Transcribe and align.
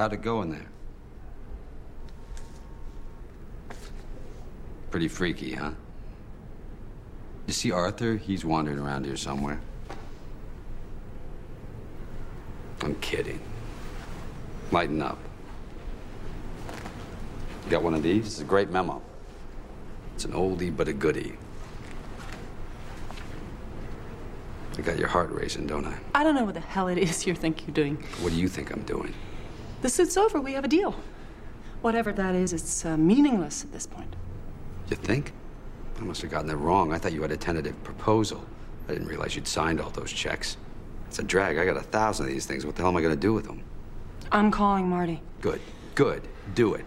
How'd 0.00 0.14
it 0.14 0.22
go 0.22 0.40
in 0.40 0.48
there? 0.48 0.66
Pretty 4.90 5.08
freaky, 5.08 5.52
huh? 5.52 5.72
You 7.46 7.52
see 7.52 7.70
Arthur? 7.70 8.16
He's 8.16 8.42
wandering 8.42 8.78
around 8.78 9.04
here 9.04 9.18
somewhere. 9.18 9.60
I'm 12.80 12.94
kidding. 13.02 13.40
Lighten 14.72 15.02
up. 15.02 15.18
You 17.66 17.70
got 17.70 17.82
one 17.82 17.92
of 17.92 18.02
these? 18.02 18.24
It's 18.24 18.40
a 18.40 18.44
great 18.44 18.70
memo. 18.70 19.02
It's 20.14 20.24
an 20.24 20.32
oldie 20.32 20.74
but 20.74 20.88
a 20.88 20.94
goodie. 20.94 21.36
I 24.78 24.80
got 24.80 24.98
your 24.98 25.08
heart 25.08 25.30
racing, 25.30 25.66
don't 25.66 25.84
I? 25.84 25.98
I 26.14 26.24
don't 26.24 26.34
know 26.34 26.44
what 26.44 26.54
the 26.54 26.60
hell 26.60 26.88
it 26.88 26.96
is 26.96 27.26
you 27.26 27.34
think 27.34 27.66
you're 27.66 27.74
doing. 27.74 27.96
What 28.22 28.32
do 28.32 28.38
you 28.38 28.48
think 28.48 28.72
I'm 28.72 28.84
doing? 28.84 29.12
The 29.82 29.88
suit's 29.88 30.16
over. 30.16 30.40
We 30.40 30.52
have 30.52 30.64
a 30.64 30.68
deal. 30.68 30.94
Whatever 31.80 32.12
that 32.12 32.34
is, 32.34 32.52
it's 32.52 32.84
uh, 32.84 32.96
meaningless 32.96 33.64
at 33.64 33.72
this 33.72 33.86
point. 33.86 34.14
You 34.90 34.96
think? 34.96 35.32
I 35.98 36.02
must 36.02 36.22
have 36.22 36.30
gotten 36.30 36.50
it 36.50 36.54
wrong. 36.54 36.92
I 36.92 36.98
thought 36.98 37.12
you 37.12 37.22
had 37.22 37.30
a 37.30 37.36
tentative 37.36 37.82
proposal. 37.84 38.44
I 38.88 38.92
didn't 38.92 39.08
realize 39.08 39.36
you'd 39.36 39.46
signed 39.46 39.80
all 39.80 39.90
those 39.90 40.12
checks. 40.12 40.56
It's 41.08 41.18
a 41.18 41.22
drag. 41.22 41.58
I 41.58 41.64
got 41.64 41.76
a 41.76 41.82
thousand 41.82 42.26
of 42.26 42.32
these 42.32 42.46
things. 42.46 42.66
What 42.66 42.76
the 42.76 42.82
hell 42.82 42.90
am 42.90 42.96
I 42.96 43.00
going 43.00 43.14
to 43.14 43.20
do 43.20 43.32
with 43.32 43.46
them? 43.46 43.62
I'm 44.32 44.50
calling 44.50 44.88
Marty. 44.88 45.22
Good. 45.40 45.60
Good. 45.94 46.26
Do 46.54 46.74
it. 46.74 46.84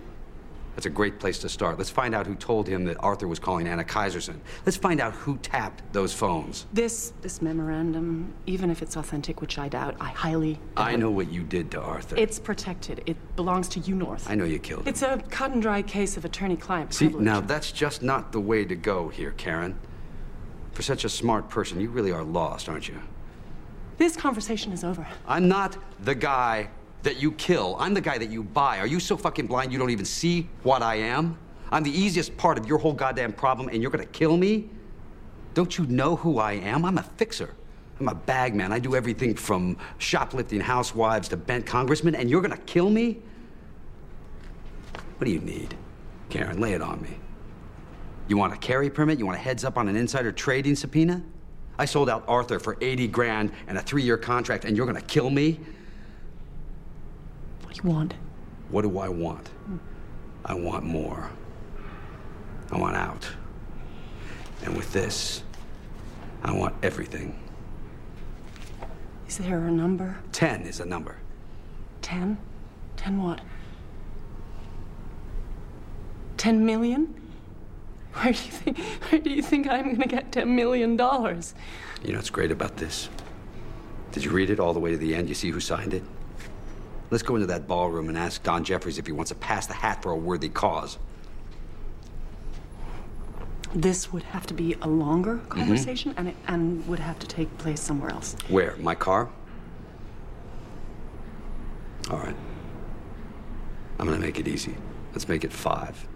That's 0.75 0.85
a 0.87 0.89
great 0.89 1.19
place 1.19 1.37
to 1.39 1.49
start. 1.49 1.77
Let's 1.77 1.89
find 1.89 2.15
out 2.15 2.25
who 2.25 2.35
told 2.35 2.67
him 2.67 2.83
that 2.85 2.97
Arthur 2.99 3.27
was 3.27 3.37
calling 3.39 3.67
Anna 3.67 3.83
Kaiserson. 3.83 4.39
Let's 4.65 4.77
find 4.77 4.99
out 4.99 5.13
who 5.13 5.37
tapped 5.37 5.83
those 5.93 6.13
phones. 6.13 6.65
This 6.73 7.13
this 7.21 7.41
memorandum, 7.41 8.33
even 8.47 8.69
if 8.71 8.81
it's 8.81 8.95
authentic, 8.95 9.39
which 9.41 9.57
I 9.59 9.69
doubt, 9.69 9.95
I 9.99 10.09
highly 10.09 10.53
doubt. 10.53 10.87
I 10.87 10.95
know 10.95 11.11
what 11.11 11.31
you 11.31 11.43
did 11.43 11.69
to 11.71 11.81
Arthur. 11.81 12.15
It's 12.17 12.39
protected. 12.39 13.03
It 13.05 13.17
belongs 13.35 13.67
to 13.69 13.79
you, 13.81 13.95
North. 13.95 14.29
I 14.29 14.35
know 14.35 14.45
you 14.45 14.59
killed 14.59 14.81
him. 14.81 14.87
It's 14.87 15.03
a 15.03 15.21
cut 15.29 15.51
and 15.51 15.61
dry 15.61 15.81
case 15.83 16.17
of 16.17 16.25
attorney-client 16.25 16.93
See, 16.93 17.05
privilege. 17.05 17.23
now 17.25 17.39
that's 17.41 17.71
just 17.71 18.01
not 18.01 18.31
the 18.31 18.39
way 18.39 18.65
to 18.65 18.75
go 18.75 19.09
here, 19.09 19.31
Karen. 19.31 19.77
For 20.71 20.81
such 20.81 21.05
a 21.05 21.09
smart 21.09 21.49
person, 21.49 21.79
you 21.79 21.89
really 21.89 22.11
are 22.11 22.23
lost, 22.23 22.67
aren't 22.67 22.87
you? 22.87 22.99
This 23.97 24.15
conversation 24.17 24.71
is 24.71 24.83
over. 24.83 25.05
I'm 25.27 25.47
not 25.47 25.77
the 26.03 26.15
guy 26.15 26.69
that 27.03 27.21
you 27.21 27.33
kill. 27.33 27.75
I'm 27.79 27.93
the 27.93 28.01
guy 28.01 28.17
that 28.17 28.29
you 28.29 28.43
buy. 28.43 28.79
Are 28.79 28.87
you 28.87 28.99
so 28.99 29.15
fucking 29.15 29.47
blind 29.47 29.71
you 29.71 29.77
don't 29.77 29.89
even 29.89 30.05
see 30.05 30.49
what 30.63 30.81
I 30.81 30.95
am? 30.95 31.37
I'm 31.71 31.83
the 31.83 31.91
easiest 31.91 32.35
part 32.37 32.57
of 32.57 32.65
your 32.65 32.77
whole 32.77 32.93
goddamn 32.93 33.33
problem, 33.33 33.67
and 33.69 33.81
you're 33.81 33.91
gonna 33.91 34.05
kill 34.05 34.37
me? 34.37 34.69
Don't 35.53 35.77
you 35.77 35.85
know 35.85 36.15
who 36.15 36.39
I 36.39 36.53
am? 36.53 36.85
I'm 36.85 36.97
a 36.97 37.03
fixer. 37.03 37.55
I'm 37.99 38.07
a 38.07 38.15
bag 38.15 38.55
man. 38.55 38.71
I 38.71 38.79
do 38.79 38.95
everything 38.95 39.35
from 39.35 39.77
shoplifting 39.97 40.59
housewives 40.59 41.27
to 41.29 41.37
bent 41.37 41.65
congressmen, 41.65 42.15
and 42.15 42.29
you're 42.29 42.41
gonna 42.41 42.57
kill 42.57 42.89
me? 42.89 43.21
What 45.17 45.25
do 45.25 45.31
you 45.31 45.39
need? 45.39 45.75
Karen, 46.29 46.59
lay 46.59 46.73
it 46.73 46.81
on 46.81 47.01
me. 47.01 47.17
You 48.27 48.37
want 48.37 48.53
a 48.53 48.57
carry 48.57 48.89
permit? 48.89 49.19
You 49.19 49.25
want 49.25 49.37
a 49.37 49.41
heads 49.41 49.63
up 49.65 49.77
on 49.77 49.87
an 49.87 49.95
insider 49.95 50.31
trading 50.31 50.75
subpoena? 50.75 51.21
I 51.77 51.85
sold 51.85 52.09
out 52.09 52.23
Arthur 52.27 52.59
for 52.59 52.77
80 52.81 53.07
grand 53.09 53.51
and 53.67 53.77
a 53.77 53.81
three 53.81 54.03
year 54.03 54.17
contract, 54.17 54.63
and 54.63 54.77
you're 54.77 54.85
gonna 54.85 55.01
kill 55.01 55.29
me? 55.29 55.59
What 57.73 57.81
do 57.81 57.87
you 57.87 57.93
want? 57.95 58.13
What 58.69 58.81
do 58.83 58.99
I 58.99 59.09
want? 59.09 59.49
I 60.45 60.53
want 60.53 60.83
more. 60.83 61.31
I 62.71 62.77
want 62.77 62.95
out. 62.95 63.27
And 64.63 64.77
with 64.77 64.93
this, 64.93 65.41
I 66.43 66.51
want 66.53 66.75
everything. 66.83 67.39
Is 69.27 69.39
there 69.39 69.65
a 69.65 69.71
number? 69.71 70.19
Ten 70.31 70.61
is 70.61 70.81
a 70.81 70.85
number. 70.85 71.15
Ten? 72.03 72.37
Ten 72.95 73.23
what? 73.23 73.41
Ten 76.37 76.63
million? 76.63 77.15
Where 78.13 78.33
do 78.33 78.43
you 78.43 78.51
think? 78.51 78.77
Where 79.09 79.19
do 79.19 79.29
you 79.31 79.41
think 79.41 79.67
I'm 79.67 79.85
going 79.85 80.01
to 80.01 80.07
get 80.07 80.31
ten 80.31 80.55
million 80.55 80.95
dollars? 80.95 81.55
You 82.03 82.11
know 82.11 82.19
what's 82.19 82.29
great 82.29 82.51
about 82.51 82.77
this? 82.77 83.09
Did 84.11 84.25
you 84.25 84.29
read 84.29 84.51
it 84.51 84.59
all 84.59 84.73
the 84.73 84.79
way 84.79 84.91
to 84.91 84.97
the 84.97 85.15
end? 85.15 85.27
You 85.27 85.33
see 85.33 85.49
who 85.49 85.59
signed 85.59 85.95
it? 85.95 86.03
Let's 87.13 87.21
go 87.21 87.35
into 87.35 87.45
that 87.45 87.67
ballroom 87.67 88.09
and 88.09 88.17
ask 88.17 88.41
Don 88.41 88.63
Jeffries 88.63 88.97
if 88.97 89.05
he 89.05 89.11
wants 89.11 89.29
to 89.29 89.35
pass 89.35 89.67
the 89.67 89.75
hat 89.75 90.01
for 90.01 90.11
a 90.13 90.17
worthy 90.17 90.49
cause. 90.49 90.97
This 93.75 94.11
would 94.11 94.23
have 94.23 94.47
to 94.47 94.55
be 94.55 94.75
a 94.81 94.87
longer 94.87 95.35
mm-hmm. 95.35 95.59
conversation, 95.59 96.15
and 96.17 96.29
it 96.29 96.35
and 96.47 96.87
would 96.87 96.97
have 96.97 97.19
to 97.19 97.27
take 97.27 97.55
place 97.59 97.81
somewhere 97.81 98.09
else. 98.09 98.35
Where? 98.47 98.75
My 98.77 98.95
car? 98.95 99.29
All 102.09 102.17
right. 102.17 102.35
I'm 103.99 104.07
gonna 104.07 104.17
make 104.17 104.39
it 104.39 104.47
easy. 104.47 104.75
Let's 105.11 105.27
make 105.27 105.43
it 105.43 105.53
five. 105.53 106.07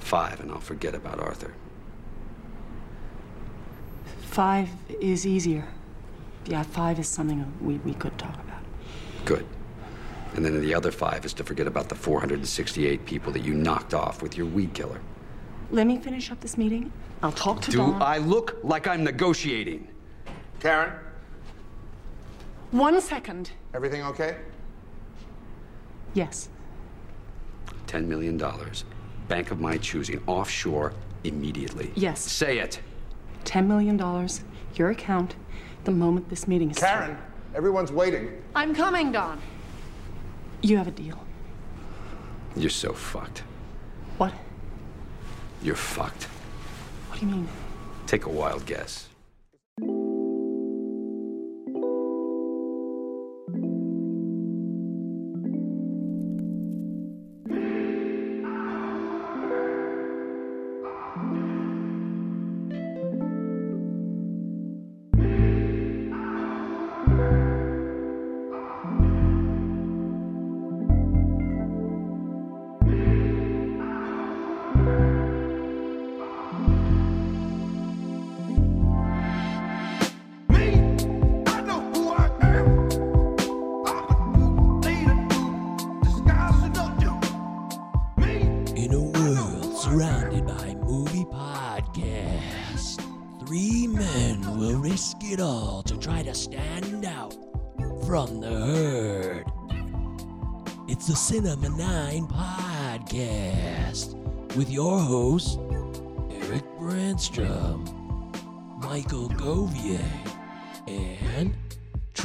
Five, 0.00 0.40
and 0.40 0.50
I'll 0.50 0.58
forget 0.58 0.96
about 0.96 1.20
Arthur. 1.20 1.54
Five 4.22 4.68
is 5.00 5.24
easier. 5.24 5.68
Yeah, 6.46 6.64
five 6.64 6.98
is 6.98 7.06
something 7.06 7.52
we, 7.60 7.74
we 7.76 7.94
could 7.94 8.18
talk 8.18 8.34
about. 8.34 8.64
Good. 9.24 9.46
And 10.34 10.44
then 10.44 10.60
the 10.60 10.74
other 10.74 10.90
five 10.90 11.24
is 11.24 11.32
to 11.34 11.44
forget 11.44 11.66
about 11.66 11.88
the 11.88 11.94
468 11.94 13.04
people 13.04 13.32
that 13.32 13.40
you 13.40 13.54
knocked 13.54 13.92
off 13.94 14.22
with 14.22 14.36
your 14.36 14.46
weed 14.46 14.72
killer. 14.72 15.00
Let 15.70 15.86
me 15.86 15.98
finish 15.98 16.30
up 16.30 16.40
this 16.40 16.56
meeting. 16.56 16.92
I'll 17.22 17.32
talk 17.32 17.60
to 17.62 17.70
Do 17.70 17.78
Dawn. 17.78 18.02
I 18.02 18.18
look 18.18 18.58
like 18.62 18.86
I'm 18.86 19.04
negotiating? 19.04 19.88
Karen, 20.60 20.92
One 22.70 23.00
second. 23.00 23.50
everything 23.74 24.02
okay? 24.04 24.36
Yes. 26.14 26.48
$10 27.86 28.06
million. 28.06 28.40
Bank 29.28 29.50
of 29.50 29.60
my 29.60 29.76
choosing. 29.76 30.22
Offshore 30.26 30.92
immediately. 31.24 31.92
Yes. 31.94 32.20
Say 32.20 32.58
it. 32.58 32.80
Ten 33.44 33.66
million 33.66 33.96
dollars, 33.96 34.44
your 34.76 34.90
account, 34.90 35.34
the 35.84 35.90
moment 35.90 36.28
this 36.28 36.46
meeting 36.46 36.70
is 36.70 36.78
through. 36.78 36.86
Karen, 36.88 37.18
everyone's 37.56 37.90
waiting. 37.90 38.30
I'm 38.54 38.72
coming, 38.72 39.10
Don. 39.10 39.40
You 40.62 40.76
have 40.76 40.86
a 40.86 40.92
deal. 40.92 41.18
You're 42.56 42.70
so 42.70 42.92
fucked. 42.92 43.42
What? 44.16 44.32
You're 45.62 45.74
fucked. 45.74 46.24
What 47.08 47.18
do 47.20 47.26
you 47.26 47.32
mean? 47.32 47.48
Take 48.06 48.26
a 48.26 48.28
wild 48.30 48.64
guess. 48.64 49.08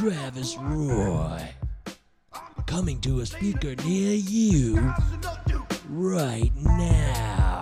Travis 0.08 0.56
Roy. 0.56 1.42
Coming 2.64 2.98
to 3.02 3.20
a 3.20 3.26
speaker 3.26 3.74
near 3.84 4.14
you 4.14 4.94
right 5.90 6.50
now. 6.56 7.60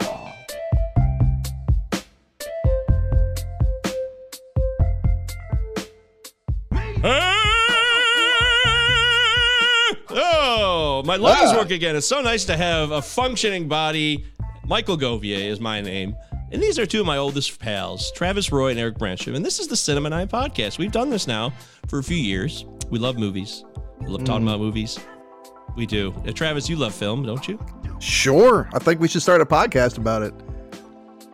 Oh, 10.08 11.02
my 11.04 11.16
lungs 11.16 11.52
work 11.52 11.72
again. 11.72 11.96
It's 11.96 12.06
so 12.06 12.20
nice 12.20 12.44
to 12.44 12.56
have 12.56 12.92
a 12.92 13.02
functioning 13.02 13.66
body. 13.66 14.24
Michael 14.64 14.96
Govier 14.96 15.48
is 15.48 15.58
my 15.58 15.80
name. 15.80 16.14
And 16.52 16.62
these 16.62 16.78
are 16.78 16.86
two 16.86 17.00
of 17.00 17.06
my 17.06 17.16
oldest 17.16 17.58
pals, 17.58 18.12
Travis 18.12 18.52
Roy 18.52 18.70
and 18.70 18.78
Eric 18.78 18.98
Brancham. 18.98 19.34
And 19.34 19.44
this 19.44 19.58
is 19.58 19.66
the 19.66 19.76
Cinema 19.76 20.10
Nine 20.10 20.28
podcast. 20.28 20.78
We've 20.78 20.92
done 20.92 21.10
this 21.10 21.26
now 21.26 21.52
for 21.88 21.98
a 21.98 22.02
few 22.04 22.16
years. 22.16 22.64
We 22.88 23.00
love 23.00 23.18
movies. 23.18 23.64
We 24.00 24.06
love 24.06 24.22
talking 24.22 24.46
about 24.46 24.60
movies. 24.60 24.98
We 25.76 25.86
do. 25.86 26.14
Uh, 26.26 26.30
Travis, 26.30 26.68
you 26.68 26.76
love 26.76 26.94
film, 26.94 27.24
don't 27.24 27.46
you? 27.48 27.58
Sure. 27.98 28.68
I 28.72 28.78
think 28.78 29.00
we 29.00 29.08
should 29.08 29.22
start 29.22 29.40
a 29.40 29.46
podcast 29.46 29.98
about 29.98 30.22
it. 30.22 30.32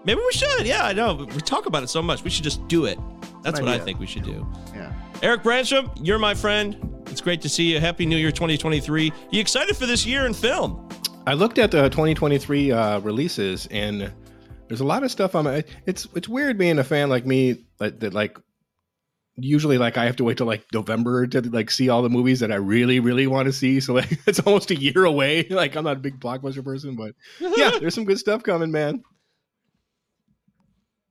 Maybe 0.04 0.20
we 0.20 0.32
should. 0.32 0.66
Yeah, 0.66 0.86
I 0.86 0.94
know. 0.94 1.14
We 1.14 1.40
talk 1.42 1.66
about 1.66 1.82
it 1.82 1.88
so 1.88 2.00
much. 2.00 2.24
We 2.24 2.30
should 2.30 2.44
just 2.44 2.66
do 2.66 2.86
it. 2.86 2.98
That's 3.42 3.60
what 3.60 3.68
I 3.68 3.78
think 3.78 4.00
we 4.00 4.06
should 4.06 4.24
do. 4.24 4.46
Yeah. 4.74 4.92
Eric 5.22 5.42
Bransham, 5.42 5.90
you're 6.00 6.18
my 6.18 6.34
friend. 6.34 6.76
It's 7.08 7.20
great 7.20 7.42
to 7.42 7.48
see 7.48 7.72
you. 7.72 7.80
Happy 7.80 8.06
New 8.06 8.16
Year 8.16 8.32
2023. 8.32 9.12
You 9.30 9.40
excited 9.40 9.76
for 9.76 9.84
this 9.84 10.06
year 10.06 10.24
in 10.26 10.32
film? 10.32 10.88
I 11.26 11.34
looked 11.34 11.58
at 11.58 11.70
the 11.70 11.88
2023 11.90 12.72
uh, 12.72 12.98
releases, 13.00 13.66
and 13.66 14.12
there's 14.72 14.80
a 14.80 14.86
lot 14.86 15.02
of 15.02 15.10
stuff. 15.10 15.34
I'm. 15.34 15.46
It's 15.84 16.08
it's 16.14 16.26
weird 16.26 16.56
being 16.56 16.78
a 16.78 16.84
fan 16.84 17.10
like 17.10 17.26
me 17.26 17.62
that, 17.76 18.00
that 18.00 18.14
like 18.14 18.38
usually 19.36 19.76
like 19.76 19.98
I 19.98 20.06
have 20.06 20.16
to 20.16 20.24
wait 20.24 20.38
till 20.38 20.46
like 20.46 20.64
November 20.72 21.26
to 21.26 21.42
like 21.42 21.70
see 21.70 21.90
all 21.90 22.00
the 22.00 22.08
movies 22.08 22.40
that 22.40 22.50
I 22.50 22.54
really 22.54 22.98
really 22.98 23.26
want 23.26 23.44
to 23.48 23.52
see. 23.52 23.80
So 23.80 23.92
like 23.92 24.18
it's 24.26 24.40
almost 24.40 24.70
a 24.70 24.74
year 24.74 25.04
away. 25.04 25.46
Like 25.50 25.76
I'm 25.76 25.84
not 25.84 25.98
a 25.98 26.00
big 26.00 26.18
blockbuster 26.18 26.64
person, 26.64 26.96
but 26.96 27.14
yeah, 27.58 27.72
there's 27.78 27.94
some 27.94 28.06
good 28.06 28.18
stuff 28.18 28.44
coming, 28.44 28.72
man. 28.72 29.02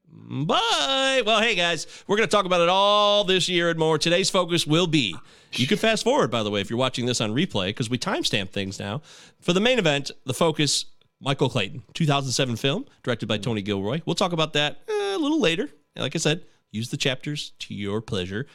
Bye. 0.10 1.22
Well, 1.24 1.40
hey 1.40 1.54
guys, 1.54 1.86
we're 2.08 2.18
going 2.18 2.28
to 2.28 2.36
talk 2.36 2.46
about 2.46 2.62
it 2.62 2.70
all 2.70 3.26
this 3.26 3.48
year 3.48 3.70
and 3.70 3.78
more. 3.78 4.00
Today's 4.00 4.32
focus 4.32 4.66
will 4.66 4.88
be. 4.88 5.16
You 5.54 5.68
can 5.68 5.78
fast 5.78 6.04
forward, 6.04 6.32
by 6.32 6.42
the 6.42 6.50
way, 6.50 6.62
if 6.62 6.70
you're 6.72 6.80
watching 6.80 7.06
this 7.06 7.22
on 7.22 7.36
replay, 7.36 7.68
because 7.68 7.92
we 7.92 8.00
timestamp 8.00 8.50
things 8.50 8.80
now. 8.80 9.04
For 9.40 9.54
the 9.54 9.60
main 9.60 9.78
event, 9.78 10.10
the 10.26 10.34
focus, 10.34 10.86
Michael 11.22 11.50
Clayton, 11.50 11.84
2007 11.94 12.56
film, 12.56 12.86
directed 13.04 13.28
by 13.28 13.38
Tony 13.38 13.62
Gilroy. 13.62 14.02
We'll 14.06 14.16
talk 14.16 14.34
about 14.34 14.54
that 14.54 14.82
eh, 14.88 15.16
a 15.16 15.18
little 15.18 15.40
later. 15.40 15.70
Like 15.96 16.16
I 16.16 16.20
said, 16.20 16.46
use 16.72 16.90
the 16.90 16.98
chapters 16.98 17.52
to 17.60 17.74
your 17.76 18.02
pleasure. 18.02 18.48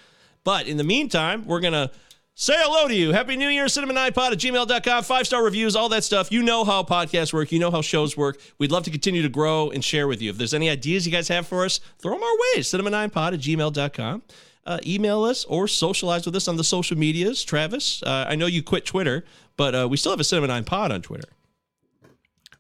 But 0.43 0.67
in 0.67 0.77
the 0.77 0.85
meantime, 0.85 1.45
we're 1.47 1.61
going 1.61 1.75
to 1.75 1.91
say 2.35 2.55
hello 2.57 2.89
to 2.89 2.95
you. 2.95 3.13
Happy 3.13 3.37
New 3.37 3.49
Year, 3.49 3.67
cinema9pod 3.67 4.33
at 4.33 4.39
gmail.com. 4.39 5.05
Five 5.05 5.27
star 5.27 5.45
reviews, 5.45 5.77
all 5.77 5.89
that 5.91 6.05
stuff. 6.05 6.33
You 6.33 6.43
know 6.43 6.65
how 6.65 6.83
podcasts 6.83 7.33
work. 7.33 7.53
You 7.53 7.59
know 7.61 7.71
how 7.71 7.83
shows 7.83 8.17
work. 8.17 8.41
We'd 8.59 8.73
love 8.73 8.85
to 8.85 8.91
continue 8.91 9.23
to 9.23 9.29
grow 9.29 9.71
and 9.71 9.85
share 9.85 10.09
with 10.09 10.21
you. 10.21 10.31
If 10.31 10.39
there's 10.39 10.55
any 10.55 10.69
ideas 10.69 11.07
you 11.07 11.13
guys 11.13 11.29
have 11.29 11.47
for 11.47 11.65
us, 11.65 11.81
throw 11.99 12.13
them 12.15 12.23
our 12.23 12.37
way. 12.55 12.63
Cinema9pod 12.63 13.35
at 13.35 13.41
gmail.com. 13.41 14.23
Uh, 14.67 14.79
email 14.85 15.23
us 15.23 15.45
or 15.45 15.69
socialize 15.69 16.27
with 16.27 16.35
us 16.35 16.49
on 16.49 16.57
the 16.57 16.65
social 16.65 16.99
medias. 16.99 17.45
Travis, 17.45 18.03
uh, 18.03 18.27
I 18.29 18.35
know 18.35 18.47
you 18.47 18.65
quit 18.65 18.85
Twitter, 18.85 19.25
but 19.57 19.75
uh, 19.75 19.87
we 19.89 19.97
still 19.97 20.11
have 20.11 20.19
a 20.19 20.25
Cinema 20.25 20.49
9 20.49 20.65
Pod 20.65 20.91
on 20.91 21.03
Twitter. 21.03 21.29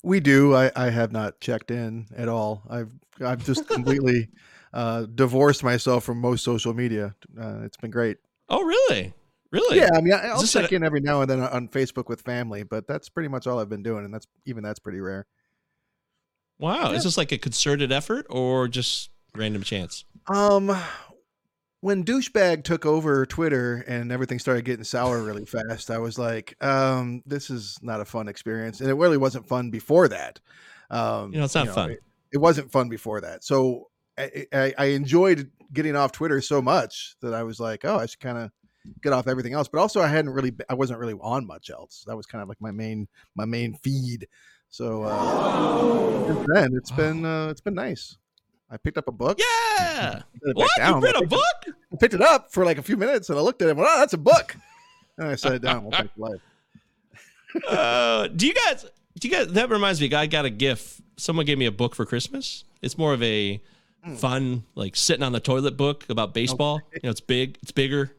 We 0.06 0.20
do. 0.20 0.54
I, 0.54 0.70
I 0.76 0.90
have 0.90 1.10
not 1.10 1.40
checked 1.40 1.72
in 1.72 2.06
at 2.16 2.28
all. 2.28 2.62
I've 2.70 2.90
I've 3.20 3.44
just 3.44 3.66
completely 3.76 4.28
uh, 4.72 5.06
divorced 5.12 5.64
myself 5.64 6.04
from 6.04 6.20
most 6.20 6.44
social 6.44 6.72
media. 6.72 7.16
Uh, 7.38 7.62
it's 7.64 7.76
been 7.76 7.90
great. 7.90 8.18
Oh, 8.48 8.62
really? 8.62 9.12
Really? 9.50 9.78
Yeah, 9.78 9.88
I 9.94 10.00
mean, 10.00 10.12
I- 10.12 10.28
I'll 10.28 10.44
check 10.44 10.70
a- 10.70 10.74
in 10.76 10.84
every 10.84 11.00
now 11.00 11.22
and 11.22 11.28
then 11.30 11.40
on 11.40 11.66
Facebook 11.68 12.08
with 12.08 12.20
family, 12.20 12.62
but 12.62 12.86
that's 12.86 13.08
pretty 13.08 13.28
much 13.28 13.48
all 13.48 13.58
I've 13.58 13.68
been 13.68 13.82
doing, 13.82 14.04
and 14.04 14.14
that's 14.14 14.26
even 14.44 14.62
that's 14.62 14.78
pretty 14.78 15.00
rare. 15.00 15.26
Wow. 16.58 16.92
Is 16.92 17.02
this 17.04 17.16
like 17.18 17.32
a 17.32 17.38
concerted 17.38 17.90
effort 17.90 18.26
or 18.30 18.68
just 18.68 19.10
random 19.34 19.62
chance? 19.62 20.04
Um, 20.28 20.68
when 21.86 22.02
douchebag 22.02 22.64
took 22.64 22.84
over 22.84 23.24
Twitter 23.24 23.84
and 23.86 24.10
everything 24.10 24.40
started 24.40 24.64
getting 24.64 24.82
sour 24.82 25.22
really 25.22 25.44
fast, 25.46 25.88
I 25.88 25.98
was 25.98 26.18
like, 26.18 26.56
um, 26.60 27.22
this 27.26 27.48
is 27.48 27.78
not 27.80 28.00
a 28.00 28.04
fun 28.04 28.26
experience, 28.26 28.80
and 28.80 28.90
it 28.90 28.94
really 28.94 29.16
wasn't 29.16 29.46
fun 29.46 29.70
before 29.70 30.08
that. 30.08 30.40
Um, 30.90 31.32
You 31.32 31.38
know, 31.38 31.44
it's 31.44 31.54
not 31.54 31.68
fun. 31.68 31.92
It, 31.92 32.00
it 32.32 32.38
wasn't 32.38 32.72
fun 32.72 32.88
before 32.88 33.20
that, 33.20 33.44
so 33.44 33.88
I, 34.18 34.46
I, 34.52 34.74
I 34.76 34.84
enjoyed 34.86 35.48
getting 35.72 35.94
off 35.94 36.10
Twitter 36.10 36.40
so 36.40 36.60
much 36.60 37.14
that 37.22 37.32
I 37.32 37.44
was 37.44 37.60
like, 37.60 37.84
oh, 37.84 37.98
I 37.98 38.06
should 38.06 38.18
kind 38.18 38.38
of 38.38 38.50
get 39.00 39.12
off 39.12 39.28
everything 39.28 39.52
else. 39.52 39.68
But 39.68 39.78
also, 39.78 40.02
I 40.02 40.08
hadn't 40.08 40.32
really, 40.32 40.52
I 40.68 40.74
wasn't 40.74 40.98
really 40.98 41.14
on 41.20 41.46
much 41.46 41.70
else. 41.70 42.02
That 42.08 42.16
was 42.16 42.26
kind 42.26 42.42
of 42.42 42.48
like 42.48 42.60
my 42.60 42.72
main, 42.72 43.06
my 43.36 43.44
main 43.44 43.74
feed. 43.74 44.26
So 44.70 45.04
uh, 45.04 46.26
since 46.26 46.48
then, 46.52 46.70
it's 46.74 46.90
been, 46.90 47.24
uh, 47.24 47.46
it's 47.50 47.60
been 47.60 47.74
nice. 47.74 48.18
I 48.70 48.76
picked 48.78 48.98
up 48.98 49.06
a 49.08 49.12
book. 49.12 49.38
Yeah. 49.38 50.22
put 50.42 50.50
it 50.50 50.56
back 50.56 50.56
What? 50.56 50.76
down, 50.76 51.00
you 51.00 51.06
read 51.06 51.16
a 51.16 51.22
it- 51.22 51.28
book? 51.28 51.42
I 51.92 51.96
picked 51.98 52.14
it 52.14 52.20
up 52.20 52.52
for 52.52 52.64
like 52.64 52.78
a 52.78 52.82
few 52.82 52.96
minutes 52.96 53.30
and 53.30 53.38
I 53.38 53.42
looked 53.42 53.62
at 53.62 53.68
it 53.68 53.70
and 53.72 53.78
went, 53.78 53.90
oh, 53.92 53.98
that's 54.00 54.12
a 54.14 54.18
book. 54.18 54.56
And 55.18 55.28
I 55.28 55.34
set 55.36 55.52
it 55.54 55.62
down. 55.62 55.84
Well, 55.84 56.02
for 56.02 56.10
life. 56.16 56.40
uh, 57.68 58.28
do 58.28 58.46
you 58.46 58.54
guys? 58.54 58.84
Do 59.18 59.28
you 59.28 59.34
guys? 59.34 59.48
That 59.52 59.70
reminds 59.70 60.00
me. 60.00 60.12
I 60.12 60.26
got 60.26 60.44
a 60.44 60.50
gift. 60.50 61.00
Someone 61.16 61.46
gave 61.46 61.56
me 61.58 61.66
a 61.66 61.70
book 61.72 61.94
for 61.94 62.04
Christmas. 62.04 62.64
It's 62.82 62.98
more 62.98 63.12
of 63.14 63.22
a 63.22 63.62
Hmm. 64.04 64.14
fun, 64.14 64.64
like 64.76 64.94
sitting 64.94 65.24
on 65.24 65.32
the 65.32 65.40
toilet 65.40 65.76
book 65.76 66.04
about 66.08 66.32
baseball. 66.32 66.80
You 66.94 67.00
know, 67.04 67.10
it's 67.10 67.20
big. 67.20 67.58
It's 67.62 67.72
bigger. 67.72 68.12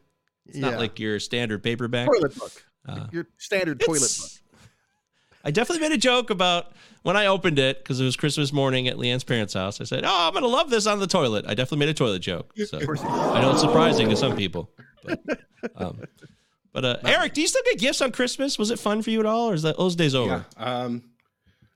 It's 0.47 0.57
not 0.57 0.77
like 0.79 0.99
your 0.99 1.17
standard 1.19 1.63
paperback. 1.63 2.07
Toilet 2.07 2.35
book. 2.35 2.51
Uh, 2.85 3.07
Your 3.11 3.27
standard 3.37 3.79
toilet 3.79 4.01
book. 4.19 4.29
I 5.47 5.49
definitely 5.49 5.87
made 5.87 5.95
a 5.95 5.97
joke 5.97 6.29
about 6.29 6.73
when 7.03 7.15
I 7.15 7.27
opened 7.27 7.57
it 7.57 7.81
because 7.81 8.01
it 8.01 8.03
was 8.03 8.17
Christmas 8.17 8.51
morning 8.51 8.89
at 8.89 8.97
Leanne's 8.97 9.23
parents' 9.23 9.53
house. 9.53 9.79
I 9.79 9.85
said, 9.85 10.03
"Oh, 10.03 10.27
I'm 10.27 10.33
gonna 10.33 10.45
love 10.45 10.69
this 10.69 10.85
on 10.85 10.99
the 10.99 11.07
toilet." 11.07 11.45
I 11.47 11.53
definitely 11.53 11.77
made 11.77 11.89
a 11.89 11.93
toilet 11.93 12.19
joke. 12.19 12.51
So 12.65 12.77
I 12.77 13.39
know 13.39 13.51
it's 13.51 13.61
surprising 13.61 14.09
to 14.09 14.17
some 14.17 14.35
people, 14.35 14.69
but, 15.05 15.21
um, 15.77 16.01
but 16.73 16.83
uh, 16.83 16.97
Eric, 17.05 17.33
do 17.33 17.39
you 17.39 17.47
still 17.47 17.61
get 17.63 17.79
gifts 17.79 18.01
on 18.01 18.11
Christmas? 18.11 18.59
Was 18.59 18.71
it 18.71 18.77
fun 18.77 19.01
for 19.01 19.09
you 19.09 19.21
at 19.21 19.25
all, 19.25 19.49
or 19.49 19.53
is 19.53 19.61
that 19.61 19.77
those 19.77 19.95
days 19.95 20.13
over? 20.13 20.45
Yeah. 20.57 20.65
Um, 20.65 21.01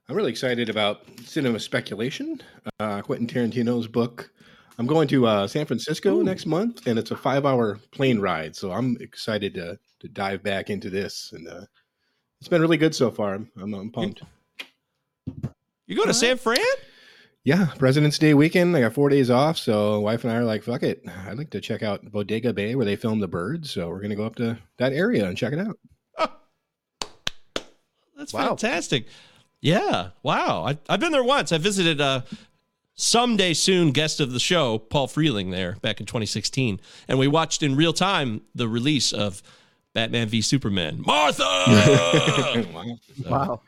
I'm 0.06 0.16
really 0.16 0.32
excited 0.32 0.68
about 0.68 1.06
cinema 1.24 1.58
speculation. 1.58 2.42
Uh, 2.78 3.00
Quentin 3.00 3.26
Tarantino's 3.26 3.88
book. 3.88 4.30
I'm 4.76 4.86
going 4.86 5.08
to 5.08 5.26
uh, 5.26 5.46
San 5.46 5.64
Francisco 5.64 6.20
next 6.20 6.44
month, 6.44 6.86
and 6.86 6.98
it's 6.98 7.10
a 7.10 7.16
five-hour 7.16 7.78
plane 7.90 8.20
ride. 8.20 8.54
So 8.54 8.70
I'm 8.70 8.98
excited 9.00 9.54
to 9.54 9.78
to 10.00 10.08
dive 10.08 10.42
back 10.42 10.68
into 10.68 10.90
this, 10.90 11.30
and 11.32 11.48
uh, 11.48 11.62
it's 12.42 12.48
been 12.48 12.60
really 12.60 12.76
good 12.76 12.92
so 12.92 13.08
far. 13.08 13.34
I'm 13.34 13.48
I'm, 13.56 13.72
I'm 13.72 13.90
pumped. 13.90 14.22
You 15.86 15.94
go 15.96 16.04
to 16.04 16.12
San 16.12 16.36
Fran? 16.38 16.58
Yeah, 17.44 17.68
President's 17.78 18.18
Day 18.18 18.34
weekend. 18.34 18.76
I 18.76 18.80
got 18.80 18.94
four 18.94 19.08
days 19.10 19.30
off, 19.30 19.56
so 19.58 20.00
wife 20.00 20.24
and 20.24 20.32
I 20.32 20.36
are 20.38 20.44
like, 20.44 20.64
"Fuck 20.64 20.82
it, 20.82 21.04
I'd 21.28 21.38
like 21.38 21.50
to 21.50 21.60
check 21.60 21.84
out 21.84 22.04
Bodega 22.10 22.52
Bay 22.52 22.74
where 22.74 22.84
they 22.84 22.96
film 22.96 23.20
the 23.20 23.28
birds." 23.28 23.70
So 23.70 23.88
we're 23.90 24.00
gonna 24.00 24.16
go 24.16 24.24
up 24.26 24.34
to 24.36 24.58
that 24.78 24.92
area 24.92 25.24
and 25.28 25.38
check 25.38 25.52
it 25.52 25.60
out. 25.60 25.78
That's 28.16 28.32
Wow. 28.34 28.48
fantastic. 28.56 29.06
Yeah. 29.60 30.08
Wow. 30.24 30.64
I, 30.66 30.78
I've 30.88 30.98
been 31.00 31.12
there 31.12 31.22
once. 31.22 31.52
I 31.52 31.58
visited 31.58 32.00
uh, 32.00 32.22
someday 32.94 33.54
soon 33.54 33.92
guest 33.92 34.18
of 34.18 34.32
the 34.32 34.40
show, 34.40 34.78
Paul 34.78 35.06
Freeling, 35.06 35.50
there 35.50 35.76
back 35.80 36.00
in 36.00 36.06
2016. 36.06 36.80
And 37.06 37.18
we 37.20 37.28
watched 37.28 37.62
in 37.62 37.76
real 37.76 37.92
time 37.92 38.42
the 38.54 38.66
release 38.68 39.12
of 39.12 39.42
Batman 39.94 40.28
v 40.28 40.40
Superman. 40.40 41.02
Martha! 41.04 41.42
wow. 42.72 42.90
Wow. 43.28 43.60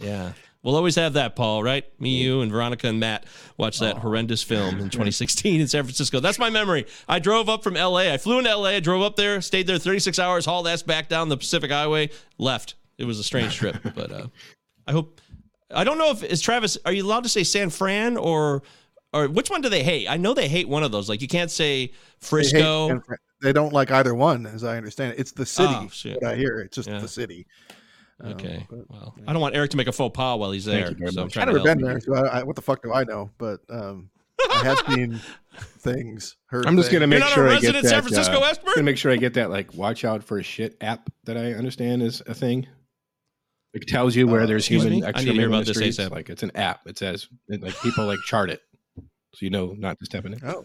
yeah. 0.00 0.32
We'll 0.62 0.74
always 0.74 0.96
have 0.96 1.12
that, 1.12 1.36
Paul, 1.36 1.62
right? 1.62 1.84
Me, 2.00 2.20
you, 2.20 2.40
and 2.40 2.50
Veronica 2.50 2.88
and 2.88 2.98
Matt 2.98 3.24
watched 3.56 3.78
that 3.78 3.98
horrendous 3.98 4.42
film 4.42 4.80
in 4.80 4.90
2016 4.90 5.60
in 5.60 5.68
San 5.68 5.84
Francisco. 5.84 6.18
That's 6.18 6.40
my 6.40 6.50
memory. 6.50 6.86
I 7.08 7.20
drove 7.20 7.48
up 7.48 7.62
from 7.62 7.74
LA. 7.74 8.12
I 8.12 8.16
flew 8.16 8.38
into 8.38 8.52
LA, 8.52 8.70
I 8.70 8.80
drove 8.80 9.00
up 9.00 9.14
there, 9.14 9.40
stayed 9.40 9.68
there 9.68 9.78
36 9.78 10.18
hours, 10.18 10.44
hauled 10.44 10.66
ass 10.66 10.82
back 10.82 11.08
down 11.08 11.28
the 11.28 11.36
Pacific 11.36 11.70
Highway, 11.70 12.10
left. 12.38 12.74
It 12.98 13.04
was 13.04 13.20
a 13.20 13.22
strange 13.22 13.54
trip, 13.54 13.76
but 13.94 14.10
uh, 14.10 14.26
I 14.88 14.92
hope. 14.92 15.20
I 15.70 15.84
don't 15.84 15.98
know 15.98 16.10
if 16.10 16.24
is 16.24 16.40
Travis. 16.40 16.78
Are 16.84 16.92
you 16.92 17.04
allowed 17.04 17.24
to 17.24 17.28
say 17.28 17.44
San 17.44 17.70
Fran 17.70 18.16
or 18.16 18.62
or 19.12 19.28
which 19.28 19.50
one 19.50 19.60
do 19.62 19.68
they 19.68 19.82
hate? 19.82 20.08
I 20.08 20.16
know 20.16 20.34
they 20.34 20.48
hate 20.48 20.68
one 20.68 20.82
of 20.82 20.92
those. 20.92 21.08
Like 21.08 21.22
you 21.22 21.28
can't 21.28 21.50
say 21.50 21.86
They, 21.86 21.92
hate 21.92 21.94
Frisco. 22.20 22.88
San 22.88 23.00
Fran- 23.02 23.18
they 23.42 23.52
don't 23.52 23.72
like 23.72 23.90
either 23.90 24.14
one, 24.14 24.46
as 24.46 24.64
I 24.64 24.76
understand 24.76 25.12
it. 25.14 25.18
It's 25.20 25.32
the 25.32 25.46
city. 25.46 25.74
Oh, 25.74 25.88
shit. 25.92 26.20
what 26.22 26.32
I 26.32 26.36
hear. 26.36 26.60
It's 26.60 26.74
just 26.76 26.88
Yeah. 26.88 27.00
the 27.00 27.08
city. 27.08 27.46
Um, 28.20 28.32
Okay. 28.32 28.66
but 28.70 28.88
Well, 28.88 29.14
I 29.26 29.32
don't 29.32 29.42
want 29.42 29.54
Eric 29.54 29.70
to 29.72 29.76
make 29.76 29.88
a 29.88 29.92
faux 29.92 30.16
pas 30.16 30.38
while 30.38 30.50
he's 30.52 30.64
there. 30.64 30.86
so 31.10 31.22
I'm 31.22 31.28
trying 31.28 31.48
I've 31.48 31.54
never 31.54 31.58
help. 31.58 31.64
been 31.64 31.80
there, 31.86 32.00
so 32.00 32.14
I, 32.14 32.40
I, 32.40 32.42
what 32.44 32.56
the 32.56 32.62
fuck 32.62 32.82
do 32.82 32.92
I 32.92 33.04
know? 33.04 33.30
But 33.36 33.60
um, 33.68 34.08
I 34.50 34.62
have 34.64 34.78
seen 34.88 35.20
things. 35.80 36.36
Heard 36.46 36.66
I'm 36.66 36.76
just 36.76 36.90
gonna 36.90 37.06
make 37.06 37.22
sure 37.24 37.46
I 37.48 37.58
get 37.60 37.74
resident 37.74 37.82
that. 37.84 37.88
San 37.90 38.02
Francisco 38.02 38.38
uh, 38.40 38.46
expert? 38.48 38.74
Gonna 38.74 38.84
make 38.84 38.96
sure 38.96 39.12
I 39.12 39.16
get 39.16 39.34
that 39.34 39.50
like 39.50 39.74
watch 39.74 40.04
out 40.04 40.24
for 40.24 40.38
a 40.38 40.42
shit 40.42 40.76
app 40.80 41.10
that 41.24 41.36
I 41.36 41.52
understand 41.52 42.02
is 42.02 42.22
a 42.26 42.32
thing. 42.34 42.66
It 43.74 43.86
tells 43.86 44.16
you 44.16 44.26
where 44.26 44.42
Uh, 44.42 44.46
there's 44.46 44.66
human 44.66 44.88
me? 44.90 44.96
I 44.96 44.96
need 44.96 45.00
to 45.02 45.08
extra 45.08 45.32
hear 45.34 45.48
about 45.48 45.66
this 45.66 45.76
streets. 45.76 45.98
ASAP. 45.98 46.10
Like 46.10 46.30
it's 46.30 46.42
an 46.42 46.52
app. 46.54 46.80
It 46.86 46.96
says 46.96 47.28
like 47.50 47.78
people 47.82 48.06
like 48.06 48.18
chart 48.24 48.48
it, 48.48 48.62
so 48.96 49.40
you 49.40 49.50
know 49.50 49.74
not 49.76 49.98
to 49.98 50.06
step 50.06 50.24
in 50.24 50.32
it. 50.32 50.40
Oh. 50.42 50.64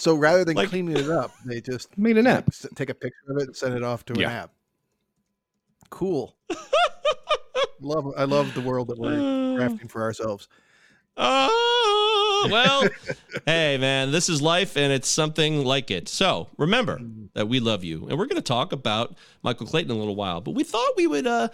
So 0.00 0.14
rather 0.14 0.44
than 0.46 0.56
Like- 0.56 0.70
cleaning 0.70 0.96
it 0.96 1.10
up, 1.10 1.30
they 1.44 1.60
just 1.60 1.96
Made 1.98 2.16
an 2.16 2.26
app. 2.26 2.48
s- 2.48 2.66
take 2.74 2.88
a 2.88 2.94
picture 2.94 3.20
of 3.28 3.36
it 3.36 3.48
and 3.48 3.56
send 3.56 3.74
it 3.74 3.82
off 3.82 4.04
to 4.06 4.14
an 4.14 4.20
Yeah. 4.20 4.32
app. 4.32 4.50
Cool. 5.90 6.34
love. 7.80 8.12
I 8.16 8.24
love 8.24 8.54
the 8.54 8.60
world 8.62 8.88
that 8.88 8.98
we're 8.98 9.10
crafting 9.10 9.90
for 9.90 10.02
ourselves. 10.02 10.48
Oh, 11.16 12.48
well, 12.50 12.88
hey, 13.44 13.76
man, 13.78 14.10
this 14.10 14.28
is 14.30 14.40
life 14.40 14.76
and 14.76 14.90
it's 14.92 15.08
something 15.08 15.64
like 15.66 15.90
it. 15.90 16.08
So 16.08 16.48
remember 16.56 16.98
that 17.34 17.48
we 17.48 17.60
love 17.60 17.84
you. 17.84 18.06
And 18.08 18.18
we're 18.18 18.26
going 18.26 18.36
to 18.36 18.42
talk 18.42 18.72
about 18.72 19.18
Michael 19.42 19.66
Clayton 19.66 19.90
in 19.90 19.96
a 19.96 20.00
little 20.00 20.16
while, 20.16 20.40
but 20.40 20.52
we 20.52 20.64
thought 20.64 20.92
we 20.96 21.06
would 21.08 21.26
uh, 21.26 21.48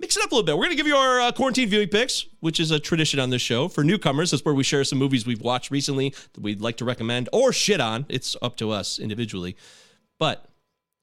mix 0.00 0.16
it 0.16 0.22
up 0.22 0.30
a 0.30 0.34
little 0.34 0.46
bit. 0.46 0.56
We're 0.56 0.64
going 0.64 0.76
to 0.76 0.76
give 0.76 0.86
you 0.86 0.96
our 0.96 1.20
uh, 1.20 1.32
quarantine 1.32 1.68
viewing 1.68 1.88
picks, 1.88 2.26
which 2.40 2.60
is 2.60 2.70
a 2.70 2.78
tradition 2.78 3.20
on 3.20 3.30
this 3.30 3.42
show. 3.42 3.68
For 3.68 3.82
newcomers, 3.82 4.30
that's 4.30 4.44
where 4.44 4.54
we 4.54 4.64
share 4.64 4.84
some 4.84 4.98
movies 4.98 5.26
we've 5.26 5.40
watched 5.40 5.70
recently 5.70 6.14
that 6.32 6.40
we'd 6.40 6.60
like 6.60 6.76
to 6.78 6.84
recommend 6.84 7.28
or 7.32 7.52
shit 7.52 7.80
on. 7.80 8.06
It's 8.08 8.36
up 8.42 8.56
to 8.56 8.70
us 8.70 8.98
individually. 8.98 9.56
But 10.18 10.48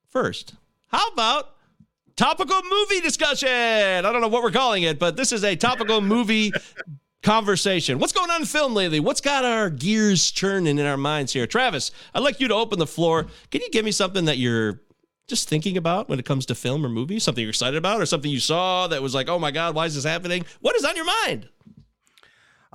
first, 0.10 0.56
how 0.88 1.08
about 1.10 1.56
topical 2.16 2.62
movie 2.70 3.02
discussion. 3.02 3.50
I 3.50 4.02
don't 4.02 4.22
know 4.22 4.28
what 4.28 4.44
we're 4.44 4.52
calling 4.52 4.84
it, 4.84 5.00
but 5.00 5.16
this 5.16 5.32
is 5.32 5.44
a 5.44 5.56
topical 5.56 6.02
movie 6.02 6.52
conversation. 7.24 8.00
What's 8.00 8.14
going 8.14 8.30
on 8.30 8.42
in 8.42 8.48
film 8.48 8.74
lately? 8.74 9.00
What's 9.00 9.22
got 9.22 9.44
our 9.44 9.70
gears 9.70 10.32
churning 10.32 10.78
in 10.78 10.86
our 10.86 10.98
minds 10.98 11.34
here? 11.34 11.48
Travis, 11.48 11.92
I'd 12.14 12.24
like 12.24 12.40
you 12.40 12.48
to 12.48 12.54
open 12.54 12.80
the 12.80 12.88
floor. 12.88 13.28
Can 13.52 13.62
you 13.62 13.70
give 13.70 13.84
me 13.84 13.92
something 13.92 14.26
that 14.26 14.38
you're 14.38 14.82
just 15.28 15.50
thinking 15.50 15.78
about 15.78 16.10
when 16.10 16.20
it 16.20 16.26
comes 16.26 16.46
to 16.48 16.56
film 16.56 16.86
or 16.86 16.90
movies? 16.90 17.24
Something 17.24 17.44
you're 17.44 17.50
excited 17.50 17.78
about 17.78 18.02
or 18.02 18.06
something 18.06 18.32
you 18.32 18.40
saw 18.40 18.88
that 18.88 19.02
was 19.02 19.16
like, 19.16 19.28
oh 19.30 19.40
my 19.40 19.52
God, 19.52 19.76
why 19.76 19.86
is 19.86 19.96
this 19.96 20.04
happening? 20.04 20.46
What 20.62 20.76
is 20.76 20.86
on 20.86 20.96
your 20.96 21.06
mind? 21.06 21.50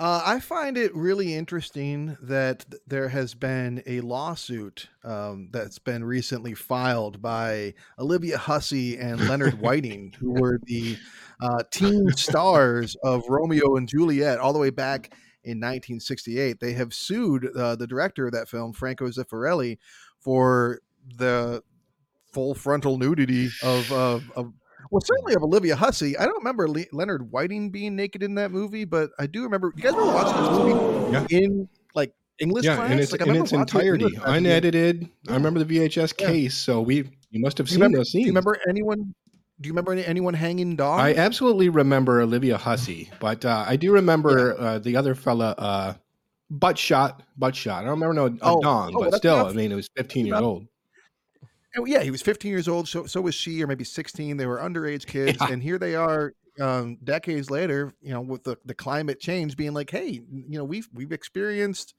Uh, 0.01 0.23
I 0.25 0.41
find 0.41 0.79
it 0.79 0.95
really 0.95 1.35
interesting 1.35 2.17
that 2.23 2.65
there 2.87 3.11
has 3.11 3.35
been 3.35 3.83
a 3.87 4.01
lawsuit 4.01 4.89
um, 5.05 5.51
that's 5.53 5.79
been 5.79 6.03
recently 6.03 6.55
filed 6.55 7.21
by 7.21 7.75
Olivia 7.99 8.39
Hussey 8.39 8.97
and 8.97 9.29
Leonard 9.29 9.55
Whiting, 9.61 10.15
who 10.19 10.31
were 10.31 10.59
the 10.65 10.97
uh, 11.43 11.65
teen 11.71 12.09
stars 12.13 12.97
of 13.05 13.25
Romeo 13.29 13.77
and 13.77 13.87
Juliet 13.87 14.39
all 14.39 14.55
the 14.55 14.59
way 14.59 14.71
back 14.71 15.13
in 15.45 15.59
1968. 15.59 16.61
They 16.61 16.73
have 16.73 16.95
sued 16.95 17.55
uh, 17.55 17.77
the 17.77 17.87
director 17.87 18.25
of 18.25 18.33
that 18.33 18.49
film, 18.49 18.73
Franco 18.73 19.09
Zeffirelli, 19.09 19.77
for 20.19 20.81
the 21.17 21.63
full 22.33 22.55
frontal 22.55 22.99
nudity 22.99 23.49
of, 23.63 23.91
of, 23.93 24.31
of 24.37 24.53
well, 24.91 25.01
certainly 25.03 25.35
of 25.35 25.43
Olivia 25.43 25.77
Hussey. 25.77 26.17
I 26.17 26.25
don't 26.25 26.37
remember 26.39 26.69
Le- 26.69 26.85
Leonard 26.93 27.31
Whiting 27.31 27.71
being 27.71 27.95
naked 27.97 28.23
in 28.23 28.35
that 28.37 28.51
movie, 28.51 28.85
but 28.85 29.11
I 29.19 29.27
do 29.27 29.43
remember. 29.45 29.73
You 29.77 29.83
guys 29.83 29.93
remember 29.93 30.15
watching 30.15 30.43
this 30.43 30.51
movie 30.59 31.13
Yeah. 31.13 31.39
in 31.39 31.69
like 31.95 32.13
English 32.41 32.65
yeah, 32.65 32.77
class? 32.77 32.91
in 32.91 32.99
its, 32.99 33.13
like, 33.13 33.21
in 33.23 33.29
its 33.37 33.53
watching 33.53 33.61
it 33.61 33.75
in 33.75 34.01
entirety, 34.01 34.19
unedited. 34.25 35.09
I 35.29 35.35
remember 35.35 35.63
the 35.63 35.79
VHS 35.79 36.15
Yeah. 36.19 36.27
case, 36.29 36.55
so 36.57 36.81
we 36.81 37.05
you 37.31 37.41
must 37.41 37.59
have 37.59 37.67
Do 37.67 37.73
seen 37.73 37.81
remember? 37.81 37.99
those 37.99 38.11
Do 38.13 38.21
you 38.21 38.27
remember 38.27 38.59
anyone? 38.69 39.15
Do 39.61 39.67
you 39.67 39.73
remember 39.73 39.93
any, 39.93 40.05
anyone 40.07 40.33
hanging 40.35 40.75
dog? 40.75 41.01
I 41.01 41.15
absolutely 41.15 41.69
remember 41.69 42.23
Olivia 42.23 42.57
Hussey, 42.57 43.11
but 43.21 43.45
uh, 43.45 43.65
I 43.69 43.77
do 43.77 43.93
remember 43.93 44.59
uh, 44.59 44.79
the 44.79 44.97
other 44.97 45.15
fella, 45.15 45.55
uh, 45.59 45.95
butt 46.49 46.79
shot, 46.79 47.23
butt 47.37 47.55
shot. 47.55 47.83
I 47.83 47.87
don't 47.87 48.01
remember 48.01 48.15
no 48.15 48.39
Oh, 48.41 48.61
dong, 48.63 48.95
oh, 48.97 49.05
but 49.05 49.15
still, 49.17 49.35
enough. 49.41 49.51
I 49.51 49.53
mean, 49.53 49.71
it 49.71 49.75
was 49.75 49.89
15 49.97 50.27
years 50.27 50.41
old. 50.41 50.67
Oh, 51.77 51.85
yeah, 51.85 52.03
he 52.03 52.11
was 52.11 52.23
15 52.23 52.51
years 52.51 52.67
old. 52.69 52.89
So 52.89 53.07
so 53.07 53.21
was 53.21 53.35
she, 53.35 53.63
or 53.63 53.67
maybe 53.67 53.85
16. 53.85 54.37
They 54.37 54.47
were 54.47 54.59
underage 54.59 55.07
kids, 55.15 55.39
Yeah. 55.41 55.49
and 55.53 55.63
here 55.63 55.79
they 55.79 55.95
are, 55.95 56.35
um, 56.61 56.97
decades 57.05 57.51
later. 57.51 57.93
You 58.03 58.13
know, 58.13 58.21
with 58.21 58.43
the, 58.45 58.57
the 58.65 58.75
climate 58.75 59.21
change 59.21 59.57
being 59.57 59.73
like, 59.73 59.91
hey, 59.91 60.21
you 60.31 60.59
know, 60.59 60.65
we've 60.65 60.89
we've 60.93 61.13
experienced 61.13 61.95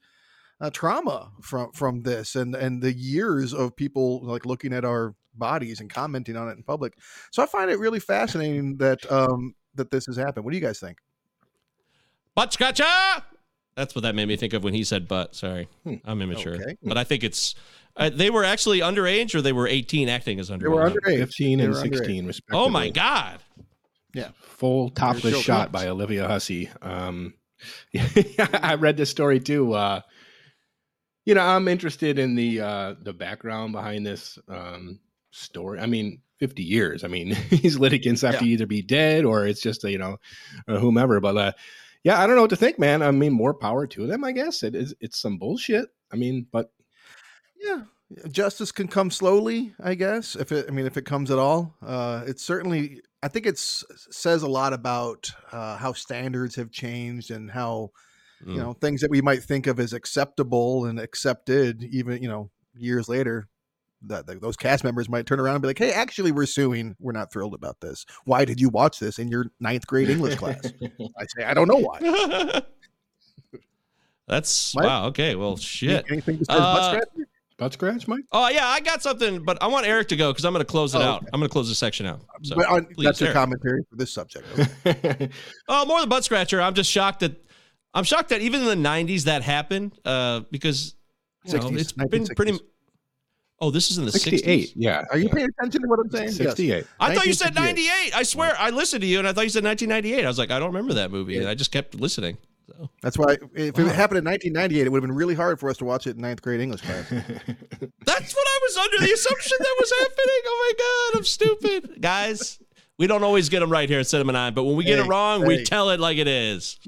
uh, 0.60 0.70
trauma 0.70 1.32
from 1.40 1.72
from 1.72 2.02
this, 2.02 2.36
and 2.36 2.54
and 2.54 2.82
the 2.82 2.92
years 2.92 3.52
of 3.54 3.74
people 3.74 4.20
like 4.24 4.44
looking 4.46 4.72
at 4.74 4.84
our 4.84 5.14
bodies 5.34 5.80
and 5.80 5.88
commenting 5.88 6.36
on 6.36 6.48
it 6.48 6.52
in 6.58 6.62
public. 6.62 6.94
So 7.30 7.42
I 7.42 7.46
find 7.46 7.70
it 7.70 7.78
really 7.78 8.00
fascinating 8.00 8.76
that 8.76 9.10
um 9.10 9.54
that 9.74 9.90
this 9.90 10.04
has 10.04 10.16
happened. 10.16 10.44
What 10.44 10.50
do 10.52 10.58
you 10.58 10.62
guys 10.62 10.78
think? 10.78 10.98
Butt 12.34 12.52
scratcher. 12.52 12.84
That's 13.74 13.94
what 13.94 14.02
that 14.02 14.14
made 14.14 14.28
me 14.28 14.36
think 14.36 14.52
of 14.52 14.62
when 14.64 14.74
he 14.74 14.84
said 14.84 15.08
butt. 15.08 15.34
Sorry, 15.34 15.68
Hmm. 15.84 15.94
I'm 16.04 16.20
immature, 16.20 16.56
Okay. 16.56 16.76
but 16.82 16.98
I 16.98 17.04
think 17.04 17.24
it's 17.24 17.54
uh, 17.96 18.10
they 18.12 18.30
were 18.30 18.44
actually 18.44 18.80
underage 18.80 19.34
or 19.34 19.42
they 19.42 19.52
were 19.52 19.66
18 19.66 20.08
acting 20.08 20.40
as 20.40 20.50
underage. 20.50 20.60
They 20.62 20.68
were 20.68 20.90
underage. 20.90 21.18
15 21.18 21.60
and 21.60 21.68
were 21.70 21.78
underage. 21.78 21.96
16, 21.96 22.26
respectively. 22.26 22.64
oh 22.64 22.68
my 22.68 22.90
god! 22.90 23.40
Yeah, 24.14 24.30
full 24.40 24.90
topless 24.90 25.40
shot 25.40 25.70
close. 25.70 25.82
by 25.82 25.88
Olivia 25.88 26.26
Hussey. 26.26 26.70
Um, 26.80 27.34
I 28.54 28.74
read 28.74 28.96
this 28.96 29.10
story 29.10 29.40
too. 29.40 29.72
Uh, 29.72 30.00
you 31.24 31.34
know, 31.34 31.42
I'm 31.42 31.68
interested 31.68 32.18
in 32.18 32.34
the 32.34 32.60
uh, 32.60 32.94
the 33.00 33.12
background 33.12 33.72
behind 33.72 34.06
this 34.06 34.38
um, 34.48 34.98
story. 35.30 35.78
I 35.78 35.86
mean, 35.86 36.20
50 36.38 36.62
years. 36.62 37.04
I 37.04 37.08
mean, 37.08 37.36
these 37.50 37.78
litigants 37.78 38.22
have 38.22 38.38
to 38.38 38.44
either 38.44 38.66
be 38.66 38.82
dead 38.82 39.24
or 39.24 39.46
it's 39.46 39.60
just 39.60 39.84
you 39.84 39.98
know, 39.98 40.16
whomever. 40.66 41.20
But 41.20 41.36
uh, 41.36 41.52
yeah, 42.04 42.20
I 42.20 42.26
don't 42.26 42.36
know 42.36 42.42
what 42.42 42.50
to 42.50 42.56
think, 42.56 42.78
man. 42.78 43.02
I 43.02 43.10
mean, 43.10 43.32
more 43.32 43.54
power 43.54 43.86
to 43.86 44.06
them. 44.06 44.24
I 44.24 44.32
guess 44.32 44.62
it 44.62 44.74
is. 44.74 44.94
It's 45.00 45.20
some 45.20 45.38
bullshit. 45.38 45.88
I 46.12 46.16
mean, 46.16 46.46
but 46.50 46.72
Yeah, 47.62 47.82
justice 48.30 48.72
can 48.72 48.88
come 48.88 49.10
slowly, 49.10 49.72
I 49.82 49.94
guess. 49.94 50.34
If 50.36 50.50
it, 50.52 50.66
I 50.68 50.72
mean, 50.72 50.84
if 50.86 50.96
it 50.96 51.04
comes 51.06 51.30
at 51.30 51.38
all, 51.38 51.76
uh, 51.80 52.24
it's 52.26 52.42
certainly. 52.44 53.00
I 53.22 53.28
think 53.28 53.46
it 53.46 53.56
says 53.56 54.42
a 54.42 54.48
lot 54.48 54.72
about 54.72 55.30
uh, 55.52 55.76
how 55.76 55.92
standards 55.92 56.56
have 56.56 56.70
changed 56.72 57.30
and 57.30 57.50
how 57.50 57.90
you 58.44 58.54
Mm. 58.54 58.56
know 58.56 58.72
things 58.72 59.00
that 59.02 59.10
we 59.10 59.20
might 59.22 59.44
think 59.44 59.68
of 59.68 59.78
as 59.78 59.92
acceptable 59.92 60.84
and 60.86 60.98
accepted, 60.98 61.84
even 61.84 62.20
you 62.22 62.28
know 62.28 62.50
years 62.74 63.08
later. 63.08 63.48
That, 64.06 64.26
that 64.26 64.40
those 64.40 64.56
cast 64.56 64.82
members 64.82 65.08
might 65.08 65.26
turn 65.26 65.38
around 65.38 65.54
and 65.54 65.62
be 65.62 65.68
like, 65.68 65.78
"Hey, 65.78 65.92
actually, 65.92 66.32
we're 66.32 66.44
suing. 66.46 66.96
We're 66.98 67.12
not 67.12 67.32
thrilled 67.32 67.54
about 67.54 67.80
this. 67.80 68.04
Why 68.24 68.44
did 68.44 68.60
you 68.60 68.68
watch 68.68 68.98
this 68.98 69.20
in 69.20 69.28
your 69.28 69.46
ninth 69.60 69.86
grade 69.86 70.10
English 70.10 70.34
class?" 70.34 70.60
I 71.16 71.26
say, 71.36 71.44
"I 71.44 71.54
don't 71.54 71.68
know 71.68 71.76
why." 71.76 72.62
That's 74.26 74.74
Mike? 74.74 74.84
wow. 74.86 75.06
Okay, 75.06 75.34
well, 75.36 75.56
shit. 75.56 76.04
Anything 76.10 76.36
besides 76.38 76.60
butt 76.60 76.94
Uh? 76.96 77.22
Butt 77.62 77.72
scratch, 77.74 78.08
Mike. 78.08 78.24
Oh 78.32 78.48
yeah, 78.48 78.66
I 78.66 78.80
got 78.80 79.02
something, 79.02 79.42
but 79.44 79.62
I 79.62 79.66
want 79.68 79.86
Eric 79.86 80.08
to 80.08 80.16
go 80.16 80.32
because 80.32 80.44
I'm 80.44 80.52
going 80.52 80.64
to 80.64 80.70
close 80.70 80.94
it 80.94 80.98
Oh, 80.98 81.02
out. 81.02 81.22
okay. 81.22 81.30
I'm 81.32 81.40
going 81.40 81.48
to 81.48 81.52
close 81.52 81.68
the 81.68 81.74
section 81.74 82.06
out. 82.06 82.20
So, 82.42 82.56
but 82.56 82.66
on, 82.66 82.84
please, 82.86 83.04
that's 83.04 83.20
your 83.20 83.28
Eric. 83.28 83.34
commentary 83.36 83.82
for 83.88 83.96
this 83.96 84.12
subject. 84.12 84.46
Okay. 84.86 85.28
Oh, 85.68 85.86
more 85.86 86.00
than 86.00 86.08
butt 86.08 86.24
scratcher. 86.24 86.60
I'm 86.60 86.74
just 86.74 86.90
shocked 86.90 87.20
that 87.20 87.32
I'm 87.94 88.04
shocked 88.04 88.30
that 88.30 88.40
even 88.42 88.60
in 88.62 88.66
the 88.82 88.88
'90s 88.88 89.24
that 89.24 89.42
happened 89.42 89.98
uh, 90.04 90.40
because 90.50 90.94
you 91.44 91.54
know, 91.54 91.60
60s, 91.70 91.78
it's 91.80 91.92
been 91.92 92.26
pretty. 92.36 92.58
Oh, 93.60 93.70
this 93.70 93.92
is 93.92 93.98
in 93.98 94.04
the 94.04 94.10
68. 94.12 94.70
60s. 94.70 94.72
Yeah. 94.74 95.04
Are 95.12 95.18
you 95.18 95.28
paying 95.28 95.48
attention 95.58 95.82
to 95.82 95.88
what 95.88 96.00
I'm 96.00 96.10
saying? 96.10 96.28
Yes. 96.30 96.36
68. 96.36 96.84
I 96.98 97.14
thought 97.14 97.26
you 97.26 97.32
said 97.32 97.54
98. 97.54 98.10
I 98.16 98.24
swear, 98.24 98.56
I 98.58 98.70
listened 98.70 99.02
to 99.02 99.06
you 99.06 99.20
and 99.20 99.28
I 99.28 99.32
thought 99.32 99.44
you 99.44 99.50
said 99.50 99.62
1998. 99.62 100.24
I 100.24 100.26
was 100.28 100.36
like, 100.36 100.50
I 100.50 100.58
don't 100.58 100.68
remember 100.74 100.94
that 100.94 101.12
movie, 101.12 101.38
and 101.38 101.46
I 101.46 101.54
just 101.54 101.70
kept 101.70 101.94
listening. 101.94 102.38
So. 102.78 102.90
That's 103.02 103.18
why 103.18 103.32
if 103.54 103.78
it 103.78 103.86
happened 103.94 104.18
in 104.18 104.24
1998, 104.24 104.86
it 104.86 104.90
would 104.90 105.02
have 105.02 105.08
been 105.08 105.16
really 105.16 105.34
hard 105.34 105.58
for 105.60 105.68
us 105.68 105.76
to 105.78 105.84
watch 105.84 106.06
it 106.06 106.16
in 106.16 106.22
ninth 106.22 106.40
grade 106.42 106.60
English 106.60 106.80
class. 106.82 107.08
That's 107.10 108.34
what 108.34 108.46
I 108.46 108.58
was 108.62 108.76
under 108.76 108.98
the 109.06 109.12
assumption 109.12 109.56
that 109.60 109.76
was 109.80 109.92
happening. 109.98 110.40
Oh 110.46 110.72
my 110.78 111.12
god, 111.12 111.18
I'm 111.18 111.24
stupid, 111.24 112.00
guys. 112.00 112.58
We 112.98 113.06
don't 113.06 113.24
always 113.24 113.48
get 113.48 113.60
them 113.60 113.70
right 113.70 113.88
here 113.88 114.00
at 114.00 114.06
Cinema 114.06 114.32
Nine, 114.32 114.54
but 114.54 114.64
when 114.64 114.76
we 114.76 114.84
get 114.84 114.98
Hey, 114.98 115.04
it 115.04 115.08
wrong, 115.08 115.44
we 115.46 115.64
tell 115.64 115.90
it 115.90 115.98
like 116.00 116.18
it 116.18 116.28
is. 116.28 116.78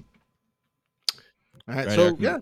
All 1.67 1.75
right, 1.75 1.87
Right, 1.87 1.95
so 1.95 2.03
Eric. 2.07 2.17
yeah, 2.21 2.39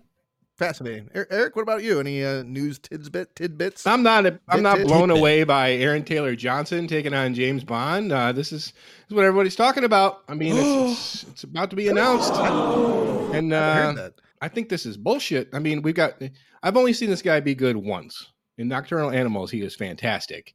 fascinating. 0.57 1.09
Er- 1.15 1.27
Eric, 1.29 1.55
what 1.55 1.61
about 1.63 1.83
you? 1.83 1.99
Any 1.99 2.23
uh, 2.23 2.43
news 2.43 2.79
tidbit 2.79 3.35
tidbits? 3.35 3.85
I'm 3.87 4.03
not. 4.03 4.25
I'm 4.47 4.61
not 4.61 4.81
blown 4.83 5.09
tit- 5.09 5.17
away 5.17 5.43
by 5.43 5.71
Aaron 5.73 6.03
Taylor 6.03 6.35
Johnson 6.35 6.87
taking 6.87 7.13
on 7.13 7.33
James 7.33 7.63
Bond. 7.63 8.11
Uh, 8.11 8.31
this 8.31 8.51
is, 8.51 8.65
this 8.67 8.73
is 9.09 9.15
what 9.15 9.25
everybody's 9.25 9.55
talking 9.55 9.83
about. 9.83 10.23
I 10.27 10.33
mean, 10.35 10.55
it's, 10.55 11.23
it's, 11.23 11.31
it's 11.31 11.43
about 11.43 11.69
to 11.71 11.75
be 11.75 11.87
announced, 11.87 12.33
and 12.33 13.53
I 13.53 13.57
uh, 13.57 13.87
heard 13.87 13.97
that. 13.97 14.13
I 14.41 14.47
think 14.47 14.69
this 14.69 14.85
is 14.85 14.97
bullshit. 14.97 15.49
I 15.53 15.59
mean, 15.59 15.81
we've 15.81 15.95
got. 15.95 16.21
I've 16.61 16.77
only 16.77 16.93
seen 16.93 17.09
this 17.09 17.21
guy 17.21 17.39
be 17.39 17.55
good 17.55 17.75
once 17.77 18.31
in 18.57 18.67
Nocturnal 18.67 19.11
Animals. 19.11 19.51
He 19.51 19.61
was 19.63 19.75
fantastic, 19.75 20.53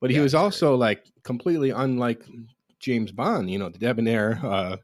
but 0.00 0.10
he 0.10 0.16
Yeah, 0.16 0.22
was 0.22 0.34
also 0.34 0.74
like 0.76 1.04
completely 1.24 1.70
unlike 1.70 2.22
James 2.80 3.12
Bond. 3.12 3.50
You 3.50 3.58
know, 3.58 3.68
the 3.68 3.78
debonair 3.78 4.40
uh, 4.42 4.76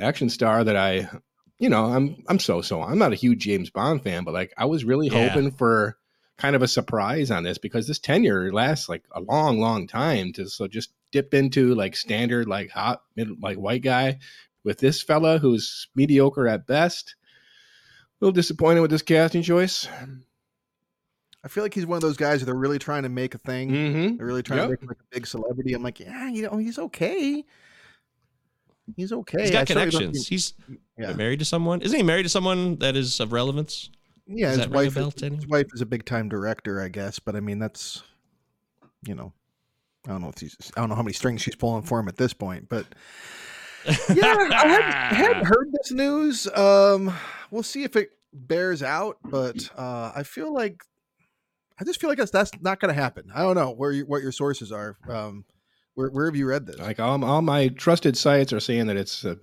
action 0.00 0.28
star 0.28 0.64
that 0.64 0.76
I, 0.76 1.08
you 1.58 1.68
know, 1.68 1.86
I'm 1.86 2.22
I'm 2.28 2.38
so 2.38 2.60
so. 2.62 2.82
I'm 2.82 2.98
not 2.98 3.12
a 3.12 3.16
huge 3.16 3.40
James 3.40 3.70
Bond 3.70 4.02
fan, 4.02 4.24
but 4.24 4.34
like 4.34 4.52
I 4.56 4.64
was 4.66 4.84
really 4.84 5.08
Yeah. 5.08 5.28
hoping 5.28 5.50
for 5.52 5.96
kind 6.36 6.54
of 6.54 6.62
a 6.62 6.68
surprise 6.68 7.30
on 7.32 7.42
this 7.42 7.58
because 7.58 7.86
this 7.88 7.98
tenure 7.98 8.52
lasts 8.52 8.88
like 8.88 9.02
a 9.12 9.20
long, 9.20 9.58
long 9.58 9.86
time 9.88 10.32
to 10.34 10.48
so 10.48 10.68
just 10.68 10.92
dip 11.10 11.34
into 11.34 11.74
like 11.74 11.96
standard 11.96 12.46
like 12.48 12.70
hot 12.70 13.02
mid 13.16 13.42
like 13.42 13.56
white 13.58 13.82
guy 13.82 14.18
with 14.62 14.78
this 14.78 15.02
fella 15.02 15.38
who's 15.38 15.88
mediocre 15.94 16.46
at 16.46 16.66
best. 16.66 17.14
A 18.20 18.24
little 18.24 18.32
disappointed 18.34 18.80
with 18.80 18.90
this 18.90 19.02
casting 19.02 19.42
choice. 19.42 19.88
I 21.44 21.48
feel 21.48 21.62
like 21.62 21.72
he's 21.74 21.86
one 21.86 21.96
of 21.96 22.02
those 22.02 22.16
guys 22.16 22.40
that 22.44 22.50
are 22.50 22.58
really 22.58 22.78
trying 22.80 23.04
to 23.04 23.08
make 23.08 23.34
a 23.34 23.38
thing. 23.38 23.70
Mm-hmm. 23.70 24.16
They're 24.16 24.26
really 24.26 24.42
trying 24.42 24.58
Yep. 24.58 24.66
to 24.66 24.70
make 24.72 24.82
him 24.82 24.88
like 24.88 24.98
a 25.00 25.14
big 25.14 25.26
celebrity. 25.26 25.72
I'm 25.72 25.82
like, 25.84 26.00
yeah, 26.00 26.28
you 26.28 26.42
know, 26.42 26.56
he's 26.56 26.78
okay. 26.78 27.44
He's 28.96 29.12
okay. 29.12 29.42
He's 29.42 29.50
got 29.50 29.66
don't 29.66 29.76
connections. 29.76 30.28
He's 30.28 30.54
yeah, 30.96 31.12
married 31.12 31.38
to 31.40 31.44
someone. 31.44 31.82
Isn't 31.82 31.96
he 31.96 32.02
married 32.02 32.24
to 32.24 32.28
someone 32.28 32.76
that 32.76 32.96
is 32.96 33.20
of 33.20 33.32
relevance? 33.32 33.90
yeah. 34.26 34.48
Does 34.48 34.56
His 34.56 34.66
that 34.66 34.70
ring 34.70 34.80
a 34.80 35.00
wife, 35.00 35.16
is, 35.16 35.22
his 35.22 35.46
wife 35.46 35.66
is 35.74 35.80
a 35.80 35.86
big 35.86 36.04
time 36.04 36.28
director, 36.28 36.80
I 36.80 36.88
guess. 36.88 37.18
But 37.18 37.36
I 37.36 37.40
mean, 37.40 37.58
that's 37.58 38.02
you 39.06 39.14
know, 39.14 39.32
I 40.06 40.12
don't 40.12 40.22
know 40.22 40.28
if 40.28 40.38
she's, 40.38 40.56
I 40.76 40.80
don't 40.80 40.88
know 40.88 40.94
how 40.94 41.02
many 41.02 41.14
strings 41.14 41.42
she's 41.42 41.54
pulling 41.54 41.82
for 41.82 42.00
him 42.00 42.08
at 42.08 42.16
this 42.16 42.32
point, 42.32 42.68
but 42.68 42.86
yeah, 44.14 44.48
I 44.50 44.66
hadn't, 44.66 45.16
hadn't 45.16 45.44
heard 45.46 45.72
this 45.72 45.92
news. 45.92 46.46
Um, 46.54 47.12
we'll 47.50 47.62
see 47.62 47.84
if 47.84 47.96
it 47.96 48.10
bears 48.32 48.82
out, 48.82 49.18
but 49.24 49.70
uh, 49.76 50.12
I 50.14 50.22
feel 50.22 50.52
like 50.52 50.82
I 51.80 51.84
just 51.84 52.00
feel 52.00 52.10
like 52.10 52.18
that's 52.18 52.30
that's 52.30 52.50
not 52.60 52.80
going 52.80 52.94
to 52.94 53.00
happen. 53.00 53.30
I 53.34 53.42
don't 53.42 53.54
know 53.54 53.70
where 53.70 53.92
you, 53.92 54.04
what 54.04 54.22
your 54.22 54.32
sources 54.32 54.72
are. 54.72 54.96
Um, 55.08 55.44
where 55.98 56.10
where 56.10 56.26
have 56.26 56.36
you 56.36 56.46
read 56.46 56.64
this? 56.66 56.78
Like 56.78 57.00
all, 57.00 57.22
all 57.24 57.42
my 57.42 57.68
trusted 57.68 58.16
sites 58.16 58.52
are 58.52 58.60
saying 58.60 58.86
that 58.86 58.96
it's 58.96 59.24
uh, 59.24 59.34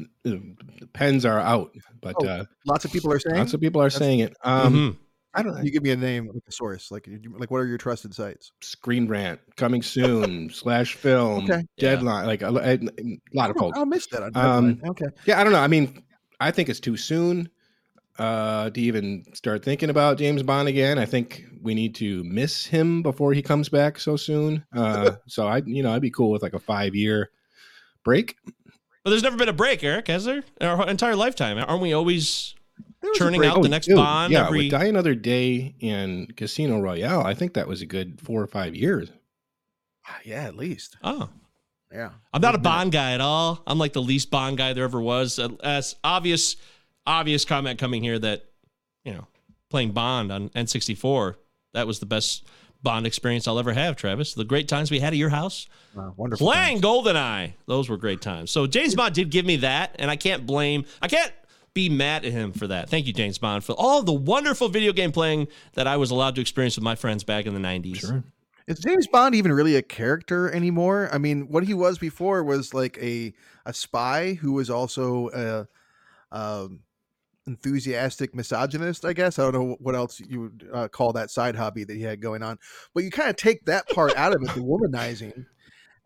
pens 0.93 1.25
are 1.25 1.39
out, 1.39 1.75
but 2.01 2.15
Oh, 2.19 2.25
uh, 2.27 2.43
Lots 2.65 2.85
of 2.85 2.91
people 2.93 3.11
are 3.11 3.19
saying. 3.19 3.35
lots 3.37 3.53
of 3.53 3.59
people 3.59 3.81
are 3.81 3.85
That's- 3.89 3.99
saying 3.99 4.19
it. 4.19 4.35
Um, 4.43 4.73
Mhm. 4.73 4.97
I 5.37 5.43
don't 5.43 5.53
know. 5.55 5.61
You 5.61 5.69
give 5.71 5.83
me 5.83 5.89
a 5.91 5.97
name, 5.97 6.27
like 6.27 6.43
a 6.47 6.51
source, 6.51 6.91
like 6.91 7.09
like 7.37 7.51
what 7.51 7.57
are 7.57 7.65
your 7.67 7.77
trusted 7.77 8.13
sites? 8.13 8.53
Screen 8.61 9.05
Rant 9.09 9.41
coming 9.57 9.81
soon 9.81 10.49
slash 10.49 10.95
film 10.95 11.43
Okay. 11.43 11.63
deadline 11.77 12.25
like 12.25 12.41
a, 12.41 12.47
a- 12.47 12.79
a 12.79 13.19
lot 13.33 13.49
of 13.49 13.57
Oh, 13.57 13.59
folks. 13.59 13.77
I'll 13.77 13.85
miss 13.85 14.07
that. 14.07 14.23
On 14.23 14.31
Um, 14.37 14.81
okay. 14.91 15.07
Yeah, 15.25 15.41
I 15.41 15.43
don't 15.43 15.51
know. 15.51 15.59
I 15.59 15.67
mean, 15.67 16.01
I 16.39 16.51
think 16.51 16.69
it's 16.69 16.79
too 16.79 16.95
soon 16.95 17.49
uh, 18.17 18.69
to 18.69 18.79
even 18.81 19.25
start 19.33 19.63
thinking 19.63 19.89
about 19.89 20.17
James 20.17 20.43
Bond 20.43 20.67
again. 20.67 20.97
I 20.97 21.05
think 21.05 21.45
we 21.61 21.73
need 21.73 21.95
to 21.95 22.23
miss 22.23 22.65
him 22.65 23.01
before 23.01 23.33
he 23.33 23.41
comes 23.41 23.69
back 23.69 23.99
so 23.99 24.15
soon. 24.15 24.63
Uh, 24.73 25.11
so 25.27 25.47
I, 25.47 25.57
you 25.65 25.83
know, 25.83 25.93
I'd 25.93 26.01
be 26.01 26.11
cool 26.11 26.31
with 26.31 26.41
like 26.41 26.53
a 26.53 26.59
five 26.59 26.95
year 26.95 27.31
break. 28.03 28.37
But 29.03 29.11
there's 29.11 29.23
never 29.23 29.37
been 29.37 29.49
a 29.49 29.53
break, 29.53 29.83
Eric, 29.83 30.07
has 30.07 30.25
there? 30.25 30.43
In 30.59 30.67
our 30.67 30.87
entire 30.89 31.15
lifetime. 31.15 31.57
Aren't 31.57 31.81
we 31.81 31.93
always 31.93 32.55
There 33.01 33.09
was 33.11 33.17
a 33.17 33.23
churning 33.23 33.41
break. 33.41 33.51
out 33.51 33.61
the 33.61 33.69
next 33.69 33.87
dude, 33.87 33.97
Bond 33.97 34.33
yeah, 34.33 34.47
every 34.47 34.63
with 34.63 34.71
Die 34.71 34.85
Another 34.85 35.13
Day 35.13 35.75
and 35.81 36.35
Casino 36.35 36.79
Royale. 36.79 37.21
I 37.21 37.33
think 37.35 37.53
that 37.53 37.67
was 37.67 37.81
a 37.81 37.85
good 37.85 38.19
four 38.21 38.41
or 38.41 38.47
five 38.47 38.75
years. 38.75 39.09
Yeah, 40.23 40.43
at 40.43 40.55
least. 40.55 40.97
Oh. 41.03 41.29
Yeah. 41.91 42.11
I'm 42.33 42.41
not 42.41 42.55
a 42.55 42.59
Bond 42.59 42.91
guy 42.91 43.13
at 43.13 43.21
all. 43.21 43.61
I'm 43.65 43.77
like 43.77 43.93
the 43.93 44.01
least 44.01 44.29
Bond 44.31 44.57
guy 44.57 44.73
there 44.73 44.83
ever 44.83 44.99
was. 44.99 45.39
Uh, 45.39 45.49
As 45.63 45.95
obvious, 46.03 46.57
obvious 47.05 47.45
comment 47.45 47.79
coming 47.79 48.03
here 48.03 48.19
that, 48.19 48.45
you 49.03 49.13
know, 49.13 49.27
playing 49.69 49.91
Bond 49.91 50.31
on 50.31 50.49
N64, 50.49 51.35
that 51.73 51.87
was 51.87 51.99
the 51.99 52.05
best 52.05 52.45
Bond 52.83 53.07
experience 53.07 53.47
I'll 53.47 53.59
ever 53.59 53.73
have, 53.73 53.95
Travis. 53.95 54.33
The 54.33 54.45
great 54.45 54.67
times 54.67 54.91
we 54.91 54.99
had 54.99 55.13
at 55.13 55.17
your 55.17 55.29
house. 55.29 55.67
Wow, 55.95 56.13
wonderful. 56.15 56.45
Playing 56.45 56.81
GoldenEye, 56.81 57.53
those 57.65 57.89
were 57.89 57.97
great 57.97 58.21
times. 58.21 58.51
So 58.51 58.67
James 58.67 58.95
Bond 58.95 59.15
did 59.15 59.31
give 59.31 59.45
me 59.45 59.57
that, 59.57 59.95
and 59.97 60.11
I 60.11 60.15
can't 60.15 60.45
blame, 60.45 60.85
I 61.01 61.07
can't 61.07 61.31
be 61.73 61.89
mad 61.89 62.25
at 62.25 62.31
him 62.31 62.53
for 62.53 62.67
that. 62.67 62.89
Thank 62.89 63.07
you, 63.07 63.13
James 63.13 63.37
Bond, 63.37 63.63
for 63.63 63.73
all 63.73 64.03
the 64.03 64.13
wonderful 64.13 64.69
video 64.69 64.93
game 64.93 65.11
playing 65.11 65.47
that 65.73 65.87
I 65.87 65.97
was 65.97 66.11
allowed 66.11 66.35
to 66.35 66.41
experience 66.41 66.77
with 66.77 66.83
my 66.83 66.95
friends 66.95 67.23
back 67.23 67.45
in 67.45 67.53
the 67.53 67.59
90s. 67.59 68.23
Is 68.67 68.79
James 68.79 69.07
Bond 69.07 69.35
even 69.35 69.51
really 69.51 69.75
a 69.75 69.81
character 69.81 70.49
anymore? 70.51 71.09
I 71.11 71.17
mean, 71.17 71.49
what 71.49 71.65
he 71.65 71.73
was 71.73 71.99
before 71.99 72.43
was 72.43 72.73
like 72.73 72.97
a 72.99 73.33
a 73.65 73.73
spy 73.73 74.33
who 74.33 74.53
was 74.53 74.69
also 74.71 75.29
a 75.33 75.67
um, 76.35 76.79
enthusiastic 77.47 78.33
misogynist. 78.35 79.05
I 79.05 79.13
guess 79.13 79.39
I 79.39 79.43
don't 79.43 79.53
know 79.53 79.75
what 79.79 79.95
else 79.95 80.19
you 80.19 80.41
would 80.41 80.69
uh, 80.73 80.87
call 80.87 81.13
that 81.13 81.31
side 81.31 81.55
hobby 81.55 81.83
that 81.83 81.95
he 81.95 82.01
had 82.01 82.21
going 82.21 82.43
on. 82.43 82.57
But 82.93 83.03
you 83.03 83.11
kind 83.11 83.29
of 83.29 83.35
take 83.35 83.65
that 83.65 83.87
part 83.89 84.15
out 84.15 84.35
of 84.35 84.41
it, 84.41 84.49
the 84.53 84.61
womanizing, 84.61 85.45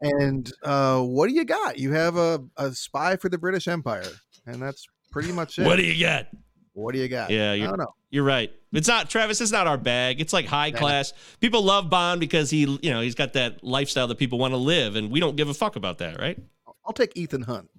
and 0.01 0.51
uh, 0.63 1.01
what 1.01 1.27
do 1.27 1.33
you 1.33 1.45
got? 1.45 1.77
You 1.77 1.91
have 1.93 2.17
a, 2.17 2.39
a 2.57 2.71
spy 2.73 3.15
for 3.15 3.29
the 3.29 3.37
British 3.37 3.67
Empire, 3.67 4.07
and 4.45 4.61
that's 4.61 4.87
pretty 5.11 5.31
much 5.31 5.59
it. 5.59 5.65
What 5.65 5.77
do 5.77 5.83
you 5.83 6.03
got? 6.03 6.27
What 6.73 6.93
do 6.93 6.99
you 6.99 7.07
got? 7.07 7.29
Yeah, 7.29 7.53
you're, 7.53 7.67
don't 7.67 7.79
know. 7.79 7.93
you're 8.09 8.23
right. 8.23 8.51
It's 8.71 8.87
not 8.87 9.09
Travis. 9.09 9.41
It's 9.41 9.51
not 9.51 9.67
our 9.67 9.77
bag. 9.77 10.21
It's 10.21 10.31
like 10.31 10.45
high 10.45 10.71
class. 10.71 11.13
People 11.41 11.63
love 11.63 11.89
Bond 11.89 12.19
because 12.19 12.49
he, 12.49 12.59
you 12.81 12.91
know, 12.91 13.01
he's 13.01 13.15
got 13.15 13.33
that 13.33 13.63
lifestyle 13.63 14.07
that 14.07 14.17
people 14.17 14.39
want 14.39 14.53
to 14.53 14.57
live, 14.57 14.95
and 14.95 15.11
we 15.11 15.19
don't 15.19 15.35
give 15.35 15.49
a 15.49 15.53
fuck 15.53 15.75
about 15.75 15.97
that, 15.97 16.19
right? 16.19 16.37
I'll 16.85 16.93
take 16.93 17.17
Ethan 17.17 17.41
Hunt. 17.41 17.69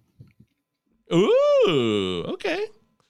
Ooh, 1.12 2.24
okay. 2.28 2.66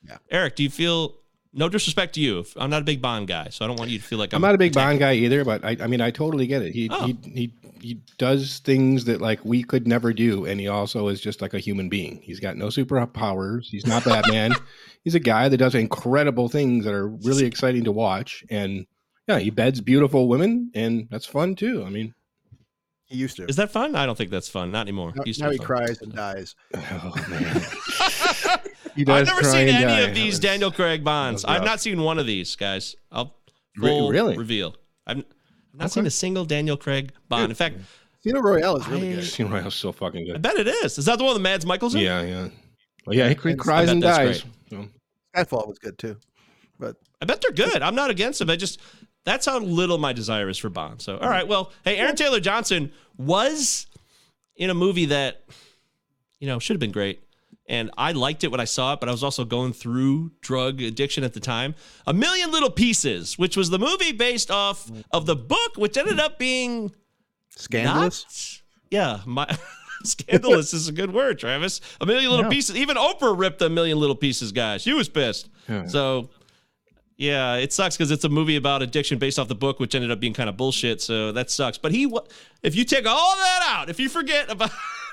Yeah. 0.06 0.18
Eric, 0.30 0.56
do 0.56 0.62
you 0.62 0.70
feel? 0.70 1.16
No 1.52 1.68
disrespect 1.68 2.14
to 2.14 2.20
you. 2.20 2.44
I'm 2.56 2.70
not 2.70 2.82
a 2.82 2.84
big 2.84 3.02
Bond 3.02 3.26
guy, 3.26 3.48
so 3.50 3.64
I 3.64 3.68
don't 3.68 3.76
want 3.76 3.90
you 3.90 3.98
to 3.98 4.04
feel 4.04 4.20
like 4.20 4.32
I'm, 4.32 4.36
I'm 4.36 4.42
not 4.48 4.54
a 4.54 4.58
big 4.58 4.72
Bond 4.72 5.00
guy 5.00 5.14
either, 5.14 5.44
but 5.44 5.64
I, 5.64 5.76
I 5.80 5.88
mean, 5.88 6.00
I 6.00 6.12
totally 6.12 6.46
get 6.46 6.62
it. 6.62 6.72
He, 6.72 6.88
Oh. 6.92 7.06
he, 7.06 7.18
he, 7.24 7.54
he 7.80 8.00
does 8.18 8.60
things 8.60 9.06
that 9.06 9.20
like 9.20 9.44
we 9.44 9.64
could 9.64 9.88
never 9.88 10.12
do, 10.12 10.44
and 10.46 10.60
he 10.60 10.68
also 10.68 11.08
is 11.08 11.20
just 11.20 11.42
like 11.42 11.52
a 11.52 11.58
human 11.58 11.88
being. 11.88 12.20
He's 12.22 12.38
got 12.38 12.56
no 12.56 12.66
superpowers. 12.68 13.64
He's 13.64 13.84
not 13.84 14.04
Batman. 14.04 14.52
He's 15.02 15.16
a 15.16 15.20
guy 15.20 15.48
that 15.48 15.56
does 15.56 15.74
incredible 15.74 16.48
things 16.48 16.84
that 16.84 16.94
are 16.94 17.08
really 17.08 17.46
exciting 17.46 17.82
to 17.84 17.90
watch, 17.92 18.44
and 18.48 18.86
yeah, 19.26 19.38
he 19.40 19.50
beds 19.50 19.80
beautiful 19.80 20.28
women, 20.28 20.70
and 20.74 21.08
that's 21.10 21.26
fun 21.26 21.56
too. 21.56 21.82
I 21.84 21.90
mean, 21.90 22.14
He 23.06 23.16
used 23.16 23.38
to. 23.38 23.46
Is 23.46 23.56
that 23.56 23.72
fun? 23.72 23.96
I 23.96 24.06
don't 24.06 24.16
think 24.16 24.30
that's 24.30 24.48
fun. 24.48 24.70
Not 24.70 24.82
anymore. 24.82 25.12
now, 25.16 25.22
Used 25.26 25.40
to 25.40 25.46
now 25.46 25.50
be 25.50 25.54
he 25.56 25.58
fun. 25.58 25.66
cries 25.66 26.00
and 26.02 26.14
dies. 26.14 26.54
oh 26.76 27.12
man, 27.28 27.54
he 27.54 27.60
I've 28.96 29.06
never 29.06 29.40
cry 29.40 29.42
seen 29.42 29.68
and 29.68 29.76
any 29.76 29.84
die. 29.84 30.00
of 30.00 30.14
these 30.14 30.32
was- 30.32 30.38
Daniel 30.40 30.70
Craig 30.70 31.04
Bonds. 31.04 31.44
I've 31.44 31.64
not 31.64 31.80
seen 31.80 32.00
one 32.02 32.18
of 32.18 32.26
these 32.26 32.56
guys. 32.56 32.96
I'll 33.10 33.36
Re- 33.76 33.88
full 33.88 34.10
really? 34.10 34.36
reveal. 34.36 34.74
I've 35.06 35.18
I've 35.18 35.24
not 35.80 35.92
seen 35.92 36.06
a 36.06 36.10
single 36.10 36.44
Daniel 36.44 36.76
Craig 36.76 37.12
Bond. 37.28 37.50
In 37.50 37.54
fact, 37.54 37.76
Casino 38.22 38.40
Royale 38.40 38.76
is 38.76 38.88
really 38.88 39.08
I- 39.12 39.14
good. 39.16 39.20
Casino 39.24 39.50
Royale's 39.50 39.74
so 39.74 39.92
fucking 39.92 40.26
good. 40.26 40.34
I 40.34 40.38
bet 40.38 40.56
it 40.56 40.66
is. 40.66 40.98
Is 40.98 41.04
that 41.06 41.18
the 41.18 41.24
one 41.24 41.34
with 41.34 41.42
Mads 41.42 41.64
Mikkelsen? 41.64 42.00
Yeah, 42.02 42.22
yeah. 42.22 42.48
Well, 43.06 43.16
yeah, 43.16 43.28
he, 43.28 43.34
he 43.48 43.54
cries 43.54 43.88
and 43.90 44.02
dies. 44.02 44.42
great. 44.42 44.52
So, 44.70 44.88
Skyfall 45.34 45.68
was 45.68 45.78
good 45.78 45.96
too. 45.98 46.16
But 46.78 46.96
I 47.22 47.24
bet 47.24 47.40
they're 47.40 47.52
good. 47.52 47.82
I'm 47.82 47.94
not 47.94 48.10
against 48.10 48.38
them. 48.40 48.50
I 48.50 48.56
just 48.56 48.80
that's 49.24 49.46
how 49.46 49.58
little 49.58 49.98
my 49.98 50.12
desire 50.12 50.48
is 50.48 50.58
for 50.58 50.68
Bond. 50.70 51.00
So, 51.00 51.16
all 51.18 51.28
right. 51.28 51.46
Well, 51.46 51.72
hey, 51.84 51.96
Aaron 51.98 52.16
Taylor 52.16 52.40
Johnson 52.40 52.90
was 53.16 53.86
in 54.56 54.70
a 54.70 54.74
movie 54.74 55.06
that 55.06 55.44
you 56.40 56.46
know 56.48 56.58
should 56.58 56.74
have 56.74 56.80
been 56.80 56.90
great, 56.92 57.22
and 57.70 57.90
I 57.96 58.12
liked 58.12 58.44
it 58.44 58.50
when 58.50 58.60
I 58.60 58.64
saw 58.64 58.92
it. 58.92 59.00
But 59.00 59.08
I 59.08 59.12
was 59.12 59.22
also 59.24 59.44
going 59.46 59.72
through 59.72 60.32
drug 60.42 60.82
addiction 60.82 61.24
at 61.24 61.32
the 61.32 61.40
time. 61.40 61.74
A 62.06 62.12
Million 62.12 62.50
Little 62.50 62.68
Pieces, 62.70 63.38
which 63.38 63.56
was 63.56 63.70
the 63.70 63.78
movie 63.78 64.12
based 64.12 64.50
off 64.50 64.90
of 65.12 65.24
the 65.24 65.36
book, 65.36 65.76
which 65.76 65.96
ended 65.96 66.20
up 66.20 66.38
being 66.38 66.92
scandalous. 67.56 68.60
not- 68.90 68.92
yeah, 68.92 69.20
my. 69.24 69.56
Scandalous 70.02 70.72
is 70.72 70.88
a 70.88 70.92
good 70.92 71.12
word, 71.12 71.38
Travis. 71.38 71.82
A 72.00 72.06
million 72.06 72.30
little 72.30 72.50
pieces. 72.50 72.74
Even 72.74 72.96
Oprah 72.96 73.38
ripped 73.38 73.60
a 73.60 73.68
million 73.68 73.98
little 74.00 74.16
pieces, 74.16 74.50
guys. 74.50 74.80
She 74.80 74.94
was 74.94 75.10
pissed. 75.10 75.50
Yeah. 75.68 75.84
So, 75.88 76.30
yeah, 77.18 77.56
it 77.56 77.70
sucks 77.70 77.98
because 77.98 78.10
it's 78.10 78.24
a 78.24 78.30
movie 78.30 78.56
about 78.56 78.80
addiction 78.80 79.18
based 79.18 79.38
off 79.38 79.48
the 79.48 79.54
book, 79.54 79.78
which 79.78 79.94
ended 79.94 80.10
up 80.10 80.18
being 80.18 80.32
kind 80.32 80.48
of 80.48 80.56
bullshit. 80.56 81.02
So 81.02 81.32
that 81.32 81.50
sucks. 81.50 81.76
But 81.76 81.92
he, 81.92 82.10
if 82.62 82.74
you 82.74 82.84
take 82.86 83.06
all 83.06 83.36
that 83.36 83.62
out, 83.68 83.90
if 83.90 84.00
you 84.00 84.08
forget 84.08 84.50
about 84.50 84.70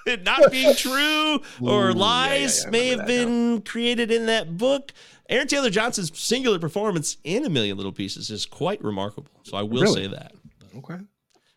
it 0.07 0.23
not 0.25 0.51
being 0.51 0.75
true 0.75 1.41
or 1.61 1.93
lies 1.93 2.61
yeah, 2.63 2.67
I 2.67 2.71
may 2.71 2.87
have 2.89 3.07
been 3.07 3.61
created 3.61 4.11
in 4.11 4.25
that 4.27 4.57
book, 4.57 4.93
Aaron 5.29 5.47
Taylor 5.47 5.69
Johnson's 5.69 6.17
singular 6.17 6.59
performance 6.59 7.17
in 7.23 7.45
A 7.45 7.49
Million 7.49 7.77
Little 7.77 7.91
Pieces 7.91 8.29
is 8.29 8.45
quite 8.45 8.83
remarkable. 8.83 9.31
So 9.43 9.57
I 9.57 9.63
will 9.63 9.81
Really? 9.81 10.03
say 10.05 10.07
that. 10.09 10.31
okay. 10.77 10.99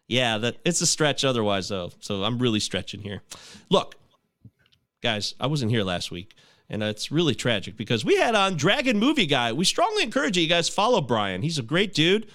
Yeah, 0.09 0.39
that 0.39 0.57
it's 0.65 0.81
a 0.81 0.87
stretch 0.87 1.25
otherwise 1.25 1.69
though. 1.69 1.93
So 2.01 2.25
I'm 2.25 2.39
really 2.39 2.59
stretching 2.61 3.01
here. 3.03 3.23
Look, 3.69 3.95
guys, 5.03 5.35
I 5.41 5.47
wasn't 5.47 5.71
here 5.71 5.85
last 5.85 6.11
week, 6.11 6.35
and 6.69 6.83
it's 6.83 7.13
really 7.13 7.35
tragic 7.35 7.77
because 7.77 8.05
we 8.05 8.17
had 8.17 8.35
on 8.35 8.57
Dragon 8.57 8.99
Movie 8.99 9.27
Guy. 9.27 9.53
We 9.53 9.65
strongly 9.65 10.03
encourage 10.03 10.37
you 10.37 10.49
guys 10.49 10.69
follow 10.69 11.01
Brian. 11.01 11.43
He's 11.43 11.59
a 11.59 11.63
great 11.63 11.95
dude. 11.95 12.27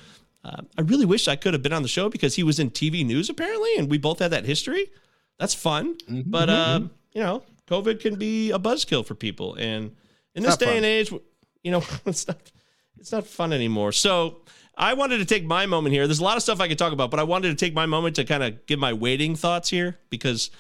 Uh, 0.44 0.62
I 0.78 0.82
really 0.82 1.06
wish 1.06 1.28
I 1.28 1.36
could 1.36 1.54
have 1.54 1.64
been 1.64 1.74
on 1.74 1.82
the 1.82 1.88
show 1.90 2.08
because 2.08 2.36
he 2.36 2.44
was 2.44 2.60
in 2.60 2.70
TV 2.70 3.06
news 3.06 3.30
apparently, 3.30 3.76
and 3.78 3.90
we 3.90 3.98
both 3.98 4.20
had 4.20 4.32
that 4.32 4.46
history. 4.46 4.92
That's 5.38 5.54
fun, 5.54 5.98
but 6.08 6.50
uh, 6.50 6.82
you 7.14 7.22
know, 7.22 7.44
COVID 7.68 8.00
can 8.00 8.16
be 8.16 8.52
a 8.52 8.60
buzzkill 8.60 9.06
for 9.06 9.16
people, 9.16 9.56
and 9.56 9.96
in 10.34 10.44
this 10.44 10.58
day 10.58 10.68
fun. 10.68 10.76
and 10.78 10.86
age, 10.86 11.12
you 11.64 11.72
know, 11.72 11.84
it's 12.06 12.28
not 12.28 12.38
it's 12.98 13.12
not 13.12 13.28
fun 13.28 13.54
anymore. 13.54 13.92
So 13.92 14.42
I 14.78 14.94
wanted 14.94 15.18
to 15.20 15.26
take 15.26 15.46
my 15.46 15.66
moment 15.66 15.94
here. 15.94 16.08
There's 16.08 16.20
a 16.20 16.24
lot 16.24 16.38
of 16.38 16.44
stuff 16.44 16.60
I 16.60 16.68
could 16.68 16.78
talk 16.78 16.94
about, 16.94 17.12
but 17.12 17.20
I 17.20 17.24
wanted 17.24 17.50
to 17.50 17.56
take 17.56 17.74
my 17.74 17.86
moment 17.86 18.16
to 18.18 18.26
kind 18.26 18.44
of 18.44 18.66
give 18.66 18.80
my 18.80 18.94
waiting 18.94 19.36
thoughts 19.36 19.70
here 19.70 19.98
because 20.10 20.52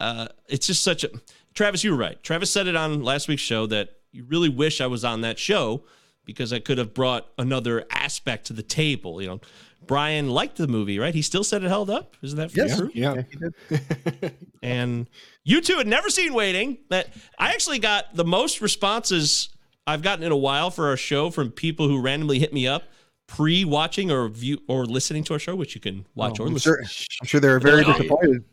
uh, 0.00 0.28
it's 0.48 0.66
just 0.66 0.82
such 0.82 1.04
a. 1.04 1.10
Travis, 1.54 1.84
you 1.84 1.92
were 1.92 1.96
right. 1.96 2.20
Travis 2.22 2.50
said 2.50 2.66
it 2.66 2.74
on 2.74 3.02
last 3.02 3.28
week's 3.28 3.42
show 3.42 3.66
that 3.66 3.90
you 4.10 4.24
really 4.24 4.48
wish 4.48 4.80
I 4.80 4.86
was 4.86 5.04
on 5.04 5.20
that 5.20 5.38
show 5.38 5.84
because 6.24 6.52
I 6.52 6.58
could 6.58 6.78
have 6.78 6.94
brought 6.94 7.28
another 7.38 7.84
aspect 7.90 8.46
to 8.46 8.52
the 8.52 8.62
table. 8.62 9.20
You 9.20 9.28
know, 9.28 9.40
Brian 9.86 10.30
liked 10.30 10.56
the 10.56 10.66
movie, 10.68 10.98
right? 10.98 11.14
He 11.14 11.22
still 11.22 11.44
said 11.44 11.62
it 11.64 11.68
held 11.68 11.90
up. 11.90 12.16
Isn't 12.22 12.38
that 12.38 12.56
Yes. 12.56 12.76
true? 12.78 12.90
Yeah. 12.94 13.22
he 13.30 13.38
did. 13.38 14.34
and 14.62 15.08
you 15.44 15.60
two 15.60 15.76
had 15.76 15.86
never 15.86 16.10
seen 16.10 16.32
Waiting. 16.34 16.78
That 16.90 17.08
I 17.38 17.50
actually 17.50 17.78
got 17.78 18.14
the 18.14 18.24
most 18.24 18.60
responses 18.60 19.48
I've 19.86 20.02
gotten 20.02 20.24
in 20.24 20.32
a 20.32 20.36
while 20.36 20.70
for 20.70 20.88
our 20.88 20.96
show 20.96 21.30
from 21.30 21.50
people 21.50 21.88
who 21.88 22.00
randomly 22.00 22.38
hit 22.38 22.52
me 22.52 22.66
up 22.66 22.84
pre-watching 23.26 24.10
or 24.10 24.28
view 24.28 24.58
or 24.68 24.84
listening 24.84 25.24
to 25.24 25.32
our 25.32 25.38
show, 25.38 25.54
which 25.56 25.74
you 25.74 25.80
can 25.80 26.06
watch 26.14 26.38
or 26.40 26.46
I'm 26.46 26.54
listen. 26.54 26.72
sure, 26.72 26.80
I'm 27.22 27.26
sure 27.26 27.40
they're 27.40 27.58
very 27.58 27.76
They're 27.82 27.84
like, 27.86 27.96
disappointed. 27.98 28.44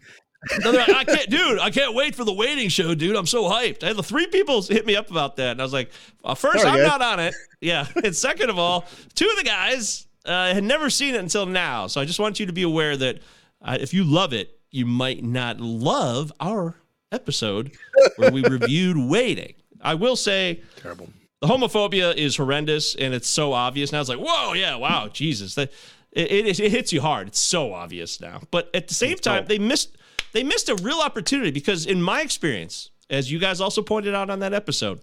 No, 0.64 0.72
like, 0.72 0.90
I 0.90 1.04
can't, 1.06 1.30
dude. 1.30 1.60
I 1.60 1.70
can't 1.70 1.94
wait 1.94 2.16
for 2.16 2.24
the 2.24 2.34
waiting 2.34 2.68
show, 2.70 2.96
dude. 2.96 3.16
I'm 3.16 3.28
so 3.28 3.44
hyped. 3.44 3.84
I 3.84 3.88
had 3.88 3.96
the 3.98 4.04
three 4.04 4.28
people 4.28 4.62
hit 4.64 4.86
me 4.86 4.96
up 4.96 5.12
about 5.12 5.36
that, 5.36 5.52
and 5.52 5.62
I 5.62 5.64
was 5.64 5.74
like, 5.74 5.92
uh, 6.24 6.34
first, 6.36 6.60
Sorry, 6.62 6.72
I'm 6.72 6.78
guys. 6.80 6.88
not 6.88 7.02
on 7.02 7.20
it. 7.20 7.36
Yeah, 7.60 7.86
and 8.04 8.16
second 8.16 8.50
of 8.50 8.58
all, 8.58 8.86
two 9.14 9.28
of 9.30 9.38
the 9.38 9.44
guys 9.44 10.08
uh, 10.26 10.54
had 10.54 10.64
never 10.64 10.90
seen 10.90 11.16
it 11.16 11.20
until 11.20 11.46
now. 11.46 11.88
So 11.88 12.02
I 12.02 12.06
just 12.06 12.20
want 12.20 12.40
you 12.40 12.46
to 12.46 12.54
be 12.54 12.64
aware 12.64 12.96
that 12.98 13.20
uh, 13.62 13.78
if 13.80 13.94
you 13.94 14.04
love 14.04 14.34
it, 14.34 14.60
you 14.70 14.86
might 14.86 15.24
not 15.24 15.60
love 15.60 16.32
our 16.40 16.76
episode 17.12 17.72
where 18.16 18.32
we 18.32 18.44
reviewed 18.50 18.98
waiting. 18.98 19.54
I 19.82 19.96
will 19.96 20.16
say, 20.16 20.62
Terrible. 20.78 21.10
the 21.42 21.48
homophobia 21.48 22.16
is 22.16 22.38
horrendous 22.38 22.96
and 22.96 23.14
it's 23.14 23.28
so 23.28 23.54
obvious 23.54 23.92
now. 23.92 24.00
It's 24.00 24.10
like, 24.10 24.20
whoa, 24.20 24.54
yeah, 24.54 24.76
wow, 24.76 25.08
Jesus, 25.08 25.56
that 25.56 25.72
it, 26.12 26.32
it, 26.32 26.60
it 26.60 26.72
hits 26.72 26.94
you 26.94 27.02
hard. 27.02 27.28
It's 27.30 27.40
so 27.40 27.74
obvious 27.74 28.22
now. 28.22 28.42
But 28.52 28.70
at 28.74 28.88
the 28.88 28.94
same 28.94 29.18
time, 29.18 29.46
they 29.48 29.60
missed 29.60 29.98
they 30.34 30.44
missed 30.44 30.70
a 30.70 30.76
real 30.76 31.00
opportunity 31.00 31.52
because 31.52 31.86
in 31.86 32.02
my 32.02 32.22
experience, 32.22 32.90
as 33.10 33.32
you 33.32 33.40
guys 33.40 33.60
also 33.60 33.82
pointed 33.82 34.16
out 34.16 34.30
on 34.30 34.40
that 34.40 34.54
episode, 34.54 35.02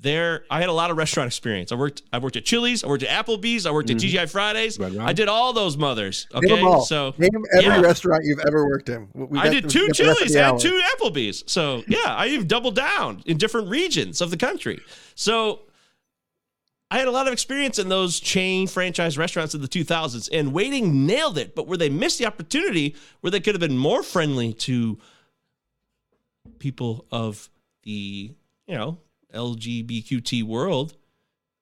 there 0.00 0.44
I 0.50 0.60
had 0.60 0.68
a 0.68 0.72
lot 0.72 0.90
of 0.90 0.96
restaurant 0.96 1.26
experience. 1.26 1.72
I 1.72 1.74
worked 1.74 2.02
I 2.12 2.18
worked 2.18 2.36
at 2.36 2.44
Chili's, 2.44 2.84
I 2.84 2.88
worked 2.88 3.02
at 3.02 3.26
Applebee's, 3.26 3.66
I 3.66 3.72
worked 3.72 3.90
at 3.90 3.96
mm-hmm. 3.96 4.16
TGI 4.16 4.30
Fridays. 4.30 4.78
Red 4.78 4.94
Rock. 4.94 5.08
I 5.08 5.12
did 5.12 5.28
all 5.28 5.52
those 5.52 5.76
mothers. 5.76 6.26
Name 6.34 6.52
Okay. 6.52 6.62
all. 6.62 6.82
So 6.82 7.14
name 7.18 7.30
every 7.52 7.66
yeah. 7.66 7.80
restaurant 7.80 8.22
you've 8.24 8.40
ever 8.46 8.66
worked 8.66 8.88
in. 8.88 9.08
We 9.12 9.38
I 9.38 9.48
did 9.48 9.68
two 9.68 9.88
got 9.88 9.96
the 9.96 10.04
rest 10.04 10.20
of 10.20 10.28
Chili's 10.28 10.36
and 10.36 10.60
two 10.60 10.80
Applebee's. 10.96 11.44
So 11.46 11.82
yeah, 11.88 12.14
I 12.14 12.28
even 12.28 12.46
doubled 12.46 12.76
down 12.76 13.22
in 13.26 13.38
different 13.38 13.68
regions 13.68 14.20
of 14.20 14.30
the 14.30 14.36
country. 14.36 14.80
So 15.16 15.62
I 16.90 16.98
had 16.98 17.08
a 17.08 17.10
lot 17.10 17.26
of 17.26 17.32
experience 17.32 17.78
in 17.78 17.88
those 17.88 18.20
chain 18.20 18.66
franchise 18.66 19.18
restaurants 19.18 19.54
in 19.54 19.60
the 19.60 19.68
2000s, 19.68 20.28
and 20.32 20.52
Waiting 20.52 21.06
nailed 21.06 21.36
it. 21.36 21.54
But 21.54 21.66
where 21.66 21.76
they 21.76 21.90
missed 21.90 22.18
the 22.18 22.26
opportunity, 22.26 22.94
where 23.20 23.30
they 23.30 23.40
could 23.40 23.54
have 23.54 23.60
been 23.60 23.76
more 23.76 24.02
friendly 24.02 24.52
to 24.54 24.98
people 26.58 27.04
of 27.10 27.50
the 27.82 28.34
you 28.66 28.74
know 28.74 28.98
LGBTQT 29.34 30.42
world, 30.42 30.94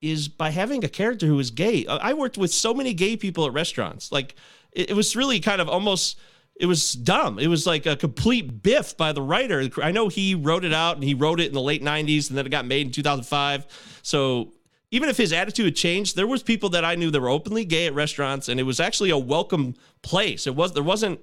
is 0.00 0.28
by 0.28 0.50
having 0.50 0.84
a 0.84 0.88
character 0.88 1.26
who 1.26 1.38
is 1.38 1.50
gay. 1.50 1.86
I 1.86 2.12
worked 2.12 2.38
with 2.38 2.52
so 2.52 2.74
many 2.74 2.94
gay 2.94 3.16
people 3.16 3.46
at 3.46 3.52
restaurants. 3.52 4.12
Like 4.12 4.34
it, 4.72 4.90
it 4.90 4.92
was 4.94 5.16
really 5.16 5.40
kind 5.40 5.60
of 5.60 5.68
almost 5.68 6.18
it 6.58 6.66
was 6.66 6.94
dumb. 6.94 7.38
It 7.38 7.48
was 7.48 7.66
like 7.66 7.84
a 7.84 7.96
complete 7.96 8.62
biff 8.62 8.96
by 8.96 9.12
the 9.12 9.20
writer. 9.20 9.68
I 9.82 9.92
know 9.92 10.08
he 10.08 10.34
wrote 10.34 10.64
it 10.64 10.72
out 10.72 10.96
and 10.96 11.04
he 11.04 11.14
wrote 11.14 11.38
it 11.38 11.48
in 11.48 11.52
the 11.52 11.60
late 11.60 11.82
90s 11.82 12.28
and 12.28 12.38
then 12.38 12.46
it 12.46 12.50
got 12.50 12.64
made 12.64 12.86
in 12.86 12.92
2005. 12.92 13.66
So 14.02 14.54
even 14.90 15.08
if 15.08 15.18
his 15.18 15.32
attitude 15.32 15.66
had 15.66 15.76
changed, 15.76 16.16
there 16.16 16.26
was 16.26 16.42
people 16.42 16.70
that 16.70 16.84
I 16.84 16.94
knew 16.94 17.10
that 17.10 17.20
were 17.20 17.28
openly 17.28 17.64
gay 17.64 17.86
at 17.86 17.94
restaurants 17.94 18.48
and 18.48 18.58
it 18.58 18.62
was 18.62 18.80
actually 18.80 19.10
a 19.10 19.18
welcome 19.18 19.74
place. 20.02 20.46
It 20.46 20.54
was 20.54 20.72
there 20.72 20.82
wasn't 20.82 21.20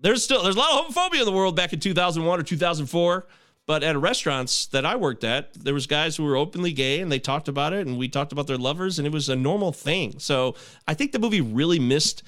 there's 0.00 0.22
still 0.22 0.42
there's 0.42 0.56
a 0.56 0.58
lot 0.58 0.86
of 0.86 0.94
homophobia 0.94 1.20
in 1.20 1.24
the 1.24 1.32
world 1.32 1.56
back 1.56 1.72
in 1.72 1.80
2001 1.80 2.38
or 2.38 2.42
2004 2.42 3.26
but 3.66 3.82
at 3.82 3.96
restaurants 3.96 4.66
that 4.66 4.86
i 4.86 4.96
worked 4.96 5.24
at 5.24 5.52
there 5.54 5.74
was 5.74 5.86
guys 5.86 6.16
who 6.16 6.24
were 6.24 6.36
openly 6.36 6.72
gay 6.72 7.00
and 7.00 7.10
they 7.10 7.18
talked 7.18 7.48
about 7.48 7.72
it 7.72 7.86
and 7.86 7.98
we 7.98 8.08
talked 8.08 8.32
about 8.32 8.46
their 8.46 8.56
lovers 8.58 8.98
and 8.98 9.06
it 9.06 9.12
was 9.12 9.28
a 9.28 9.36
normal 9.36 9.72
thing 9.72 10.18
so 10.18 10.54
i 10.86 10.94
think 10.94 11.12
the 11.12 11.18
movie 11.18 11.40
really 11.40 11.78
missed 11.78 12.22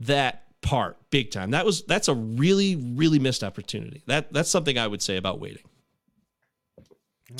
that 0.00 0.44
part 0.60 0.96
big 1.10 1.30
time 1.30 1.50
that 1.50 1.66
was 1.66 1.82
that's 1.84 2.08
a 2.08 2.14
really 2.14 2.76
really 2.76 3.18
missed 3.18 3.42
opportunity 3.42 4.02
that 4.06 4.32
that's 4.32 4.50
something 4.50 4.78
i 4.78 4.86
would 4.86 5.02
say 5.02 5.16
about 5.16 5.40
waiting 5.40 5.62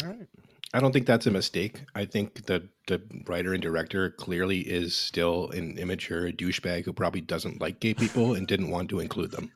All 0.02 0.08
right. 0.08 0.26
I 0.74 0.80
don't 0.80 0.92
think 0.92 1.06
that's 1.06 1.26
a 1.26 1.30
mistake. 1.30 1.82
I 1.94 2.06
think 2.06 2.46
the 2.46 2.66
the 2.86 3.00
writer 3.26 3.52
and 3.52 3.62
director 3.62 4.10
clearly 4.10 4.60
is 4.60 4.94
still 4.96 5.50
an 5.50 5.78
immature 5.78 6.32
douchebag 6.32 6.84
who 6.84 6.92
probably 6.94 7.20
doesn't 7.20 7.60
like 7.60 7.78
gay 7.78 7.94
people 7.94 8.34
and 8.34 8.46
didn't 8.48 8.70
want 8.70 8.88
to 8.90 9.00
include 9.00 9.32
them. 9.32 9.52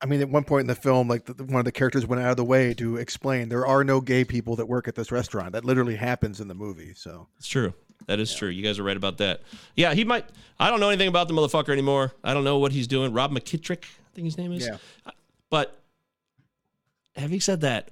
I 0.00 0.06
mean, 0.06 0.20
at 0.20 0.28
one 0.28 0.44
point 0.44 0.62
in 0.62 0.66
the 0.66 0.74
film, 0.74 1.08
like 1.08 1.24
the, 1.24 1.44
one 1.44 1.60
of 1.60 1.64
the 1.64 1.72
characters 1.72 2.06
went 2.06 2.22
out 2.22 2.30
of 2.30 2.36
the 2.36 2.44
way 2.44 2.74
to 2.74 2.96
explain 2.96 3.48
there 3.48 3.66
are 3.66 3.82
no 3.82 4.00
gay 4.00 4.24
people 4.24 4.56
that 4.56 4.66
work 4.66 4.88
at 4.88 4.94
this 4.94 5.10
restaurant. 5.10 5.52
That 5.52 5.64
literally 5.64 5.96
happens 5.96 6.40
in 6.40 6.48
the 6.48 6.54
movie. 6.54 6.92
So 6.94 7.28
it's 7.38 7.48
true 7.48 7.72
that 8.08 8.20
is 8.20 8.32
true 8.34 8.50
you 8.50 8.62
guys 8.62 8.78
are 8.78 8.82
right 8.82 8.96
about 8.98 9.16
that 9.16 9.40
yeah 9.74 9.94
he 9.94 10.04
might 10.04 10.26
i 10.60 10.68
don't 10.68 10.80
know 10.80 10.90
anything 10.90 11.08
about 11.08 11.28
the 11.28 11.34
motherfucker 11.34 11.70
anymore 11.70 12.12
i 12.22 12.34
don't 12.34 12.44
know 12.44 12.58
what 12.58 12.70
he's 12.70 12.86
doing 12.86 13.10
rob 13.10 13.32
McKittrick, 13.32 13.84
i 13.84 14.14
think 14.14 14.26
his 14.26 14.36
name 14.36 14.52
is 14.52 14.66
Yeah. 14.66 14.76
Uh, 15.06 15.12
but 15.48 15.80
having 17.16 17.40
said 17.40 17.62
that, 17.62 17.90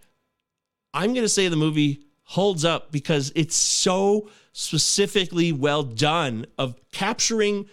I'm 0.93 1.13
going 1.13 1.25
to 1.25 1.29
say 1.29 1.49
the 1.49 1.57
movie 1.57 2.05
holds 2.23 2.65
up 2.65 2.93
because 2.93 3.33
it's 3.35 3.57
so 3.57 4.31
specifically 4.53 5.53
well 5.53 5.83
done 5.83 6.47
of 6.59 6.77
capturing. 6.93 7.67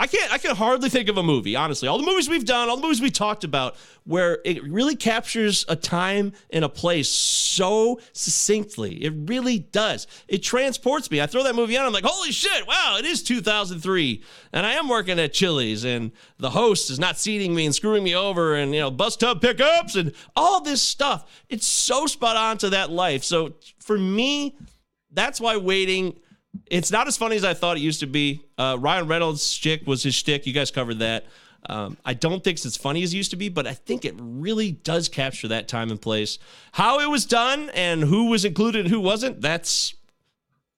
I 0.00 0.06
can't. 0.06 0.32
I 0.32 0.38
can 0.38 0.56
hardly 0.56 0.88
think 0.88 1.10
of 1.10 1.18
a 1.18 1.22
movie, 1.22 1.54
honestly. 1.54 1.86
All 1.86 1.98
the 1.98 2.06
movies 2.06 2.26
we've 2.26 2.46
done, 2.46 2.70
all 2.70 2.76
the 2.76 2.82
movies 2.82 3.02
we 3.02 3.10
talked 3.10 3.44
about, 3.44 3.76
where 4.04 4.38
it 4.46 4.64
really 4.64 4.96
captures 4.96 5.66
a 5.68 5.76
time 5.76 6.32
and 6.48 6.64
a 6.64 6.70
place 6.70 7.10
so 7.10 8.00
succinctly. 8.14 9.04
It 9.04 9.12
really 9.14 9.58
does. 9.58 10.06
It 10.26 10.38
transports 10.38 11.10
me. 11.10 11.20
I 11.20 11.26
throw 11.26 11.42
that 11.42 11.54
movie 11.54 11.76
on. 11.76 11.84
I'm 11.84 11.92
like, 11.92 12.04
holy 12.04 12.32
shit! 12.32 12.66
Wow, 12.66 12.96
it 12.98 13.04
is 13.04 13.22
2003, 13.22 14.22
and 14.54 14.64
I 14.64 14.72
am 14.72 14.88
working 14.88 15.20
at 15.20 15.34
Chili's, 15.34 15.84
and 15.84 16.12
the 16.38 16.50
host 16.50 16.88
is 16.88 16.98
not 16.98 17.18
seating 17.18 17.54
me 17.54 17.66
and 17.66 17.74
screwing 17.74 18.02
me 18.02 18.16
over, 18.16 18.54
and 18.54 18.74
you 18.74 18.80
know, 18.80 18.90
bus 18.90 19.18
tub 19.18 19.42
pickups 19.42 19.96
and 19.96 20.14
all 20.34 20.62
this 20.62 20.80
stuff. 20.80 21.42
It's 21.50 21.66
so 21.66 22.06
spot 22.06 22.38
on 22.38 22.56
to 22.58 22.70
that 22.70 22.90
life. 22.90 23.22
So 23.22 23.56
for 23.78 23.98
me, 23.98 24.56
that's 25.12 25.42
why 25.42 25.58
waiting. 25.58 26.20
It's 26.66 26.90
not 26.90 27.06
as 27.06 27.16
funny 27.16 27.36
as 27.36 27.44
I 27.44 27.54
thought 27.54 27.76
it 27.76 27.80
used 27.80 28.00
to 28.00 28.06
be. 28.06 28.44
Uh, 28.58 28.76
Ryan 28.78 29.06
Reynolds' 29.06 29.52
shtick 29.52 29.86
was 29.86 30.02
his 30.02 30.14
shtick. 30.14 30.46
You 30.46 30.52
guys 30.52 30.70
covered 30.70 30.98
that. 30.98 31.26
Um, 31.66 31.96
I 32.04 32.14
don't 32.14 32.42
think 32.42 32.56
it's 32.56 32.66
as 32.66 32.76
funny 32.76 33.02
as 33.02 33.12
it 33.12 33.16
used 33.18 33.30
to 33.32 33.36
be, 33.36 33.48
but 33.48 33.66
I 33.66 33.74
think 33.74 34.04
it 34.04 34.14
really 34.18 34.72
does 34.72 35.08
capture 35.08 35.48
that 35.48 35.68
time 35.68 35.90
and 35.90 36.00
place. 36.00 36.38
How 36.72 37.00
it 37.00 37.10
was 37.10 37.26
done 37.26 37.70
and 37.74 38.02
who 38.02 38.30
was 38.30 38.44
included 38.44 38.86
and 38.86 38.88
who 38.88 39.00
wasn't, 39.00 39.40
that's 39.40 39.94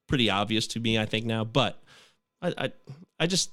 pretty 0.09 0.29
obvious 0.29 0.67
to 0.69 0.81
me, 0.81 0.99
I 0.99 1.07
think 1.07 1.25
now. 1.25 1.45
But 1.45 1.81
I, 2.43 2.55
I, 2.59 2.73
I 3.21 3.27
just, 3.27 3.53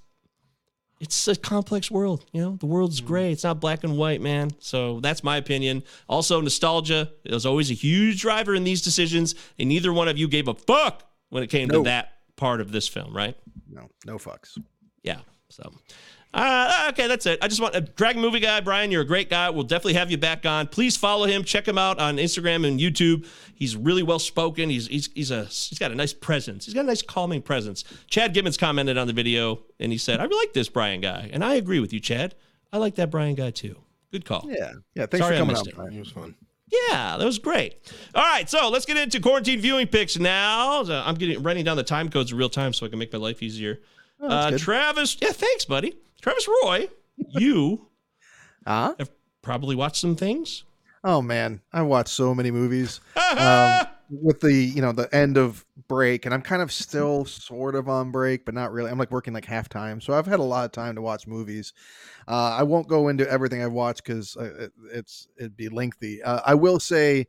it's 0.99 1.27
a 1.27 1.35
complex 1.35 1.91
world. 1.91 2.25
You 2.33 2.41
know, 2.41 2.55
the 2.55 2.65
world's 2.65 2.99
gray. 2.99 3.31
It's 3.31 3.43
not 3.43 3.61
black 3.61 3.83
and 3.83 3.95
white, 3.95 4.21
man. 4.21 4.51
So 4.59 4.99
that's 4.99 5.23
my 5.23 5.37
opinion. 5.37 5.83
Also, 6.09 6.41
nostalgia 6.41 7.11
is 7.23 7.45
always 7.45 7.69
a 7.69 7.75
huge 7.75 8.21
driver 8.21 8.55
in 8.55 8.63
these 8.63 8.81
decisions, 8.81 9.35
and 9.57 9.69
neither 9.69 9.93
one 9.93 10.07
of 10.07 10.17
you 10.17 10.27
gave 10.27 10.47
a 10.47 10.55
fuck 10.55 11.08
when 11.29 11.43
it 11.43 11.47
came 11.47 11.67
No. 11.67 11.79
to 11.79 11.83
that 11.85 12.13
part 12.35 12.61
of 12.61 12.71
this 12.71 12.87
film, 12.87 13.15
right? 13.15 13.35
no, 13.69 13.89
no 14.05 14.17
fucks. 14.17 14.57
Yeah. 15.03 15.19
So, 15.49 15.71
uh, 16.33 16.87
okay, 16.89 17.07
that's 17.07 17.25
it. 17.25 17.39
I 17.41 17.47
just 17.47 17.59
want 17.59 17.75
a 17.75 17.81
Dragon 17.81 18.21
Movie 18.21 18.39
Guy, 18.39 18.59
Brian. 18.61 18.91
You're 18.91 19.01
a 19.01 19.05
great 19.07 19.29
guy. 19.31 19.49
We'll 19.49 19.63
definitely 19.63 19.95
have 19.95 20.11
you 20.11 20.17
back 20.17 20.45
on. 20.45 20.67
Please 20.67 20.95
follow 20.95 21.25
him. 21.25 21.43
Check 21.43 21.67
him 21.67 21.77
out 21.77 21.99
on 21.99 22.17
Instagram 22.17 22.67
and 22.67 22.79
YouTube. 22.79 23.25
He's 23.55 23.75
really 23.75 24.03
well 24.03 24.19
spoken. 24.19 24.69
He's 24.69 24.85
he's 24.87 25.09
he's 25.15 25.31
a 25.31 25.45
he's 25.45 25.79
got 25.79 25.91
a 25.91 25.95
nice 25.95 26.13
presence. 26.13 26.65
He's 26.65 26.73
got 26.75 26.81
a 26.85 26.87
nice 26.87 27.01
calming 27.01 27.41
presence. 27.41 27.83
Chad 28.07 28.33
Gibbons 28.35 28.57
commented 28.57 28.97
on 28.97 29.07
the 29.07 29.13
video 29.13 29.63
and 29.79 29.91
he 29.91 29.97
said, 29.97 30.19
"I 30.19 30.25
really 30.25 30.45
like 30.45 30.53
this 30.53 30.69
Brian 30.69 31.01
guy," 31.01 31.29
and 31.33 31.43
I 31.43 31.55
agree 31.55 31.79
with 31.79 31.91
you, 31.93 31.99
Chad. 31.99 32.35
I 32.71 32.77
like 32.77 32.95
that 32.95 33.09
Brian 33.09 33.33
guy 33.33 33.49
too. 33.49 33.75
Good 34.11 34.25
call. 34.25 34.45
Yeah, 34.47 34.73
yeah. 34.93 35.07
Thanks 35.07 35.25
Sorry 35.25 35.35
for 35.35 35.41
coming 35.41 35.55
out. 35.55 35.67
it. 35.67 35.75
Brian. 35.75 35.93
It 35.95 35.99
was 35.99 36.11
fun. 36.11 36.35
Yeah, 36.71 37.17
that 37.17 37.25
was 37.25 37.39
great. 37.39 37.75
All 38.13 38.23
right, 38.23 38.49
so 38.49 38.69
let's 38.69 38.85
get 38.85 38.97
into 38.97 39.19
quarantine 39.19 39.59
viewing 39.59 39.87
picks 39.87 40.17
now. 40.19 40.83
So 40.83 41.01
I'm 41.05 41.15
getting 41.15 41.41
writing 41.41 41.65
down 41.65 41.77
the 41.77 41.83
time 41.83 42.09
codes 42.09 42.31
in 42.31 42.37
real 42.37 42.49
time 42.49 42.73
so 42.73 42.85
I 42.85 42.89
can 42.89 42.99
make 42.99 43.11
my 43.11 43.19
life 43.19 43.41
easier. 43.41 43.79
Oh, 44.21 44.27
uh. 44.27 44.57
Travis, 44.57 45.17
yeah, 45.21 45.31
thanks, 45.31 45.65
buddy. 45.65 45.95
Travis 46.21 46.47
Roy, 46.63 46.89
you 47.29 47.87
Huh? 48.67 48.93
have 48.99 49.09
probably 49.41 49.75
watched 49.75 49.95
some 49.97 50.15
things. 50.15 50.63
Oh 51.03 51.21
man, 51.21 51.61
I 51.71 51.81
watched 51.81 52.09
so 52.09 52.35
many 52.35 52.51
movies. 52.51 52.99
um, 53.15 53.87
with 54.09 54.39
the 54.41 54.53
you 54.53 54.81
know 54.81 54.91
the 54.91 55.13
end 55.15 55.37
of 55.37 55.65
break, 55.87 56.25
and 56.25 56.33
I'm 56.33 56.41
kind 56.41 56.61
of 56.61 56.71
still 56.71 57.25
sort 57.25 57.75
of 57.75 57.87
on 57.87 58.11
break, 58.11 58.45
but 58.45 58.53
not 58.53 58.71
really. 58.71 58.89
I'm 58.91 58.97
like 58.97 59.11
working 59.11 59.33
like 59.33 59.45
half 59.45 59.69
time, 59.69 60.01
so 60.01 60.13
I've 60.13 60.25
had 60.25 60.39
a 60.39 60.43
lot 60.43 60.65
of 60.65 60.71
time 60.71 60.95
to 60.95 61.01
watch 61.01 61.27
movies. 61.27 61.73
Uh, 62.27 62.55
I 62.57 62.63
won't 62.63 62.87
go 62.87 63.07
into 63.07 63.29
everything 63.29 63.63
I've 63.63 63.71
watched 63.71 64.03
because 64.03 64.35
it, 64.39 64.71
it's 64.91 65.27
it'd 65.37 65.57
be 65.57 65.69
lengthy. 65.69 66.21
Uh, 66.23 66.41
I 66.45 66.55
will 66.55 66.79
say. 66.79 67.27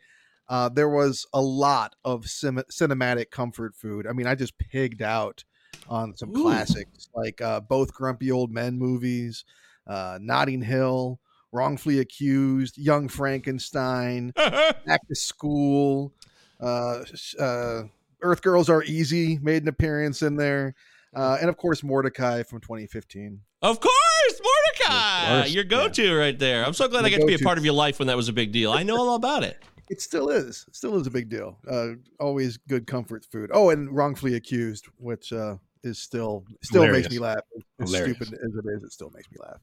Uh, 0.49 0.69
there 0.69 0.89
was 0.89 1.29
a 1.33 1.41
lot 1.41 1.95
of 2.05 2.27
cin- 2.27 2.65
cinematic 2.73 3.31
comfort 3.31 3.77
food. 3.77 4.05
I 4.05 4.13
mean, 4.13 4.27
I 4.27 4.35
just 4.35 4.59
pigged 4.59 5.01
out 5.01 5.45
on 5.89 6.17
some 6.17 6.37
Ooh. 6.37 6.43
classics 6.43 7.09
like 7.15 7.41
uh, 7.41 7.61
both 7.61 7.95
Grumpy 7.95 8.33
Old 8.33 8.51
Men 8.51 8.77
movies, 8.77 9.45
uh, 9.87 10.19
Notting 10.21 10.63
Hill, 10.63 11.21
Wrongfully 11.53 11.99
Accused, 11.99 12.79
Young 12.79 13.09
Frankenstein, 13.09 14.31
Back 14.37 15.07
to 15.09 15.15
School, 15.15 16.13
uh, 16.61 17.05
uh, 17.39 17.83
Earth 18.23 18.43
Girls 18.43 18.69
Are 18.69 18.83
Easy 18.85 19.39
made 19.43 19.63
an 19.63 19.69
appearance 19.69 20.23
in 20.23 20.37
there, 20.37 20.75
uh, 21.15 21.39
and 21.41 21.49
of 21.49 21.57
course 21.57 21.81
Mortdecai 21.83 22.47
from 22.47 22.61
2015. 22.61 23.41
of 23.63 23.81
course, 23.81 24.41
Mortdecai, 24.41 25.23
Of 25.25 25.43
course, 25.43 25.55
your 25.55 25.65
go-to 25.65 26.15
right 26.15 26.39
there. 26.39 26.65
I'm 26.65 26.75
so 26.75 26.89
glad 26.89 27.03
The 27.03 27.09
I 27.09 27.11
got 27.11 27.21
to 27.21 27.27
be 27.27 27.35
a 27.35 27.39
part 27.39 27.59
of 27.59 27.65
your 27.65 27.75
life 27.75 27.99
when 27.99 28.09
that 28.09 28.17
was 28.17 28.29
a 28.29 28.33
big 28.33 28.53
deal. 28.53 28.73
I 28.73 28.83
know 28.83 28.97
all 28.99 29.15
about 29.15 29.43
it. 29.43 29.59
It 29.91 30.01
still 30.01 30.31
is. 30.31 30.65
It 30.69 30.77
still 30.77 30.97
is 31.01 31.09
a 31.09 31.11
big 31.11 31.29
deal. 31.29 31.59
Uh, 31.69 31.95
always 32.21 32.57
good 32.59 32.87
comfort 32.87 33.25
food. 33.25 33.51
Oh, 33.53 33.71
and 33.71 33.91
Wrongfully 33.91 34.37
Accused, 34.37 34.87
which 34.99 35.33
uh, 35.33 35.57
is 35.83 35.99
still 35.99 36.45
still 36.63 36.83
Hilarious. 36.83 37.07
makes 37.07 37.15
me 37.15 37.19
laugh. 37.19 37.41
As 37.81 37.89
Hilarious. 37.91 38.17
stupid 38.19 38.35
as 38.35 38.55
it 38.55 38.65
is, 38.77 38.85
it 38.85 38.93
still 38.93 39.11
makes 39.13 39.29
me 39.33 39.39
laugh. 39.41 39.59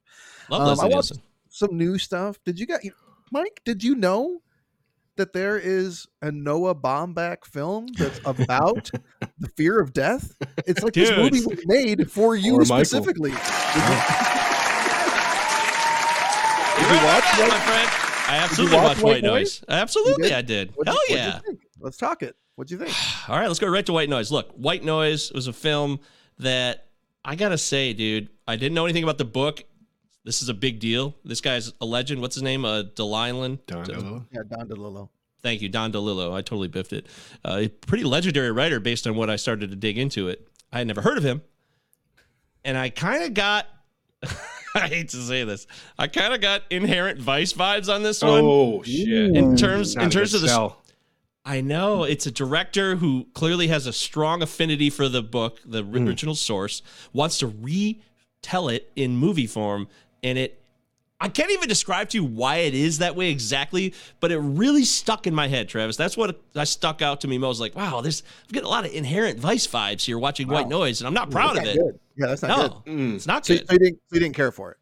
Love 0.50 0.62
Um, 0.64 0.68
I 0.68 0.70
Leslie 0.72 0.96
watched 0.96 1.12
some 1.48 1.78
new 1.78 1.98
stuff. 1.98 2.44
Did 2.44 2.60
you 2.60 2.66
get 2.66 2.82
Mike? 3.32 3.62
Did 3.64 3.82
you 3.86 3.96
know 3.96 4.42
that 5.18 5.34
there 5.34 5.58
is 5.58 6.08
a 6.22 6.32
Noah 6.32 6.76
Baumbach 6.76 7.46
film 7.46 7.88
that's 7.98 8.20
about 8.26 8.90
the 9.40 9.50
fear 9.50 9.80
of 9.80 9.94
death? 9.94 10.36
It's 10.66 10.82
like 10.84 10.94
this 10.94 11.12
movie 11.12 11.46
was 11.46 11.60
made 11.66 12.10
for 12.12 12.36
you 12.36 12.64
specifically. 12.66 13.32
Did 13.32 13.38
You're 16.86 16.96
you 16.96 17.06
watch 17.06 17.24
that, 17.24 17.38
White- 17.40 17.50
my 17.50 17.60
friend. 17.60 17.90
I 18.30 18.38
absolutely 18.44 18.76
watch 18.78 18.84
watched 18.86 19.02
White 19.04 19.12
White 19.14 19.24
Noise. 19.24 19.64
Absolutely, 19.68 20.30
did? 20.30 20.34
I 20.34 20.42
did. 20.44 20.72
What'd 20.76 20.94
Hell 20.94 21.00
you- 21.10 21.16
yeah. 21.16 21.26
what'd 21.28 21.42
you 21.46 21.52
think? 21.54 21.62
Let's 21.80 21.98
talk 21.98 22.22
it. 22.24 22.36
What'd 22.56 22.72
you 22.72 22.78
think? 22.78 22.94
All 23.30 23.38
right, 23.38 23.48
let's 23.48 23.60
go 23.60 23.68
right 23.68 23.86
to 23.86 23.94
White 23.94 24.10
Noise. 24.10 24.32
Look, 24.32 24.52
White 24.54 24.84
Noise 24.84 25.32
was 25.34 25.48
a 25.48 25.54
film 25.54 26.00
that 26.40 26.88
I 27.26 27.36
gotta 27.36 27.58
say, 27.58 27.94
dude, 27.94 28.30
I 28.48 28.56
didn't 28.58 28.76
know 28.76 28.86
anything 28.86 29.04
about 29.04 29.18
the 29.18 29.26
book. 29.26 29.64
This 30.28 30.42
is 30.42 30.50
a 30.50 30.54
big 30.54 30.80
deal. 30.82 31.16
This 31.24 31.40
guy's 31.40 31.72
a 31.80 31.86
legend. 31.86 32.20
What's 32.20 32.36
his 32.36 32.44
name? 32.44 32.66
Uh, 32.66 32.84
Delilan. 32.84 33.60
Don 33.66 33.86
DeLillo. 33.86 34.26
Yeah, 34.30 34.42
Don 34.50 34.68
DeLillo. 34.68 35.08
Thank 35.42 35.62
you, 35.62 35.70
Don 35.70 35.94
DeLillo. 35.94 36.34
I 36.34 36.42
totally 36.42 36.68
biffed 36.68 36.92
it. 36.92 37.08
Uh, 37.46 37.60
a 37.62 37.68
pretty 37.70 38.04
legendary 38.04 38.52
writer 38.52 38.82
based 38.82 39.08
on 39.08 39.16
what 39.16 39.30
I 39.30 39.38
started 39.38 39.70
to 39.70 39.78
dig 39.78 39.98
into 39.98 40.28
it. 40.28 40.46
I 40.74 40.80
had 40.80 40.88
never 40.88 41.00
heard 41.02 41.18
of 41.18 41.24
him. 41.24 41.44
And 42.66 42.78
I 42.78 42.90
kind 42.90 43.24
of 43.24 43.34
got, 43.36 43.68
I 44.76 44.90
hate 44.90 45.08
to 45.10 45.18
say 45.22 45.46
this, 45.46 45.66
I 45.98 46.08
kind 46.08 46.34
of 46.34 46.42
got 46.42 46.64
inherent 46.70 47.22
vice 47.22 47.54
vibes 47.54 47.88
on 47.88 48.04
this 48.04 48.22
one. 48.22 48.42
Oh 48.44 48.84
shit! 48.84 49.34
In 49.34 49.56
terms, 49.56 49.96
Not 49.96 50.04
in 50.04 50.10
terms 50.10 50.34
of 50.34 50.42
the, 50.42 50.50
sell. 50.50 50.84
I 51.46 51.62
know 51.62 52.04
it's 52.04 52.26
a 52.26 52.32
director 52.32 52.98
who 52.98 53.28
clearly 53.34 53.68
has 53.70 53.88
a 53.88 53.94
strong 53.94 54.42
affinity 54.42 54.90
for 54.90 55.08
the 55.08 55.22
book, 55.24 55.62
the 55.66 55.82
Hmm. 55.82 56.06
original 56.06 56.36
source, 56.36 56.82
wants 57.14 57.38
to 57.38 57.48
retell 57.48 58.68
it 58.68 58.92
in 58.98 59.16
movie 59.16 59.48
form, 59.48 59.88
and 60.24 60.38
it. 60.38 60.62
I 61.20 61.30
can't 61.30 61.50
even 61.50 61.68
describe 61.68 62.10
to 62.10 62.18
you 62.20 62.24
why 62.24 62.58
it 62.58 62.76
is 62.76 63.00
that 63.00 63.16
way 63.16 63.32
exactly, 63.32 63.96
but 64.20 64.32
it 64.32 64.38
really 64.38 64.86
stuck 64.86 65.26
in 65.26 65.34
my 65.34 65.48
head, 65.48 65.68
Travis. 65.68 65.98
That's 65.98 66.16
what 66.16 66.40
I 66.56 66.64
stuck 66.64 67.02
out 67.02 67.22
to 67.22 67.28
me 67.28 67.40
most. 67.40 67.60
Like, 67.60 67.76
wow, 67.76 68.02
this 68.02 68.22
I'm 68.44 68.54
getting 68.54 68.68
a 68.68 68.70
lot 68.70 68.86
of 68.86 68.92
inherent 68.94 69.40
Vice 69.40 69.66
vibes 69.66 70.06
here 70.06 70.20
watching 70.20 70.48
White 70.48 70.68
Noise, 70.68 71.02
and 71.02 71.08
I'm 71.08 71.16
not 71.16 71.30
mm. 71.30 71.32
proud 71.32 71.58
of 71.58 71.64
it. 71.64 71.76
good. 71.76 72.00
Yeah, 72.18 72.28
that's 72.28 72.44
not 72.44 72.50
No, 72.50 72.84
good. 72.86 73.16
it's 73.16 73.26
not 73.26 73.48
So, 73.48 73.56
good. 73.58 73.68
so 73.68 73.74
you 73.74 73.80
didn't, 73.80 74.00
so 74.10 74.16
you 74.16 74.20
didn't 74.20 74.36
care 74.36 74.52
for 74.52 74.72
it. 74.72 74.78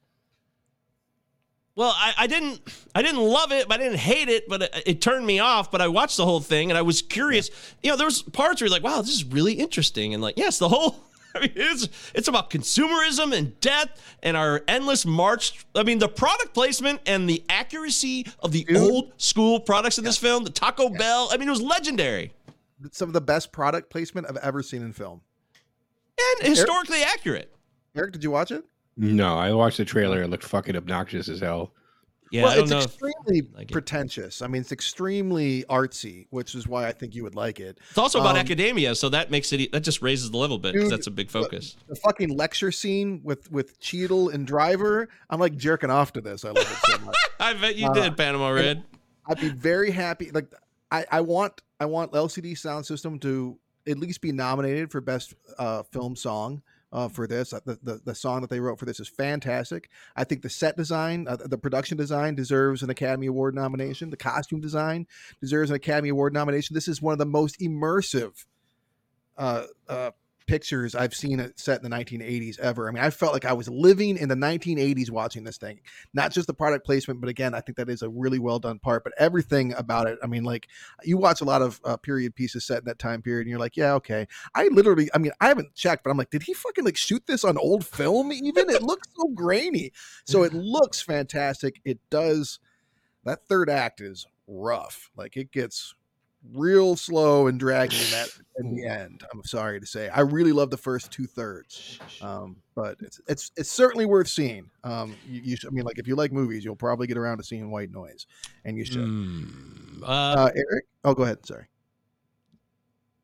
Well, 1.78 1.94
I, 1.96 2.14
I 2.20 2.28
didn't 2.28 2.62
I 2.94 3.02
didn't 3.02 3.22
love 3.22 3.52
it, 3.52 3.68
but 3.68 3.80
I 3.80 3.84
didn't 3.84 4.00
hate 4.00 4.30
it, 4.30 4.48
but 4.48 4.62
it, 4.64 4.84
it 4.86 5.02
turned 5.02 5.26
me 5.26 5.40
off. 5.40 5.72
But 5.72 5.82
I 5.82 5.90
watched 5.90 6.16
the 6.18 6.26
whole 6.26 6.40
thing 6.40 6.72
and 6.72 6.78
I 6.78 6.82
was 6.82 7.02
curious. 7.02 7.50
You 7.84 7.92
know, 7.92 7.98
there 7.98 8.08
was 8.08 8.22
parts 8.22 8.62
where 8.62 8.68
you're 8.68 8.74
like, 8.76 8.84
wow, 8.84 9.02
this 9.02 9.14
is 9.14 9.26
really 9.26 9.54
interesting. 9.54 10.14
And 10.14 10.24
like, 10.24 10.36
yes, 10.38 10.58
the 10.58 10.70
whole 10.70 11.04
I 11.38 11.40
mean, 11.42 11.52
it's 11.56 11.90
it's 12.14 12.28
about 12.30 12.50
consumerism 12.50 13.36
and 13.36 13.60
death 13.60 13.90
and 14.24 14.38
our 14.38 14.62
endless 14.68 15.06
march. 15.06 15.66
I 15.76 15.84
mean, 15.84 16.00
the 16.00 16.08
product 16.08 16.54
placement 16.54 17.02
and 17.06 17.30
the 17.30 17.44
accuracy 17.50 18.26
of 18.40 18.54
the 18.54 18.66
old 18.76 19.12
school 19.18 19.60
products 19.60 19.98
in 19.98 20.06
this 20.06 20.18
film, 20.18 20.46
the 20.46 20.50
Taco 20.50 20.90
Bell. 20.90 21.28
I 21.32 21.38
mean, 21.38 21.48
it 21.50 21.52
was 21.52 21.62
legendary 21.62 22.32
Some 22.92 23.10
of 23.10 23.14
the 23.14 23.22
best 23.22 23.52
product 23.52 23.90
placement 23.90 24.28
I've 24.30 24.38
ever 24.38 24.64
seen 24.64 24.82
in 24.82 24.94
film. 24.94 25.22
and 26.40 26.48
historically 26.48 27.04
accurate. 27.04 27.54
Eric, 27.96 28.14
did 28.14 28.24
you 28.24 28.32
watch 28.32 28.52
it? 28.52 28.64
No, 28.98 29.38
I 29.38 29.52
watched 29.52 29.78
the 29.78 29.86
trailer. 29.86 30.22
It 30.22 30.30
looked 30.30 30.46
fucking 30.46 30.76
obnoxious 30.76 31.28
as 31.28 31.42
hell. 31.42 31.74
Yeah, 32.36 32.44
well, 32.44 32.60
it's 32.60 32.72
extremely 32.72 33.48
like 33.56 33.72
it. 33.72 33.74
pretentious. 33.74 34.42
I 34.42 34.48
mean, 34.48 34.62
it's 34.62 34.74
extremely 34.74 35.64
artsy, 35.70 36.28
which 36.32 36.54
is 36.54 36.68
why 36.68 36.86
I 36.88 36.92
think 36.92 37.16
you 37.16 37.24
would 37.24 37.36
like 37.36 37.60
it. 37.62 37.80
it's 37.90 37.98
also 37.98 38.20
about 38.20 38.36
um, 38.36 38.42
academia, 38.42 38.94
so 38.94 39.08
that 39.10 39.32
makes 39.32 39.54
it 39.54 39.72
that 39.72 39.82
just 39.82 40.02
raises 40.02 40.32
the 40.32 40.38
level 40.38 40.58
a 40.58 40.60
bit 40.60 40.74
because 40.74 40.90
that's 40.90 41.08
a 41.08 41.12
big 41.12 41.32
focus. 41.32 41.78
The 41.88 41.96
fucking 41.96 42.36
lecture 42.36 42.72
scene 42.72 43.22
with 43.24 43.50
with 43.52 43.80
Cheadle 43.80 44.30
and 44.30 44.46
Driver, 44.46 45.08
I'm 45.30 45.40
like 45.40 45.56
jerking 45.56 45.90
off 45.90 46.12
to 46.14 46.22
this. 46.22 46.44
I 46.44 46.50
love 46.50 46.58
it 46.58 46.92
so 46.92 47.06
much. 47.06 47.16
I 47.40 47.54
bet 47.54 47.78
you 47.78 47.88
Uh, 47.88 47.94
did, 47.94 48.18
Panama 48.18 48.50
Red. 48.50 48.84
I'd 49.28 49.40
be 49.40 49.50
very 49.50 49.92
happy. 49.92 50.32
Like 50.32 50.54
I, 50.92 51.06
I 51.12 51.22
want 51.22 51.62
I 51.80 51.86
want 51.86 52.12
LCD 52.12 52.58
Sound 52.58 52.86
System 52.86 53.18
to 53.20 53.58
at 53.88 53.98
least 53.98 54.22
be 54.22 54.32
nominated 54.32 54.92
for 54.92 55.00
best 55.00 55.36
uh, 55.58 55.84
film 55.84 56.16
song. 56.16 56.62
Uh, 56.96 57.10
for 57.10 57.28
this, 57.28 57.52
Uh, 57.52 57.60
the, 57.66 57.78
the 57.84 58.02
the 58.06 58.16
song 58.16 58.40
that 58.40 58.50
they 58.50 58.62
wrote 58.62 58.80
for 58.80 58.86
this 58.86 59.02
is 59.02 59.10
fantastic. 59.10 59.90
I 60.16 60.24
think 60.24 60.42
the 60.44 60.50
set 60.50 60.78
design, 60.78 61.28
uh, 61.28 61.36
the 61.36 61.58
production 61.58 61.98
design, 61.98 62.36
deserves 62.36 62.84
an 62.84 62.90
Academy 62.90 63.28
Award 63.28 63.54
nomination. 63.54 64.12
The 64.12 64.24
costume 64.32 64.62
design 64.62 65.06
deserves 65.42 65.70
an 65.72 65.76
Academy 65.76 66.08
Award 66.08 66.32
nomination. 66.34 66.74
This 66.74 66.88
is 66.88 67.02
one 67.02 67.12
of 67.12 67.20
the 67.20 67.26
most 67.26 67.60
immersive 67.60 68.46
uh, 69.38 69.64
uh, 69.90 70.12
pictures 70.48 70.96
I've 70.96 71.14
seen 71.14 71.40
it 71.40 71.60
set 71.60 71.84
in 71.84 71.90
the 71.90 71.96
1980s 71.96 72.60
ever. 72.60 72.88
I 72.88 72.92
mean, 72.92 73.04
I 73.04 73.10
felt 73.10 73.34
like 73.34 73.46
I 73.46 73.54
was 73.54 73.68
living 73.68 74.18
in 74.18 74.30
the 74.30 74.36
1980s 74.36 75.10
watching 75.10 75.44
this 75.44 75.58
thing. 75.58 75.80
Not 76.14 76.32
just 76.32 76.48
the 76.48 76.54
product 76.54 76.86
placement, 76.86 77.20
but 77.22 77.30
again, 77.30 77.54
I 77.54 77.62
think 77.62 77.78
that 77.78 77.90
is 77.90 78.02
a 78.02 78.10
really 78.10 78.40
well 78.40 78.60
done 78.60 78.80
part. 78.80 79.04
But 79.04 79.14
everything 79.18 79.74
about 79.74 80.08
it, 80.08 80.20
I 80.24 80.28
mean, 80.28 80.44
like 80.44 80.68
you 81.04 81.18
watch 81.18 81.42
a 81.42 81.46
lot 81.46 81.62
of 81.62 81.80
uh, 81.84 81.98
period 81.98 82.36
pieces 82.36 82.66
set 82.66 82.80
in 82.80 82.86
that 82.86 83.00
time 83.00 83.22
period, 83.22 83.42
and 83.42 83.50
you're 83.50 83.60
like, 83.60 83.78
yeah, 83.78 83.94
okay. 83.94 84.28
I 84.54 84.68
literally, 84.68 85.10
I 85.14 85.18
mean, 85.18 85.32
I 85.42 85.48
haven't 85.48 85.76
checked, 85.76 86.04
but 86.04 86.10
I'm 86.10 86.18
like, 86.18 86.30
did 86.30 86.44
he 86.44 86.54
fucking 86.54 86.86
like 86.86 86.98
shoot 86.98 87.24
this 87.28 87.44
on 87.44 87.58
old 87.58 87.86
film? 87.86 88.32
Even 88.32 88.70
it 88.70 88.84
looks 88.84 89.08
so 89.16 89.28
grainy. 89.30 89.92
So 90.26 90.44
it 90.44 90.54
looks 90.56 91.02
fantastic. 91.02 91.82
It 91.86 92.00
does. 92.10 92.60
That 93.24 93.48
third 93.48 93.70
act 93.70 94.02
is 94.02 94.28
rough. 94.48 95.10
Like 95.18 95.36
it 95.36 95.52
gets 95.52 95.96
real 96.54 96.96
slow 96.96 97.48
and 97.48 97.60
dragging 97.60 98.00
in 98.00 98.12
that 98.12 98.30
in 98.58 98.76
the 98.76 98.86
end. 98.88 99.24
I'm 99.34 99.44
sorry 99.44 99.80
to 99.80 99.86
say. 99.86 100.10
I 100.10 100.22
really 100.22 100.52
love 100.52 100.70
the 100.70 100.78
first 100.78 101.12
two 101.12 101.26
thirds, 101.26 102.00
um, 102.22 102.56
but 102.76 102.98
it's 103.02 103.20
it's 103.28 103.52
it's 103.58 103.72
certainly 103.72 104.06
worth 104.06 104.28
seeing. 104.28 104.70
Um, 104.84 105.16
you, 105.28 105.42
you 105.44 105.56
should, 105.58 105.70
I 105.70 105.72
mean, 105.72 105.86
like 105.86 105.98
if 106.00 106.08
you 106.08 106.16
like 106.16 106.32
movies, 106.32 106.64
you'll 106.64 106.76
probably 106.76 107.08
get 107.08 107.18
around 107.18 107.38
to 107.40 107.44
seeing 107.44 107.70
White 107.72 107.92
Noise, 107.92 108.28
and 108.64 108.78
you 108.78 108.86
should. 108.86 108.98
Mm, 108.98 110.02
uh, 110.04 110.06
Uh, 110.06 110.50
Eric, 110.56 110.86
oh, 111.04 111.14
go 111.14 111.24
ahead. 111.24 111.46
Sorry. 111.46 111.66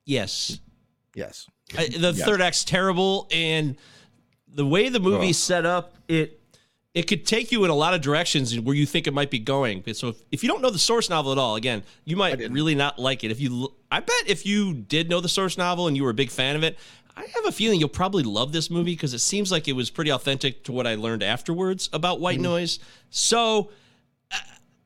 yes. 0.05 0.59
Yes. 1.15 1.47
I, 1.77 1.87
the 1.87 2.11
Yes. 2.13 2.23
third 2.23 2.41
act's 2.41 2.63
terrible, 2.63 3.27
and 3.31 3.77
the 4.53 4.65
way 4.65 4.89
the 4.89 4.99
movie's 4.99 5.37
set 5.37 5.65
up, 5.65 5.95
it 6.07 6.40
it 6.93 7.03
could 7.03 7.25
take 7.25 7.51
you 7.51 7.63
in 7.63 7.69
a 7.69 7.75
lot 7.75 7.93
of 7.93 8.01
directions 8.01 8.59
where 8.59 8.75
you 8.75 8.85
think 8.85 9.07
it 9.07 9.13
might 9.13 9.29
be 9.31 9.39
going. 9.39 9.81
So 9.93 10.09
if, 10.09 10.15
if 10.31 10.43
you 10.43 10.49
don't 10.49 10.61
know 10.61 10.69
the 10.69 10.77
source 10.79 11.09
novel 11.09 11.31
at 11.31 11.37
all, 11.37 11.55
again, 11.55 11.83
you 12.03 12.17
might 12.17 12.37
really 12.51 12.75
not 12.75 12.99
like 12.99 13.23
it. 13.23 13.31
If 13.31 13.39
you, 13.39 13.73
I 13.91 14.01
bet 14.01 14.13
if 14.27 14.45
you 14.45 14.73
did 14.73 15.09
know 15.09 15.21
the 15.21 15.29
source 15.29 15.57
novel 15.57 15.87
and 15.87 15.95
you 15.95 16.03
were 16.03 16.09
a 16.09 16.13
big 16.13 16.29
fan 16.31 16.55
of 16.57 16.63
it, 16.63 16.77
I 17.15 17.21
have 17.35 17.45
a 17.45 17.51
feeling 17.51 17.79
you'll 17.79 17.89
probably 17.89 18.23
love 18.23 18.51
this 18.51 18.69
movie 18.69 18.93
because 18.93 19.13
it 19.13 19.19
seems 19.19 19.51
like 19.51 19.67
it 19.69 19.73
was 19.73 19.89
pretty 19.89 20.11
authentic 20.11 20.63
to 20.65 20.71
what 20.73 20.85
I 20.87 20.95
learned 20.95 21.23
afterwards 21.23 21.89
about 21.93 22.19
white 22.19 22.35
Mm-hmm. 22.35 22.43
noise. 22.43 22.79
So. 23.09 23.69
I- 24.31 24.37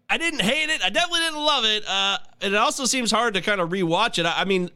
I 0.07 0.19
didn't 0.19 0.41
hate 0.43 0.69
it. 0.69 0.83
I 0.83 0.91
definitely 0.91 1.21
didn't 1.21 1.39
love 1.43 1.65
it. 1.65 1.83
Uh, 1.87 2.19
and 2.39 2.53
it 2.53 2.57
also 2.57 2.85
seems 2.85 3.09
hard 3.09 3.33
to 3.33 3.41
kind 3.41 3.59
of 3.59 3.69
rewatch 3.71 4.19
it. 4.19 4.27
I, 4.27 4.41
I 4.41 4.45
mean, 4.45 4.69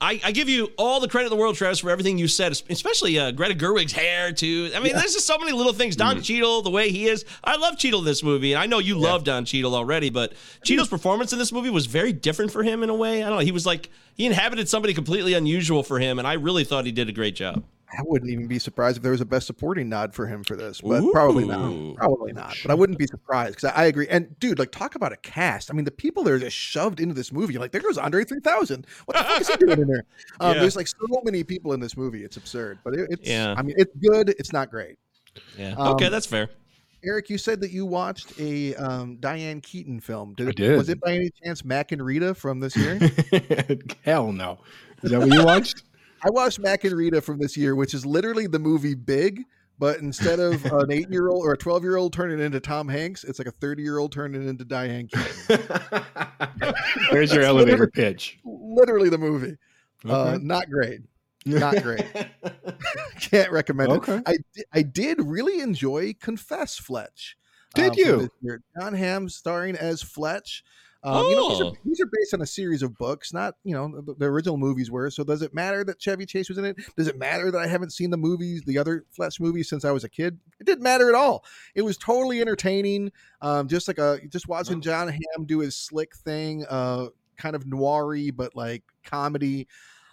I, 0.00 0.20
I 0.24 0.32
give 0.32 0.48
you 0.48 0.70
all 0.76 1.00
the 1.00 1.08
credit 1.08 1.26
in 1.26 1.30
the 1.30 1.40
world, 1.40 1.56
Travis, 1.56 1.78
for 1.78 1.90
everything 1.90 2.18
you 2.18 2.28
said, 2.28 2.52
especially 2.68 3.18
uh, 3.18 3.30
Greta 3.30 3.54
Gerwig's 3.54 3.92
hair, 3.92 4.30
too. 4.32 4.70
I 4.74 4.80
mean, 4.80 4.92
there's 4.92 5.14
just 5.14 5.26
so 5.26 5.38
many 5.38 5.52
little 5.52 5.72
things. 5.72 5.96
Don 5.96 6.20
Cheadle, 6.20 6.62
the 6.62 6.70
way 6.70 6.90
he 6.90 7.06
is. 7.06 7.24
I 7.42 7.56
love 7.56 7.78
Cheadle 7.78 8.00
in 8.00 8.04
this 8.04 8.22
movie. 8.22 8.52
And 8.52 8.62
I 8.62 8.66
know 8.66 8.78
you 8.78 8.98
love 8.98 9.24
Don 9.24 9.44
Cheadle 9.46 9.74
already, 9.74 10.10
but 10.10 10.34
Cheadle's 10.64 10.88
performance 10.88 11.32
in 11.32 11.38
this 11.38 11.50
movie 11.50 11.70
was 11.70 11.86
very 11.86 12.12
different 12.12 12.52
for 12.52 12.62
him 12.62 12.82
in 12.82 12.90
a 12.90 12.94
way. 12.94 13.22
I 13.22 13.28
don't 13.28 13.38
know. 13.38 13.44
He 13.44 13.52
was 13.52 13.64
like, 13.64 13.88
he 14.14 14.26
inhabited 14.26 14.68
somebody 14.68 14.92
completely 14.92 15.32
unusual 15.32 15.82
for 15.82 15.98
him. 15.98 16.18
And 16.18 16.28
I 16.28 16.34
really 16.34 16.64
thought 16.64 16.84
he 16.84 16.92
did 16.92 17.08
a 17.08 17.12
great 17.12 17.34
job. 17.34 17.64
I 17.92 18.02
wouldn't 18.04 18.30
even 18.30 18.46
be 18.48 18.58
surprised 18.58 18.96
if 18.96 19.02
there 19.02 19.12
was 19.12 19.20
a 19.20 19.24
best 19.24 19.46
supporting 19.46 19.88
nod 19.88 20.12
for 20.14 20.26
him 20.26 20.42
for 20.42 20.56
this, 20.56 20.80
but 20.80 21.02
probably 21.12 21.44
not. 21.44 21.96
Probably 21.96 22.32
not. 22.32 22.56
But 22.62 22.72
I 22.72 22.74
wouldn't 22.74 22.98
be 22.98 23.06
surprised 23.06 23.56
because 23.56 23.70
I, 23.72 23.82
I 23.82 23.84
agree. 23.86 24.08
And 24.08 24.38
dude, 24.40 24.58
like, 24.58 24.72
talk 24.72 24.96
about 24.96 25.12
a 25.12 25.16
cast. 25.16 25.70
I 25.70 25.74
mean, 25.74 25.84
the 25.84 25.90
people 25.92 26.24
that 26.24 26.32
are 26.32 26.38
just 26.38 26.56
shoved 26.56 26.98
into 27.00 27.14
this 27.14 27.32
movie. 27.32 27.58
Like, 27.58 27.70
there 27.70 27.80
goes 27.80 27.96
Andre 27.96 28.24
3000. 28.24 28.86
What 29.04 29.16
the 29.16 29.24
fuck 29.24 29.40
is 29.40 29.48
he 29.48 29.56
doing 29.60 29.80
in 29.80 29.86
there? 29.86 30.04
Um, 30.40 30.54
Yeah. 30.54 30.60
There's 30.60 30.76
like 30.76 30.88
so 30.88 30.96
many 31.24 31.44
people 31.44 31.72
in 31.74 31.80
this 31.80 31.96
movie. 31.96 32.24
It's 32.24 32.36
absurd. 32.36 32.78
But 32.82 32.94
it, 32.94 33.06
it's. 33.10 33.28
Yeah. 33.28 33.54
I 33.56 33.62
mean, 33.62 33.76
it's 33.78 33.94
good. 33.96 34.30
It's 34.30 34.52
not 34.52 34.70
great. 34.70 34.96
Yeah. 35.56 35.74
Um, 35.78 35.88
okay, 35.94 36.08
that's 36.08 36.26
fair. 36.26 36.48
Eric, 37.04 37.30
you 37.30 37.38
said 37.38 37.60
that 37.60 37.70
you 37.70 37.86
watched 37.86 38.32
a 38.40 38.74
um, 38.76 39.16
Diane 39.20 39.60
Keaton 39.60 40.00
film. 40.00 40.34
Did 40.34 40.46
I 40.48 40.50
it? 40.50 40.56
did. 40.56 40.76
Was 40.76 40.88
it 40.88 41.00
by 41.00 41.12
any 41.12 41.30
chance 41.44 41.64
Mack 41.64 41.92
and 41.92 42.04
Rita 42.04 42.34
from 42.34 42.58
this 42.58 42.74
year? 42.76 42.98
Hell 44.02 44.32
no. 44.32 44.58
Is 45.02 45.10
that 45.12 45.20
what 45.20 45.32
you 45.32 45.44
watched? 45.44 45.82
I 46.24 46.30
watched 46.30 46.58
Mack 46.58 46.84
and 46.84 46.94
Rita 46.96 47.20
from 47.20 47.38
this 47.38 47.56
year, 47.56 47.74
which 47.74 47.94
is 47.94 48.04
literally 48.06 48.46
the 48.46 48.58
movie 48.58 48.94
Big, 48.94 49.44
but 49.78 49.98
instead 49.98 50.40
of 50.40 50.64
an 50.72 50.90
eight 50.90 51.10
year 51.10 51.28
old 51.28 51.44
or 51.44 51.52
a 51.52 51.56
12 51.56 51.82
year 51.82 51.96
old 51.96 52.12
turning 52.12 52.40
into 52.40 52.60
Tom 52.60 52.88
Hanks, 52.88 53.24
it's 53.24 53.38
like 53.38 53.48
a 53.48 53.52
30 53.52 53.82
year 53.82 53.98
old 53.98 54.12
turning 54.12 54.46
into 54.48 54.64
Diane 54.64 55.08
Keaton. 55.08 55.62
There's 57.10 57.32
your 57.32 57.42
elevator 57.44 57.86
pitch. 57.86 58.38
literally 58.44 59.08
the 59.08 59.18
movie. 59.18 59.56
Uh, 60.08 60.38
not 60.40 60.68
great. 60.70 61.00
Not 61.44 61.82
great. 61.82 62.04
Can't 63.20 63.52
recommend 63.52 63.92
Okay. 63.92 64.16
it. 64.16 64.22
I, 64.26 64.78
I 64.78 64.82
did 64.82 65.20
really 65.22 65.60
enjoy 65.60 66.14
Confess 66.20 66.78
Fletch. 66.78 67.36
Did 67.74 67.94
from 67.94 67.98
you? 68.42 68.58
Jon 68.80 68.94
Hamm 68.94 69.28
starring 69.28 69.76
as 69.76 70.02
Fletch. 70.02 70.64
Um, 71.06 71.24
you 71.28 71.36
know, 71.36 71.48
these 71.48 71.60
Oh. 71.60 71.68
are, 71.68 71.72
these 71.84 72.00
are 72.00 72.06
based 72.12 72.34
on 72.34 72.40
a 72.42 72.46
series 72.46 72.82
of 72.82 72.98
books, 72.98 73.32
not 73.32 73.54
you 73.64 73.74
know 73.74 74.00
the, 74.02 74.14
the 74.14 74.26
original 74.26 74.56
movies 74.56 74.90
were. 74.90 75.08
So 75.10 75.22
does 75.22 75.40
it 75.40 75.54
matter 75.54 75.84
that 75.84 76.00
Chevy 76.00 76.26
Chase 76.26 76.48
was 76.48 76.58
in 76.58 76.64
it? 76.64 76.76
Does 76.96 77.06
it 77.06 77.16
matter 77.16 77.50
that 77.52 77.58
I 77.60 77.66
haven't 77.68 77.90
seen 77.90 78.10
the 78.10 78.16
movies, 78.16 78.62
the 78.66 78.76
other 78.78 79.04
Fletch 79.12 79.38
movies, 79.40 79.68
since 79.68 79.84
I 79.84 79.92
was 79.92 80.02
a 80.04 80.08
kid? 80.08 80.38
It 80.58 80.64
didn't 80.66 80.82
matter 80.82 81.08
at 81.08 81.14
all. 81.14 81.44
It 81.76 81.82
was 81.82 81.96
totally 81.96 82.40
entertaining. 82.40 83.12
Um, 83.40 83.68
just 83.68 83.86
like 83.88 83.98
a 83.98 84.18
just 84.28 84.48
watching 84.48 84.80
Jon 84.80 85.08
Hamm 85.08 85.46
do 85.46 85.60
his 85.60 85.76
slick 85.76 86.16
thing, 86.16 86.64
uh, 86.68 87.06
kind 87.36 87.54
of 87.54 87.64
noiry 87.64 88.34
but 88.34 88.56
like 88.56 88.82
comedy. 89.04 89.68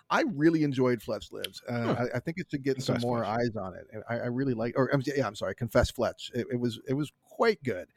I 0.10 0.26
really 0.36 0.62
enjoyed 0.64 1.02
Fletch 1.02 1.32
Lives. 1.32 1.64
Uh, 1.68 1.96
Huh. 1.96 2.06
I, 2.14 2.18
I 2.18 2.20
think 2.20 2.38
it 2.38 2.46
should 2.52 2.62
get 2.62 2.80
some 2.84 3.00
more 3.02 3.24
Fletch. 3.24 3.40
eyes 3.40 3.56
on 3.56 3.74
it. 3.74 3.88
I, 4.08 4.16
I 4.20 4.26
really 4.28 4.54
like, 4.54 4.74
or 4.78 4.94
I'm, 4.94 5.02
yeah, 5.08 5.26
I'm 5.26 5.34
sorry, 5.34 5.56
Confess 5.56 5.90
Fletch. 5.90 6.30
It, 6.36 6.46
it 6.52 6.60
was 6.60 6.80
it 6.88 6.94
was 6.94 7.12
quite 7.28 7.64
good. 7.64 7.88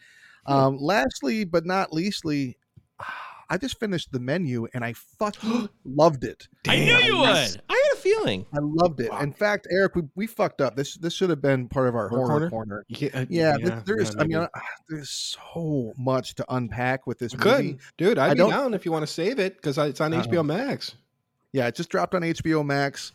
Um, 0.47 0.79
lastly, 0.79 1.45
but 1.45 1.67
not 1.67 1.93
leastly, 1.93 2.57
I 3.49 3.59
just 3.59 3.79
finished 3.79 4.11
the 4.11 4.19
menu 4.19 4.67
and 4.75 4.85
I 4.85 4.93
fucking 5.21 5.69
loved 5.85 6.25
it. 6.25 6.49
I 6.67 6.77
knew 6.79 6.85
you 6.99 7.21
Yes. 7.23 7.53
would. 7.53 7.63
I 7.71 7.73
had 7.75 7.97
a 7.97 8.01
feeling. 8.01 8.45
I 8.53 8.59
loved 8.61 8.99
it. 9.01 9.13
In 9.21 9.33
fact, 9.33 9.69
Eric, 9.71 9.95
we, 9.95 10.03
we 10.17 10.27
fucked 10.27 10.61
up. 10.61 10.75
This 10.75 10.97
this 10.97 11.13
should 11.15 11.31
have 11.31 11.41
been 11.41 11.69
part 11.69 11.89
of 11.89 11.95
our 11.95 12.09
Horror 12.09 12.27
horror, 12.27 12.51
corner? 12.51 12.51
corner. 12.51 12.85
Yeah, 12.89 13.09
uh, 13.15 13.27
Yeah, 13.31 13.57
th- 13.57 13.85
there's. 13.85 14.15
yeah, 14.17 14.21
I 14.21 14.27
mean, 14.27 14.37
uh, 14.39 14.49
there's 14.89 15.11
so 15.11 15.93
much 15.97 16.35
to 16.37 16.45
unpack 16.49 17.07
with 17.07 17.21
this 17.21 17.37
We 17.37 17.45
movie. 17.45 17.79
dude. 17.97 18.19
I'd 18.19 18.31
I 18.31 18.35
be 18.35 18.39
don't- 18.39 18.51
down 18.51 18.75
if 18.75 18.85
you 18.85 18.91
want 18.91 19.05
to 19.07 19.13
save 19.13 19.39
it 19.39 19.55
because 19.57 19.79
it's 19.79 20.01
on 20.01 20.13
Uh-uh. 20.13 20.25
HBO 20.25 20.45
Max. 20.45 20.97
Yeah, 21.53 21.69
it 21.69 21.77
just 21.77 21.89
dropped 21.89 22.17
on 22.17 22.23
HBO 22.23 22.65
Max. 22.67 23.13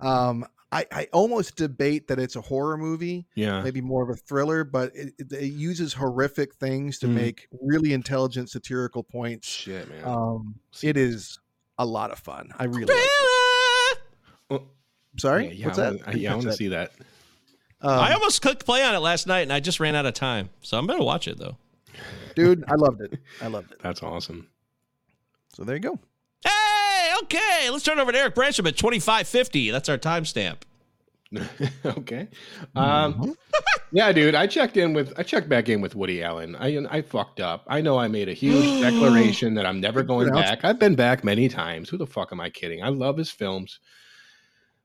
Um, 0.00 0.44
I, 0.72 0.86
I 0.92 1.08
almost 1.12 1.56
debate 1.56 2.06
that 2.08 2.18
it's 2.20 2.36
a 2.36 2.40
horror 2.40 2.76
movie, 2.76 3.26
Yeah, 3.34 3.60
maybe 3.62 3.80
more 3.80 4.02
of 4.04 4.08
a 4.10 4.14
thriller, 4.14 4.62
but 4.62 4.94
it, 4.94 5.12
it, 5.18 5.32
it 5.32 5.46
uses 5.52 5.92
horrific 5.92 6.54
things 6.54 6.98
to 7.00 7.06
Mm. 7.08 7.14
make 7.14 7.48
really 7.60 7.92
intelligent 7.92 8.50
satirical 8.50 9.02
points. 9.02 9.48
shit, 9.48 9.88
man. 9.90 10.04
Um, 10.04 10.54
it 10.82 10.96
is 10.96 11.40
a 11.78 11.84
lot 11.84 12.12
of 12.12 12.18
fun. 12.20 12.50
I 12.58 12.64
really. 12.64 12.84
Like 12.84 12.96
it. 12.96 13.98
Oh, 14.50 14.62
Sorry, 15.18 15.46
yeah, 15.46 15.52
yeah, 15.52 15.66
what's 15.66 15.78
I 15.78 15.90
that? 15.90 16.00
wanna- 16.06 16.16
I, 16.16 16.18
yeah, 16.20 16.32
I 16.32 16.34
want 16.36 16.46
to 16.46 16.52
see 16.52 16.68
that. 16.68 16.92
Um, 17.82 17.98
I 17.98 18.12
almost 18.12 18.42
clicked 18.42 18.64
play 18.64 18.84
on 18.84 18.94
it 18.94 18.98
last 18.98 19.26
night, 19.26 19.40
and 19.40 19.52
I 19.52 19.58
just 19.58 19.80
ran 19.80 19.94
out 19.96 20.06
of 20.06 20.14
time. 20.14 20.50
So 20.60 20.78
I'm 20.78 20.86
gonna 20.86 21.02
watch 21.02 21.26
it 21.26 21.38
though. 21.38 21.56
dude, 22.36 22.62
I 22.68 22.74
loved 22.76 23.00
it. 23.00 23.18
I 23.42 23.48
loved 23.48 23.72
it. 23.72 23.78
That's 23.82 24.02
awesome. 24.02 24.46
So 25.54 25.64
there 25.64 25.74
you 25.76 25.80
go. 25.80 25.98
Hey, 27.20 27.36
okay, 27.36 27.70
let's 27.70 27.84
turn 27.84 27.98
over 27.98 28.12
to 28.12 28.18
Eric 28.18 28.34
Brancham 28.34 28.66
at 28.66 28.76
2550. 28.76 29.70
That's 29.70 29.88
our 29.88 29.98
timestamp. 29.98 30.56
okay. 31.84 32.28
Um, 32.74 33.36
yeah, 33.92 34.10
dude. 34.10 34.34
I 34.34 34.46
checked 34.46 34.76
in 34.76 34.92
with 34.92 35.12
I 35.16 35.22
checked 35.22 35.48
back 35.48 35.68
in 35.68 35.80
with 35.80 35.94
Woody 35.94 36.22
Allen. 36.22 36.56
I 36.56 36.84
I 36.90 37.02
fucked 37.02 37.40
up. 37.40 37.64
I 37.68 37.80
know 37.80 37.98
I 37.98 38.08
made 38.08 38.28
a 38.28 38.32
huge 38.32 38.80
declaration 38.80 39.54
that 39.54 39.64
I'm 39.66 39.80
never 39.80 40.02
going 40.02 40.32
back. 40.32 40.64
I've 40.64 40.78
been 40.78 40.96
back 40.96 41.22
many 41.22 41.48
times. 41.48 41.88
Who 41.88 41.96
the 41.96 42.06
fuck 42.06 42.32
am 42.32 42.40
I 42.40 42.50
kidding? 42.50 42.82
I 42.82 42.88
love 42.88 43.16
his 43.16 43.30
films. 43.30 43.78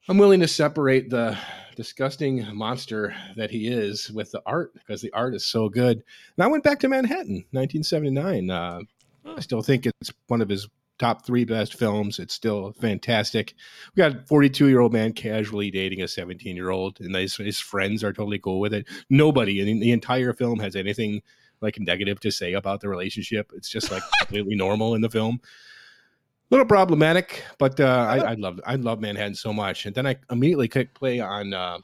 I'm 0.07 0.19
willing 0.19 0.39
to 0.41 0.47
separate 0.47 1.09
the 1.09 1.35
disgusting 1.75 2.45
monster 2.55 3.15
that 3.37 3.49
he 3.49 3.67
is 3.67 4.11
with 4.11 4.31
the 4.31 4.41
art 4.45 4.71
because 4.75 5.01
the 5.01 5.11
art 5.13 5.33
is 5.33 5.47
so 5.47 5.67
good. 5.67 6.03
And 6.37 6.45
I 6.45 6.47
went 6.47 6.63
back 6.63 6.79
to 6.81 6.87
Manhattan, 6.87 7.43
1979. 7.51 8.51
Uh, 8.51 8.81
I 9.25 9.39
still 9.39 9.63
think 9.63 9.87
it's 9.87 10.13
one 10.27 10.41
of 10.41 10.49
his 10.49 10.67
top 10.97 11.25
three 11.25 11.45
best 11.45 11.73
films. 11.73 12.19
It's 12.19 12.33
still 12.33 12.73
fantastic. 12.79 13.53
We 13.95 14.01
got 14.01 14.15
a 14.15 14.23
42 14.27 14.67
year 14.67 14.79
old 14.79 14.93
man 14.93 15.13
casually 15.13 15.71
dating 15.71 16.01
a 16.01 16.07
17 16.07 16.55
year 16.55 16.69
old, 16.69 16.99
and 16.99 17.15
his, 17.15 17.35
his 17.35 17.59
friends 17.59 18.03
are 18.03 18.13
totally 18.13 18.39
cool 18.39 18.59
with 18.59 18.73
it. 18.73 18.87
Nobody 19.09 19.59
in 19.59 19.79
the 19.79 19.91
entire 19.91 20.33
film 20.33 20.59
has 20.59 20.75
anything 20.75 21.21
like 21.61 21.79
negative 21.79 22.19
to 22.21 22.31
say 22.31 22.53
about 22.53 22.81
the 22.81 22.89
relationship. 22.89 23.51
It's 23.55 23.69
just 23.69 23.91
like 23.91 24.03
completely 24.19 24.55
normal 24.55 24.95
in 24.95 25.01
the 25.01 25.09
film. 25.09 25.39
A 25.43 26.53
little 26.53 26.65
problematic, 26.65 27.43
but 27.57 27.79
uh, 27.79 28.05
I, 28.07 28.17
I 28.17 28.33
love 28.35 28.59
I 28.65 28.75
love 28.75 28.99
Manhattan 29.01 29.33
so 29.33 29.51
much. 29.51 29.85
And 29.87 29.95
then 29.95 30.05
I 30.05 30.15
immediately 30.29 30.67
clicked 30.67 30.93
play 30.93 31.19
on 31.19 31.53
uh, 31.53 31.79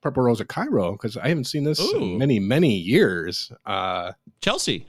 Purple 0.00 0.24
Rose 0.24 0.40
of 0.40 0.48
Cairo 0.48 0.92
because 0.92 1.16
I 1.16 1.28
haven't 1.28 1.44
seen 1.44 1.62
this 1.62 1.80
Ooh. 1.80 1.96
in 1.98 2.18
many 2.18 2.40
many 2.40 2.74
years. 2.74 3.52
Uh, 3.64 4.12
Chelsea. 4.40 4.86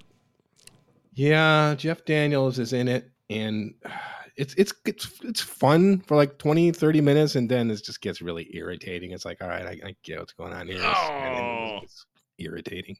yeah, 1.13 1.75
Jeff 1.75 2.05
Daniels 2.05 2.57
is 2.57 2.73
in 2.73 2.87
it 2.87 3.12
and 3.33 3.73
uh, 3.85 3.89
it's 4.35 4.53
it's 4.55 4.73
it's 4.85 5.11
it's 5.23 5.41
fun 5.41 5.99
for 6.01 6.15
like 6.15 6.37
20 6.37 6.71
30 6.71 7.01
minutes 7.01 7.35
and 7.35 7.49
then 7.49 7.69
it 7.69 7.83
just 7.83 8.01
gets 8.01 8.21
really 8.21 8.49
irritating. 8.53 9.11
It's 9.11 9.25
like, 9.25 9.41
all 9.41 9.47
right, 9.47 9.65
I, 9.65 9.87
I 9.87 9.95
get 10.03 10.19
what's 10.19 10.33
going 10.33 10.53
on 10.53 10.67
here. 10.67 10.81
Oh. 10.81 11.79
it's, 11.83 11.93
it's 11.93 12.05
irritating. 12.39 12.97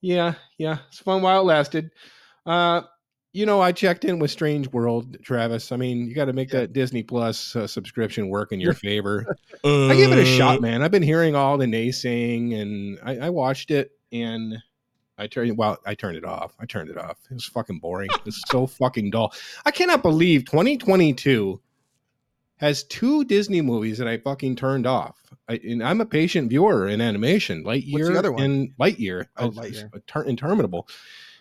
Yeah, 0.00 0.34
yeah. 0.58 0.78
It's 0.88 1.00
fun 1.00 1.22
while 1.22 1.40
it 1.40 1.44
lasted. 1.44 1.90
Uh 2.46 2.82
you 3.34 3.44
know, 3.44 3.60
I 3.60 3.72
checked 3.72 4.06
in 4.06 4.18
with 4.18 4.30
Strange 4.30 4.68
World, 4.72 5.16
Travis. 5.22 5.70
I 5.70 5.76
mean, 5.76 6.08
you 6.08 6.14
got 6.14 6.24
to 6.24 6.32
make 6.32 6.50
that 6.50 6.72
Disney 6.72 7.02
Plus 7.02 7.54
uh, 7.54 7.66
subscription 7.66 8.30
work 8.30 8.52
in 8.52 8.60
your 8.60 8.72
favor. 8.74 9.36
I 9.62 9.94
give 9.94 10.12
it 10.12 10.18
a 10.18 10.24
shot, 10.24 10.62
man. 10.62 10.82
I've 10.82 10.90
been 10.90 11.02
hearing 11.02 11.36
all 11.36 11.58
the 11.58 11.66
naysaying, 11.66 12.58
and 12.58 12.98
I, 13.04 13.26
I 13.26 13.30
watched 13.30 13.70
it, 13.70 13.90
and 14.12 14.56
I 15.18 15.26
turned 15.26 15.56
well, 15.58 15.78
I 15.84 15.94
turned 15.94 16.16
it 16.16 16.24
off. 16.24 16.54
I 16.60 16.66
turned 16.66 16.90
it 16.90 16.96
off. 16.96 17.18
It 17.30 17.34
was 17.34 17.44
fucking 17.46 17.80
boring. 17.80 18.10
It's 18.24 18.42
so 18.48 18.66
fucking 18.66 19.10
dull. 19.10 19.32
I 19.66 19.70
cannot 19.70 20.02
believe 20.02 20.44
2022 20.46 21.60
has 22.58 22.82
two 22.84 23.24
Disney 23.24 23.60
movies 23.60 23.98
that 23.98 24.08
I 24.08 24.18
fucking 24.18 24.56
turned 24.56 24.86
off. 24.86 25.16
I, 25.48 25.60
and 25.64 25.82
I'm 25.82 26.00
a 26.00 26.06
patient 26.06 26.50
viewer 26.50 26.88
in 26.88 27.00
animation. 27.00 27.64
Lightyear 27.64 28.12
the 28.12 28.18
other 28.18 28.32
one? 28.32 28.42
and 28.42 28.76
Lightyear. 28.78 29.26
Oh, 29.36 29.50
Lightyear. 29.50 29.94
inter- 29.94 30.22
interminable. 30.24 30.88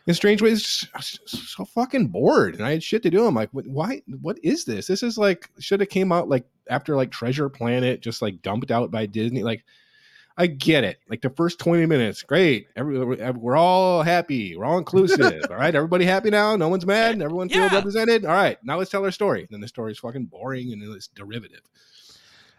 In 0.05 0.13
strange 0.13 0.41
ways, 0.41 0.61
just- 0.61 0.87
I 0.93 0.97
was 0.99 1.11
just 1.11 1.55
so 1.55 1.65
fucking 1.65 2.07
bored, 2.07 2.55
and 2.55 2.63
I 2.65 2.71
had 2.71 2.83
shit 2.83 3.03
to 3.03 3.09
do. 3.09 3.25
I'm 3.25 3.35
like, 3.35 3.49
why? 3.51 4.01
What 4.21 4.39
is 4.43 4.63
this? 4.63 4.87
This 4.87 5.03
is 5.03 5.17
like 5.17 5.49
should 5.59 5.79
have 5.81 5.89
came 5.89 6.11
out 6.11 6.29
like 6.29 6.45
after 6.69 6.95
like 6.95 7.11
Treasure 7.11 7.49
Planet, 7.49 8.01
just 8.01 8.21
like 8.21 8.41
dumped 8.41 8.71
out 8.71 8.89
by 8.91 9.05
Disney. 9.05 9.43
Like, 9.43 9.65
I 10.39 10.45
get 10.47 10.83
it. 10.83 10.99
Like 11.09 11.21
the 11.21 11.31
first 11.31 11.57
20 11.59 11.85
minutes, 11.87 12.21
great. 12.21 12.67
Every, 12.75 13.03
we're 13.03 13.55
all 13.57 14.03
happy. 14.03 14.55
We're 14.55 14.65
all 14.65 14.77
inclusive. 14.77 15.41
all 15.49 15.55
right, 15.55 15.73
everybody 15.73 16.05
happy 16.05 16.29
now. 16.29 16.55
No 16.55 16.67
one's 16.69 16.85
mad. 16.85 17.19
Everyone 17.21 17.49
feels 17.49 17.71
Yeah. 17.71 17.75
represented. 17.77 18.23
All 18.25 18.33
right, 18.35 18.57
now 18.63 18.77
let's 18.77 18.91
tell 18.91 19.03
our 19.03 19.11
story. 19.11 19.39
And 19.41 19.49
then 19.49 19.61
the 19.61 19.67
story 19.67 19.93
is 19.93 19.99
fucking 19.99 20.25
boring 20.25 20.71
and 20.73 20.83
it's 20.95 21.07
derivative. 21.07 21.61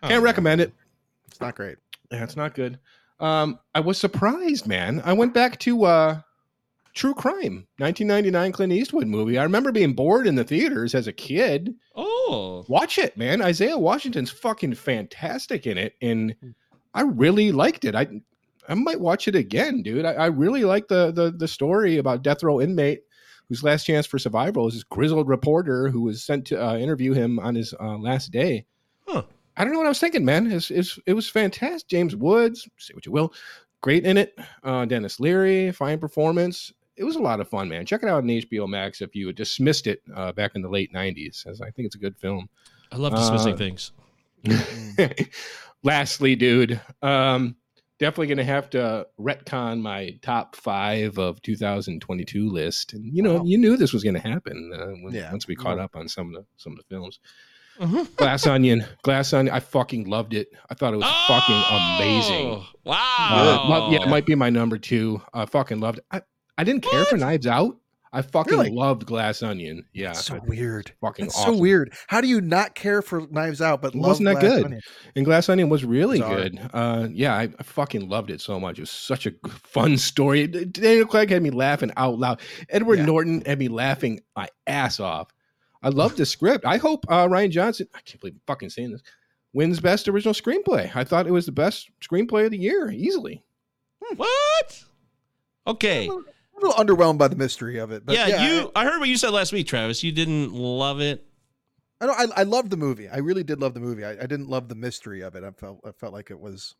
Oh, 0.02 0.08
Can't 0.08 0.22
recommend 0.24 0.60
it. 0.60 0.72
It's 1.28 1.40
not 1.40 1.54
great. 1.54 1.78
Yeah, 2.10 2.24
it's 2.24 2.36
not 2.36 2.54
good. 2.54 2.78
Um, 3.20 3.58
I 3.74 3.80
was 3.80 3.98
surprised, 3.98 4.66
man. 4.66 5.00
I 5.04 5.12
went 5.12 5.34
back 5.34 5.58
to 5.60 5.84
uh, 5.84 6.20
True 6.94 7.14
Crime, 7.14 7.66
1999 7.78 8.52
Clint 8.52 8.72
Eastwood 8.72 9.06
movie. 9.06 9.38
I 9.38 9.42
remember 9.44 9.70
being 9.72 9.92
bored 9.92 10.26
in 10.26 10.34
the 10.34 10.44
theaters 10.44 10.94
as 10.94 11.06
a 11.06 11.12
kid. 11.12 11.74
Oh. 11.94 12.64
Watch 12.68 12.98
it, 12.98 13.16
man. 13.16 13.40
Isaiah 13.42 13.78
Washington's 13.78 14.30
fucking 14.30 14.74
fantastic 14.74 15.66
in 15.66 15.78
it, 15.78 15.94
and 16.02 16.34
I 16.94 17.02
really 17.02 17.52
liked 17.52 17.84
it. 17.84 17.94
I 17.94 18.08
I 18.68 18.74
might 18.74 19.00
watch 19.00 19.28
it 19.28 19.34
again, 19.34 19.82
dude. 19.82 20.04
I, 20.04 20.12
I 20.12 20.26
really 20.26 20.64
like 20.64 20.88
the, 20.88 21.10
the 21.10 21.30
the 21.30 21.48
story 21.48 21.98
about 21.98 22.22
death 22.22 22.42
row 22.42 22.60
inmate 22.60 23.00
whose 23.48 23.62
last 23.62 23.84
chance 23.84 24.06
for 24.06 24.18
survival 24.18 24.68
is 24.68 24.74
this 24.74 24.84
grizzled 24.84 25.26
reporter 25.26 25.88
who 25.88 26.02
was 26.02 26.22
sent 26.22 26.44
to 26.46 26.62
uh, 26.62 26.76
interview 26.76 27.14
him 27.14 27.38
on 27.38 27.54
his 27.54 27.74
uh, 27.80 27.96
last 27.96 28.30
day. 28.30 28.66
Huh. 29.06 29.22
I 29.56 29.64
don't 29.64 29.72
know 29.72 29.78
what 29.78 29.86
I 29.86 29.90
was 29.90 29.98
thinking, 29.98 30.24
man. 30.24 30.52
It's, 30.52 30.70
it's, 30.70 30.98
it 31.06 31.14
was 31.14 31.28
fantastic. 31.30 31.88
James 31.88 32.14
Woods, 32.14 32.68
say 32.76 32.92
what 32.92 33.06
you 33.06 33.12
will, 33.12 33.32
great 33.80 34.04
in 34.04 34.18
it. 34.18 34.38
Uh, 34.62 34.84
Denis 34.84 35.18
Leary, 35.18 35.72
fine 35.72 35.98
performance. 35.98 36.72
It 36.96 37.04
was 37.04 37.16
a 37.16 37.20
lot 37.20 37.40
of 37.40 37.48
fun, 37.48 37.70
man. 37.70 37.86
Check 37.86 38.02
it 38.02 38.08
out 38.08 38.22
on 38.22 38.28
HBO 38.28 38.68
Max 38.68 39.00
if 39.00 39.14
you 39.16 39.32
dismissed 39.32 39.86
it 39.86 40.02
uh, 40.14 40.32
back 40.32 40.52
in 40.54 40.62
the 40.62 40.68
late 40.68 40.92
'90s, 40.92 41.46
as 41.46 41.60
I 41.62 41.70
think 41.70 41.86
it's 41.86 41.94
a 41.94 41.98
good 41.98 42.18
film. 42.18 42.48
I 42.92 42.96
love 42.96 43.14
dismissing 43.14 43.54
Uh, 43.54 43.56
things. 43.56 43.92
Lastly, 45.84 46.34
dude, 46.36 46.80
um, 47.02 47.56
definitely 47.98 48.26
going 48.28 48.38
to 48.38 48.44
have 48.44 48.68
to 48.70 49.06
retcon 49.18 49.80
my 49.80 50.18
top 50.22 50.56
five 50.56 51.18
of 51.18 51.40
2022 51.42 52.48
list. 52.48 52.92
And 52.94 53.14
you 53.14 53.22
know, 53.22 53.36
Wow. 53.36 53.44
you 53.44 53.58
knew 53.58 53.76
this 53.76 53.92
was 53.92 54.02
going 54.02 54.14
to 54.14 54.20
happen 54.20 54.72
uh, 54.74 54.86
when, 55.02 55.14
Yeah. 55.14 55.30
once 55.30 55.46
we 55.46 55.54
caught 55.56 55.78
up 55.78 55.94
on 55.96 56.08
some 56.08 56.28
of 56.28 56.32
the 56.34 56.46
some 56.56 56.72
of 56.72 56.78
the 56.78 56.84
films. 56.88 57.20
Mhm. 57.80 58.16
Glass 58.16 58.44
Onion, 58.44 58.84
Glass 59.02 59.32
Onion. 59.32 59.54
I 59.54 59.60
fucking 59.60 60.08
loved 60.10 60.34
it. 60.34 60.48
I 60.68 60.74
thought 60.74 60.94
it 60.94 60.96
was 60.96 61.06
fucking 61.28 61.62
amazing. 61.70 62.46
Oh, 62.56 62.66
Wow. 62.84 63.86
Uh, 63.88 63.90
yeah, 63.92 64.02
it 64.02 64.08
might 64.08 64.26
be 64.26 64.34
my 64.34 64.50
number 64.50 64.78
two. 64.78 65.22
I 65.32 65.46
fucking 65.46 65.78
loved 65.78 65.98
it. 65.98 66.04
I, 66.10 66.22
I 66.56 66.64
didn't 66.64 66.82
care 66.82 67.04
for 67.04 67.16
Knives 67.16 67.46
Out. 67.46 67.76
I 68.12 68.22
fucking 68.22 68.52
Really? 68.58 68.70
loved 68.70 69.04
Glass 69.06 69.42
Onion. 69.42 69.84
Yeah, 69.92 70.10
It's 70.10 70.24
so 70.24 70.36
I- 70.36 70.38
weird. 70.46 70.92
fucking 71.00 71.26
It's 71.26 71.36
awesome. 71.38 71.54
so 71.56 71.60
weird. 71.60 71.92
How 72.06 72.20
do 72.20 72.26
you 72.28 72.40
not 72.40 72.74
care 72.74 73.02
for 73.02 73.26
Knives 73.30 73.60
Out 73.60 73.82
but 73.82 73.94
It 73.94 73.98
love 73.98 74.08
wasn't 74.10 74.26
that 74.28 74.40
Glass 74.40 74.52
good. 74.54 74.64
Onion? 74.64 74.80
And 75.16 75.24
Glass 75.26 75.48
Onion 75.48 75.68
was 75.68 75.84
really 75.84 76.18
Bizarre. 76.18 76.36
good. 76.36 76.70
Uh, 76.72 77.08
yeah, 77.12 77.34
I, 77.34 77.42
I 77.58 77.62
fucking 77.62 78.08
loved 78.08 78.30
it 78.30 78.40
so 78.40 78.58
much. 78.58 78.78
It 78.78 78.82
was 78.82 78.90
such 78.90 79.26
a 79.26 79.32
fun 79.48 79.98
story. 79.98 80.46
Daniel 80.46 81.06
Craig 81.06 81.30
had 81.30 81.42
me 81.42 81.50
laughing 81.50 81.92
out 81.96 82.18
loud. 82.18 82.40
Edward 82.70 82.98
Yeah. 83.00 83.06
Norton 83.06 83.42
had 83.44 83.58
me 83.58 83.68
laughing 83.68 84.20
my 84.34 84.48
ass 84.66 85.00
off. 85.00 85.28
I 85.82 85.90
loved 85.90 86.16
the 86.16 86.26
script. 86.26 86.64
I 86.64 86.78
hope 86.78 87.04
uh, 87.08 87.28
Rian 87.28 87.50
Johnson, 87.50 87.86
I 87.94 88.00
can't 88.00 88.20
believe 88.20 88.34
I'm 88.34 88.40
fucking 88.46 88.70
saying 88.70 88.92
this, 88.92 89.02
wins 89.52 89.80
Best 89.80 90.08
Original 90.08 90.34
Screenplay. 90.34 90.90
I 90.96 91.04
thought 91.04 91.26
it 91.26 91.30
was 91.32 91.46
the 91.46 91.52
best 91.52 91.90
screenplay 92.00 92.46
of 92.46 92.50
the 92.52 92.58
year, 92.58 92.90
easily. 92.90 93.44
What? 94.16 94.84
Okay. 95.66 96.08
A 96.58 96.66
little 96.66 96.84
underwhelmed 96.84 97.18
by 97.18 97.28
the 97.28 97.36
mystery 97.36 97.78
of 97.78 97.92
it. 97.92 98.04
But 98.04 98.14
yeah, 98.14 98.26
yeah, 98.26 98.48
you. 98.48 98.72
I, 98.74 98.84
heard 98.84 98.98
what 98.98 99.08
you 99.08 99.16
said 99.16 99.30
last 99.30 99.52
week, 99.52 99.66
Travis. 99.66 100.02
You 100.02 100.12
didn't 100.12 100.52
love 100.52 101.00
it. 101.00 101.24
I, 102.00 102.04
I, 102.04 102.06
don't, 102.06 102.32
I, 102.32 102.40
I 102.40 102.42
loved 102.44 102.70
the 102.70 102.76
movie. 102.76 103.08
I 103.08 103.18
really 103.18 103.44
did 103.44 103.60
love 103.60 103.74
the 103.74 103.80
movie. 103.80 104.04
I, 104.04 104.12
I 104.12 104.26
didn't 104.26 104.48
love 104.48 104.68
the 104.68 104.74
mystery 104.74 105.20
of 105.20 105.36
it. 105.36 105.44
I 105.44 105.50
felt 105.52 105.80
I 105.86 105.92
felt 105.92 106.12
like 106.12 106.30
it 106.30 106.38
was 106.38 106.74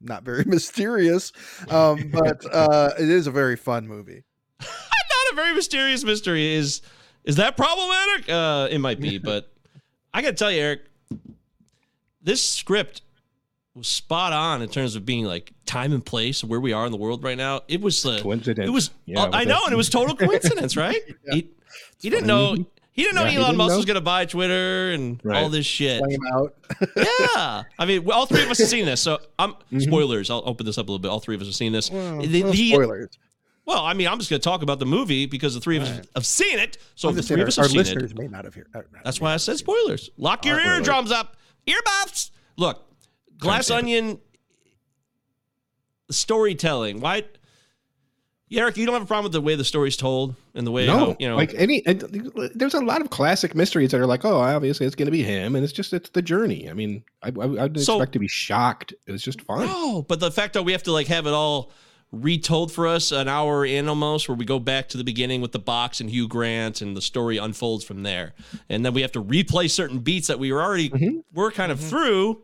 not 0.00 0.22
very 0.22 0.44
mysterious, 0.46 1.32
um, 1.70 2.10
but 2.10 2.44
uh, 2.52 2.92
it 2.98 3.08
is 3.08 3.26
a 3.26 3.30
very 3.30 3.56
fun 3.56 3.86
movie. 3.86 4.22
Not 4.60 5.32
a 5.32 5.34
very 5.34 5.54
mysterious 5.54 6.04
mystery. 6.04 6.54
Is 6.54 6.82
is 7.24 7.36
that 7.36 7.56
problematic? 7.56 8.28
Uh, 8.28 8.68
it 8.70 8.78
might 8.78 9.00
be, 9.00 9.18
but 9.22 9.52
I 10.12 10.22
got 10.22 10.28
to 10.28 10.36
tell 10.36 10.52
you, 10.52 10.60
Eric, 10.60 10.80
this 12.22 12.42
script 12.42 13.02
was 13.74 13.88
spot 13.88 14.32
on 14.32 14.60
in 14.62 14.68
terms 14.68 14.96
of 14.96 15.06
being 15.06 15.24
like 15.24 15.52
time 15.66 15.92
and 15.92 16.04
place 16.04 16.44
where 16.44 16.60
we 16.60 16.72
are 16.72 16.84
in 16.86 16.92
the 16.92 16.98
world 16.98 17.24
right 17.24 17.38
now. 17.38 17.62
It 17.68 17.80
was 17.80 18.04
uh, 18.04 18.20
Coincidence. 18.22 18.66
It 18.68 18.70
was 18.70 18.90
Yeah, 19.06 19.22
uh, 19.24 19.30
I 19.32 19.44
know, 19.44 19.60
and 19.64 19.72
it 19.72 19.76
was 19.76 19.88
total 19.88 20.14
coincidence, 20.28 20.76
right? 20.76 20.96
He, 21.30 21.48
he 22.00 22.10
didn't 22.10 22.26
know. 22.26 22.54
He 22.94 23.02
didn't 23.04 23.14
know 23.14 23.24
Yeah, 23.24 23.38
Elon 23.40 23.56
Musk 23.56 23.70
know. 23.70 23.76
was 23.78 23.86
going 23.86 23.94
to 23.94 24.02
buy 24.02 24.26
Twitter 24.26 24.90
and 24.92 25.18
Right. 25.24 25.42
all 25.42 25.48
this 25.48 25.64
shit. 25.64 26.02
Out. 26.34 26.54
Yeah, 26.96 27.62
I 27.78 27.86
mean, 27.86 28.10
all 28.10 28.26
three 28.26 28.42
of 28.42 28.50
us 28.50 28.58
have 28.58 28.68
seen 28.68 28.84
this. 28.84 29.00
So 29.00 29.18
I'm 29.38 29.54
spoilers. 29.78 30.28
I'll 30.28 30.42
open 30.44 30.66
this 30.66 30.76
up 30.76 30.86
a 30.88 30.90
little 30.90 30.98
bit. 30.98 31.08
All 31.10 31.20
three 31.20 31.34
of 31.34 31.40
us 31.40 31.46
have 31.46 31.54
seen 31.54 31.72
this. 31.72 31.88
The- 31.88 31.96
No 32.42 32.50
the- 32.50 32.70
spoilers. 32.72 33.18
well, 33.64 33.82
I 33.82 33.94
mean, 33.94 34.08
I'm 34.08 34.18
just 34.18 34.28
going 34.28 34.40
to 34.40 34.44
talk 34.44 34.62
about 34.62 34.78
the 34.78 34.84
movie 34.84 35.24
because 35.24 35.54
the 35.54 35.60
three 35.60 35.78
of 35.78 35.84
us 35.84 36.06
have 36.14 36.26
seen 36.26 36.58
it. 36.58 36.76
So 36.94 37.10
the 37.12 37.22
three 37.22 37.40
of 37.40 37.48
us 37.48 37.56
have 37.56 37.68
seen 37.68 37.78
listeners 37.78 38.10
it. 38.12 38.18
may 38.18 38.28
not 38.28 38.44
have 38.44 38.54
heard. 38.54 38.68
uh, 38.74 38.82
That's 39.04 39.18
why 39.22 39.32
I 39.32 39.38
said 39.38 39.56
spoilers. 39.56 40.10
Lock 40.18 40.44
your 40.44 40.60
eardrums 40.60 41.10
up. 41.10 41.36
Earbuffs. 41.66 42.30
Look, 42.58 42.84
Glass 43.42 43.70
Onion 43.70 44.18
storytelling. 46.10 47.00
Why? 47.00 47.24
Yeah, 48.48 48.62
Eric, 48.62 48.76
you 48.76 48.84
don't 48.84 48.92
have 48.92 49.02
a 49.02 49.06
problem 49.06 49.24
with 49.24 49.32
the 49.32 49.40
way 49.40 49.54
the 49.54 49.64
story's 49.64 49.96
told 49.96 50.34
and 50.54 50.66
the 50.66 50.70
way 50.70 50.86
No, 50.86 50.98
how, 50.98 51.16
you 51.18 51.26
know. 51.26 51.36
like 51.36 51.54
any. 51.54 51.80
There's 52.54 52.74
a 52.74 52.80
lot 52.84 53.00
of 53.00 53.08
classic 53.08 53.54
mysteries 53.54 53.92
that 53.92 54.00
are 54.00 54.06
like, 54.06 54.26
oh, 54.26 54.36
obviously 54.36 54.84
it's 54.86 54.94
going 54.94 55.06
to 55.06 55.12
be 55.12 55.22
him, 55.22 55.54
and 55.56 55.64
it's 55.64 55.72
just 55.72 55.92
it's 55.94 56.10
the 56.10 56.20
journey. 56.20 56.68
I 56.68 56.74
mean, 56.74 57.02
I, 57.22 57.28
I, 57.28 57.30
I 57.44 57.68
didn't 57.68 57.78
So- 57.80 57.94
expect 57.96 58.12
to 58.12 58.18
be 58.18 58.28
shocked. 58.28 58.92
It 59.06 59.12
was 59.12 59.22
just 59.22 59.40
fun. 59.42 59.66
No, 59.66 60.02
but 60.02 60.20
the 60.20 60.30
fact 60.30 60.52
that 60.54 60.64
we 60.64 60.72
have 60.72 60.82
to 60.82 60.92
like 60.92 61.06
have 61.06 61.26
it 61.26 61.32
all 61.32 61.70
retold 62.10 62.70
for 62.70 62.86
us 62.86 63.10
an 63.10 63.26
hour 63.26 63.64
in 63.64 63.88
almost, 63.88 64.28
where 64.28 64.36
we 64.36 64.44
go 64.44 64.58
back 64.58 64.86
to 64.90 64.98
the 64.98 65.04
beginning 65.04 65.40
with 65.40 65.52
the 65.52 65.58
box 65.58 65.98
and 66.02 66.10
Hugh 66.10 66.28
Grant, 66.28 66.82
and 66.82 66.94
the 66.94 67.00
story 67.00 67.38
unfolds 67.38 67.84
from 67.84 68.02
there, 68.02 68.34
and 68.68 68.84
then 68.84 68.92
we 68.92 69.00
have 69.00 69.12
to 69.12 69.24
replay 69.24 69.70
certain 69.70 70.00
beats 70.00 70.26
that 70.26 70.38
we 70.38 70.52
were 70.52 70.60
already 70.62 70.90
Mm-hmm. 70.90 71.20
were 71.32 71.50
kind 71.50 71.72
of 71.72 71.80
through. 71.80 72.42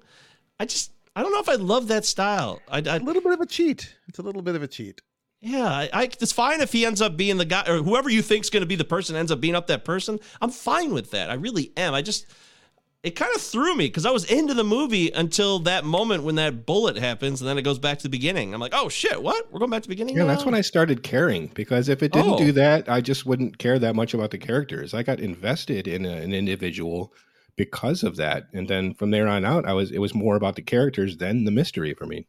I 0.61 0.67
just 0.67 0.93
I 1.17 1.23
don't 1.23 1.33
know 1.33 1.41
if 1.41 1.49
I 1.49 1.55
love 1.55 1.89
that 1.89 2.05
style. 2.05 2.61
I, 2.69 2.79
I 2.79 2.97
A 2.97 2.99
little 3.01 3.23
bit 3.23 3.33
of 3.33 3.41
a 3.41 3.47
cheat. 3.47 3.95
It's 4.09 4.19
a 4.19 4.23
little 4.23 4.43
bit 4.43 4.55
of 4.55 4.63
a 4.63 4.69
cheat. 4.69 5.01
yeah, 5.41 5.67
I, 5.67 5.91
I 5.93 6.03
it's 6.05 6.33
fine 6.33 6.61
if 6.61 6.73
he 6.73 6.85
ends 6.87 7.01
up 7.01 7.17
being 7.17 7.37
the 7.39 7.45
guy 7.45 7.65
or 7.69 7.83
whoever 7.83 8.09
you 8.11 8.23
think's 8.23 8.51
going 8.51 8.63
to 8.63 8.67
be 8.67 8.77
the 8.77 8.85
person 8.85 9.17
ends 9.17 9.31
up 9.33 9.41
being 9.41 9.55
up 9.55 9.67
that 9.69 9.85
person. 9.85 10.19
I'm 10.41 10.51
fine 10.51 10.93
with 10.93 11.11
that. 11.13 11.31
I 11.31 11.35
really 11.35 11.73
am. 11.77 11.95
I 11.95 12.03
just 12.03 12.27
it 13.05 13.15
kind 13.15 13.33
of 13.35 13.41
threw 13.41 13.77
me 13.77 13.87
because 13.87 14.05
I 14.05 14.11
was 14.11 14.25
into 14.25 14.55
the 14.55 14.65
movie 14.65 15.11
until 15.13 15.61
that 15.61 15.85
moment 15.85 16.25
when 16.25 16.35
that 16.35 16.67
bullet 16.67 16.97
happens, 16.97 17.41
and 17.41 17.49
then 17.49 17.57
it 17.57 17.63
goes 17.63 17.79
back 17.79 17.99
to 17.99 18.03
the 18.03 18.09
beginning. 18.09 18.53
I'm 18.53 18.61
like, 18.61 18.75
oh 18.75 18.89
shit, 18.89 19.23
what? 19.23 19.53
We're 19.53 19.61
going 19.61 19.71
back 19.71 19.83
to 19.83 19.89
the 19.89 19.93
beginning. 19.95 20.17
Yeah, 20.17 20.23
now? 20.25 20.29
that's 20.31 20.45
when 20.45 20.55
I 20.55 20.63
started 20.63 21.05
caring 21.05 21.47
because 21.55 21.89
if 21.89 22.03
it 22.03 22.11
didn't 22.13 22.33
Oh. 22.33 22.39
do 22.39 22.51
that, 22.53 22.89
I 22.89 23.01
just 23.01 23.25
wouldn't 23.25 23.59
care 23.59 23.79
that 23.79 23.95
much 23.95 24.15
about 24.15 24.33
the 24.33 24.39
characters. 24.39 24.95
I 24.95 25.05
got 25.05 25.21
invested 25.21 25.87
in 25.87 26.05
a, 26.05 26.11
an 26.11 26.35
individual 26.35 27.13
because 27.59 28.03
of 28.03 28.17
that, 28.17 28.49
and 28.55 28.67
then 28.69 28.95
from 28.95 29.11
there 29.11 29.29
on 29.29 29.45
out, 29.45 29.67
I 29.67 29.75
was 29.75 29.91
it 29.91 29.99
was 29.99 30.15
more 30.15 30.37
about 30.37 30.57
the 30.57 30.63
characters 30.63 31.19
than 31.19 31.45
the 31.45 31.51
mystery 31.51 31.93
for 31.93 32.07
me. 32.07 32.27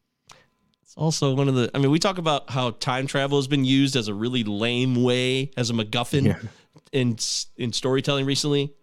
It's 0.81 0.95
also 0.97 1.33
one 1.35 1.47
of 1.47 1.55
the. 1.55 1.71
I 1.73 1.77
mean, 1.77 1.91
we 1.91 1.99
talk 1.99 2.17
about 2.17 2.49
how 2.49 2.71
time 2.71 3.07
travel 3.07 3.37
has 3.37 3.47
been 3.47 3.63
used 3.63 3.95
as 3.95 4.07
a 4.09 4.13
really 4.13 4.43
lame 4.43 5.01
way 5.03 5.51
as 5.55 5.69
a 5.69 5.73
MacGuffin 5.73 6.25
Yeah. 6.25 6.39
in 6.91 7.17
in 7.55 7.71
storytelling 7.71 8.25
recently. 8.25 8.73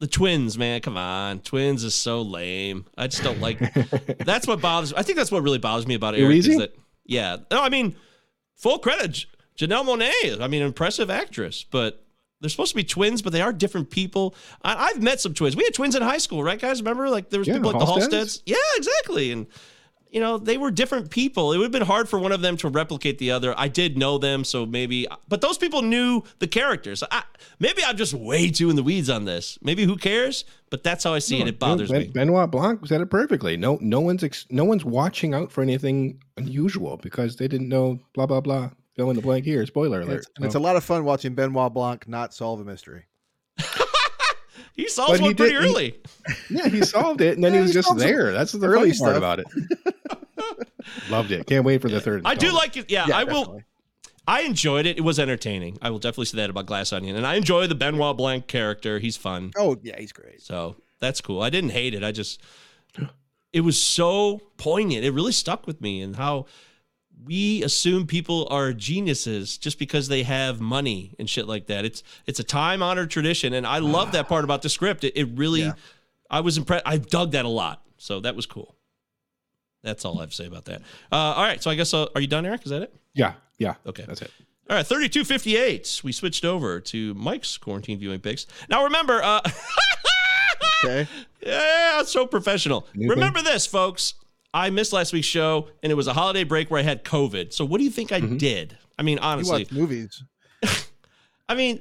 The 0.00 0.06
twins, 0.06 0.56
man, 0.58 0.80
come 0.80 0.96
on, 0.96 1.40
twins 1.40 1.84
is 1.84 1.94
so 1.94 2.22
lame. 2.22 2.86
I 2.98 3.06
just 3.06 3.22
don't 3.22 3.40
like. 3.40 3.58
that's 4.24 4.46
what 4.46 4.60
bothers. 4.60 4.92
I 4.94 5.02
think 5.02 5.16
that's 5.16 5.30
what 5.30 5.42
really 5.42 5.58
bothers 5.58 5.86
me 5.86 5.94
about 5.94 6.14
Eric 6.14 6.38
is 6.38 6.56
that. 6.58 6.74
Yeah, 7.04 7.36
no, 7.50 7.62
I 7.62 7.68
mean, 7.68 7.96
full 8.56 8.78
credit, 8.78 9.26
Janelle 9.58 9.84
Monáe. 9.84 10.40
I 10.40 10.46
mean, 10.48 10.62
impressive 10.62 11.10
actress, 11.10 11.64
but 11.70 12.04
they're 12.40 12.50
supposed 12.50 12.70
to 12.70 12.76
be 12.76 12.84
twins, 12.84 13.22
but 13.22 13.32
they 13.32 13.42
are 13.42 13.52
different 13.52 13.90
people. 13.90 14.34
I, 14.62 14.88
I've 14.88 15.02
met 15.02 15.20
some 15.20 15.34
twins. 15.34 15.56
We 15.56 15.64
had 15.64 15.74
twins 15.74 15.94
in 15.94 16.02
high 16.02 16.18
school, 16.18 16.42
right, 16.42 16.60
guys? 16.60 16.80
Remember, 16.80 17.08
like 17.08 17.30
there 17.30 17.38
was 17.38 17.48
Yeah, 17.48 17.54
people 17.54 17.72
like 17.72 17.80
the 17.80 17.86
Halsteads? 17.86 18.08
Halsteads. 18.08 18.42
Yeah, 18.46 18.56
exactly, 18.76 19.32
and 19.32 19.46
you 20.10 20.20
know, 20.20 20.38
they 20.38 20.58
were 20.58 20.70
different 20.70 21.10
people. 21.10 21.52
It 21.52 21.58
would 21.58 21.64
have 21.64 21.72
been 21.72 21.82
hard 21.82 22.08
for 22.08 22.18
one 22.18 22.32
of 22.32 22.40
them 22.40 22.56
to 22.58 22.68
replicate 22.68 23.18
the 23.18 23.30
other. 23.30 23.54
I 23.56 23.68
did 23.68 23.96
know 23.96 24.18
them, 24.18 24.42
so 24.44 24.66
maybe, 24.66 25.06
but 25.28 25.40
those 25.40 25.56
people 25.56 25.82
knew 25.82 26.22
the 26.40 26.48
characters. 26.48 27.04
I, 27.10 27.22
maybe 27.60 27.82
I'm 27.84 27.96
just 27.96 28.12
way 28.12 28.50
too 28.50 28.70
in 28.70 28.76
the 28.76 28.82
weeds 28.82 29.08
on 29.08 29.24
this. 29.24 29.58
Maybe 29.62 29.84
who 29.84 29.96
cares? 29.96 30.44
But 30.70 30.82
that's 30.82 31.04
how 31.04 31.14
I 31.14 31.18
see 31.20 31.40
it. 31.40 31.48
It 31.48 31.58
bothers 31.58 31.90
ben, 31.90 32.00
me. 32.02 32.06
Benoit 32.08 32.50
Blanc 32.50 32.86
said 32.86 33.00
it 33.00 33.06
perfectly. 33.06 33.56
No, 33.56 33.78
no 33.80 34.00
one's 34.00 34.22
ex, 34.22 34.46
no 34.50 34.64
one's 34.64 34.84
watching 34.84 35.34
out 35.34 35.50
for 35.52 35.62
anything 35.62 36.22
unusual 36.36 36.96
because 36.96 37.36
they 37.36 37.48
didn't 37.48 37.68
know 37.68 37.98
blah 38.14 38.26
blah 38.26 38.40
blah. 38.40 38.70
Fill 39.00 39.08
in 39.10 39.16
the 39.16 39.22
blank 39.22 39.46
here. 39.46 39.64
Spoiler 39.64 40.00
And 40.02 40.10
alert. 40.10 40.18
it's, 40.18 40.30
and 40.36 40.44
it's 40.44 40.54
a 40.56 40.58
lot 40.60 40.76
of 40.76 40.84
fun 40.84 41.04
watching 41.04 41.34
Benoit 41.34 41.72
Blanc 41.72 42.06
not 42.06 42.34
solve 42.34 42.60
a 42.60 42.64
mystery. 42.64 43.04
He 44.76 44.88
solves 44.88 45.12
But 45.12 45.20
he 45.20 45.26
one 45.26 45.34
pretty 45.36 45.52
did- 45.54 45.62
he- 45.62 45.68
early. 45.68 46.00
yeah, 46.50 46.68
he 46.68 46.82
solved 46.82 47.20
it, 47.20 47.34
and 47.34 47.42
then 47.44 47.52
Yeah, 47.52 47.58
he 47.58 47.62
was 47.62 47.70
he 47.70 47.74
just 47.74 47.88
solved 47.88 48.00
some 48.00 48.08
there. 48.08 48.32
That's 48.32 48.52
the 48.52 48.66
early 48.66 48.92
funny 48.92 49.00
part 49.00 49.16
about 49.16 49.40
it. 49.40 49.46
Loved 51.10 51.32
it. 51.32 51.46
Can't 51.46 51.64
wait 51.64 51.82
for 51.82 51.88
the 51.88 52.00
third. 52.00 52.22
I 52.24 52.34
do 52.34 52.52
like 52.52 52.76
it. 52.76 52.90
Yeah, 52.90 53.06
Yeah, 53.08 53.16
I 53.18 53.24
will. 53.24 53.62
I 54.26 54.42
enjoyed 54.42 54.86
it. 54.86 54.96
It 54.96 55.02
was 55.02 55.18
entertaining. 55.18 55.76
I 55.82 55.90
will 55.90 55.98
definitely 55.98 56.26
say 56.26 56.36
that 56.38 56.50
about 56.50 56.66
Glass 56.66 56.92
Onion. 56.92 57.16
And 57.16 57.26
I 57.26 57.34
enjoy 57.34 57.66
the 57.66 57.74
Benoit 57.74 58.16
Blanc 58.16 58.46
character. 58.46 58.98
He's 58.98 59.16
fun. 59.16 59.50
Oh 59.56 59.76
yeah, 59.82 59.98
he's 59.98 60.12
great. 60.12 60.40
So 60.42 60.76
that's 61.00 61.20
cool. 61.20 61.42
I 61.42 61.50
didn't 61.50 61.70
hate 61.70 61.94
it. 61.94 62.02
I 62.04 62.12
just, 62.12 62.40
it 63.52 63.60
was 63.62 63.80
so 63.80 64.40
poignant. 64.56 65.04
It 65.04 65.10
really 65.12 65.32
stuck 65.32 65.66
with 65.66 65.80
me 65.80 66.00
and 66.00 66.16
how 66.16 66.46
we 67.24 67.62
assume 67.62 68.06
people 68.06 68.46
are 68.50 68.72
geniuses 68.72 69.58
just 69.58 69.78
because 69.78 70.08
they 70.08 70.22
have 70.22 70.60
money 70.60 71.14
and 71.18 71.28
shit 71.28 71.46
like 71.46 71.66
that. 71.66 71.84
It's 71.84 72.02
it's 72.26 72.40
a 72.40 72.44
time 72.44 72.82
honored 72.82 73.10
tradition, 73.10 73.52
and 73.52 73.66
I 73.66 73.78
love 73.78 74.12
that 74.12 74.28
part 74.28 74.44
about 74.44 74.62
the 74.62 74.68
script. 74.68 75.04
It, 75.04 75.12
it 75.16 75.28
really, 75.34 75.62
Yeah. 75.62 75.72
I 76.30 76.40
was 76.40 76.56
impressed. 76.56 76.84
I've 76.86 77.08
dug 77.08 77.32
that 77.32 77.44
a 77.44 77.48
lot. 77.48 77.82
So 77.98 78.20
that 78.20 78.34
was 78.36 78.46
cool. 78.46 78.76
That's 79.82 80.04
all 80.04 80.18
I 80.18 80.22
have 80.22 80.30
to 80.30 80.36
say 80.36 80.46
about 80.46 80.66
that. 80.66 80.82
Uh, 81.10 81.16
all 81.16 81.42
right. 81.42 81.62
So 81.62 81.70
I 81.70 81.74
guess 81.74 81.92
uh, 81.92 82.06
are 82.14 82.20
you 82.20 82.26
done, 82.26 82.46
Eric? 82.46 82.62
Is 82.64 82.70
that 82.70 82.82
it? 82.82 82.94
Yeah, 83.14 83.32
yeah. 83.58 83.74
Okay. 83.86 84.04
that's 84.06 84.22
it. 84.22 84.30
All 84.68 84.76
right, 84.76 84.86
3258. 84.86 86.02
We 86.04 86.12
switched 86.12 86.44
over 86.44 86.78
to 86.80 87.12
Mike's 87.14 87.58
quarantine 87.58 87.98
viewing 87.98 88.20
picks. 88.20 88.46
Now 88.68 88.84
remember, 88.84 89.20
uh 89.22 89.40
Okay. 90.84 91.08
Yeah, 91.44 92.02
so 92.04 92.26
professional. 92.26 92.86
New 92.94 93.10
Remember 93.10 93.42
this, 93.42 93.66
folks. 93.66 94.14
I 94.52 94.70
missed 94.70 94.92
last 94.92 95.12
week's 95.12 95.26
show, 95.26 95.68
and 95.82 95.92
it 95.92 95.94
was 95.94 96.06
a 96.06 96.12
holiday 96.12 96.44
break 96.44 96.70
where 96.70 96.80
I 96.80 96.82
had 96.82 97.04
COVID. 97.04 97.52
So 97.52 97.64
what 97.64 97.78
do 97.78 97.84
you 97.84 97.90
think 97.90 98.10
I 98.12 98.20
did? 98.20 98.76
I 98.98 99.02
mean, 99.02 99.18
You 99.18 99.22
honestly, 99.22 99.66
movies. 99.70 100.22
I 101.48 101.54
mean, 101.54 101.80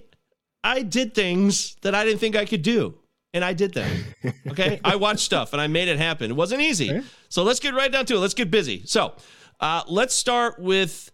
I 0.64 0.82
did 0.84 1.14
things 1.14 1.76
that 1.82 1.96
I 1.96 2.04
didn't 2.06 2.20
think 2.20 2.36
I 2.36 2.46
could 2.46 2.62
do, 2.62 2.96
and 3.34 3.44
I 3.44 3.54
did 3.54 3.74
them. 3.74 4.06
Okay, 4.50 4.80
I 4.84 4.96
watched 4.98 5.22
stuff 5.22 5.54
and 5.54 5.62
I 5.62 5.68
made 5.68 5.88
it 5.88 5.98
happen. 5.98 6.32
It 6.32 6.36
wasn't 6.36 6.62
easy. 6.62 6.90
Okay. 6.92 7.06
So 7.30 7.44
let's 7.44 7.60
get 7.60 7.74
right 7.74 7.90
down 7.92 8.06
to 8.08 8.16
it. 8.16 8.20
Let's 8.20 8.34
get 8.34 8.52
busy. 8.52 8.82
So 8.86 9.14
uh, 9.62 9.84
let's 9.88 10.14
start 10.14 10.60
with 10.60 11.12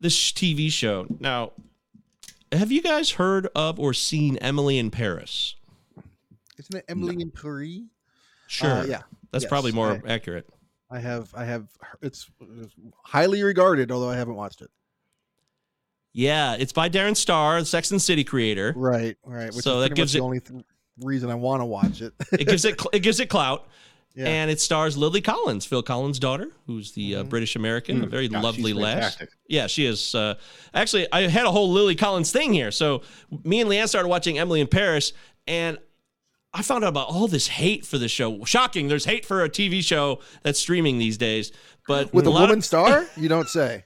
this 0.00 0.14
TV 0.32 0.70
show. 0.70 1.06
Now, 1.18 1.52
have 2.52 2.70
you 2.70 2.82
guys 2.82 3.12
heard 3.12 3.48
of 3.56 3.80
or 3.80 3.92
seen 3.92 4.36
Emily 4.38 4.78
in 4.78 4.90
Paris? 4.90 5.56
Isn't 6.58 6.76
it 6.76 6.84
Emily 6.88 7.20
in 7.20 7.30
Paris? 7.30 7.80
Sure. 8.46 8.70
Uh, 8.70 8.84
yeah. 8.84 9.02
That's 9.32 9.44
Yes, 9.44 9.48
probably 9.48 9.72
more 9.72 10.00
accurate. 10.06 10.48
I 10.90 10.98
have. 11.00 11.32
I 11.34 11.44
have. 11.44 11.66
It's, 12.02 12.30
it's 12.60 12.74
highly 13.02 13.42
regarded, 13.42 13.90
although 13.90 14.10
I 14.10 14.16
haven't 14.16 14.36
watched 14.36 14.60
it. 14.62 14.70
Yeah, 16.12 16.54
it's 16.58 16.72
by 16.72 16.88
Darren 16.88 17.16
Star, 17.16 17.60
the 17.60 17.66
Sex 17.66 17.90
and 17.90 18.00
City 18.00 18.24
creator. 18.24 18.72
Right. 18.76 19.16
Right. 19.24 19.52
Which 19.54 19.64
So 19.64 19.80
is 19.80 19.88
that 19.88 19.94
gives 19.94 20.12
much 20.12 20.16
it- 20.16 20.18
the 20.20 20.24
only 20.24 20.40
th- 20.40 20.64
reason 21.00 21.28
I 21.30 21.34
want 21.34 21.60
to 21.60 21.66
watch 21.66 22.00
it. 22.00 22.14
It 22.32 22.46
gives 22.48 22.64
it 22.64 22.80
cl- 22.80 22.90
it 22.92 23.00
gives 23.00 23.20
it 23.20 23.28
clout. 23.28 23.68
Yeah. 24.14 24.28
And 24.28 24.50
it 24.50 24.62
stars 24.62 24.96
Lily 24.96 25.20
Collins, 25.20 25.66
Phil 25.66 25.82
Collins' 25.82 26.18
daughter, 26.18 26.48
who's 26.66 26.92
the 26.92 27.16
uh, 27.16 27.22
British 27.24 27.54
American, 27.54 28.02
a 28.02 28.06
very 28.06 28.28
God, 28.28 28.42
lovely 28.42 28.70
she's 28.72 28.74
lass. 28.80 29.18
Yeah, 29.46 29.66
she 29.66 29.84
is. 29.84 30.14
Uh, 30.14 30.36
actually, 30.72 31.06
I 31.12 31.28
had 31.28 31.44
a 31.44 31.50
whole 31.50 31.70
Lily 31.70 31.94
Collins 31.96 32.32
thing 32.32 32.54
here. 32.54 32.70
So 32.70 33.02
me 33.44 33.60
and 33.60 33.68
Leanne 33.68 33.88
started 33.88 34.08
watching 34.08 34.38
Emily 34.38 34.62
in 34.62 34.68
Paris, 34.68 35.12
and 35.46 35.76
I 36.58 36.62
found 36.62 36.84
out 36.84 36.88
about 36.88 37.08
all 37.08 37.28
this 37.28 37.48
hate 37.48 37.84
for 37.84 37.98
the 37.98 38.08
show. 38.08 38.44
Shocking. 38.44 38.88
There's 38.88 39.04
hate 39.04 39.26
for 39.26 39.44
a 39.44 39.48
TV 39.50 39.82
show 39.82 40.20
that's 40.42 40.58
streaming 40.58 40.98
these 40.98 41.18
days. 41.18 41.52
But 41.86 42.14
With 42.14 42.26
a 42.26 42.30
of- 42.30 42.40
woman 42.40 42.62
star, 42.62 43.06
you 43.16 43.28
don't 43.28 43.48
say. 43.48 43.84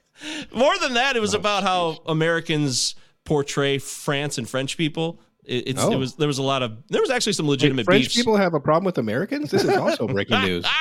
more 0.55 0.77
than 0.79 0.93
that, 0.93 1.15
it 1.15 1.19
was 1.19 1.33
about 1.33 1.63
how 1.63 1.99
Americans 2.05 2.95
portray 3.25 3.77
France 3.77 4.37
and 4.37 4.47
French 4.49 4.77
people. 4.77 5.19
It, 5.43 5.69
it's, 5.69 5.83
it 5.83 5.85
Oh. 5.93 5.97
was 5.97 6.15
there 6.15 6.27
was 6.27 6.37
a 6.37 6.43
lot 6.43 6.61
of 6.63 6.77
there 6.89 7.01
was 7.01 7.09
actually 7.09 7.33
some 7.33 7.45
Wait, 7.47 7.51
legitimate 7.51 7.85
French 7.85 8.03
beefs. 8.03 8.15
people 8.15 8.37
have 8.37 8.53
a 8.53 8.59
problem 8.59 8.85
with 8.85 8.97
Americans. 8.99 9.51
This 9.51 9.63
is 9.63 9.75
also 9.75 10.07
breaking 10.07 10.39
news. 10.45 10.65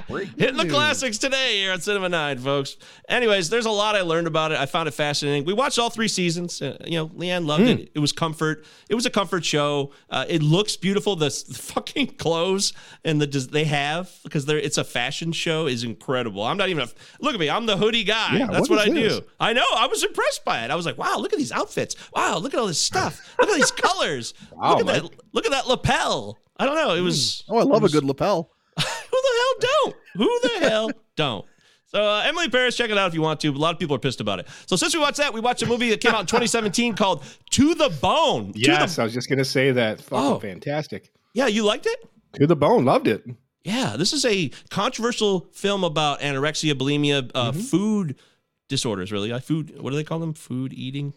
Hitting 0.38 0.56
the 0.56 0.68
classics 0.68 1.18
today 1.18 1.58
here 1.58 1.72
on 1.72 1.80
Cinema 1.80 2.08
Nine, 2.08 2.38
folks. 2.38 2.76
Anyways, 3.08 3.50
there's 3.50 3.66
a 3.66 3.70
lot 3.70 3.94
I 3.96 4.00
learned 4.02 4.26
about 4.26 4.52
it. 4.52 4.58
I 4.58 4.66
found 4.66 4.88
it 4.88 4.92
fascinating. 4.92 5.44
We 5.44 5.52
watched 5.52 5.78
all 5.78 5.90
three 5.90 6.08
seasons. 6.08 6.60
Uh, 6.62 6.76
you 6.84 6.98
know, 6.98 7.08
Leanne 7.08 7.46
loved 7.46 7.64
it. 7.64 7.90
It 7.94 7.98
was 7.98 8.12
comfort. 8.12 8.64
It 8.88 8.94
was 8.94 9.06
a 9.06 9.10
comfort 9.10 9.44
show. 9.44 9.92
Uh, 10.10 10.24
it 10.28 10.42
looks 10.42 10.76
beautiful. 10.76 11.16
The, 11.16 11.26
the 11.26 11.54
fucking 11.74 12.16
clothes 12.16 12.72
and 13.04 13.20
the 13.20 13.26
they 13.50 13.64
have 13.64 14.10
because 14.22 14.46
they're 14.46 14.58
it's 14.58 14.78
a 14.78 14.84
fashion 14.84 15.32
show 15.32 15.66
is 15.66 15.84
incredible. 15.84 16.42
I'm 16.42 16.56
not 16.56 16.68
even 16.68 16.84
a 16.84 16.88
look 17.20 17.34
at 17.34 17.40
me. 17.40 17.50
I'm 17.50 17.66
the 17.66 17.76
hoodie 17.76 18.04
guy. 18.04 18.36
Yeah, 18.38 18.46
That's 18.46 18.68
what 18.70 18.78
what, 18.78 18.88
I 18.88 18.92
this? 18.92 19.18
do. 19.18 19.24
I 19.40 19.52
know. 19.52 19.66
I 19.76 19.86
was 19.86 20.02
impressed 20.04 20.44
by 20.44 20.64
it. 20.64 20.70
I 20.70 20.74
was 20.76 20.86
like, 20.86 20.98
wow, 20.98 21.16
look 21.18 21.32
at 21.32 21.38
these 21.38 21.52
outfits. 21.52 21.96
Wow, 22.14 22.38
look 22.38 22.54
at 22.54 22.60
all 22.60 22.66
this 22.66 22.78
stuff. 22.80 23.34
Look 23.38 23.48
at 23.50 23.56
these 23.56 23.70
colors. 23.72 24.34
Wow, 24.52 24.78
look 24.78 24.80
at 24.88 25.02
that. 25.02 25.10
Look 25.32 25.44
at 25.46 25.52
that 25.52 25.66
lapel. 25.66 26.38
I 26.56 26.66
don't 26.66 26.76
know. 26.76 26.94
It 26.94 27.00
was. 27.00 27.42
Oh, 27.48 27.58
I 27.58 27.62
love 27.62 27.82
was- 27.82 27.92
a 27.92 27.96
good 27.96 28.04
lapel. 28.04 28.50
Who 28.78 29.20
the 29.22 29.32
hell 29.38 29.54
don't? 29.84 29.96
Who 30.14 30.40
the 30.42 30.58
hell 30.68 30.90
don't? 31.16 31.44
So 31.86 32.02
uh, 32.02 32.22
Emily 32.26 32.48
Paris, 32.48 32.76
check 32.76 32.90
it 32.90 32.98
out 32.98 33.06
if 33.08 33.14
you 33.14 33.22
want 33.22 33.38
to. 33.40 33.48
A 33.48 33.52
lot 33.52 33.72
of 33.72 33.78
people 33.78 33.94
are 33.94 34.00
pissed 34.00 34.20
about 34.20 34.40
it. 34.40 34.48
So 34.66 34.74
since 34.74 34.94
we 34.94 35.00
watched 35.00 35.18
that, 35.18 35.32
we 35.32 35.40
watched 35.40 35.62
a 35.62 35.66
movie 35.66 35.90
that 35.90 36.00
came 36.00 36.12
out 36.12 36.20
in 36.22 36.26
2017 36.26 36.94
called 36.96 37.22
To 37.50 37.74
the 37.74 37.88
Bone. 38.00 38.52
Yes, 38.56 38.96
the, 38.96 39.02
I 39.02 39.04
was 39.04 39.14
just 39.14 39.28
gonna 39.28 39.44
say 39.44 39.70
that. 39.72 40.00
Fucking 40.00 40.18
Oh. 40.26 40.38
fantastic. 40.40 41.12
yeah, 41.34 41.46
you 41.46 41.62
liked 41.64 41.86
it? 41.86 42.04
To 42.40 42.46
the 42.48 42.56
bone, 42.56 42.84
loved 42.84 43.06
it. 43.06 43.24
Yeah, 43.62 43.94
this 43.96 44.12
is 44.12 44.24
a 44.24 44.50
controversial 44.70 45.46
film 45.52 45.84
about 45.84 46.18
anorexia, 46.20 46.72
bulimia, 46.74 47.30
uh, 47.34 47.52
Mm-hmm. 47.52 47.60
food 47.60 48.16
disorders. 48.68 49.12
Really, 49.12 49.32
I 49.32 49.38
food. 49.38 49.80
What 49.80 49.90
do 49.90 49.96
they 49.96 50.02
call 50.04 50.18
them? 50.18 50.34
Food 50.34 50.72
eating. 50.72 51.14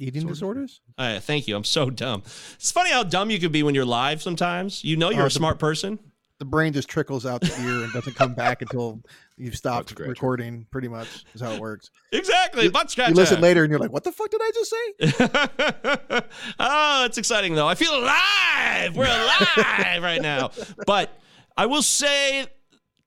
Eating 0.00 0.26
disorders? 0.26 0.80
Uh, 0.96 1.18
thank 1.20 1.46
you. 1.48 1.56
I'm 1.56 1.64
so 1.64 1.90
dumb. 1.90 2.22
It's 2.54 2.70
funny 2.72 2.90
how 2.90 3.02
dumb 3.04 3.30
you 3.30 3.38
can 3.40 3.50
be 3.52 3.62
when 3.62 3.74
you're 3.74 3.84
live. 3.84 4.20
Sometimes 4.22 4.82
you 4.84 4.96
know 4.96 5.10
you're 5.10 5.22
Oh, 5.24 5.26
a 5.26 5.30
smart 5.30 5.58
person. 5.60 5.98
The 6.38 6.44
brain 6.44 6.72
just 6.72 6.88
trickles 6.88 7.26
out 7.26 7.40
the 7.40 7.52
ear 7.62 7.82
and 7.82 7.92
doesn't 7.92 8.14
come 8.14 8.32
back 8.34 8.62
until 8.62 9.00
you've 9.36 9.56
stopped 9.64 9.98
recording. 9.98 10.66
Pretty 10.70 10.86
much 10.86 11.24
is 11.34 11.40
how 11.40 11.50
it 11.50 11.60
works. 11.60 11.90
Exactly. 12.12 12.70
Scratch. 12.86 13.08
You 13.08 13.14
listen 13.14 13.40
later 13.40 13.64
and 13.64 13.70
you're 13.70 13.80
like, 13.80 13.92
"What 13.92 14.04
the 14.04 14.12
fuck 14.12 14.30
did 14.30 14.40
I 14.40 14.50
just 14.54 14.70
say?" 14.70 16.22
oh, 16.60 17.04
it's 17.06 17.18
exciting 17.18 17.54
though. 17.54 17.66
I 17.66 17.74
feel 17.74 17.92
alive. 17.92 18.96
We're 18.96 19.06
alive 19.06 20.02
right 20.02 20.22
now. 20.22 20.50
But 20.86 21.18
I 21.56 21.66
will 21.66 21.82
say, 21.82 22.46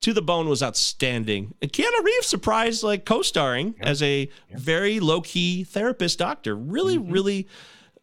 To 0.02 0.14
the 0.14 0.22
Bone 0.22 0.50
was 0.50 0.62
outstanding. 0.62 1.54
And 1.62 1.72
Keanu 1.72 2.04
Reeves 2.04 2.28
surprised, 2.28 2.84
like 2.84 3.06
co-starring 3.06 3.76
as 3.80 4.04
a 4.04 4.30
very 4.54 5.00
low-key 5.00 5.64
therapist 5.64 6.20
doctor. 6.20 6.56
Really, 6.56 6.98
really. 6.98 7.48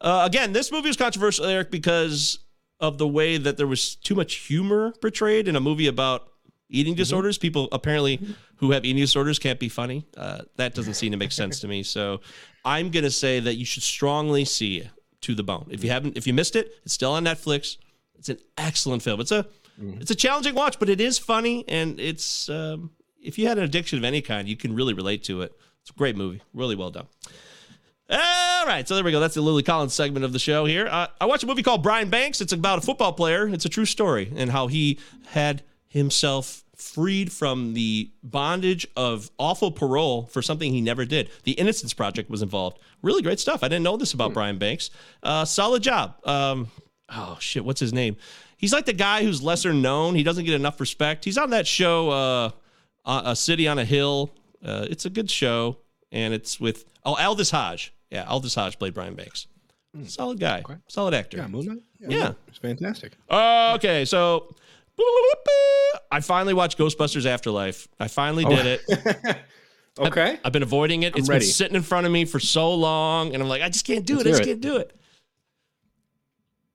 Uh, 0.01 0.23
again, 0.25 0.53
this 0.53 0.73
movie 0.73 0.89
was 0.89 0.97
controversial, 0.97 1.45
Eric, 1.45 1.71
because 1.71 2.39
of 2.81 2.99
the 2.99 3.09
way 3.09 3.37
that 3.37 3.57
there 3.57 3.67
was 3.67 3.97
too 3.97 4.15
much 4.15 4.35
humor 4.37 4.93
portrayed 5.01 5.49
in 5.49 5.57
a 5.57 5.61
movie 5.61 5.87
about 5.87 6.29
eating 6.69 6.95
disorders. 6.95 7.39
People 7.39 7.69
apparently 7.73 8.21
who 8.57 8.71
have 8.73 8.85
eating 8.85 9.01
disorders 9.01 9.39
can't 9.39 9.59
be 9.59 9.69
funny. 9.69 10.07
Uh, 10.17 10.43
that 10.57 10.75
doesn't 10.75 10.95
seem 10.95 11.13
to 11.13 11.19
make 11.19 11.33
sense 11.33 11.61
to 11.61 11.69
me. 11.69 11.83
So 11.83 12.21
I'm 12.65 12.91
gonna 12.91 13.11
say 13.11 13.41
that 13.41 13.55
you 13.55 13.65
should 13.65 13.83
strongly 13.83 14.45
see 14.45 14.89
To 15.23 15.35
the 15.35 15.43
Bone. 15.43 15.69
If 15.71 15.83
you 15.83 15.91
haven't, 15.91 16.17
if 16.17 16.27
you 16.27 16.35
missed 16.35 16.57
it, 16.57 16.73
it's 16.85 16.95
still 16.95 17.13
on 17.13 17.25
Netflix. 17.25 17.79
It's 18.17 18.29
an 18.29 18.39
excellent 18.57 19.03
film. 19.03 19.21
It's 19.21 19.33
a 19.33 19.47
it's 20.01 20.11
a 20.11 20.15
challenging 20.15 20.55
watch, 20.55 20.79
but 20.79 20.89
it 20.89 21.01
is 21.01 21.19
funny 21.19 21.65
and 21.69 22.01
it's 22.01 22.49
um, 22.49 22.91
if 23.23 23.39
you 23.39 23.47
had 23.47 23.59
an 23.59 23.65
addiction 23.65 23.99
of 23.99 24.05
any 24.05 24.21
kind, 24.21 24.49
you 24.49 24.57
can 24.57 24.75
really 24.75 24.95
relate 24.95 25.23
to 25.25 25.43
it. 25.43 25.53
It's 25.83 25.91
a 25.91 25.95
great 25.95 26.17
movie, 26.17 26.43
really 26.53 26.77
well 26.77 26.91
done. 26.91 27.07
All 28.11 28.67
right, 28.67 28.89
so 28.89 28.95
there 28.95 29.05
we 29.05 29.13
go. 29.13 29.21
That's 29.21 29.35
the 29.35 29.43
Lily 29.43 29.63
Collins 29.63 29.93
segment 29.93 30.25
of 30.25 30.33
the 30.33 30.39
show 30.39 30.65
here. 30.65 30.87
Uh, 30.91 31.09
I 31.21 31.27
watched 31.27 31.45
a 31.45 31.47
movie 31.47 31.63
called 31.63 31.83
Brian 31.83 32.09
Banks. 32.09 32.41
It's 32.41 32.53
about 32.53 32.79
a 32.79 32.81
football 32.81 33.13
player. 33.13 33.47
It's 33.49 33.67
a 33.67 33.69
true 33.69 33.85
story 33.85 34.33
and 34.35 34.51
how 34.51 34.67
he 34.69 34.99
had 35.29 35.63
himself 35.89 36.65
freed 36.75 37.31
from 37.31 37.75
the 37.75 38.11
bondage 38.23 38.87
of 38.97 39.31
awful 39.39 39.71
parole 39.71 40.27
for 40.27 40.41
something 40.41 40.73
he 40.73 40.81
never 40.81 41.05
did. 41.05 41.29
The 41.45 41.53
Innocence 41.53 41.93
Project 41.93 42.31
was 42.31 42.41
involved. 42.41 42.79
Really 43.03 43.21
great 43.21 43.41
stuff. 43.41 43.63
I 43.63 43.69
didn't 43.69 43.85
know 43.85 43.97
this 43.97 44.15
about 44.15 44.33
Brian 44.33 44.59
Banks. 44.59 44.91
Uh, 45.23 45.45
solid 45.45 45.83
job. 45.83 46.15
Um, 46.27 46.69
oh 47.11 47.37
shit, 47.41 47.65
what's 47.65 47.81
his 47.81 47.93
name? 47.93 48.17
He's 48.57 48.73
like 48.73 48.87
the 48.87 48.93
guy 48.93 49.23
who's 49.23 49.43
lesser 49.43 49.75
known. 49.75 50.15
He 50.15 50.23
doesn't 50.23 50.45
get 50.45 50.55
enough 50.55 50.81
respect. 50.81 51.25
He's 51.25 51.39
on 51.39 51.51
that 51.51 51.67
show, 51.67 52.11
uh, 52.11 52.51
uh, 53.05 53.23
A 53.27 53.37
City 53.37 53.69
on 53.69 53.79
a 53.79 53.85
Hill. 53.85 54.31
Uh, 54.65 54.87
it's 54.89 55.05
a 55.05 55.11
good 55.11 55.31
show, 55.31 55.79
and 56.11 56.33
it's 56.33 56.59
with 56.59 56.85
oh 57.05 57.15
Aldis 57.15 57.51
Hodge. 57.51 57.93
Yeah, 58.11 58.25
Aldis 58.25 58.55
Hodge 58.55 58.79
played 58.79 58.95
Brian 58.95 59.15
Banks. 59.15 59.47
Hmm. 59.95 60.05
Solid 60.05 60.39
guy, 60.41 60.63
solid 60.89 61.15
actor. 61.15 61.39
Yeah, 61.39 61.47
Moon 61.49 61.67
Knight. 61.67 61.79
Yeah. 61.99 62.33
it's 62.47 62.59
fantastic. 62.59 63.13
Uh, 63.29 63.75
okay, 63.77 64.05
so 64.05 64.55
I 66.11 66.21
finally 66.21 66.55
watched 66.55 66.79
Ghostbusters 66.79 67.27
Afterlife. 67.27 67.89
I 67.99 68.09
finally 68.09 68.45
oh. 68.45 68.51
did 68.51 68.81
it. 68.89 69.37
Okay. 70.01 70.39
I've 70.45 70.53
been 70.53 70.63
avoiding 70.63 71.03
it. 71.03 71.15
I'm 71.15 71.19
It's 71.19 71.29
ready. 71.29 71.45
been 71.45 71.53
sitting 71.53 71.75
in 71.75 71.83
front 71.83 72.07
of 72.07 72.13
me 72.13 72.25
for 72.25 72.39
so 72.39 72.73
long, 72.73 73.35
and 73.35 73.43
I'm 73.43 73.49
like, 73.49 73.63
I 73.63 73.69
just 73.69 73.85
can't 73.85 74.07
do 74.07 74.15
Let's 74.17 74.27
it. 74.27 74.29
I 74.29 74.31
just 74.31 74.43
it. 74.43 74.47
can't 74.47 74.61
do 74.61 74.77
it. 74.77 74.97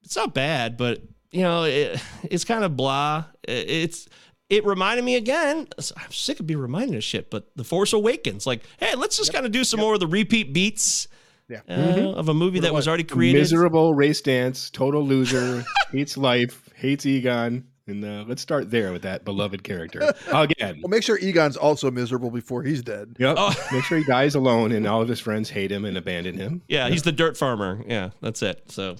It's 0.03 0.15
not 0.15 0.33
bad, 0.33 0.77
but 0.77 1.01
you 1.31 1.41
know, 1.41 1.63
it, 1.63 2.01
it's 2.23 2.43
kind 2.43 2.63
of 2.63 2.75
blah. 2.75 3.25
It- 3.43 3.69
It's 3.69 4.07
it 4.49 4.65
reminded 4.65 5.03
me 5.05 5.15
again. 5.15 5.67
I'm 5.77 6.11
sick 6.11 6.39
of 6.39 6.45
being 6.47 6.59
reminded 6.59 6.95
of 6.97 7.03
shit, 7.03 7.31
but 7.31 7.49
The 7.55 7.63
Force 7.63 7.93
Awakens. 7.93 8.45
Like, 8.45 8.61
hey, 8.77 8.93
let's 8.95 9.17
just 9.17 9.33
kind 9.33 9.45
of 9.45 9.51
do 9.51 9.63
some 9.63 9.79
more 9.79 9.93
of 9.95 9.99
the 9.99 10.07
repeat 10.07 10.53
beats. 10.53 11.07
Yeah. 11.49 11.61
uh, 11.69 12.13
of 12.13 12.29
a 12.29 12.33
movie 12.33 12.59
that 12.61 12.73
was 12.73 12.87
already 12.87 13.03
created. 13.03 13.39
Miserable 13.39 13.93
Ray 13.93 14.11
Stantz, 14.11 14.71
total 14.71 15.05
loser, 15.05 15.63
hates 15.91 16.17
life, 16.17 16.69
hates 16.75 17.05
Egon. 17.05 17.65
And 17.85 18.05
uh, 18.05 18.23
let's 18.27 18.41
start 18.41 18.71
there 18.71 18.93
with 18.93 19.01
that 19.01 19.25
beloved 19.25 19.61
character. 19.63 20.13
Again. 20.31 20.79
Well, 20.81 20.89
make 20.89 21.03
sure 21.03 21.17
Egon's 21.19 21.57
also 21.57 21.91
miserable 21.91 22.31
before 22.31 22.63
he's 22.63 22.81
dead. 22.81 23.17
Yep. 23.19 23.35
Oh. 23.37 23.67
Make 23.73 23.83
sure 23.83 23.97
he 23.97 24.05
dies 24.05 24.35
alone 24.35 24.71
and 24.71 24.87
all 24.87 25.01
of 25.01 25.09
his 25.09 25.19
friends 25.27 25.49
hate 25.49 25.69
him 25.69 25.83
and 25.83 25.97
abandon 25.97 26.37
him. 26.37 26.61
Yeah, 26.69 26.87
he's 26.87 27.03
the 27.03 27.11
dirt 27.11 27.35
farmer. 27.35 27.83
Yeah, 27.85 28.11
that's 28.21 28.41
it. 28.41 28.71
So, 28.71 28.95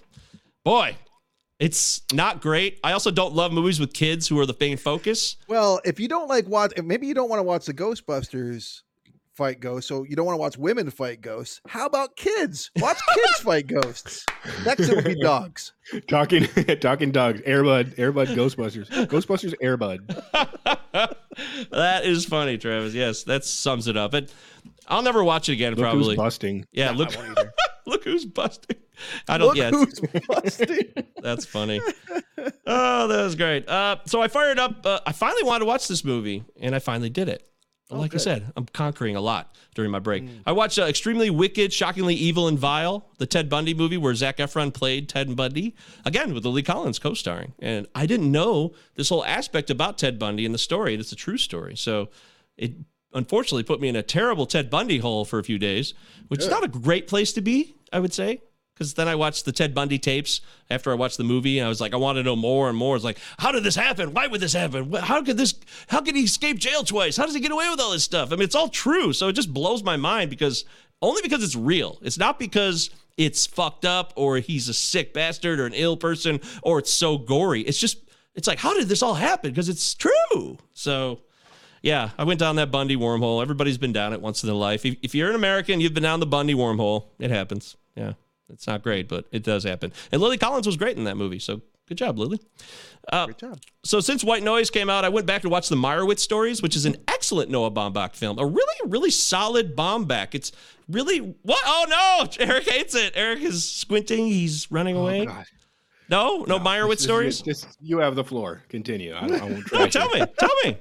boy, 0.65 0.97
it's 1.59 2.01
not 2.11 2.41
great. 2.41 2.81
I 2.83 2.91
also 2.91 3.09
don't 3.09 3.33
love 3.33 3.53
movies 3.53 3.79
with 3.79 3.93
kids 3.93 4.27
who 4.27 4.37
are 4.41 4.45
the 4.45 4.55
main 4.59 4.75
focus. 4.75 5.37
Well, 5.47 5.79
if 5.85 5.97
you 5.97 6.09
don't 6.09 6.27
like 6.27 6.45
watch, 6.49 6.73
maybe 6.83 7.07
you 7.07 7.13
don't 7.13 7.29
want 7.29 7.39
to 7.39 7.43
watch 7.43 7.65
the 7.65 7.73
Ghostbusters 7.73 8.81
fight 9.33 9.59
ghosts, 9.59 9.87
so 9.87 10.03
you 10.03 10.15
don't 10.15 10.25
want 10.25 10.35
to 10.35 10.39
watch 10.39 10.57
women 10.57 10.89
fight 10.89 11.21
ghosts. 11.21 11.61
How 11.67 11.85
about 11.85 12.15
kids? 12.15 12.71
Watch 12.77 12.97
kids 13.13 13.39
fight 13.41 13.67
ghosts. 13.67 14.25
Next, 14.65 14.87
it 14.87 14.95
will 14.95 15.03
be 15.03 15.19
dogs. 15.19 15.73
Talking 16.07 16.45
talking 16.81 17.11
dogs. 17.11 17.41
Airbud. 17.41 17.95
Airbud 17.95 18.27
Ghostbusters. 18.35 18.89
Ghostbusters 19.07 19.53
Airbud. 19.61 21.09
that 21.71 22.05
is 22.05 22.25
funny, 22.25 22.57
Travis. 22.57 22.93
Yes, 22.93 23.23
that 23.23 23.43
sums 23.45 23.87
it 23.87 23.97
up. 23.97 24.11
But 24.11 24.31
I'll 24.87 25.01
never 25.01 25.23
watch 25.23 25.49
it 25.49 25.53
again. 25.53 25.73
Look 25.73 25.81
probably. 25.81 26.15
who's 26.15 26.17
busting. 26.17 26.67
yeah, 26.71 26.89
I 26.89 26.93
look, 26.93 27.11
look 27.85 28.03
who's 28.03 28.25
busting. 28.25 28.77
I 29.27 29.37
don't. 29.37 29.47
Look 29.49 29.57
yeah, 29.57 29.71
who's 29.71 29.99
busting. 30.27 30.93
That's 31.21 31.45
funny. 31.45 31.81
oh, 32.67 33.07
that 33.07 33.23
was 33.23 33.35
great. 33.35 33.67
Uh, 33.67 33.97
so 34.05 34.21
I 34.21 34.27
fired 34.27 34.59
up. 34.59 34.85
Uh, 34.85 34.99
I 35.05 35.11
finally 35.11 35.43
wanted 35.43 35.59
to 35.59 35.65
watch 35.65 35.87
this 35.87 36.05
movie, 36.05 36.43
and 36.59 36.75
I 36.75 36.79
finally 36.79 37.09
did 37.09 37.29
it. 37.29 37.49
Well, 37.93 38.01
like 38.01 38.13
I 38.13 38.17
said, 38.17 38.51
I'm 38.55 38.65
conquering 38.65 39.15
a 39.15 39.21
lot 39.21 39.55
during 39.75 39.91
my 39.91 39.99
break. 39.99 40.23
I 40.45 40.51
watched 40.51 40.79
uh, 40.79 40.83
Extremely 40.83 41.29
Wicked, 41.29 41.71
Shockingly 41.71 42.15
Evil, 42.15 42.47
and 42.47 42.57
Vile, 42.57 43.05
the 43.17 43.25
Ted 43.25 43.49
Bundy 43.49 43.73
movie 43.73 43.97
where 43.97 44.13
Zac 44.15 44.37
Efron 44.37 44.73
played 44.73 45.09
Ted 45.09 45.35
Bundy, 45.35 45.75
again 46.05 46.33
with 46.33 46.45
Lily 46.45 46.63
Collins 46.63 46.99
co 46.99 47.13
starring. 47.13 47.53
And 47.59 47.87
I 47.95 48.05
didn't 48.05 48.31
know 48.31 48.73
this 48.95 49.09
whole 49.09 49.23
aspect 49.25 49.69
about 49.69 49.97
Ted 49.97 50.19
Bundy 50.19 50.45
in 50.45 50.51
the 50.51 50.57
story. 50.57 50.95
It's 50.95 51.11
a 51.11 51.15
true 51.15 51.37
story. 51.37 51.75
So 51.75 52.09
it 52.57 52.73
unfortunately 53.13 53.63
put 53.63 53.79
me 53.79 53.87
in 53.87 53.95
a 53.95 54.03
terrible 54.03 54.45
Ted 54.45 54.69
Bundy 54.69 54.97
hole 54.97 55.25
for 55.25 55.39
a 55.39 55.43
few 55.43 55.59
days, 55.59 55.93
which 56.27 56.41
is 56.41 56.49
not 56.49 56.63
a 56.63 56.67
great 56.67 57.07
place 57.07 57.31
to 57.33 57.41
be, 57.41 57.75
I 57.91 57.99
would 57.99 58.13
say. 58.13 58.41
Because 58.73 58.95
then 58.95 59.07
I 59.07 59.15
watched 59.15 59.45
the 59.45 59.51
Ted 59.51 59.75
Bundy 59.75 59.99
tapes 59.99 60.41
after 60.69 60.91
I 60.91 60.95
watched 60.95 61.17
the 61.17 61.23
movie, 61.23 61.61
I 61.61 61.67
was 61.67 61.79
like, 61.79 61.93
I 61.93 61.97
want 61.97 62.17
to 62.17 62.23
know 62.23 62.35
more 62.35 62.69
and 62.69 62.77
more. 62.77 62.95
It's 62.95 63.05
like, 63.05 63.19
how 63.37 63.51
did 63.51 63.63
this 63.63 63.75
happen? 63.75 64.13
Why 64.13 64.25
would 64.25 64.41
this 64.41 64.53
happen? 64.53 64.91
How 64.93 65.21
could 65.21 65.37
this? 65.37 65.53
How 65.87 66.01
could 66.01 66.15
he 66.15 66.23
escape 66.23 66.57
jail 66.57 66.83
twice? 66.83 67.15
How 67.15 67.25
does 67.25 67.35
he 67.35 67.39
get 67.39 67.51
away 67.51 67.69
with 67.69 67.79
all 67.79 67.91
this 67.91 68.03
stuff? 68.03 68.31
I 68.31 68.35
mean, 68.35 68.43
it's 68.43 68.55
all 68.55 68.69
true, 68.69 69.13
so 69.13 69.27
it 69.27 69.33
just 69.33 69.53
blows 69.53 69.83
my 69.83 69.95
mind 69.95 70.31
because 70.31 70.65
only 71.03 71.21
because 71.21 71.43
it's 71.43 71.55
real. 71.55 71.99
It's 72.01 72.17
not 72.17 72.39
because 72.39 72.89
it's 73.17 73.45
fucked 73.45 73.85
up 73.85 74.13
or 74.15 74.37
he's 74.37 74.69
a 74.69 74.73
sick 74.73 75.13
bastard 75.13 75.59
or 75.59 75.65
an 75.65 75.73
ill 75.73 75.97
person 75.97 76.39
or 76.63 76.79
it's 76.79 76.91
so 76.91 77.17
gory. 77.17 77.61
It's 77.61 77.77
just, 77.77 77.97
it's 78.33 78.47
like, 78.47 78.57
how 78.57 78.73
did 78.73 78.87
this 78.87 79.03
all 79.03 79.13
happen? 79.13 79.51
Because 79.51 79.69
it's 79.69 79.93
true. 79.93 80.57
So 80.73 81.19
yeah, 81.81 82.11
I 82.17 82.23
went 82.23 82.39
down 82.39 82.55
that 82.55 82.71
Bundy 82.71 82.95
wormhole. 82.95 83.41
Everybody's 83.41 83.77
been 83.77 83.93
down 83.93 84.13
it 84.13 84.21
once 84.21 84.41
in 84.41 84.47
their 84.47 84.55
life. 84.55 84.85
If, 84.85 84.95
if 85.03 85.13
you're 85.13 85.29
an 85.29 85.35
American, 85.35 85.81
you've 85.81 85.93
been 85.93 86.03
down 86.03 86.21
the 86.21 86.25
Bundy 86.25 86.55
wormhole. 86.55 87.07
It 87.19 87.29
happens. 87.29 87.75
Yeah, 87.95 88.13
it's 88.49 88.67
not 88.67 88.83
great, 88.83 89.07
but 89.07 89.25
it 89.31 89.43
does 89.43 89.63
happen. 89.63 89.93
And 90.11 90.21
Lily 90.21 90.37
Collins 90.37 90.65
was 90.67 90.77
great 90.77 90.97
in 90.97 91.03
that 91.05 91.17
movie. 91.17 91.39
So 91.39 91.61
good 91.87 91.97
job, 91.97 92.17
Lily. 92.19 92.39
Uh, 93.11 93.25
Great 93.25 93.37
job. 93.37 93.59
so 93.83 93.99
since 93.99 94.23
White 94.23 94.43
Noise 94.43 94.69
came 94.69 94.89
out, 94.89 95.03
I 95.03 95.09
went 95.09 95.25
back 95.27 95.41
to 95.41 95.49
watch 95.49 95.67
the 95.69 95.75
Meyerowitz 95.75 96.19
stories, 96.19 96.61
which 96.61 96.75
is 96.75 96.85
an 96.85 96.95
excellent 97.07 97.49
Noah 97.49 97.71
Baumbach 97.71 98.15
film. 98.15 98.39
A 98.39 98.45
really, 98.45 98.75
really 98.85 99.11
solid 99.11 99.75
Baumbach. 99.75 100.33
It's 100.33 100.51
really 100.87 101.17
what? 101.41 101.61
Oh 101.65 101.85
no, 102.39 102.45
Eric 102.45 102.69
hates 102.69 102.95
it. 102.95 103.11
Eric 103.15 103.41
is 103.41 103.69
squinting. 103.69 104.27
He's 104.27 104.71
running 104.71 104.95
away. 104.95 105.25
God. 105.25 105.45
No, 106.09 106.43
no, 106.47 106.59
Meyerowitz 106.59 106.89
This 106.89 106.99
is- 106.99 107.03
stories. 107.05 107.41
Just, 107.41 107.77
you 107.81 107.97
have 107.99 108.15
the 108.15 108.23
floor. 108.23 108.61
Continue. 108.69 109.13
I, 109.13 109.25
I 109.25 109.41
won't 109.43 109.65
try. 109.65 109.79
No, 109.79 109.87
tell 109.87 110.09
me, 110.09 110.23
tell 110.37 110.49
me. 110.65 110.77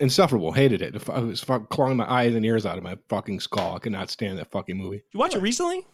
Insufferable. 0.00 0.52
Hated 0.52 0.82
it. 0.82 1.08
I 1.08 1.20
was 1.20 1.44
clawing 1.70 1.96
my 1.96 2.08
eyes 2.10 2.34
and 2.34 2.44
ears 2.44 2.66
out 2.66 2.78
of 2.78 2.84
my 2.84 2.96
fucking 3.08 3.40
skull. 3.40 3.76
I 3.76 3.78
could 3.78 3.92
not 3.92 4.10
stand 4.10 4.38
that 4.38 4.50
fucking 4.50 4.76
movie. 4.76 5.02
You 5.12 5.18
watch 5.20 5.34
it 5.34 5.40
recently? 5.42 5.86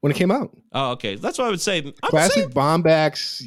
When 0.00 0.10
it 0.12 0.16
came 0.16 0.30
out. 0.30 0.56
Oh, 0.72 0.92
okay. 0.92 1.16
That's 1.16 1.36
what 1.38 1.46
I 1.46 1.50
would 1.50 1.60
say. 1.60 1.78
I'm 1.78 1.92
Classic 2.10 2.34
saying- 2.44 2.50
Baumbach's, 2.50 3.42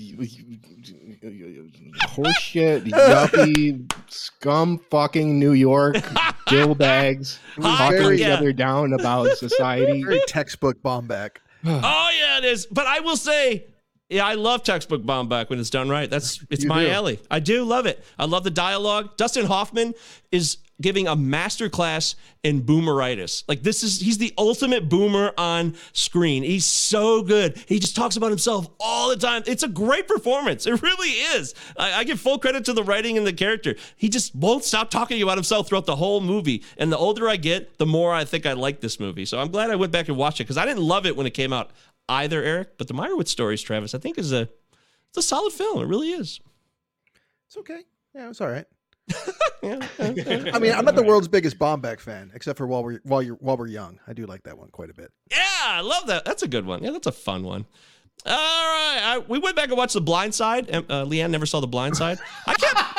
horseshit, 2.10 2.84
yuppie, 2.89 3.91
scum 4.08 4.80
fucking 4.91 5.39
New 5.39 5.54
York, 5.54 5.95
dill 6.47 6.76
bags, 6.76 7.39
Hi, 7.58 7.78
talking 7.78 7.97
very- 7.97 8.16
each 8.16 8.22
yeah. 8.22 8.36
other 8.36 8.54
down 8.54 8.93
about 8.93 9.30
society. 9.38 10.04
Very 10.04 10.22
textbook 10.28 10.82
Baumbach. 10.82 11.38
Oh 11.66 12.10
yeah, 12.20 12.39
it 12.39 12.43
is. 12.45 12.66
But 12.66 12.88
I 12.88 12.99
will 12.99 13.16
say, 13.16 13.68
Yeah, 14.10 14.26
I 14.26 14.34
love 14.34 14.64
textbook 14.64 15.01
Baumbach 15.04 15.49
when 15.49 15.60
it's 15.60 15.70
done 15.70 15.88
right. 15.89 16.10
That's 16.10 16.43
it's 16.49 16.64
You 16.64 16.68
my 16.70 16.84
do. 16.84 16.89
alley. 16.91 17.20
I 17.32 17.39
do 17.39 17.64
love 17.64 17.86
it. 17.86 18.04
I 18.20 18.26
love 18.26 18.43
the 18.43 18.51
dialogue. 18.51 19.16
Dustin 19.16 19.45
Hoffman 19.45 19.93
is 20.30 20.58
giving 20.82 21.07
a 21.07 21.15
master 21.15 21.69
class 21.69 22.15
in 22.43 22.61
boomeritis. 22.63 23.43
Like 23.47 23.63
this 23.63 23.84
is 23.84 23.99
he's 23.99 24.17
the 24.17 24.34
ultimate 24.38 24.89
boomer 24.89 25.34
on 25.38 25.76
screen. 25.93 26.43
He's 26.43 26.65
so 26.65 27.21
good. 27.24 27.57
He 27.67 27.80
just 27.80 27.95
talks 27.95 28.17
about 28.17 28.30
himself 28.30 28.67
all 28.80 29.09
the 29.09 29.15
time. 29.15 29.43
It's 29.45 29.63
a 29.63 29.67
great 29.67 30.07
performance. 30.07 30.65
It 30.67 30.82
really 30.82 31.09
is. 31.09 31.53
I, 31.78 31.99
I 31.99 32.03
give 32.03 32.19
full 32.19 32.39
credit 32.39 32.65
to 32.65 32.74
the 32.74 32.84
writing 32.84 33.17
and 33.17 33.26
the 33.26 33.34
character. 33.34 33.76
He 33.95 34.09
just 34.09 34.36
won't 34.36 34.63
stop 34.63 34.89
talking 34.89 35.21
about 35.21 35.38
himself 35.38 35.67
throughout 35.67 35.86
the 35.86 35.95
whole 35.95 36.21
movie. 36.21 36.63
And 36.78 36.91
the 36.91 36.97
older 36.97 37.30
I 37.30 37.38
get, 37.38 37.78
the 37.78 37.86
more 37.86 38.13
I 38.13 38.26
think 38.26 38.45
I 38.45 38.53
like 38.53 38.82
this 38.82 38.99
movie. 38.99 39.26
So 39.26 39.39
I'm 39.39 39.49
glad 39.49 39.69
I 39.69 39.76
went 39.76 39.91
back 39.91 40.07
and 40.07 40.17
watched 40.17 40.39
it 40.39 40.43
because 40.43 40.57
I 40.57 40.65
didn't 40.65 40.84
love 40.84 41.05
it 41.05 41.15
when 41.15 41.28
it 41.28 41.34
came 41.34 41.53
out 41.53 41.71
either, 42.09 42.43
Eric. 42.43 42.78
But 42.78 42.88
the 42.88 42.93
Meyerowitz 42.93 43.30
stories, 43.30 43.61
Travis, 43.61 43.95
I 43.95 43.99
think 43.99 44.17
is 44.17 44.34
a 44.34 44.49
it's 45.09 45.17
a 45.17 45.21
solid 45.21 45.53
film. 45.53 45.80
It 45.80 45.86
really 45.86 46.09
is. 46.09 46.39
It's 47.47 47.57
okay. 47.57 47.82
Yeah, 48.15 48.30
it's 48.30 48.41
all 48.41 48.49
right. 48.49 48.65
Yeah, 49.62 49.80
yeah, 49.97 50.14
yeah. 50.16 50.51
I 50.54 50.60
mean, 50.60 50.74
I'm 50.74 50.84
not 50.84 50.95
the 50.95 51.04
world's 51.04 51.28
biggest 51.30 51.58
Baumbach 51.58 51.99
fan, 52.01 52.32
except 52.34 52.58
for 52.58 52.68
while 52.68 52.84
we're 52.84 52.99
while 53.04 53.22
you're 53.22 53.36
while 53.38 53.56
we're 53.58 53.68
young. 53.68 53.99
I 54.08 54.14
do 54.14 54.26
like 54.26 54.43
that 54.43 54.58
one 54.58 54.70
quite 54.70 54.89
a 54.89 54.93
bit. 54.93 55.12
Yeah, 55.32 55.38
I 55.66 55.82
love 55.82 56.08
that. 56.08 56.26
That's 56.26 56.43
a 56.43 56.47
good 56.47 56.66
one. 56.66 56.84
Yeah, 56.84 56.91
that's 56.91 57.08
a 57.08 57.12
fun 57.14 57.43
one. 57.43 57.66
All 58.26 58.32
right, 58.34 58.99
I, 59.04 59.24
we 59.28 59.39
went 59.39 59.56
back 59.56 59.70
and 59.70 59.78
watched 59.78 59.93
The 59.93 60.01
Blind 60.01 60.36
Side. 60.36 60.70
and, 60.70 60.86
Uh, 60.91 61.06
Leanne 61.06 61.30
never 61.32 61.45
saw 61.45 61.60
The 61.62 61.68
Blind 61.68 61.95
Side. 61.97 62.20
I 62.45 62.54
can't. 62.56 62.78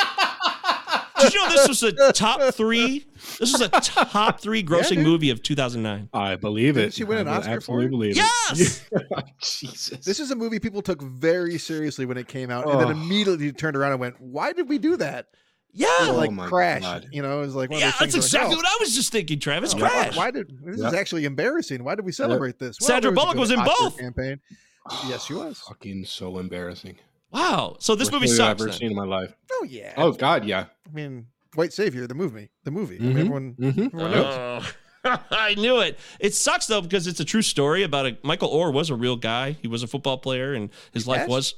Did 1.21 1.33
you 1.35 1.41
know 1.41 1.49
this 1.51 1.69
was 1.69 1.83
a 1.83 2.13
top 2.13 2.41
three? 2.55 3.07
This 3.39 3.53
was 3.53 3.61
a 3.63 3.69
top 3.69 4.41
three 4.41 4.63
grossing 4.63 4.97
dude. 4.97 5.05
movie 5.07 5.31
of 5.31 5.43
2009. 5.43 6.11
I 6.13 6.37
believe 6.37 6.75
Didn't 6.75 6.89
it. 6.89 6.95
she 6.95 7.05
win 7.05 7.19
an 7.19 7.29
I 7.29 7.37
Oscar 7.39 7.51
for 7.63 7.81
absolutely 7.83 7.87
it? 7.87 7.91
believe 7.91 8.17
Yes! 8.17 8.83
it. 8.93 9.25
Jesus. 9.41 10.05
This 10.05 10.21
is 10.21 10.31
a 10.31 10.37
movie 10.37 10.59
people 10.61 10.83
took 10.83 11.01
very 11.01 11.57
seriously 11.59 12.05
when 12.05 12.19
it 12.19 12.29
came 12.29 12.51
out, 12.51 12.69
and 12.69 12.79
then 12.81 12.89
Oh. 12.89 12.91
immediately 12.91 13.53
turned 13.53 13.77
around 13.77 13.93
and 13.93 14.01
went, 14.01 14.21
"Why 14.21 14.53
did 14.53 14.69
we 14.69 14.77
do 14.79 14.97
that?" 14.99 15.29
Yeah, 15.77 15.89
Oh 16.03 16.15
like 16.17 16.49
Crash. 16.49 16.83
God. 16.83 17.09
You 17.13 17.23
know, 17.23 17.39
it 17.39 17.47
was 17.47 17.55
like 17.57 17.69
one 17.71 17.81
yeah, 17.81 17.89
of 17.89 17.99
those 17.99 18.13
that's 18.13 18.27
exactly 18.27 18.55
like, 18.55 18.65
what 18.65 18.67
I 18.67 18.77
was 18.81 18.95
just 18.95 19.11
thinking, 19.11 19.41
Travis. 19.41 19.75
oh, 19.75 19.79
Crash. 19.79 20.17
Why 20.17 20.31
did 20.31 20.57
this 20.65 20.77
is 20.77 20.95
actually 20.95 21.25
embarrassing? 21.25 21.83
Why 21.83 21.95
did 21.97 22.05
we 22.05 22.13
celebrate 22.13 22.59
this? 22.61 22.77
Sandra 22.81 23.11
Bullock 23.13 23.33
good 23.35 23.41
was 23.41 23.51
in 23.51 23.59
Oscar 23.59 23.75
both. 23.81 23.99
Campaign. 23.99 24.41
Yes, 25.09 25.25
she 25.25 25.33
was. 25.35 25.59
fucking 25.67 26.05
so 26.05 26.39
embarrassing. 26.39 26.97
Wow. 27.33 27.77
So 27.81 27.95
this 27.95 28.07
Worst 28.09 28.13
movie 28.13 28.25
I've 28.27 28.37
sucks. 28.37 28.61
ever 28.61 28.71
then. 28.71 28.79
seen 28.79 28.91
in 28.91 28.97
my 28.97 29.05
life. 29.07 29.35
Oh 29.51 29.67
yeah. 29.69 29.95
Oh 29.97 30.13
God, 30.13 30.45
yeah. 30.45 30.67
I 30.87 30.93
mean, 30.95 31.27
White 31.55 31.73
Savior, 31.73 32.07
the 32.07 32.15
movie, 32.15 32.51
the 32.65 32.71
movie. 32.71 32.99
I 32.99 33.01
mean, 33.01 33.15
Mhm. 33.15 33.19
everyone, 33.21 33.55
Mhm. 33.55 33.87
everyone 33.87 34.11
knows. 34.13 34.75
Oh, 35.07 35.19
I 35.31 35.55
knew 35.55 35.81
it. 35.81 35.99
It 36.21 36.35
sucks 36.35 36.67
though 36.67 36.83
because 36.83 37.07
it's 37.07 37.19
a 37.19 37.25
true 37.25 37.43
story 37.43 37.83
about 37.83 38.07
a 38.07 38.19
Michael 38.23 38.51
Oher 38.51 38.73
was 38.73 38.91
a 38.91 38.95
real 38.95 39.17
guy. 39.17 39.53
He 39.61 39.69
was 39.69 39.83
a 39.83 39.87
football 39.87 40.19
player 40.19 40.53
and 40.55 40.69
his 40.93 41.05
He 41.05 41.11
life 41.11 41.21
passed? 41.21 41.31
was. 41.31 41.55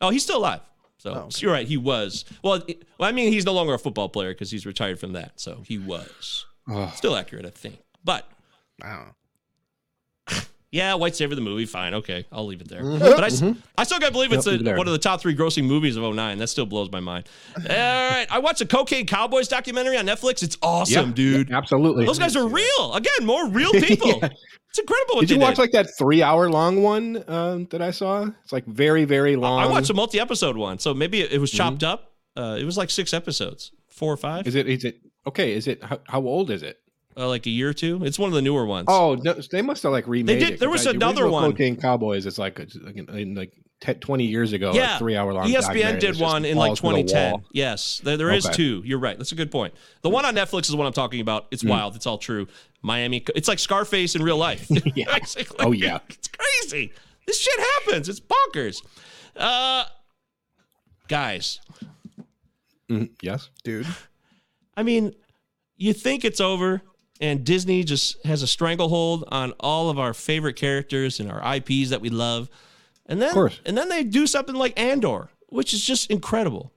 Oh, 0.00 0.08
he's 0.10 0.22
still 0.22 0.38
alive. 0.38 0.60
So, 1.04 1.10
Oh, 1.12 1.18
okay. 1.18 1.30
so 1.30 1.40
you're 1.42 1.52
right. 1.52 1.68
He 1.68 1.76
was. 1.76 2.24
Well, 2.42 2.54
it- 2.66 2.82
well, 2.98 3.08
I 3.08 3.12
mean, 3.12 3.30
he's 3.30 3.44
no 3.44 3.52
longer 3.52 3.74
a 3.74 3.78
football 3.78 4.08
player 4.08 4.30
because 4.32 4.50
he's 4.50 4.64
retired 4.64 4.98
from 4.98 5.12
that. 5.12 5.38
So 5.38 5.62
he 5.66 5.76
was 5.78 6.46
Oh, 6.66 6.90
still 6.96 7.14
accurate, 7.14 7.44
I 7.44 7.50
think. 7.50 7.78
But 8.02 8.26
I 8.82 8.88
don't 8.96 9.04
know. 9.06 9.14
Yeah, 10.74 10.94
White 10.94 11.14
Savior 11.16 11.34
the 11.36 11.40
movie, 11.40 11.66
fine, 11.66 11.94
okay, 11.94 12.26
I'll 12.32 12.46
leave 12.46 12.60
it 12.60 12.68
there. 12.68 12.82
But 12.82 13.22
I, 13.24 13.54
I 13.78 13.84
still 13.84 13.98
can't 14.00 14.12
believe 14.12 14.32
it's 14.32 14.44
Yep, 14.46 14.46
a, 14.46 14.50
leave 14.52 14.60
it 14.60 14.64
there. 14.64 14.76
one 14.76 14.86
of 14.88 14.92
the 14.92 14.98
top 14.98 15.20
three 15.20 15.34
grossing 15.36 15.64
movies 15.64 15.96
of 15.96 16.02
09. 16.14 16.38
That 16.38 16.48
still 16.48 16.66
blows 16.66 16.90
my 16.90 17.00
mind. 17.00 17.28
All 17.56 17.62
right, 17.64 18.26
I 18.30 18.38
watched 18.40 18.60
a 18.60 18.66
Cocaine 18.66 19.06
Cowboys 19.06 19.48
documentary 19.48 19.96
on 19.96 20.06
Netflix. 20.06 20.42
It's 20.42 20.58
awesome, 20.62 21.08
yeah, 21.10 21.14
dude. 21.14 21.48
yeah, 21.50 21.56
absolutely. 21.58 22.04
Those 22.06 22.18
guys 22.18 22.34
are 22.36 22.46
real. 22.48 22.94
Again, 22.94 23.24
more 23.24 23.48
real 23.48 23.72
people. 23.74 24.18
Yeah. 24.20 24.28
It's 24.70 24.78
incredible 24.80 25.14
what 25.14 25.20
Did 25.20 25.30
you 25.30 25.38
watch 25.38 25.54
did. 25.54 25.62
like 25.62 25.70
that 25.72 25.86
three-hour-long 25.96 26.82
one 26.82 27.22
um, 27.28 27.66
that 27.70 27.80
I 27.80 27.92
saw? 27.92 28.26
It's 28.42 28.52
like 28.52 28.66
very, 28.66 29.04
very 29.04 29.36
long. 29.36 29.62
I 29.62 29.66
watched 29.68 29.90
a 29.90 29.94
multi-episode 29.94 30.56
one, 30.56 30.80
so 30.80 30.92
maybe 30.92 31.20
it, 31.20 31.40
was 31.40 31.50
Mm-hmm. 31.52 31.56
chopped 31.58 31.84
up. 31.84 32.12
Uh, 32.36 32.56
it 32.58 32.64
was 32.64 32.76
like 32.76 32.90
six 32.90 33.14
episodes, 33.14 33.70
four 33.88 34.12
or 34.12 34.16
five, 34.16 34.46
Is 34.48 34.56
it? 34.56 34.68
Is 34.68 34.84
it? 34.84 34.98
Okay. 35.28 35.52
Is 35.52 35.68
it? 35.68 35.84
How, 35.84 36.00
how 36.08 36.20
old 36.22 36.50
is 36.50 36.64
it? 36.64 36.78
Uh, 37.16 37.28
like 37.28 37.46
a 37.46 37.50
year 37.50 37.68
or 37.68 37.72
two. 37.74 38.04
It's 38.04 38.18
one 38.18 38.28
of 38.28 38.34
the 38.34 38.42
newer 38.42 38.66
ones. 38.66 38.86
Oh, 38.88 39.14
no, 39.22 39.34
they 39.34 39.62
must 39.62 39.82
have 39.84 39.92
like 39.92 40.06
remade 40.06 40.26
They 40.28 40.38
did- 40.44 40.54
it. 40.54 40.60
there 40.60 40.68
'cause 40.68 40.80
was 40.80 40.86
I- 40.88 40.90
another 40.92 41.28
one. 41.28 41.50
Cocaine 41.52 41.76
Cowboys. 41.76 42.26
It's 42.26 42.38
like 42.38 42.58
it's 42.58 42.76
like, 42.76 42.96
in, 42.96 43.34
like 43.34 43.52
10, 43.80 43.96
20 44.00 44.24
years 44.26 44.52
ago. 44.52 44.72
yeah, 44.72 44.90
like 44.92 44.98
three 44.98 45.16
hour 45.16 45.32
long. 45.34 45.46
ESPN 45.48 45.98
did 46.00 46.18
one 46.18 46.44
in 46.44 46.56
like 46.56 46.74
2010. 46.76 47.44
Yes, 47.52 48.00
there, 48.04 48.16
there 48.16 48.30
is 48.32 48.46
Okay. 48.46 48.54
two. 48.54 48.82
You're 48.84 48.98
right. 48.98 49.16
That's 49.18 49.32
a 49.32 49.36
good 49.36 49.50
point. 49.50 49.74
The 50.02 50.10
one 50.10 50.24
on 50.24 50.34
Netflix 50.34 50.68
is 50.68 50.74
what 50.76 50.86
I'm 50.86 50.92
talking 50.92 51.20
about. 51.20 51.44
Mm. 51.44 51.48
It's 51.52 51.64
wild. 51.64 51.94
It's 51.96 52.06
all 52.06 52.18
true. 52.18 52.46
Miami. 52.82 53.22
It's 53.34 53.48
like 53.48 53.58
Scarface 53.58 54.14
in 54.14 54.22
real 54.22 54.36
life. 54.38 54.66
Yeah. 54.94 55.18
Oh, 55.58 55.72
yeah. 55.72 55.98
It's 56.08 56.28
crazy. 56.28 56.92
This 57.26 57.40
shit 57.40 57.58
happens. 57.58 58.08
It's 58.08 58.20
bonkers. 58.20 58.82
Uh, 59.36 59.84
guys, 61.08 61.60
Mhm, 62.90 63.10
Yes. 63.22 63.48
dude. 63.64 63.86
I 64.76 64.82
mean, 64.82 65.14
you 65.76 65.92
think 65.92 66.24
it's 66.24 66.40
over, 66.40 66.82
and 67.20 67.44
Disney 67.44 67.84
just 67.84 68.24
has 68.24 68.42
a 68.42 68.46
stranglehold 68.46 69.24
on 69.28 69.52
all 69.60 69.90
of 69.90 69.98
our 69.98 70.14
favorite 70.14 70.56
characters 70.56 71.20
and 71.20 71.30
our 71.30 71.56
IPs 71.56 71.90
that 71.90 72.00
we 72.00 72.10
love, 72.10 72.50
and 73.06 73.20
then 73.20 73.32
course. 73.32 73.60
and 73.64 73.76
then 73.76 73.88
they 73.88 74.04
do 74.04 74.26
something 74.26 74.54
like 74.54 74.78
Andor, 74.78 75.28
which 75.48 75.72
is 75.72 75.84
just 75.84 76.10
incredible, 76.10 76.72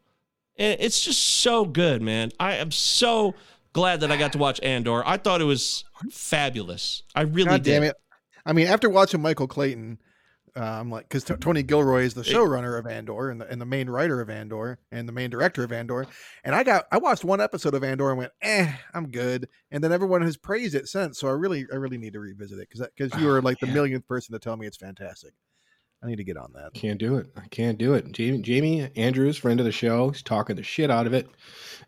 and 0.57 0.77
it's 0.79 1.01
just 1.01 1.21
so 1.21 1.65
good, 1.65 2.01
man. 2.01 2.31
I 2.39 2.55
am 2.55 2.71
so 2.71 3.35
glad 3.73 4.01
that 4.01 4.11
I 4.11 4.17
got 4.17 4.33
to 4.33 4.37
watch 4.37 4.59
Andor. 4.61 5.03
I 5.05 5.17
thought 5.17 5.41
it 5.41 5.45
was 5.45 5.83
fabulous. 6.11 7.03
I 7.15 7.21
really 7.21 7.49
God 7.49 7.63
did. 7.63 7.71
damn 7.71 7.83
it. 7.83 7.95
I 8.45 8.53
mean, 8.53 8.67
after 8.67 8.89
watching 8.89 9.21
Michael 9.21 9.47
Clayton, 9.47 9.99
I'm 10.61 10.89
like, 10.89 11.07
because 11.09 11.23
Tony 11.23 11.63
Gilroy 11.63 12.03
is 12.03 12.13
the 12.13 12.23
showrunner 12.23 12.79
of 12.79 12.87
Andor 12.87 13.29
and 13.29 13.41
the, 13.41 13.47
and 13.47 13.61
the 13.61 13.65
main 13.65 13.89
writer 13.89 14.21
of 14.21 14.29
Andor 14.29 14.79
and 14.91 15.07
the 15.07 15.11
main 15.13 15.29
director 15.29 15.63
of 15.63 15.71
Andor. 15.71 16.05
And 16.43 16.55
I 16.55 16.63
got, 16.63 16.85
I 16.91 16.97
watched 16.97 17.23
one 17.23 17.41
episode 17.41 17.73
of 17.73 17.83
Andor 17.83 18.09
and 18.09 18.17
went, 18.17 18.31
eh, 18.41 18.71
I'm 18.93 19.09
good. 19.09 19.49
And 19.71 19.83
then 19.83 19.91
everyone 19.91 20.21
has 20.21 20.37
praised 20.37 20.75
it 20.75 20.87
since. 20.87 21.19
So 21.19 21.27
I 21.27 21.31
really, 21.31 21.65
I 21.71 21.75
really 21.75 21.97
need 21.97 22.13
to 22.13 22.19
revisit 22.19 22.59
it 22.59 22.67
because 22.69 22.87
because 22.95 23.19
you 23.19 23.27
Oh, 23.27 23.33
were 23.33 23.41
like 23.41 23.59
the 23.59 23.67
millionth 23.67 24.07
person 24.07 24.33
to 24.33 24.39
tell 24.39 24.57
me 24.57 24.65
it's 24.67 24.77
fantastic. 24.77 25.33
I 26.03 26.07
need 26.07 26.17
to 26.17 26.23
get 26.23 26.37
on 26.37 26.51
that. 26.53 26.73
Can't 26.73 26.99
do 26.99 27.17
it. 27.17 27.27
I 27.35 27.47
can't 27.47 27.77
do 27.77 27.93
it. 27.95 28.11
Jamie, 28.11 28.37
Jamie 28.39 28.89
Andrews, 28.95 29.35
friend 29.37 29.59
of 29.59 29.65
the 29.65 29.71
show, 29.71 30.09
he's 30.09 30.21
talking 30.21 30.55
the 30.55 30.61
shit 30.63 30.91
out 30.91 31.07
of 31.07 31.13
it, 31.13 31.27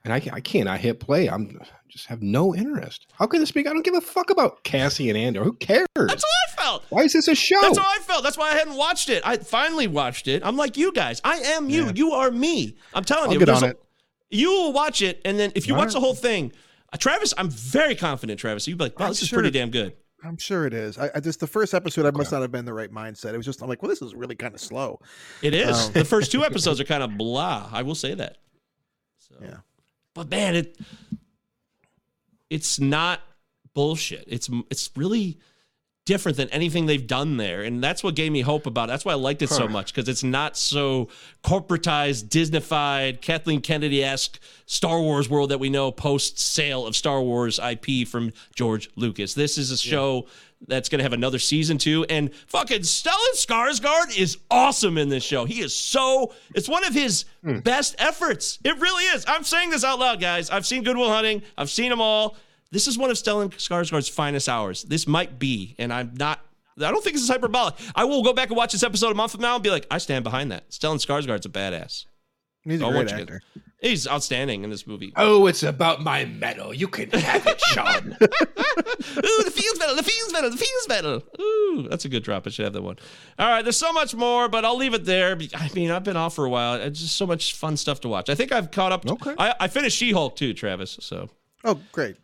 and 0.03 0.11
I, 0.11 0.19
ca- 0.19 0.31
I 0.33 0.41
can't. 0.41 0.67
I 0.67 0.77
hit 0.77 0.99
play. 0.99 1.29
I'm 1.29 1.59
just 1.89 2.07
have 2.07 2.21
no 2.21 2.55
interest. 2.55 3.05
How 3.13 3.27
can 3.27 3.39
this 3.39 3.51
be? 3.51 3.61
I 3.61 3.71
don't 3.71 3.83
give 3.85 3.93
a 3.93 4.01
fuck 4.01 4.29
about 4.31 4.63
Cassian 4.63 5.15
Andor. 5.15 5.43
Who 5.43 5.53
cares? 5.53 5.85
That's 5.95 6.23
how 6.23 6.61
I 6.63 6.63
felt. 6.63 6.83
Why 6.89 7.01
is 7.03 7.13
this 7.13 7.27
a 7.27 7.35
show? 7.35 7.59
That's 7.61 7.77
how 7.77 7.85
I 7.87 7.99
felt. 7.99 8.23
That's 8.23 8.37
why 8.37 8.49
I 8.51 8.55
hadn't 8.55 8.75
watched 8.75 9.09
it. 9.09 9.21
I 9.25 9.37
finally 9.37 9.87
watched 9.87 10.27
it. 10.27 10.41
I'm 10.43 10.57
like 10.57 10.75
you 10.75 10.91
guys. 10.91 11.21
I 11.23 11.37
am 11.37 11.69
you. 11.69 11.85
Yeah. 11.85 11.91
You 11.95 12.11
are 12.13 12.31
me. 12.31 12.77
I'm 12.95 13.03
telling 13.03 13.25
I'll 13.27 13.33
you. 13.33 13.39
get 13.39 13.45
there's 13.45 13.63
on 13.63 13.69
a- 13.69 13.71
it. 13.73 13.83
You 14.31 14.49
will 14.51 14.73
watch 14.73 15.01
it, 15.03 15.21
and 15.25 15.39
then 15.39 15.51
if 15.55 15.67
you 15.67 15.73
All 15.75 15.79
watch 15.79 15.87
right. 15.87 15.93
the 15.93 15.99
whole 15.99 16.13
thing, 16.15 16.51
uh, 16.93 16.97
Travis, 16.97 17.33
I'm 17.37 17.49
very 17.49 17.95
confident, 17.95 18.39
Travis. 18.39 18.67
You'd 18.67 18.77
be 18.77 18.85
like, 18.85 18.99
"Wow, 18.99 19.05
I'm 19.07 19.11
this 19.11 19.21
is 19.23 19.29
pretty 19.29 19.49
damn 19.51 19.69
good." 19.71 19.93
I'm 20.23 20.37
sure 20.37 20.65
it 20.65 20.73
is. 20.73 20.97
I, 20.97 21.09
I 21.15 21.19
just 21.19 21.39
the 21.39 21.47
first 21.47 21.73
episode, 21.73 22.05
I 22.05 22.11
must 22.11 22.31
not 22.31 22.41
have 22.41 22.51
been 22.51 22.59
in 22.59 22.65
the 22.65 22.73
right 22.73 22.91
mindset. 22.91 23.33
It 23.33 23.37
was 23.37 23.45
just 23.45 23.61
I'm 23.61 23.69
like, 23.69 23.81
well, 23.81 23.89
this 23.89 24.01
is 24.01 24.13
really 24.15 24.35
kind 24.35 24.53
of 24.53 24.59
slow. 24.61 24.99
It 25.41 25.53
is. 25.53 25.87
Um, 25.87 25.93
the 25.93 26.03
first 26.05 26.31
two 26.33 26.43
episodes 26.43 26.79
are 26.79 26.85
kind 26.85 27.03
of 27.03 27.17
blah. 27.17 27.69
I 27.71 27.83
will 27.83 27.95
say 27.95 28.13
that. 28.15 28.37
So, 29.19 29.35
Yeah. 29.41 29.57
but 30.13 30.29
man, 30.29 30.55
it 30.55 30.77
it's 32.49 32.79
not 32.79 33.21
bullshit. 33.73 34.25
It's 34.27 34.49
it's 34.69 34.89
really 34.95 35.39
different 36.09 36.37
than 36.37 36.49
anything 36.49 36.87
they've 36.87 37.05
done 37.05 37.37
there, 37.37 37.61
and 37.61 37.83
that's 37.83 38.03
what 38.03 38.15
gave 38.15 38.31
me 38.31 38.41
hope 38.41 38.65
about. 38.65 38.89
it. 38.89 38.93
That's 38.93 39.05
why 39.05 39.11
I 39.11 39.15
liked 39.15 39.43
it 39.43 39.49
so 39.49 39.67
much 39.67 39.93
because 39.93 40.09
it's 40.09 40.23
not 40.23 40.57
so 40.57 41.07
corporatized, 41.43 42.29
Disneyfied, 42.29 43.21
Kathleen 43.21 43.61
Kennedy 43.61 44.03
esque 44.03 44.39
Star 44.65 44.99
Wars 44.99 45.29
world 45.29 45.51
that 45.51 45.59
we 45.59 45.69
know 45.69 45.91
post 45.91 46.39
sale 46.39 46.87
of 46.87 46.95
Star 46.95 47.21
Wars 47.21 47.59
IP 47.59 48.07
from 48.07 48.33
George 48.55 48.89
Lucas. 48.95 49.35
This 49.35 49.59
is 49.59 49.69
a 49.69 49.77
show. 49.77 50.25
That's 50.67 50.89
gonna 50.89 51.03
have 51.03 51.13
another 51.13 51.37
season 51.37 51.77
two, 51.77 52.05
and 52.09 52.33
fucking 52.47 52.81
Stellan 52.81 53.35
Skarsgård 53.35 54.17
is 54.17 54.39
awesome 54.49 54.97
in 54.97 55.09
this 55.09 55.23
show. 55.23 55.45
He 55.45 55.61
is 55.61 55.75
so. 55.75 56.33
It's 56.55 56.67
one 56.67 56.83
of 56.85 56.95
his 56.95 57.25
hmm. 57.43 57.59
best 57.59 57.95
efforts. 57.99 58.57
It 58.63 58.79
really 58.79 59.03
is. 59.15 59.25
I'm 59.27 59.43
saying 59.43 59.69
this 59.69 59.83
out 59.83 59.99
loud, 59.99 60.19
guys. 60.19 60.49
I've 60.49 60.65
seen 60.65 60.81
Goodwill 60.83 61.09
Hunting. 61.11 61.43
I've 61.55 61.69
seen 61.69 61.91
them 61.91 62.01
all. 62.01 62.35
This 62.71 62.87
is 62.87 62.97
one 62.97 63.09
of 63.09 63.17
Stellan 63.17 63.49
Skarsgård's 63.51 64.09
finest 64.09 64.47
hours. 64.47 64.83
This 64.83 65.07
might 65.07 65.39
be, 65.39 65.75
and 65.79 65.91
I'm 65.91 66.13
not. 66.15 66.39
I 66.77 66.91
don't 66.91 67.03
think 67.03 67.15
this 67.15 67.23
is 67.23 67.29
hyperbolic. 67.29 67.75
I 67.95 68.05
will 68.05 68.23
go 68.23 68.31
back 68.31 68.49
and 68.49 68.57
watch 68.57 68.71
this 68.71 68.83
episode 68.83 69.11
a 69.11 69.15
month 69.15 69.33
from 69.33 69.41
now 69.41 69.55
and 69.55 69.63
be 69.63 69.69
like, 69.69 69.85
I 69.91 69.97
stand 69.97 70.23
behind 70.23 70.51
that. 70.51 70.69
Stellan 70.69 70.95
Skarsgård's 71.03 71.45
a 71.45 71.49
badass. 71.49 72.05
He's 72.63 72.81
a 72.81 72.85
I 72.85 72.89
great 72.89 72.95
want 72.95 73.09
you 73.11 73.15
to- 73.17 73.21
actor. 73.21 73.41
He's 73.81 74.05
outstanding 74.09 74.65
in 74.65 74.69
this 74.69 74.85
movie. 74.85 75.13
oh, 75.15 75.47
it's 75.47 75.63
about 75.63 76.01
my 76.03 76.25
medal. 76.25 76.73
You 76.73 76.89
can 76.89 77.09
have 77.11 77.47
it, 77.47 77.61
Sean. 77.61 78.17
Ooh, 78.21 79.43
the 79.43 79.51
feels 79.55 79.79
medal, 79.79 79.95
the 79.95 80.03
feels 80.03 80.33
medal, 80.33 80.49
the 80.49 80.57
feels 80.57 80.87
medal. 80.89 81.23
Ooh, 81.39 81.87
that's 81.89 82.03
a 82.03 82.09
good 82.09 82.23
drop. 82.23 82.45
I 82.45 82.49
should 82.49 82.65
have 82.65 82.73
that 82.73 82.81
one. 82.81 82.97
All 83.39 83.47
right, 83.47 83.61
there's 83.61 83.77
so 83.77 83.93
much 83.93 84.13
more, 84.13 84.49
but 84.49 84.65
I'll 84.65 84.75
leave 84.75 84.93
it 84.93 85.05
there. 85.05 85.37
I 85.55 85.69
mean, 85.73 85.91
I've 85.91 86.03
been 86.03 86.17
off 86.17 86.35
for 86.35 86.43
a 86.43 86.49
while. 86.49 86.75
It's 86.75 86.99
just 86.99 87.15
so 87.15 87.25
much 87.25 87.53
fun 87.55 87.77
stuff 87.77 88.01
to 88.01 88.09
watch. 88.09 88.29
I 88.29 88.35
think 88.35 88.51
I've 88.51 88.69
caught 88.71 88.91
up. 88.91 89.09
Okay. 89.09 89.33
I, 89.37 89.55
I 89.61 89.67
finished 89.69 89.97
She-Hulk 89.97 90.35
too, 90.35 90.53
Travis. 90.53 90.97
So 91.01 91.29
Oh, 91.63 91.79
great. 91.93 92.17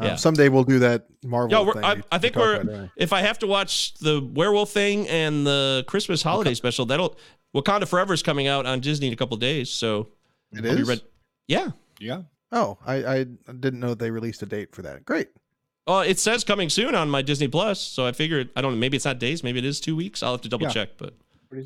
Um, 0.00 0.06
Yeah. 0.06 0.16
Someday 0.16 0.48
we'll 0.48 0.64
do 0.64 0.78
that 0.80 1.06
Marvel. 1.24 1.50
Yo, 1.66 1.72
thing 1.72 1.84
I, 1.84 2.02
I 2.12 2.18
think 2.18 2.36
we're. 2.36 2.60
about. 2.60 2.88
If 2.96 3.12
I 3.12 3.20
have 3.22 3.38
to 3.40 3.46
watch 3.46 3.94
the 3.94 4.20
werewolf 4.20 4.70
thing 4.70 5.08
and 5.08 5.46
the 5.46 5.84
Christmas 5.86 6.22
holiday 6.22 6.54
special, 6.54 6.86
that'll 6.86 7.16
Wakanda 7.54 7.88
Forever 7.88 8.12
is 8.14 8.22
coming 8.22 8.46
out 8.46 8.66
on 8.66 8.80
Disney 8.80 9.06
in 9.06 9.12
a 9.12 9.16
couple 9.16 9.36
days. 9.36 9.70
So 9.70 10.08
It 10.52 10.64
I'll 10.66 10.76
be 10.76 10.82
is. 10.92 11.02
Yeah. 11.48 11.70
Yeah. 11.98 12.22
Oh, 12.52 12.78
I, 12.86 12.94
I 13.06 13.24
didn't 13.24 13.80
know 13.80 13.94
they 13.94 14.10
released 14.10 14.42
a 14.42 14.46
date 14.46 14.74
for 14.74 14.82
that. 14.82 15.04
Great. 15.04 15.28
Oh, 15.88 16.00
it 16.00 16.18
says 16.18 16.44
coming 16.44 16.68
soon 16.68 16.94
on 16.94 17.08
my 17.08 17.22
Disney 17.22 17.48
Plus. 17.48 17.80
So 17.80 18.06
I 18.06 18.12
figured 18.12 18.50
I 18.56 18.60
don't 18.60 18.72
know. 18.74 18.78
Maybe 18.78 18.96
it's 18.96 19.04
not 19.04 19.18
days. 19.18 19.42
Maybe 19.42 19.58
it 19.60 19.64
is 19.64 19.80
two 19.80 19.96
weeks. 19.96 20.22
I'll 20.22 20.32
have 20.32 20.40
to 20.42 20.48
double 20.48 20.66
Yeah. 20.66 20.72
check. 20.72 20.90
But 20.98 21.14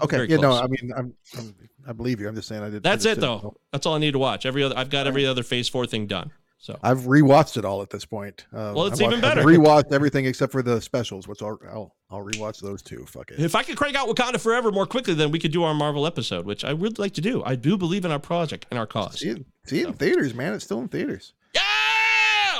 Okay. 0.03 0.17
Very 0.19 0.29
Yeah. 0.29 0.37
No. 0.37 0.53
I 0.53 0.67
mean, 0.67 0.93
I'm, 0.97 1.15
I'm 1.39 1.55
I 1.89 1.93
believe 1.93 2.21
you. 2.21 2.29
I'm 2.29 2.35
just 2.35 2.47
saying 2.49 2.63
I 2.63 2.69
did. 2.71 2.83
That's 2.83 3.05
just 3.05 3.19
it 3.19 3.21
though. 3.21 3.39
know. 3.39 3.57
That's 3.73 3.87
all 3.87 3.95
I 3.95 3.99
need 3.99 4.13
to 4.13 4.19
watch. 4.19 4.45
Every 4.47 4.63
other 4.63 4.77
I've 4.77 4.91
got 4.91 5.07
every 5.07 5.25
other 5.27 5.43
Phase 5.43 5.69
Four 5.69 5.87
thing 5.87 6.07
done. 6.07 6.31
So 6.63 6.79
I've 6.83 7.01
rewatched 7.01 7.57
it 7.57 7.65
all 7.65 7.81
at 7.81 7.89
this 7.89 8.05
point. 8.05 8.45
Uh, 8.53 8.73
Well, 8.77 8.87
it's 8.87 9.01
I've 9.01 9.07
even 9.13 9.23
wa- 9.23 9.29
I've 9.29 9.35
better. 9.37 9.49
Rewatched 9.49 9.93
everything 9.93 10.27
except 10.27 10.53
for 10.53 10.63
the 10.63 10.79
specials, 10.83 11.27
which 11.27 11.41
I'll 11.43 11.59
I'll, 11.73 11.97
I'll 12.11 12.23
rewatch 12.25 12.61
those 12.61 12.83
too. 12.83 13.07
Fuck 13.09 13.31
it. 13.31 13.41
if 13.41 13.55
I 13.55 13.63
could 13.63 13.77
crank 13.79 13.97
out 13.97 14.09
Wakanda 14.09 14.39
Forever 14.39 14.71
more 14.71 14.85
quickly, 14.87 15.15
then 15.15 15.31
we 15.31 15.39
could 15.39 15.53
do 15.53 15.65
our 15.65 15.73
Marvel 15.73 16.07
episode, 16.07 16.45
which 16.45 16.63
I 16.63 16.75
would 16.75 16.99
like 16.99 17.15
to 17.15 17.23
do. 17.23 17.43
I 17.45 17.55
do 17.55 17.79
believe 17.79 18.05
in 18.05 18.13
our 18.13 18.19
project 18.19 18.67
and 18.71 18.79
our 18.79 18.87
cause. 18.87 19.21
See 19.21 19.31
it, 19.31 19.45
see 19.65 19.81
it 19.81 19.87
in 19.89 19.95
theaters, 19.95 20.35
man. 20.35 20.53
It's 20.53 20.65
still 20.65 20.81
in 20.81 20.89
theaters. 20.89 21.33
Yeah! 21.55 21.63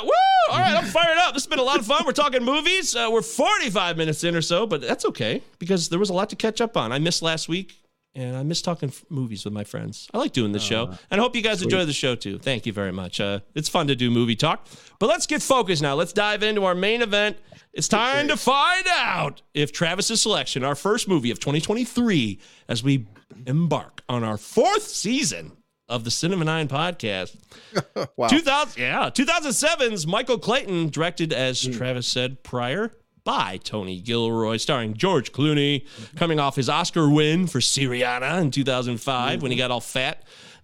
Woo! 0.03 0.09
All 0.49 0.57
right, 0.57 0.75
I'm 0.75 0.85
fired 0.85 1.17
up. 1.19 1.33
This 1.35 1.43
has 1.43 1.47
been 1.47 1.59
a 1.59 1.63
lot 1.63 1.79
of 1.79 1.85
fun. 1.85 2.03
We're 2.05 2.11
talking 2.11 2.43
movies. 2.43 2.95
Uh, 2.95 3.07
we're 3.11 3.21
45 3.21 3.97
minutes 3.97 4.23
in 4.23 4.35
or 4.35 4.41
so, 4.41 4.65
but 4.65 4.81
that's 4.81 5.05
okay 5.05 5.43
because 5.59 5.89
there 5.89 5.99
was 5.99 6.09
a 6.09 6.13
lot 6.13 6.29
to 6.31 6.35
catch 6.35 6.59
up 6.59 6.75
on. 6.75 6.91
I 6.91 6.97
missed 6.99 7.21
last 7.21 7.47
week, 7.47 7.77
and 8.15 8.35
I 8.35 8.43
miss 8.43 8.61
talking 8.61 8.89
f- 8.89 9.03
movies 9.09 9.45
with 9.45 9.53
my 9.53 9.63
friends. 9.63 10.07
I 10.13 10.17
like 10.17 10.33
doing 10.33 10.51
this 10.51 10.63
show, 10.63 10.87
and 11.09 11.19
I 11.19 11.23
hope 11.23 11.35
you 11.35 11.41
guys 11.41 11.61
enjoy 11.61 11.85
the 11.85 11.93
show 11.93 12.15
too. 12.15 12.37
Thank 12.39 12.65
you 12.65 12.73
very 12.73 12.91
much. 12.91 13.19
Uh, 13.21 13.39
it's 13.55 13.69
fun 13.69 13.87
to 13.87 13.95
do 13.95 14.11
movie 14.11 14.35
talk. 14.35 14.67
But 14.99 15.07
let's 15.07 15.25
get 15.27 15.41
focused 15.41 15.81
now. 15.81 15.95
Let's 15.95 16.13
dive 16.13 16.43
into 16.43 16.63
our 16.65 16.75
main 16.75 17.01
event. 17.01 17.37
It's 17.73 17.87
time 17.87 18.27
to 18.27 18.35
find 18.37 18.85
out 18.89 19.41
if 19.53 19.71
Travis's 19.71 20.21
selection, 20.21 20.63
our 20.63 20.75
first 20.75 21.07
movie 21.07 21.31
of 21.31 21.39
2023, 21.39 22.39
as 22.67 22.83
we 22.83 23.07
embark 23.47 24.01
on 24.09 24.23
our 24.25 24.37
fourth 24.37 24.83
season 24.83 25.53
of 25.87 26.03
the 26.03 26.11
Cinema 26.11 26.43
Nine 26.45 26.67
podcast. 26.67 27.35
Wow. 28.17 28.27
2000, 28.27 28.81
yeah, 28.81 29.09
2007's 29.09 30.05
Michael 30.05 30.37
Clayton, 30.37 30.89
directed 30.89 31.31
as 31.33 31.61
Hmm. 31.63 31.71
Travis 31.71 32.07
said 32.07 32.43
prior 32.43 32.93
by 33.23 33.57
Tony 33.63 33.99
Gilroy, 33.99 34.57
starring 34.57 34.95
George 34.95 35.31
Clooney, 35.31 35.85
coming 36.15 36.39
off 36.39 36.55
his 36.55 36.69
Oscar 36.69 37.09
win 37.09 37.47
for 37.47 37.59
Syriana 37.59 38.41
in 38.41 38.51
2005 38.51 39.41
when 39.41 39.51
he 39.51 39.57
got 39.57 39.71
all 39.71 39.79
fat. 39.81 40.23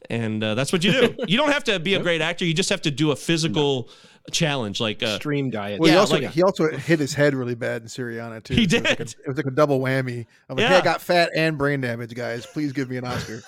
And 0.10 0.44
uh, 0.44 0.56
that's 0.56 0.72
what 0.72 0.84
you 0.84 0.92
do. 0.92 1.16
you 1.28 1.38
don't 1.38 1.52
have 1.52 1.64
to 1.66 1.80
be 1.80 1.94
a 1.96 2.00
great 2.00 2.22
actor. 2.22 2.46
You 2.46 2.54
just 2.54 2.70
have 2.70 2.82
to 2.84 2.92
do 2.92 3.12
a 3.12 3.16
physical 3.16 3.90
challenge. 4.32 4.80
Like, 4.80 5.04
uh, 5.04 5.08
Extreme 5.16 5.50
diet. 5.52 5.80
Well, 5.80 5.88
he 5.90 5.94
Yeah, 5.94 6.00
also 6.00 6.20
like- 6.20 6.32
he 6.32 6.42
also 6.44 6.70
hit 6.72 7.00
his 7.00 7.14
head 7.14 7.34
really 7.36 7.56
bad 7.56 7.82
in 7.84 7.88
Syriana 7.90 8.42
too. 8.44 8.54
He 8.56 8.68
So 8.68 8.78
It 8.78 8.82
was, 8.84 8.90
like 8.90 9.00
a, 9.00 9.04
did. 9.06 9.16
it 9.24 9.28
was 9.28 9.38
like 9.38 9.46
a 9.46 9.52
double 9.52 9.80
whammy. 9.80 10.26
I'm 10.50 10.56
like, 10.56 10.64
Yeah. 10.64 10.70
hey, 10.70 10.76
I 10.78 10.82
got 10.82 11.02
fat 11.02 11.30
and 11.36 11.58
brain 11.58 11.82
damage, 11.82 12.14
guys. 12.16 12.46
Please 12.46 12.72
give 12.74 12.90
me 12.90 12.98
an 12.98 13.06
Oscar. 13.06 13.42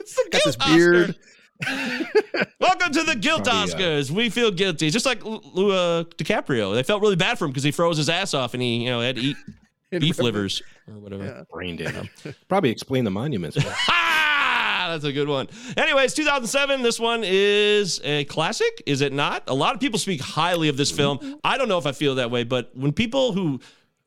it's 0.00 0.14
the 0.16 0.28
got 0.30 0.42
this 0.44 0.56
beard. 0.56 1.10
Oscar. 1.10 1.20
Welcome 2.60 2.92
to 2.92 3.02
the 3.02 3.16
guilt 3.16 3.44
Probably, 3.44 3.72
uh, 3.72 3.76
Oscars. 3.76 4.10
We 4.10 4.30
feel 4.30 4.50
guilty, 4.50 4.90
just 4.90 5.06
like 5.06 5.24
Lu- 5.24 5.40
Lu- 5.52 5.72
uh, 5.72 6.04
DiCaprio. 6.04 6.74
They 6.74 6.82
felt 6.82 7.02
really 7.02 7.16
bad 7.16 7.38
for 7.38 7.44
him 7.44 7.50
because 7.50 7.62
he 7.64 7.70
froze 7.70 7.96
his 7.96 8.08
ass 8.08 8.34
off 8.34 8.54
and 8.54 8.62
he, 8.62 8.84
you 8.84 8.90
know, 8.90 9.00
had 9.00 9.16
to 9.16 9.22
eat 9.22 9.36
beef 9.90 10.18
livers 10.18 10.62
or 10.88 10.94
whatever. 10.98 11.46
Brain 11.50 11.76
damage. 11.76 12.10
Probably 12.48 12.70
explain 12.70 13.04
the 13.04 13.10
monuments. 13.10 13.56
Ah, 13.88 14.86
that's 14.90 15.04
a 15.04 15.12
good 15.12 15.28
one. 15.28 15.48
Anyways, 15.76 16.14
2007. 16.14 16.82
This 16.82 16.98
one 16.98 17.22
is 17.24 18.00
a 18.04 18.24
classic, 18.24 18.82
is 18.86 19.00
it 19.00 19.12
not? 19.12 19.44
A 19.46 19.54
lot 19.54 19.74
of 19.74 19.80
people 19.80 19.98
speak 19.98 20.20
highly 20.20 20.68
of 20.68 20.76
this 20.76 20.90
film. 20.90 21.38
I 21.44 21.58
don't 21.58 21.68
know 21.68 21.78
if 21.78 21.86
I 21.86 21.92
feel 21.92 22.16
that 22.16 22.30
way, 22.30 22.44
but 22.44 22.70
when 22.76 22.92
people 22.92 23.32
who 23.32 23.60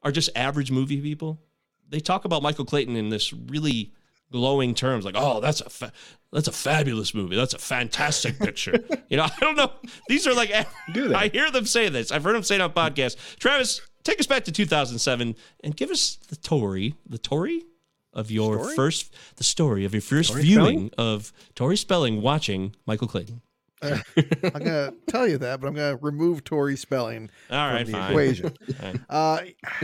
are 0.04 0.12
just 0.12 0.30
average 0.36 0.72
movie 0.72 1.02
people, 1.02 1.40
they 1.90 2.00
talk 2.00 2.26
about 2.26 2.44
Michael 2.44 2.66
Clayton 2.66 2.96
in 2.96 3.10
this 3.10 3.32
really 3.32 3.94
glowing 4.32 4.74
terms, 4.74 5.06
like, 5.06 5.16
"Oh, 5.18 5.40
that's 5.40 5.62
a 5.62 5.70
fa- 5.70 5.94
that's 6.36 6.48
a 6.48 6.52
fabulous 6.52 7.14
movie. 7.16 7.36
That's 7.36 7.54
a 7.54 7.58
fantastic 7.58 8.38
picture." 8.38 8.84
you 9.10 9.18
know, 9.18 9.24
I 9.26 9.40
don't 9.40 9.56
know. 9.56 9.72
These 10.08 10.28
are 10.28 10.34
like, 10.34 10.52
Do 10.94 11.08
they? 11.08 11.16
I 11.24 11.28
hear 11.30 11.50
them 11.50 11.66
say 11.66 11.90
this. 11.90 12.12
I've 12.12 12.24
heard 12.24 12.36
them 12.36 12.44
say 12.44 12.56
it 12.56 12.62
on 12.62 12.72
podcasts. 12.74 13.16
Travis, 13.38 13.82
take 14.04 14.20
us 14.20 14.28
back 14.28 14.44
to 14.46 14.52
2007 14.52 15.36
and 15.64 15.76
give 15.76 15.90
us 15.90 16.20
the 16.30 16.36
Tory, 16.36 16.96
the 17.10 17.18
Tory 17.18 17.64
of 18.14 18.30
your 18.32 18.60
Story? 18.60 18.76
first, 18.76 19.14
the 19.36 19.44
story 19.44 19.84
of 19.86 19.94
your 19.94 20.02
first 20.02 20.30
Tori 20.32 20.44
viewing 20.44 20.92
of 20.98 21.34
Tori 21.56 21.76
Spelling 21.78 22.22
watching 22.22 22.76
Michael 22.86 23.08
Clayton. 23.08 23.42
I'm 23.82 24.02
gonna 24.42 24.94
tell 25.08 25.28
you 25.28 25.38
that, 25.40 25.60
but 25.60 25.68
I'm 25.68 25.74
gonna 25.76 25.98
remove 26.02 26.44
Tori 26.44 26.76
spelling 26.76 27.30
All 27.52 27.76
from 27.78 27.86
the 27.86 27.92
fine. 27.92 28.12
equation. 28.12 28.54
Fine. 28.82 29.06
Uh, 29.10 29.42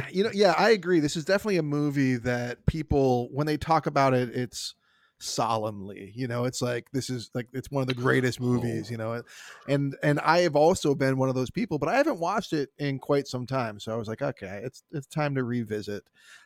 you 0.09 0.23
know, 0.23 0.31
yeah, 0.33 0.55
I 0.57 0.71
agree. 0.71 0.99
This 0.99 1.15
is 1.15 1.25
definitely 1.25 1.57
a 1.57 1.63
movie 1.63 2.15
that 2.15 2.65
people, 2.65 3.29
when 3.31 3.45
they 3.47 3.57
talk 3.57 3.85
about 3.85 4.13
it, 4.13 4.29
it's 4.29 4.75
solemnly. 5.21 6.11
You 6.15 6.27
know, 6.27 6.45
it's 6.45 6.61
like 6.61 6.91
this 6.91 7.09
is 7.09 7.29
like 7.33 7.47
it's 7.53 7.71
one 7.71 7.81
of 7.81 7.87
the 7.87 7.93
greatest 7.93 8.39
movies. 8.41 8.89
You 8.89 8.97
know, 8.97 9.21
and 9.67 9.95
and 10.03 10.19
I 10.19 10.39
have 10.39 10.55
also 10.55 10.95
been 10.95 11.17
one 11.17 11.29
of 11.29 11.35
those 11.35 11.49
people, 11.49 11.77
but 11.77 11.89
I 11.89 11.95
haven't 11.95 12.19
watched 12.19 12.53
it 12.53 12.69
in 12.77 12.99
quite 12.99 13.27
some 13.27 13.45
time. 13.45 13.79
So 13.79 13.93
I 13.93 13.95
was 13.95 14.07
like, 14.07 14.21
okay, 14.21 14.61
it's 14.63 14.83
it's 14.91 15.07
time 15.07 15.35
to 15.35 15.43
revisit. 15.43 16.03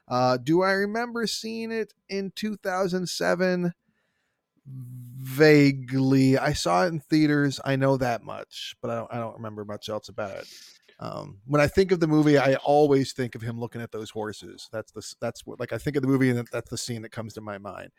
Uh, 0.08 0.38
do 0.38 0.62
I 0.62 0.72
remember 0.72 1.26
seeing 1.28 1.72
it 1.72 1.94
in 2.10 2.32
2007? 2.36 3.74
Vaguely, 4.68 6.38
I 6.38 6.54
saw 6.54 6.86
it 6.86 6.88
in 6.88 7.00
theaters. 7.00 7.60
I 7.64 7.76
know 7.76 7.98
that 7.98 8.24
much, 8.24 8.76
but 8.82 8.90
I 8.92 8.96
don't. 8.96 9.14
I 9.14 9.18
don't 9.18 9.36
remember 9.36 9.64
much 9.64 9.90
else 9.90 10.10
about 10.10 10.32
it. 10.32 10.48
Um, 11.00 11.40
when 11.46 11.60
I 11.60 11.68
think 11.68 11.92
of 11.92 12.00
the 12.00 12.08
movie, 12.08 12.38
I 12.38 12.56
always 12.56 13.12
think 13.12 13.36
of 13.36 13.42
him 13.42 13.60
looking 13.60 13.82
at 13.82 13.92
those 13.92 14.10
horses. 14.10 14.70
That's 14.72 14.92
the 14.92 15.16
that's 15.20 15.46
what 15.46 15.60
like 15.60 15.74
I 15.74 15.78
think 15.78 15.96
of 15.98 16.02
the 16.02 16.08
movie, 16.08 16.30
and 16.30 16.48
that's 16.52 16.70
the 16.70 16.78
scene 16.78 17.02
that 17.02 17.12
comes 17.12 17.34
to 17.34 17.42
my 17.42 17.58
mind. 17.58 17.92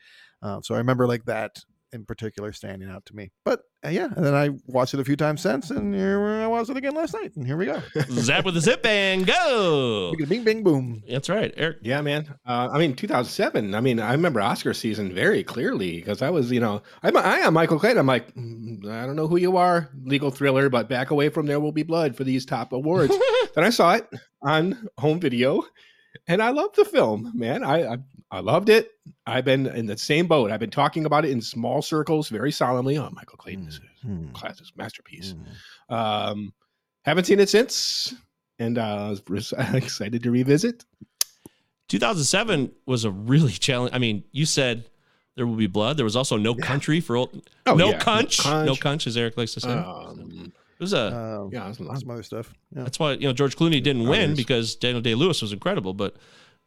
Um, 0.42 0.62
so 0.62 0.74
I 0.74 0.78
remember 0.78 1.06
like 1.06 1.24
that 1.26 1.62
in 1.92 2.04
particular 2.04 2.52
standing 2.52 2.88
out 2.88 3.06
to 3.06 3.16
me. 3.16 3.30
But 3.44 3.62
uh, 3.84 3.90
yeah, 3.90 4.08
and 4.16 4.24
then 4.24 4.34
I 4.34 4.50
watched 4.66 4.94
it 4.94 5.00
a 5.00 5.04
few 5.04 5.16
times 5.16 5.40
since, 5.40 5.70
and 5.70 5.94
here 5.94 6.20
I 6.20 6.46
watched 6.46 6.70
it 6.70 6.76
again 6.76 6.94
last 6.94 7.14
night, 7.14 7.34
and 7.36 7.46
here 7.46 7.56
we 7.56 7.66
go. 7.66 7.80
Zap 8.10 8.44
with 8.44 8.54
the 8.54 8.60
zip 8.60 8.84
and 8.84 9.26
go. 9.26 10.12
Bing, 10.28 10.44
bing, 10.44 10.62
boom. 10.62 11.02
That's 11.08 11.28
right, 11.28 11.52
Eric. 11.56 11.78
Yeah, 11.82 12.00
man. 12.00 12.34
Uh, 12.46 12.68
I 12.72 12.78
mean, 12.78 12.94
2007. 12.94 13.74
I 13.74 13.80
mean, 13.80 14.00
I 14.00 14.12
remember 14.12 14.40
Oscar 14.40 14.74
season 14.74 15.14
very 15.14 15.44
clearly 15.44 15.96
because 15.96 16.22
I 16.22 16.30
was, 16.30 16.50
you 16.50 16.60
know, 16.60 16.82
I'm, 17.02 17.16
I 17.16 17.38
am 17.38 17.54
Michael 17.54 17.78
Clayton. 17.78 17.98
I'm 17.98 18.06
like, 18.06 18.34
"Mm, 18.34 18.86
I 18.86 19.06
don't 19.06 19.16
know 19.16 19.28
who 19.28 19.36
you 19.36 19.56
are, 19.56 19.90
legal 20.04 20.30
thriller, 20.30 20.68
but 20.68 20.88
back 20.88 21.10
away 21.10 21.28
from 21.28 21.46
there 21.46 21.60
will 21.60 21.72
be 21.72 21.82
blood 21.82 22.16
for 22.16 22.24
these 22.24 22.44
top 22.44 22.72
awards. 22.72 23.16
then 23.54 23.64
I 23.64 23.70
saw 23.70 23.94
it 23.94 24.08
on 24.42 24.88
home 24.98 25.20
video, 25.20 25.62
and 26.26 26.42
I 26.42 26.50
love 26.50 26.74
the 26.74 26.84
film, 26.84 27.32
man. 27.34 27.62
I, 27.62 27.94
I 27.94 27.96
I 28.30 28.40
loved 28.40 28.68
it. 28.68 28.90
I've 29.26 29.44
been 29.44 29.66
in 29.68 29.86
the 29.86 29.96
same 29.96 30.26
boat. 30.26 30.50
I've 30.50 30.60
been 30.60 30.70
talking 30.70 31.06
about 31.06 31.24
it 31.24 31.30
in 31.30 31.40
small 31.40 31.80
circles, 31.82 32.28
very 32.28 32.50
solemnly. 32.50 32.98
Oh, 32.98 33.08
Michael 33.12 33.38
Clayton 33.38 33.68
is 33.68 33.80
Mm, 34.06 34.30
a 34.30 34.32
classic 34.32 34.66
masterpiece. 34.76 35.34
mm. 35.90 35.94
Um, 35.94 36.52
haven't 37.04 37.24
seen 37.24 37.40
it 37.40 37.48
since, 37.48 38.14
and 38.58 38.78
uh, 38.78 39.14
I 39.16 39.16
was 39.30 39.52
excited 39.74 40.22
to 40.24 40.30
revisit. 40.30 40.84
2007 41.88 42.72
was 42.86 43.04
a 43.04 43.10
really 43.10 43.52
challenge. 43.66 43.92
I 43.94 43.98
mean, 43.98 44.24
you 44.32 44.44
said 44.46 44.84
there 45.36 45.46
will 45.46 45.54
be 45.56 45.66
blood. 45.66 45.96
There 45.96 46.04
was 46.04 46.16
also 46.16 46.36
no 46.36 46.54
country 46.54 47.00
for 47.00 47.16
old. 47.16 47.48
Oh, 47.66 47.74
no 47.74 47.90
yeah. 47.90 47.98
cunch. 47.98 48.40
Cunch. 48.40 48.66
No 48.66 48.74
cunch, 48.74 49.06
as 49.06 49.16
Eric 49.16 49.36
likes 49.36 49.54
to 49.54 49.60
say. 49.60 49.70
Um, 49.72 50.52
it 50.78 50.82
was 50.82 50.92
a. 50.92 51.14
Um, 51.16 51.50
yeah, 51.52 51.64
it 51.64 51.68
was- 51.78 52.00
some 52.00 52.10
other 52.10 52.22
stuff. 52.22 52.52
Yeah. 52.74 52.82
That's 52.82 52.98
why 52.98 53.12
you 53.12 53.26
know 53.26 53.32
George 53.32 53.56
Clooney 53.56 53.82
didn't 53.82 54.08
win 54.08 54.34
because 54.34 54.74
Daniel 54.76 55.00
Day 55.00 55.14
Lewis 55.14 55.40
was 55.42 55.52
incredible, 55.52 55.94
but 55.94 56.16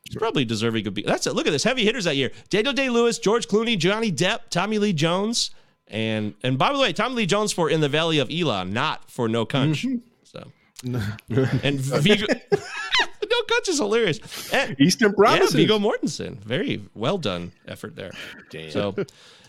he's 0.09 0.17
probably 0.17 0.43
deserving 0.43 0.85
of 0.87 0.93
be. 0.93 1.03
That's 1.03 1.27
it. 1.27 1.33
Look 1.33 1.47
at 1.47 1.51
this 1.51 1.63
heavy 1.63 1.85
hitters 1.85 2.03
that 2.03 2.15
year: 2.15 2.31
Daniel 2.49 2.73
Day 2.73 2.89
Lewis, 2.89 3.19
George 3.19 3.47
Clooney, 3.47 3.77
Johnny 3.77 4.11
Depp, 4.11 4.49
Tommy 4.49 4.79
Lee 4.79 4.93
Jones, 4.93 5.51
and 5.87 6.33
and 6.43 6.57
by 6.57 6.73
the 6.73 6.79
way, 6.79 6.91
Tommy 6.91 7.15
Lee 7.15 7.25
Jones 7.25 7.53
for 7.53 7.69
In 7.69 7.79
the 7.79 7.89
Valley 7.89 8.19
of 8.19 8.29
Elah, 8.29 8.65
not 8.65 9.09
for 9.09 9.29
No 9.29 9.45
Cunch. 9.45 10.01
So 10.23 10.51
and 10.83 11.79
Viggo, 11.79 12.25
No 12.51 13.41
Cunch 13.47 13.69
is 13.69 13.77
hilarious. 13.77 14.53
And, 14.53 14.79
Eastern 14.79 15.09
yeah, 15.09 15.15
Promises. 15.15 15.53
Viggo 15.53 15.79
Mortensen, 15.79 16.37
very 16.37 16.81
well 16.95 17.17
done 17.17 17.51
effort 17.67 17.95
there. 17.95 18.11
Damn. 18.49 18.71
So, 18.71 18.95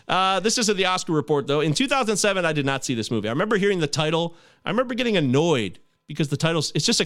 uh, 0.07 0.39
this 0.41 0.57
isn't 0.57 0.77
the 0.77 0.85
Oscar 0.85 1.13
report, 1.13 1.47
though. 1.47 1.61
In 1.61 1.73
2007, 1.73 2.45
I 2.45 2.53
did 2.53 2.65
not 2.65 2.83
see 2.83 2.95
this 2.95 3.09
movie. 3.09 3.27
I 3.27 3.31
remember 3.31 3.57
hearing 3.57 3.79
the 3.79 3.87
title. 3.87 4.35
I 4.65 4.69
remember 4.69 4.93
getting 4.93 5.17
annoyed 5.17 5.79
because 6.07 6.27
the 6.27 6.37
title's 6.37 6.71
it's 6.75 6.85
just 6.85 6.99
a 6.99 7.05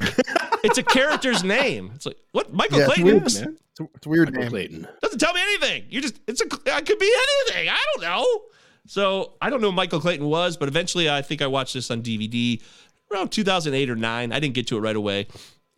it's 0.66 0.78
a 0.78 0.84
character's 0.84 1.44
name. 1.44 1.92
It's 1.96 2.06
like 2.06 2.18
what 2.32 2.54
Michael 2.54 2.80
Yeah, 2.80 2.86
it's 2.86 2.94
Clayton 2.94 3.14
weird. 3.14 3.26
It's 3.26 3.40
a, 3.80 3.84
it's 3.96 4.06
a 4.06 4.10
weird 4.10 4.28
Michael 4.30 4.42
name. 4.42 4.50
Clayton. 4.50 4.88
doesn't 5.02 5.20
tell 5.20 5.34
me 5.34 5.42
anything. 5.42 5.86
You 5.90 6.02
just 6.02 6.20
it's 6.28 6.42
a 6.42 6.46
it 6.46 6.86
could 6.86 7.00
be 7.00 7.14
anything. 7.50 7.70
I 7.70 7.78
don't 7.94 8.02
know. 8.04 8.42
So 8.88 9.34
I 9.42 9.50
don't 9.50 9.62
know 9.62 9.72
who 9.72 9.76
Michael 9.76 10.00
Clayton 10.00 10.28
was, 10.28 10.58
but 10.58 10.68
eventually 10.68 11.10
I 11.10 11.22
think 11.22 11.42
I 11.42 11.48
watched 11.48 11.74
this 11.74 11.90
on 11.90 12.02
DVD 12.02 12.62
around 13.12 13.30
2008 13.30 13.90
or 13.90 13.96
nine. 13.96 14.32
I 14.32 14.40
didn't 14.40 14.54
get 14.54 14.68
to 14.68 14.78
it 14.78 14.82
right 14.82 14.96
away, 14.96 15.28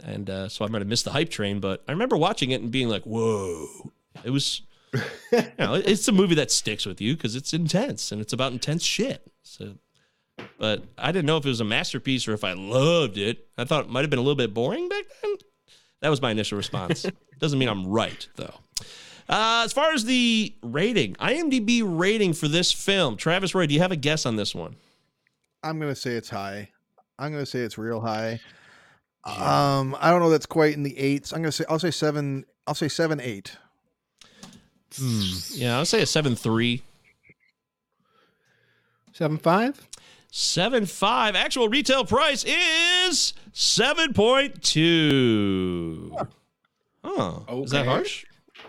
and 0.04 0.30
uh, 0.30 0.50
so 0.50 0.66
I 0.66 0.68
might 0.68 0.82
have 0.82 0.88
missed 0.88 1.06
the 1.06 1.12
hype 1.12 1.30
train. 1.30 1.60
But 1.60 1.84
I 1.88 1.92
remember 1.92 2.18
watching 2.18 2.52
it 2.52 2.62
and 2.62 2.70
being 2.72 2.90
like, 2.90 3.04
"Whoa!" 3.04 3.92
It 4.24 4.32
was, 4.32 4.62
you 5.32 5.42
know, 5.60 5.76
it's 5.76 6.08
a 6.08 6.12
movie 6.12 6.36
that 6.36 6.52
sticks 6.52 6.86
with 6.86 7.00
you 7.00 7.16
because 7.16 7.36
it's 7.36 7.54
intense 7.54 8.12
and 8.12 8.20
it's 8.22 8.34
about 8.34 8.52
intense 8.52 8.84
shit. 8.84 9.32
So 9.44 9.76
but 10.58 10.84
I 10.98 11.12
didn't 11.12 11.26
know 11.26 11.38
if 11.38 11.46
it 11.46 11.50
was 11.50 11.62
a 11.62 11.66
masterpiece 11.66 12.28
or 12.28 12.34
if 12.34 12.44
I 12.44 12.54
loved 12.54 13.18
it. 13.18 13.48
I 13.58 13.66
thought 13.66 13.86
it 13.86 13.90
might 13.90 14.02
have 14.02 14.10
been 14.10 14.20
a 14.20 14.24
little 14.24 14.36
bit 14.36 14.54
boring 14.54 14.90
back 14.90 15.06
then. 15.22 15.36
That 16.02 16.10
was 16.10 16.22
my 16.22 16.32
initial 16.32 16.58
response. 16.58 17.06
Doesn't 17.40 17.60
mean 17.60 17.70
I'm 17.70 17.88
right, 17.88 18.28
though. 18.36 18.54
Uh, 19.30 19.64
as 19.66 19.74
far 19.74 19.92
as 19.92 20.06
the 20.06 20.56
rating, 20.64 21.14
IMDb 21.16 21.82
rating 21.84 22.34
for 22.34 22.48
this 22.48 22.72
film, 22.72 23.18
Travis 23.18 23.54
Roy, 23.54 23.68
do 23.68 23.74
you 23.74 23.82
have 23.82 23.92
a 23.92 23.98
guess 23.98 24.26
on 24.26 24.36
this 24.36 24.56
one? 24.56 24.76
I'm 25.64 25.80
gonna 25.80 25.96
say 25.96 26.12
it's 26.12 26.30
high. 26.30 26.70
I'm 27.20 27.32
gonna 27.32 27.46
say 27.46 27.60
it's 27.60 27.78
real 27.78 28.00
high. 28.00 28.40
Um, 29.26 29.98
I 30.00 30.12
don't 30.12 30.22
know. 30.22 30.30
That's 30.30 30.46
quite 30.46 30.74
in 30.74 30.84
the 30.84 30.98
eights. 30.98 31.34
I'm 31.34 31.42
gonna 31.42 31.52
say. 31.52 31.66
I'll 31.68 31.80
say 31.80 31.92
seven. 31.92 32.46
I'll 32.66 32.76
say 32.76 32.88
seven, 32.88 33.20
eight. 33.20 33.58
Yeah, 35.52 35.78
I'll 35.78 35.86
say 35.86 36.02
a 36.02 36.06
seven 36.06 36.36
three. 36.36 36.84
Seven 39.12 39.38
five. 39.38 39.86
Seven 40.42 40.86
five. 40.86 41.36
Actual 41.36 41.68
retail 41.68 42.06
price 42.06 42.44
is 42.46 43.34
seven 43.54 44.14
point 44.14 44.62
two. 44.62 46.16
Oh, 47.04 47.64
is 47.64 47.72
that 47.72 47.88
harsh? 47.88 48.24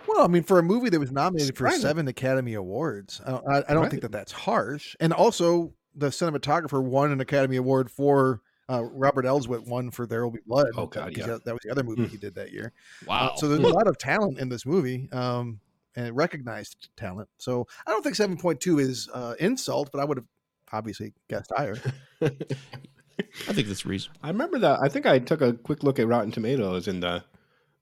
Well, 0.06 0.22
I 0.24 0.28
mean, 0.28 0.44
for 0.44 0.58
a 0.58 0.62
movie 0.62 0.88
that 0.88 0.98
was 0.98 1.12
nominated 1.12 1.58
for 1.58 1.68
seven 1.72 2.08
Academy 2.08 2.54
Awards, 2.54 3.20
I 3.26 3.30
don't, 3.32 3.46
I, 3.46 3.56
I 3.58 3.60
don't 3.74 3.82
Right. 3.82 3.90
think 3.90 4.00
that 4.00 4.12
that's 4.12 4.32
harsh. 4.32 4.96
And 4.98 5.12
also, 5.12 5.74
the 5.94 6.06
cinematographer 6.06 6.82
won 6.82 7.12
an 7.12 7.20
Academy 7.20 7.56
Award 7.56 7.90
for 7.90 8.40
uh, 8.70 8.84
Robert 8.84 9.26
Elswit 9.26 9.66
won 9.66 9.90
for 9.90 10.06
There 10.06 10.24
Will 10.24 10.30
Be 10.30 10.40
Blood. 10.46 10.68
Oh, 10.74 10.86
God, 10.86 11.08
'cause 11.14 11.18
yeah. 11.18 11.26
that, 11.26 11.44
that 11.44 11.52
was 11.52 11.60
the 11.64 11.70
other 11.70 11.82
movie 11.82 12.04
Hmm. 12.04 12.08
he 12.08 12.16
did 12.16 12.34
that 12.36 12.50
year. 12.50 12.72
Wow. 13.06 13.32
Uh, 13.34 13.36
so 13.36 13.46
there's 13.46 13.60
a 13.60 13.68
lot 13.68 13.86
of 13.86 13.98
talent 13.98 14.38
in 14.38 14.48
this 14.48 14.64
movie, 14.64 15.10
um, 15.12 15.60
and 15.96 16.16
recognized 16.16 16.88
talent. 16.96 17.28
So 17.36 17.66
I 17.86 17.90
don't 17.90 18.02
think 18.02 18.14
seven 18.14 18.38
point 18.38 18.58
two 18.62 18.78
is 18.78 19.10
uh, 19.12 19.34
insult, 19.38 19.90
but 19.92 20.00
I 20.00 20.04
would 20.06 20.16
have 20.16 20.26
obviously 20.72 21.12
guessed 21.28 21.52
higher. 21.56 21.76
I 22.22 23.52
think 23.52 23.68
that's 23.68 23.86
reasonable. 23.86 24.20
I 24.22 24.28
remember 24.28 24.58
that. 24.60 24.80
I 24.80 24.88
think 24.88 25.06
I 25.06 25.18
took 25.18 25.40
a 25.40 25.52
quick 25.52 25.82
look 25.82 25.98
at 25.98 26.06
Rotten 26.06 26.30
Tomatoes, 26.30 26.88
and 26.88 27.04
uh, 27.04 27.20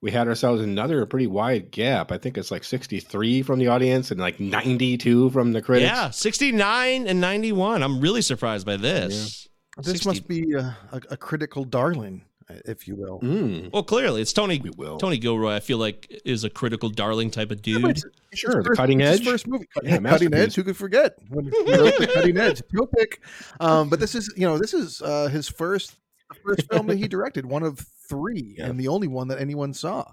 we 0.01 0.11
had 0.11 0.29
ourselves 0.29 0.63
another 0.63 1.05
pretty 1.07 1.27
wide 1.27 1.71
gap. 1.71 2.13
I 2.13 2.19
think 2.19 2.39
it's 2.39 2.51
like 2.51 2.65
63 2.65 3.43
from 3.43 3.59
the 3.59 3.69
audience 3.69 4.11
and 4.11 4.21
like 4.21 4.41
92 4.41 5.31
from 5.31 5.53
the 5.53 5.63
critics. 5.63 5.91
Yeah, 5.91 6.11
69 6.11 7.07
and 7.07 7.21
91. 7.21 7.83
I'm 7.83 8.01
really 8.01 8.23
surprised 8.23 8.67
by 8.67 8.77
this. 8.77 9.49
This 9.79 9.93
60 9.93 10.09
must 10.09 10.29
be 10.29 10.55
a, 10.55 10.77
a, 10.93 11.01
a 11.11 11.17
critical 11.17 11.65
darling, 11.65 12.25
if 12.49 12.87
you 12.87 12.95
will. 12.97 13.21
Mm. 13.21 13.73
Well, 13.73 13.83
clearly, 13.83 14.23
it's 14.23 14.33
Tony 14.33 14.61
We 14.63 14.71
will. 14.71 14.99
Tony 14.99 15.19
Gilroy. 15.19 15.53
I 15.55 15.61
feel 15.61 15.79
like 15.79 16.21
is 16.25 16.45
a 16.45 16.51
critical 16.51 16.89
darling 16.89 17.31
type 17.31 17.51
of 17.51 17.63
dude. 17.63 17.83
but 17.83 17.91
it's- 17.93 18.05
it's 18.31 18.41
Sure, 18.41 18.57
his 18.57 18.65
the 18.65 18.69
first- 18.71 18.79
cutting 18.79 19.01
it's 19.01 19.11
his 19.19 19.21
edge. 19.21 19.27
first 19.33 19.47
movie, 19.49 19.67
Yeah, 19.83 19.99
cutting 20.05 20.35
edge. 20.35 20.55
Who 20.55 20.63
could 20.65 20.77
forget 20.77 21.17
when 21.29 21.47
the 21.47 22.11
cutting 22.13 22.37
edge? 22.37 22.63
He'll 22.71 22.87
pick. 22.87 23.21
Um, 23.61 23.89
but 23.89 23.99
this 24.01 24.15
is, 24.15 24.33
you 24.37 24.47
know, 24.47 24.59
this 24.59 24.75
is 24.75 25.01
uh, 25.03 25.29
his 25.29 25.49
first 25.49 25.97
first 26.45 26.69
film 26.71 26.87
that 26.89 26.99
he 26.99 27.07
directed, 27.09 27.47
one 27.47 27.63
of 27.63 27.79
three, 28.09 28.55
Yeah. 28.59 28.67
and 28.67 28.79
the 28.81 28.89
only 28.89 29.09
one 29.09 29.29
that 29.29 29.41
anyone 29.41 29.73
saw. 29.73 30.05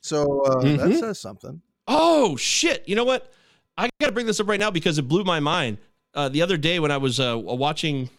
So 0.00 0.42
uh, 0.42 0.60
that 0.62 0.78
Mhm. 0.80 0.98
says 1.00 1.18
something. 1.20 1.62
Oh 1.88 2.36
shit! 2.36 2.88
You 2.88 2.94
know 2.96 3.04
what? 3.04 3.32
I 3.78 3.88
got 4.00 4.06
to 4.08 4.12
bring 4.12 4.26
this 4.26 4.38
up 4.40 4.48
right 4.48 4.60
now 4.60 4.70
because 4.70 4.98
it 4.98 5.02
blew 5.08 5.24
my 5.24 5.40
mind. 5.40 5.78
Uh, 6.14 6.28
the 6.28 6.42
other 6.42 6.56
day 6.56 6.78
when 6.78 6.90
I 6.90 6.98
was 6.98 7.18
uh, 7.18 7.36
watching 7.38 8.10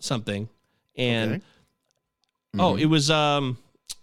something, 0.00 0.48
and 0.96 1.34
Okay. 1.36 1.42
Oh, 2.54 2.74
Mhm. 2.74 2.80
it 2.80 2.86
was 2.86 3.10
um, 3.10 3.58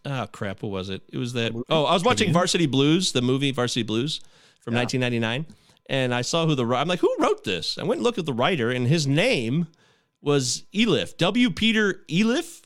oh 0.06 0.28
crap, 0.32 0.62
what 0.62 0.72
was 0.72 0.90
it? 0.90 1.02
It 1.12 1.18
was 1.18 1.34
that. 1.34 1.52
Oh, 1.70 1.86
I 1.86 1.94
was 1.94 2.04
watching 2.04 2.32
Varsity 2.34 2.68
Blues, 2.68 3.12
the 3.12 3.22
movie 3.22 3.52
Varsity 3.52 3.84
Blues 3.84 4.20
from 4.62 4.74
Yeah. 4.74 4.82
1999, 4.82 5.46
and 5.88 6.14
I 6.14 6.22
saw 6.22 6.46
who 6.46 6.56
the 6.56 6.66
I'm 6.66 6.88
like, 6.88 7.00
who 7.00 7.14
wrote 7.20 7.44
this? 7.44 7.78
I 7.78 7.84
went 7.84 8.00
and 8.00 8.04
looked 8.04 8.18
at 8.20 8.26
the 8.26 8.34
writer, 8.34 8.70
and 8.72 8.88
his 8.88 9.08
name 9.08 9.68
was 10.22 10.64
Iliff 10.74 11.18
W. 11.18 11.50
Peter 11.52 12.04
Iliff, 12.08 12.62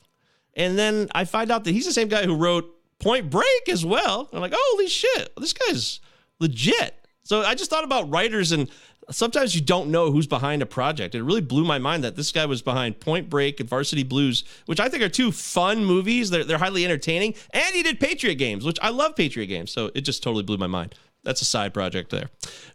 and 0.54 0.78
then 0.78 1.08
I 1.14 1.24
find 1.24 1.50
out 1.50 1.64
that 1.64 1.72
he's 1.72 1.86
the 1.86 1.92
same 1.92 2.08
guy 2.08 2.24
who 2.24 2.34
wrote 2.34 2.70
Point 2.98 3.30
Break 3.30 3.68
as 3.68 3.84
well. 3.84 4.28
I'm 4.32 4.40
like, 4.40 4.54
holy 4.54 4.88
shit, 4.88 5.32
this 5.38 5.52
guy's 5.54 6.00
legit. 6.38 6.94
So 7.22 7.42
I 7.42 7.54
just 7.54 7.70
thought 7.70 7.84
about 7.84 8.10
writers, 8.10 8.52
and 8.52 8.68
sometimes 9.10 9.54
you 9.54 9.60
don't 9.60 9.90
know 9.90 10.10
who's 10.10 10.26
behind 10.26 10.62
a 10.62 10.66
project. 10.66 11.14
It 11.14 11.22
really 11.22 11.40
blew 11.40 11.64
my 11.64 11.78
mind 11.78 12.04
that 12.04 12.16
this 12.16 12.32
guy 12.32 12.46
was 12.46 12.62
behind 12.62 13.00
Point 13.00 13.28
Break 13.28 13.60
and 13.60 13.68
Varsity 13.68 14.02
Blues, 14.02 14.44
which 14.66 14.80
I 14.80 14.88
think 14.88 15.02
are 15.02 15.08
two 15.08 15.32
fun 15.32 15.84
movies. 15.84 16.30
They're, 16.30 16.44
they're 16.44 16.58
highly 16.58 16.84
entertaining. 16.84 17.34
And 17.52 17.74
he 17.74 17.82
did 17.82 18.00
Patriot 18.00 18.36
Games, 18.36 18.64
which 18.64 18.78
I 18.82 18.90
love 18.90 19.16
Patriot 19.16 19.46
Games. 19.46 19.70
So 19.70 19.90
it 19.94 20.02
just 20.02 20.22
totally 20.22 20.42
blew 20.42 20.58
my 20.58 20.66
mind. 20.66 20.94
That's 21.22 21.42
a 21.42 21.44
side 21.44 21.74
project 21.74 22.10
there. 22.10 22.28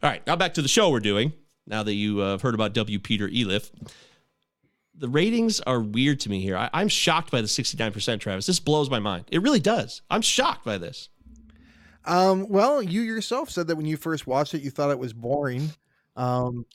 All 0.03 0.09
right, 0.09 0.25
now 0.27 0.35
back 0.35 0.53
to 0.55 0.61
the 0.61 0.67
show 0.67 0.89
we're 0.89 0.99
doing. 0.99 1.33
Now 1.67 1.81
that 1.83 1.93
you 1.93 2.21
uh, 2.21 2.31
have 2.31 2.41
heard 2.41 2.53
about 2.53 2.73
W. 2.73 2.99
Peter 2.99 3.27
Iliff, 3.27 3.71
the 4.93 5.09
ratings 5.09 5.59
are 5.61 5.79
weird 5.79 6.19
to 6.21 6.29
me 6.29 6.41
here. 6.41 6.55
I, 6.55 6.69
I'm 6.73 6.87
shocked 6.87 7.31
by 7.31 7.41
the 7.41 7.47
69%, 7.47 8.19
Travis. 8.19 8.45
This 8.45 8.59
blows 8.59 8.89
my 8.89 8.99
mind. 8.99 9.25
It 9.31 9.41
really 9.41 9.59
does. 9.59 10.01
I'm 10.09 10.21
shocked 10.21 10.63
by 10.63 10.77
this. 10.77 11.09
Um, 12.05 12.47
well, 12.49 12.83
you 12.83 13.01
yourself 13.01 13.49
said 13.49 13.67
that 13.67 13.75
when 13.75 13.87
you 13.87 13.97
first 13.97 14.27
watched 14.27 14.53
it, 14.53 14.61
you 14.61 14.69
thought 14.69 14.91
it 14.91 14.99
was 14.99 15.11
boring. 15.11 15.71
Um, 16.15 16.65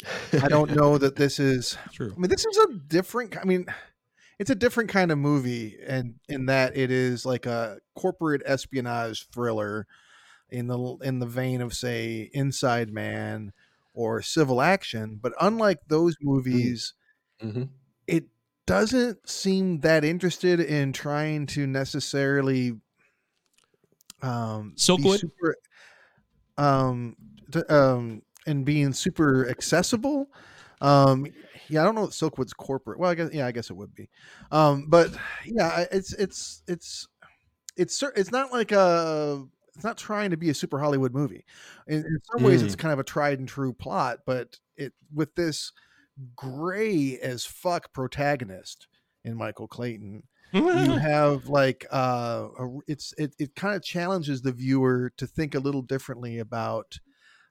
I 0.42 0.48
don't 0.48 0.70
know 0.74 0.98
that 0.98 1.16
this 1.16 1.38
is. 1.38 1.76
True. 1.92 2.12
I 2.16 2.18
mean, 2.20 2.30
this 2.30 2.44
is 2.44 2.56
a 2.58 2.74
different. 2.74 3.36
I 3.36 3.44
mean, 3.44 3.66
it's 4.38 4.50
a 4.50 4.54
different 4.54 4.90
kind 4.90 5.10
of 5.10 5.18
movie, 5.18 5.78
and 5.86 6.14
in 6.28 6.46
that 6.46 6.76
it 6.76 6.90
is 6.90 7.24
like 7.26 7.46
a 7.46 7.78
corporate 7.94 8.42
espionage 8.44 9.28
thriller, 9.28 9.86
in 10.50 10.66
the 10.66 10.78
in 11.02 11.18
the 11.20 11.26
vein 11.26 11.60
of 11.60 11.74
say 11.74 12.30
Inside 12.32 12.92
Man 12.92 13.52
or 13.94 14.22
Civil 14.22 14.60
Action. 14.60 15.18
But 15.20 15.32
unlike 15.40 15.78
those 15.88 16.16
movies, 16.20 16.94
Mhm. 17.42 17.68
it 18.06 18.24
doesn't 18.66 19.28
seem 19.28 19.80
that 19.80 20.04
interested 20.04 20.60
in 20.60 20.92
trying 20.92 21.46
to 21.46 21.66
necessarily 21.66 22.78
um 24.22 24.70
be 24.70 24.76
Silkwood? 24.76 25.20
super, 25.20 25.56
um 26.58 27.16
um 27.68 28.22
and 28.46 28.64
being 28.64 28.92
super 28.92 29.48
accessible 29.48 30.28
um 30.80 31.26
yeah 31.68 31.82
i 31.82 31.84
don't 31.84 31.94
know 31.94 32.02
what 32.02 32.10
silkwood's 32.10 32.52
corporate 32.52 32.98
well 32.98 33.10
i 33.10 33.14
guess 33.14 33.30
yeah 33.32 33.46
i 33.46 33.52
guess 33.52 33.70
it 33.70 33.76
would 33.76 33.94
be. 33.94 34.08
Um 34.50 34.86
but 34.88 35.10
yeah 35.44 35.84
it's 35.92 36.12
it's 36.14 36.62
it's 36.66 37.08
it's 37.76 38.02
it's 38.16 38.32
not 38.32 38.52
like 38.52 38.72
a 38.72 39.44
it's 39.74 39.84
not 39.84 39.96
trying 39.96 40.30
to 40.30 40.36
be 40.36 40.50
a 40.50 40.54
super 40.54 40.78
hollywood 40.78 41.12
movie. 41.14 41.44
In, 41.86 41.98
in 41.98 42.18
some 42.32 42.42
ways 42.42 42.62
it's 42.62 42.76
kind 42.76 42.92
of 42.92 42.98
a 42.98 43.04
tried 43.04 43.38
and 43.38 43.48
true 43.48 43.72
plot 43.72 44.20
but 44.26 44.58
it 44.76 44.92
with 45.12 45.34
this 45.34 45.72
gray 46.34 47.18
as 47.22 47.44
fuck 47.44 47.92
protagonist 47.92 48.88
in 49.24 49.36
michael 49.36 49.68
clayton 49.68 50.22
you 50.52 50.62
have 50.62 51.46
like 51.48 51.86
uh 51.92 52.48
a, 52.58 52.78
it's 52.86 53.14
it, 53.16 53.34
it 53.38 53.54
kind 53.54 53.76
of 53.76 53.82
challenges 53.82 54.42
the 54.42 54.52
viewer 54.52 55.12
to 55.16 55.26
think 55.26 55.54
a 55.54 55.60
little 55.60 55.82
differently 55.82 56.38
about 56.38 56.98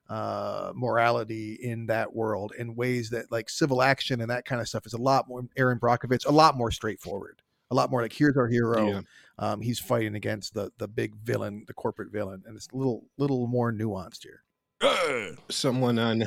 uh 0.09 0.71
morality 0.75 1.53
in 1.61 1.85
that 1.85 2.13
world 2.15 2.51
in 2.57 2.75
ways 2.75 3.09
that 3.11 3.31
like 3.31 3.49
civil 3.49 3.81
action 3.81 4.21
and 4.21 4.29
that 4.31 4.43
kind 4.45 4.59
of 4.61 4.67
stuff 4.67 4.85
is 4.85 4.93
a 4.93 4.97
lot 4.97 5.27
more 5.27 5.43
erin 5.55 5.79
brockovich 5.79 6.25
a 6.25 6.31
lot 6.31 6.57
more 6.57 6.71
straightforward 6.71 7.41
a 7.71 7.75
lot 7.75 7.91
more 7.91 8.01
like 8.01 8.13
here's 8.13 8.35
our 8.35 8.47
hero 8.47 8.87
Yeah. 8.87 9.01
um 9.37 9.61
he's 9.61 9.77
fighting 9.79 10.15
against 10.15 10.53
the 10.55 10.71
the 10.79 10.87
big 10.87 11.15
villain 11.17 11.63
the 11.67 11.73
corporate 11.73 12.11
villain 12.11 12.41
and 12.47 12.55
it's 12.57 12.67
a 12.73 12.75
little 12.75 13.05
little 13.17 13.45
more 13.47 13.71
nuanced 13.71 14.23
here 14.23 14.43
Someone 15.49 15.99
on 15.99 16.23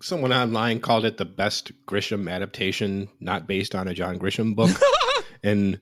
someone 0.00 0.32
online 0.32 0.80
called 0.80 1.04
it 1.04 1.18
the 1.18 1.26
best 1.26 1.70
Grisham 1.86 2.30
adaptation, 2.30 3.08
not 3.20 3.46
based 3.46 3.74
on 3.74 3.88
a 3.88 3.94
John 3.94 4.18
Grisham 4.18 4.54
book. 4.56 4.70
and 5.42 5.78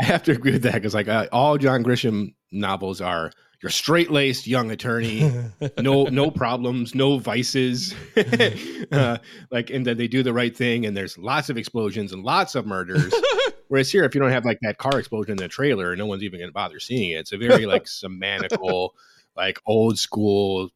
I 0.00 0.04
have 0.04 0.22
to 0.22 0.32
agree 0.32 0.52
with 0.52 0.62
that 0.62 0.72
because 0.74 0.94
like 0.94 1.08
uh, 1.08 1.26
all 1.32 1.58
John 1.58 1.84
Grisham 1.84 2.34
novels 2.50 3.02
are 3.02 3.30
your 3.62 3.70
straight 3.70 4.10
laced 4.10 4.46
young 4.46 4.70
attorney, 4.70 5.30
no 5.78 6.04
no 6.04 6.30
problems, 6.30 6.94
no 6.94 7.18
vices, 7.18 7.94
uh, 8.92 9.18
like 9.50 9.70
and 9.70 9.86
then 9.86 9.96
they 9.96 10.08
do 10.08 10.22
the 10.22 10.32
right 10.32 10.56
thing, 10.56 10.86
and 10.86 10.96
there's 10.96 11.18
lots 11.18 11.50
of 11.50 11.56
explosions 11.58 12.12
and 12.12 12.22
lots 12.22 12.54
of 12.54 12.66
murders. 12.66 13.12
Whereas 13.68 13.90
here, 13.92 14.02
if 14.04 14.14
you 14.14 14.20
don't 14.20 14.32
have 14.32 14.44
like 14.44 14.58
that 14.62 14.78
car 14.78 14.98
explosion 14.98 15.32
in 15.32 15.36
the 15.36 15.46
trailer, 15.48 15.94
no 15.94 16.06
one's 16.06 16.22
even 16.24 16.40
going 16.40 16.48
to 16.48 16.54
bother 16.54 16.80
seeing 16.80 17.10
it. 17.10 17.16
It's 17.20 17.32
a 17.32 17.38
very 17.38 17.66
like 17.66 17.84
semantical, 17.84 18.90
like 19.36 19.60
old 19.64 19.96
school 19.98 20.70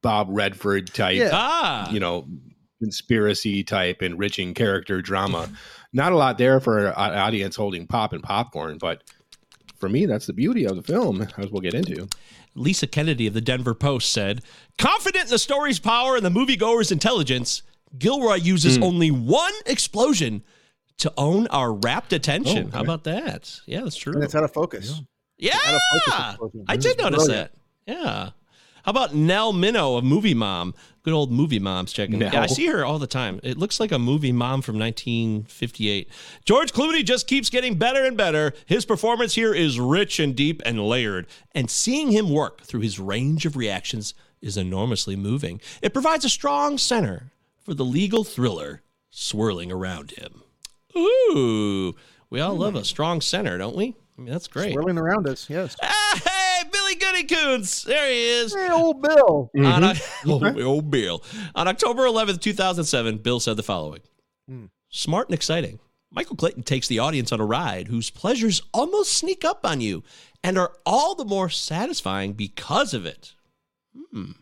Bob 0.00 0.28
Redford 0.30 0.94
type, 0.94 1.16
Yeah. 1.16 1.30
ah, 1.32 1.90
you 1.90 2.00
know, 2.00 2.26
conspiracy 2.80 3.62
type 3.64 4.02
enriching 4.02 4.54
character 4.54 5.02
drama. 5.02 5.50
Not 5.92 6.12
a 6.12 6.16
lot 6.16 6.38
there 6.38 6.60
for 6.60 6.86
an 6.86 6.94
audience 6.94 7.56
holding 7.56 7.86
pop 7.86 8.12
and 8.12 8.22
popcorn, 8.22 8.78
but 8.78 9.02
for 9.84 9.90
me, 9.90 10.06
that's 10.06 10.24
the 10.24 10.32
beauty 10.32 10.64
of 10.66 10.76
the 10.76 10.82
film, 10.82 11.28
as 11.36 11.50
we'll 11.50 11.60
get 11.60 11.74
into. 11.74 12.08
Lisa 12.54 12.86
Kennedy 12.86 13.26
of 13.26 13.34
the 13.34 13.42
Denver 13.42 13.74
Post 13.74 14.10
said, 14.10 14.40
confident 14.78 15.24
in 15.24 15.30
the 15.30 15.38
story's 15.38 15.78
power 15.78 16.16
and 16.16 16.24
the 16.24 16.30
moviegoer's 16.30 16.90
intelligence, 16.90 17.62
Gilroy 17.98 18.36
uses 18.36 18.78
hmm. 18.78 18.82
only 18.82 19.10
one 19.10 19.52
explosion 19.66 20.42
to 20.96 21.12
own 21.18 21.46
our 21.48 21.74
rapt 21.74 22.14
attention. 22.14 22.70
Oh, 22.72 22.76
How 22.76 22.82
about 22.82 23.04
that? 23.04 23.60
Yeah, 23.66 23.82
that's 23.82 23.96
true. 23.96 24.14
and 24.14 24.24
it's 24.24 24.34
out 24.34 24.44
of 24.44 24.54
focus 24.54 25.02
Yeah, 25.36 25.58
out 25.66 25.74
of 25.74 26.36
focus. 26.38 26.62
I 26.66 26.78
did 26.78 26.96
notice 26.96 27.26
brilliant. 27.26 27.52
that. 27.86 27.92
Yeah. 27.92 28.30
How 28.84 28.90
about 28.90 29.14
Nell 29.14 29.54
Minow 29.54 29.96
of 29.96 30.04
Movie 30.04 30.34
Mom? 30.34 30.74
Good 31.04 31.14
old 31.14 31.32
Movie 31.32 31.58
Mom's 31.58 31.90
checking. 31.90 32.20
Yeah, 32.20 32.38
I 32.38 32.46
see 32.46 32.66
her 32.66 32.84
all 32.84 32.98
the 32.98 33.06
time. 33.06 33.40
It 33.42 33.56
looks 33.56 33.80
like 33.80 33.92
a 33.92 33.98
movie 33.98 34.32
mom 34.32 34.60
from 34.60 34.78
1958. 34.78 36.08
George 36.44 36.72
Clooney 36.72 37.02
just 37.04 37.26
keeps 37.26 37.48
getting 37.48 37.76
better 37.76 38.04
and 38.04 38.16
better. 38.16 38.52
His 38.66 38.84
performance 38.84 39.34
here 39.34 39.54
is 39.54 39.80
rich 39.80 40.20
and 40.20 40.36
deep 40.36 40.60
and 40.66 40.86
layered, 40.86 41.26
and 41.52 41.70
seeing 41.70 42.10
him 42.10 42.30
work 42.30 42.62
through 42.62 42.80
his 42.80 42.98
range 43.00 43.46
of 43.46 43.56
reactions 43.56 44.12
is 44.42 44.58
enormously 44.58 45.16
moving. 45.16 45.60
It 45.80 45.94
provides 45.94 46.26
a 46.26 46.30
strong 46.30 46.76
center 46.76 47.32
for 47.62 47.72
the 47.72 47.84
legal 47.86 48.22
thriller 48.22 48.82
swirling 49.10 49.72
around 49.72 50.10
him. 50.10 50.42
Ooh, 50.96 51.94
we 52.28 52.40
all 52.40 52.54
love 52.54 52.74
a 52.74 52.84
strong 52.84 53.22
center, 53.22 53.56
don't 53.56 53.76
we? 53.76 53.94
I 54.18 54.20
mean, 54.20 54.32
that's 54.32 54.46
great. 54.46 54.72
Swirling 54.72 54.98
around 54.98 55.26
us, 55.26 55.48
yes. 55.48 55.74
Ah, 55.82 56.20
Hey, 56.56 56.68
Billy 56.70 56.96
Goodykoontz. 56.96 57.84
There 57.84 58.10
he 58.10 58.28
is. 58.28 58.54
Hey, 58.54 58.70
old 58.70 59.02
Bill. 59.02 59.50
On 59.56 59.84
Oc- 59.84 59.96
oh, 60.26 60.62
old 60.62 60.90
Bill. 60.90 61.22
On 61.54 61.66
October 61.68 62.02
11th, 62.02 62.40
2007, 62.40 63.18
Bill 63.18 63.40
said 63.40 63.56
the 63.56 63.62
following 63.62 64.00
Smart 64.90 65.28
and 65.28 65.34
exciting. 65.34 65.80
Michael 66.12 66.36
Clayton 66.36 66.62
takes 66.62 66.86
the 66.86 67.00
audience 67.00 67.32
on 67.32 67.40
a 67.40 67.44
ride 67.44 67.88
whose 67.88 68.10
pleasures 68.10 68.62
almost 68.72 69.12
sneak 69.12 69.44
up 69.44 69.60
on 69.66 69.80
you 69.80 70.04
and 70.44 70.56
are 70.56 70.72
all 70.86 71.16
the 71.16 71.24
more 71.24 71.48
satisfying 71.48 72.34
because 72.34 72.94
of 72.94 73.04
it. 73.04 73.34
Hmm. 74.12 74.32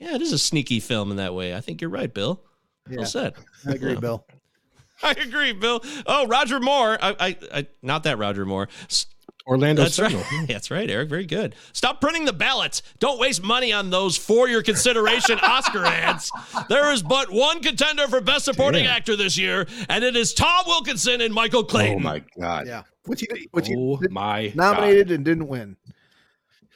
Yeah, 0.00 0.16
it 0.16 0.22
is 0.22 0.32
a 0.32 0.38
sneaky 0.38 0.80
film 0.80 1.10
in 1.12 1.18
that 1.18 1.34
way. 1.34 1.54
I 1.54 1.60
think 1.60 1.80
you're 1.80 1.90
right, 1.90 2.12
Bill. 2.12 2.42
Yeah. 2.90 2.96
Well 2.98 3.06
said. 3.06 3.34
I 3.66 3.72
agree, 3.72 3.94
Bill. 3.94 4.26
I 5.02 5.12
agree, 5.12 5.52
Bill. 5.52 5.82
Oh, 6.06 6.26
Roger 6.26 6.58
Moore. 6.58 6.98
I, 7.00 7.14
I, 7.20 7.36
I 7.54 7.66
not 7.82 8.02
that 8.04 8.18
Roger 8.18 8.44
Moore. 8.44 8.68
S- 8.90 9.06
Orlando 9.46 9.82
That's 9.82 9.98
right. 10.00 10.10
Sentinel. 10.10 10.46
That's 10.48 10.70
right, 10.70 10.90
Eric. 10.90 11.08
Very 11.08 11.24
good. 11.26 11.54
Stop 11.72 12.00
printing 12.00 12.24
the 12.24 12.32
ballots. 12.32 12.82
Don't 12.98 13.18
waste 13.20 13.42
money 13.44 13.72
on 13.72 13.90
those 13.90 14.16
for 14.16 14.48
your 14.48 14.62
consideration 14.62 15.38
Oscar 15.42 15.84
ads. 15.84 16.30
There 16.68 16.92
is 16.92 17.02
but 17.02 17.30
one 17.30 17.60
contender 17.62 18.08
for 18.08 18.20
Best 18.20 18.44
Supporting 18.44 18.84
Damn. 18.84 18.96
Actor 18.96 19.16
this 19.16 19.38
year, 19.38 19.66
and 19.88 20.02
it 20.02 20.16
is 20.16 20.34
Tom 20.34 20.64
Wilkinson 20.66 21.20
and 21.20 21.32
Michael 21.32 21.62
Clayton. 21.64 21.96
Oh 21.96 22.00
my 22.00 22.22
god. 22.40 22.66
Yeah. 22.66 22.82
Which 23.04 23.20
he, 23.20 23.48
which 23.52 23.68
Oh 23.70 23.98
did- 23.98 24.10
my 24.10 24.50
nominated 24.56 25.12
and 25.12 25.24
didn't 25.24 25.46
win. 25.46 25.76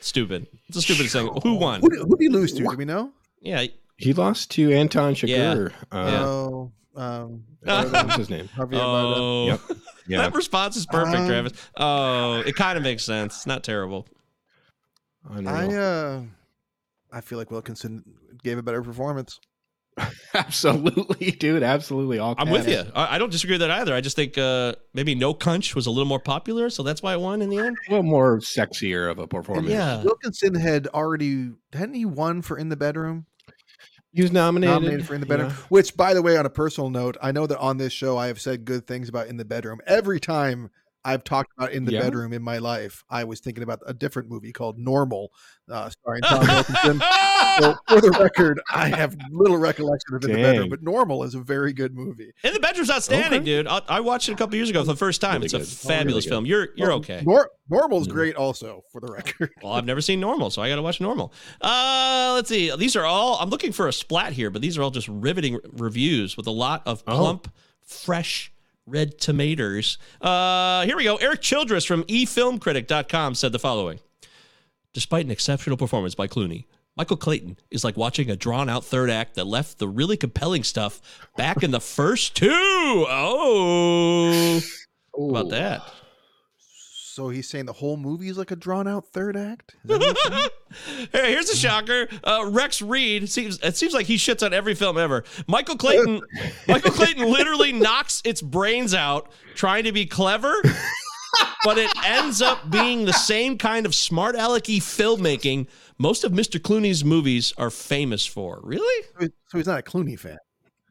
Stupid. 0.01 0.47
It's 0.68 0.79
a 0.79 0.83
stupid 0.83 1.11
thing. 1.11 1.29
Who 1.43 1.55
won? 1.57 1.81
Who 1.81 1.89
did, 1.91 1.99
who 1.99 2.16
did 2.16 2.21
he 2.21 2.29
lose 2.29 2.53
to? 2.55 2.62
Do 2.62 2.77
we 2.77 2.85
know? 2.85 3.11
Yeah. 3.41 3.66
He 3.97 4.12
lost 4.14 4.51
to 4.53 4.73
Anton 4.73 5.14
Chigurh. 5.14 5.73
Yeah. 5.93 5.99
Uh, 5.99 6.07
Yeah. 6.11 6.25
Oh, 6.25 6.73
um, 6.97 7.43
What's 7.62 8.16
his 8.16 8.31
name? 8.31 8.49
Javier 8.57 8.75
Bardem. 8.81 9.14
Oh. 9.16 9.47
Yep. 9.47 9.61
Yeah. 10.11 10.22
That 10.22 10.34
response 10.34 10.76
is 10.76 10.86
perfect, 10.86 11.16
Um, 11.18 11.26
Travis. 11.28 11.52
Oh, 11.76 12.40
it 12.40 12.56
kind 12.56 12.76
of 12.76 12.82
makes 12.82 13.04
sense. 13.04 13.36
It's 13.36 13.46
not 13.46 13.62
terrible. 13.62 14.06
Unreal. 15.28 15.48
I 15.48 15.76
uh, 15.76 16.22
I 17.12 17.20
feel 17.20 17.38
like 17.38 17.50
Wilkinson 17.50 18.02
gave 18.42 18.58
a 18.58 18.62
better 18.62 18.82
performance. 18.82 19.38
absolutely, 20.34 21.32
dude. 21.32 21.62
Absolutely. 21.62 22.18
All 22.18 22.34
I'm 22.38 22.50
with 22.50 22.68
you. 22.68 22.84
I, 22.94 23.16
I 23.16 23.18
don't 23.18 23.30
disagree 23.30 23.54
with 23.54 23.61
that 23.61 23.70
either. 23.70 23.94
I 23.94 24.00
just 24.00 24.16
think 24.16 24.38
uh, 24.38 24.74
maybe 24.94 25.14
No 25.14 25.34
Cunch 25.34 25.74
was 25.74 25.86
a 25.86 25.90
little 25.90 26.06
more 26.06 26.20
popular, 26.20 26.70
so 26.70 26.82
that's 26.82 27.02
why 27.02 27.12
it 27.12 27.20
won 27.20 27.42
in 27.42 27.50
the 27.50 27.58
end. 27.58 27.76
A 27.88 27.90
little 27.90 28.04
more 28.04 28.38
sexier 28.38 29.11
of 29.11 29.18
a 29.18 29.26
performance. 29.26 29.68
Yeah. 29.68 30.02
Wilkinson 30.02 30.54
had 30.54 30.86
already 30.88 31.50
hadn't 31.72 31.94
he 31.94 32.04
won 32.04 32.42
for 32.42 32.56
In 32.58 32.68
the 32.68 32.76
Bedroom? 32.76 33.26
He 34.12 34.22
was 34.22 34.32
nominated. 34.32 34.74
Nominated 34.74 35.06
for 35.06 35.14
In 35.14 35.20
the 35.20 35.26
Bedroom. 35.26 35.50
Yeah. 35.50 35.56
Which, 35.68 35.96
by 35.96 36.14
the 36.14 36.22
way, 36.22 36.36
on 36.36 36.44
a 36.44 36.50
personal 36.50 36.90
note, 36.90 37.16
I 37.22 37.30
know 37.32 37.46
that 37.46 37.58
on 37.58 37.76
this 37.76 37.92
show 37.92 38.18
I 38.18 38.26
have 38.26 38.40
said 38.40 38.64
good 38.64 38.86
things 38.86 39.08
about 39.08 39.28
In 39.28 39.36
the 39.36 39.44
Bedroom. 39.44 39.80
Every 39.86 40.18
time 40.18 40.70
I've 41.05 41.24
talked 41.24 41.51
about 41.57 41.72
In 41.72 41.84
the 41.86 41.92
Yeah. 41.92 42.03
Bedroom 42.03 42.32
in 42.32 42.42
my 42.42 42.59
life, 42.59 43.03
I 43.09 43.24
was 43.24 43.40
thinking 43.40 43.62
about 43.62 43.80
a 43.86 43.94
different 43.94 44.28
movie 44.28 44.53
called 44.53 44.78
Normal, 44.78 45.32
uh, 45.70 45.88
starring 45.88 46.20
Tom 46.22 46.46
Wilkinson. 46.46 47.01
So, 47.01 47.74
for 47.88 48.01
the 48.03 48.16
record, 48.20 48.61
I 48.70 48.88
have 48.88 49.16
little 49.30 49.57
recollection 49.57 50.14
of 50.14 50.24
In 50.24 50.32
the 50.32 50.36
Bedroom, 50.42 50.68
but 50.68 50.82
Normal 50.82 51.22
is 51.24 51.34
a 51.34 51.40
very 51.40 51.72
good 51.72 51.94
movie. 51.94 52.32
In 52.44 52.53
the 52.53 52.61
bedroom's 52.61 52.90
outstanding, 52.90 53.40
Okay. 53.40 53.44
dude. 53.44 53.66
I, 53.66 53.80
I 53.88 54.01
watched 54.01 54.28
it 54.28 54.32
a 54.32 54.36
couple 54.36 54.57
years 54.57 54.68
ago 54.68 54.80
for 54.82 54.88
the 54.92 54.96
first 54.96 55.20
time. 55.22 55.36
Really 55.42 55.46
it's 55.46 55.55
a 55.55 55.61
fabulous 55.88 56.26
Really 56.26 56.30
film. 56.34 56.46
You're 56.46 56.68
you're 56.76 56.92
okay. 56.92 57.22
Nor- 57.26 57.51
Normal's 57.70 58.09
Mm. 58.09 58.12
great, 58.12 58.34
also 58.36 58.82
for 58.92 59.01
the 59.01 59.11
record. 59.12 59.51
Well, 59.62 59.72
I've 59.74 59.84
never 59.86 60.01
seen 60.01 60.20
Normal, 60.20 60.51
so 60.51 60.61
I 60.61 60.68
got 60.68 60.76
to 60.76 60.82
watch 60.82 61.01
Normal. 61.01 61.32
Uh, 61.62 62.32
let's 62.34 62.48
see. 62.48 62.74
These 62.76 62.96
are 62.96 63.05
all. 63.07 63.38
I'm 63.40 63.48
looking 63.48 63.72
for 63.72 63.86
a 63.88 63.92
splat 63.92 64.32
here, 64.32 64.51
but 64.51 64.61
these 64.61 64.76
are 64.76 64.82
all 64.82 64.90
just 64.90 65.09
riveting 65.09 65.55
re- 65.55 65.61
reviews 65.72 66.36
with 66.36 66.46
a 66.46 66.51
lot 66.51 66.82
of 66.86 67.03
Oh. 67.07 67.16
plump, 67.16 67.53
fresh 67.82 68.53
red 68.87 69.18
tomatoes. 69.18 69.99
Uh, 70.20 70.85
here 70.85 70.97
we 70.97 71.05
go. 71.05 71.16
Erik 71.16 71.41
Childress 71.41 71.85
from 71.85 72.05
eFilmCritic.com 72.05 73.35
said 73.35 73.53
the 73.53 73.59
following: 73.59 74.01
Despite 74.93 75.24
an 75.24 75.31
exceptional 75.31 75.76
performance 75.76 76.14
by 76.14 76.26
Clooney. 76.26 76.66
Michael 76.97 77.16
Clayton 77.16 77.57
is 77.70 77.85
like 77.85 77.97
watching 77.97 78.31
a 78.31 78.37
drawn 78.37 78.68
out 78.68 78.85
third 78.85 79.11
act 79.11 79.37
that 79.37 79.47
left 79.47 79.78
the 79.78 79.89
really 79.89 80.16
compelling 80.16 80.64
stuff 80.64 81.01
back 81.37 81.62
in 81.62 81.70
the 81.70 81.81
first 81.81 82.35
two. 82.35 82.51
Oh, 83.09 84.61
how 85.16 85.24
about 85.24 85.51
that? 85.51 85.83
So 87.11 87.28
he's 87.28 87.48
saying 87.48 87.66
the 87.66 87.72
whole 87.72 87.96
movie 87.96 88.28
is 88.28 88.38
like 88.38 88.52
a 88.52 88.56
drawn 88.56 88.86
out 88.86 89.08
third 89.08 89.36
act? 89.36 89.74
Is 89.82 89.88
that 89.88 90.00
what 90.00 90.16
he's 90.16 90.32
saying? 90.32 90.50
Hey, 91.12 91.32
here's 91.32 91.50
a 91.50 91.56
shocker. 91.56 92.06
Uh, 92.22 92.48
Rex 92.48 92.80
Reed 92.80 93.28
seems 93.28 93.58
it 93.61 93.76
seems 93.76 93.92
like 93.92 94.06
he 94.06 94.14
shits 94.14 94.46
on 94.46 94.54
every 94.54 94.76
film 94.76 94.96
ever. 94.96 95.24
Michael 95.48 95.76
Clayton, 95.76 96.20
Michael 96.68 96.92
Clayton 96.92 97.28
literally 97.28 97.72
knocks 97.72 98.22
its 98.24 98.40
brains 98.40 98.94
out 98.94 99.32
trying 99.56 99.82
to 99.82 99.90
be 99.90 100.06
clever, 100.06 100.54
but 101.64 101.76
it 101.76 101.90
ends 102.04 102.40
up 102.40 102.70
being 102.70 103.04
the 103.04 103.12
same 103.12 103.58
kind 103.58 103.84
of 103.84 103.96
smart 103.96 104.36
alecky 104.36 104.76
filmmaking 104.76 105.66
most 105.98 106.22
of 106.22 106.30
Mr. 106.30 106.61
Clooney's 106.61 107.04
movies 107.04 107.52
are 107.58 107.70
famous 107.70 108.24
for. 108.24 108.61
Really? 108.62 109.06
so 109.48 109.58
he's 109.58 109.66
not 109.66 109.80
a 109.80 109.82
Clooney 109.82 110.16
fan. 110.16 110.38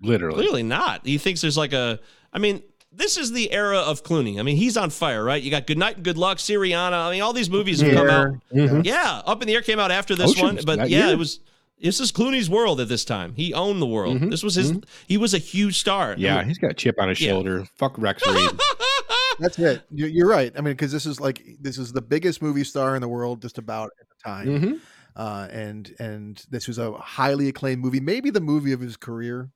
Literally. 0.02 0.40
Clearly 0.40 0.64
not. 0.64 1.06
He 1.06 1.18
thinks 1.18 1.40
there's 1.40 1.58
like 1.58 1.72
a. 1.72 2.02
I 2.34 2.40
mean, 2.40 2.62
this 2.92 3.18
is 3.18 3.32
the 3.32 3.52
era 3.52 3.78
of 3.80 4.04
Clooney. 4.04 4.40
I 4.40 4.44
mean, 4.44 4.58
he's 4.58 4.76
on 4.78 4.90
fire, 4.90 5.24
right? 5.24 5.42
You 5.42 5.52
got 5.52 5.68
Good 5.68 5.78
Night 5.78 5.96
and 5.96 6.04
Good 6.04 6.18
Luck, 6.18 6.38
Syriana. 6.38 7.08
I 7.08 7.12
mean, 7.12 7.22
all 7.22 7.34
these 7.34 7.50
movies 7.50 7.82
have 7.82 7.94
come 7.94 8.10
out. 8.10 8.30
Mhm. 8.54 8.86
Yeah, 8.86 9.22
Up 9.26 9.42
in 9.42 9.48
the 9.48 9.54
Air 9.56 9.62
came 9.62 9.80
out 9.80 9.92
after 9.92 10.16
this 10.16 10.32
Oceans, 10.32 10.66
one, 10.66 10.78
but 10.78 10.90
yeah, 10.90 11.06
year. 11.06 11.14
it 11.14 11.18
was. 11.18 11.40
This 11.82 12.02
is 12.02 12.12
Clooney's 12.12 12.50
world 12.50 12.82
at 12.82 12.90
this 12.90 13.06
time. 13.06 13.34
He 13.36 13.54
owned 13.54 13.82
the 13.82 13.86
world. 13.86 14.20
Mhm, 14.20 14.30
This 14.32 14.44
was 14.44 14.56
his. 14.56 14.74
He 15.08 15.18
was 15.18 15.34
a 15.34 15.38
huge 15.38 15.78
star. 15.80 16.14
Yeah, 16.18 16.44
he's 16.44 16.58
got 16.58 16.72
a 16.72 16.74
chip 16.74 16.96
on 17.00 17.08
his 17.10 17.22
Yeah. 17.22 17.30
shoulder. 17.32 17.66
Fuck 17.78 17.98
Rex 17.98 18.22
Reed. 18.28 18.50
That's 19.40 19.58
it. 19.58 19.84
You- 19.90 20.08
You're 20.08 20.28
right. 20.28 20.52
I 20.58 20.62
mean, 20.62 20.74
because 20.74 20.92
this 20.92 21.06
is 21.06 21.22
like 21.22 21.42
this 21.62 21.78
is 21.78 21.94
the 21.94 22.02
biggest 22.02 22.42
movie 22.42 22.66
star 22.66 22.96
in 22.96 23.02
the 23.02 23.08
world, 23.08 23.42
just 23.42 23.58
about 23.58 23.92
at 24.02 24.08
the 24.10 24.30
time, 24.30 24.60
hmm 24.60 24.74
uh, 25.16 25.48
and 25.52 25.94
and 26.00 26.44
this 26.50 26.68
was 26.68 26.78
a 26.78 26.92
highly 26.94 27.48
acclaimed 27.48 27.82
movie, 27.82 28.00
maybe 28.02 28.30
the 28.30 28.42
movie 28.42 28.74
of 28.74 28.80
his 28.82 28.98
career. 28.98 29.50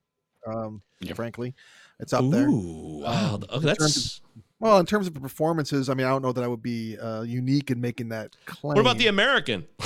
Um, 0.47 0.81
Yep. 1.01 1.15
frankly, 1.17 1.53
it's 1.99 2.13
up 2.13 2.29
there. 2.29 2.47
Ooh, 2.47 3.01
wow. 3.03 3.35
Um, 3.35 3.43
Oh, 3.49 3.57
in 3.57 3.63
that's. 3.65 3.79
terms 3.79 4.21
Well, 4.59 4.79
in 4.79 4.85
terms 4.85 5.07
of 5.07 5.13
performances, 5.15 5.89
I 5.89 5.93
mean, 5.93 6.05
I 6.07 6.09
don't 6.09 6.21
know 6.21 6.31
that 6.31 6.43
I 6.43 6.47
would 6.47 6.61
be 6.63 6.97
uh, 6.97 7.21
unique 7.23 7.69
in 7.71 7.81
making 7.81 8.09
that 8.09 8.35
claim. 8.45 8.75
What 8.75 8.79
about 8.81 8.97
the 8.97 9.07
American? 9.07 9.65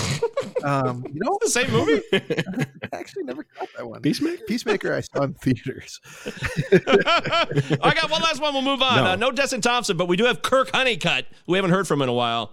Um, 0.64 1.06
you 1.14 1.20
know, 1.22 1.38
the 1.44 1.50
same 1.52 1.70
movie? 1.72 2.02
I 2.14 2.66
actually 2.92 3.24
never 3.26 3.46
got 3.60 3.70
that 3.78 3.88
one. 3.88 4.02
Peacemaker. 4.02 4.44
Peacemaker, 4.46 4.94
I 4.96 5.02
saw 5.02 5.22
in 5.22 5.36
theaters. 5.36 6.00
I 6.72 7.94
got 7.96 8.10
one 8.10 8.22
last 8.24 8.42
one. 8.42 8.54
We'll 8.54 8.64
move 8.64 8.82
on. 8.82 8.96
No. 8.98 9.04
No, 9.04 9.12
uh, 9.12 9.16
no 9.18 9.32
Destin 9.32 9.62
Thompson, 9.62 9.98
but 9.98 10.08
we 10.08 10.18
do 10.18 10.26
have 10.26 10.42
Kirk 10.42 10.72
Honeycutt. 10.74 11.28
We 11.46 11.58
haven't 11.60 11.72
heard 11.72 11.88
from 11.88 12.02
in 12.02 12.10
a 12.10 12.14
while. 12.14 12.50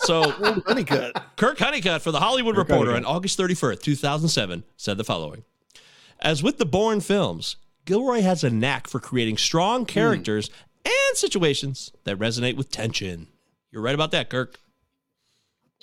So 0.00 0.30
Honeycutt. 0.66 1.12
Kirk 1.36 1.58
Honeycutt 1.58 2.02
for 2.02 2.10
the 2.10 2.18
Hollywood 2.20 2.56
Kirk 2.56 2.68
Reporter 2.68 2.90
Honeycutt. 2.92 3.08
on 3.10 3.16
August 3.16 3.38
31st, 3.38 3.82
2007, 3.82 4.64
said 4.76 4.96
the 4.98 5.04
following 5.04 5.44
As 6.20 6.42
with 6.42 6.58
the 6.58 6.66
Bourne 6.66 7.00
films, 7.00 7.56
Gilroy 7.84 8.22
has 8.22 8.42
a 8.44 8.50
knack 8.50 8.86
for 8.86 8.98
creating 9.00 9.36
strong 9.36 9.84
characters 9.84 10.50
and 10.84 11.16
situations 11.16 11.92
that 12.04 12.18
resonate 12.18 12.56
with 12.56 12.70
tension. 12.70 13.28
You're 13.70 13.82
right 13.82 13.94
about 13.94 14.10
that, 14.12 14.30
Kirk. 14.30 14.58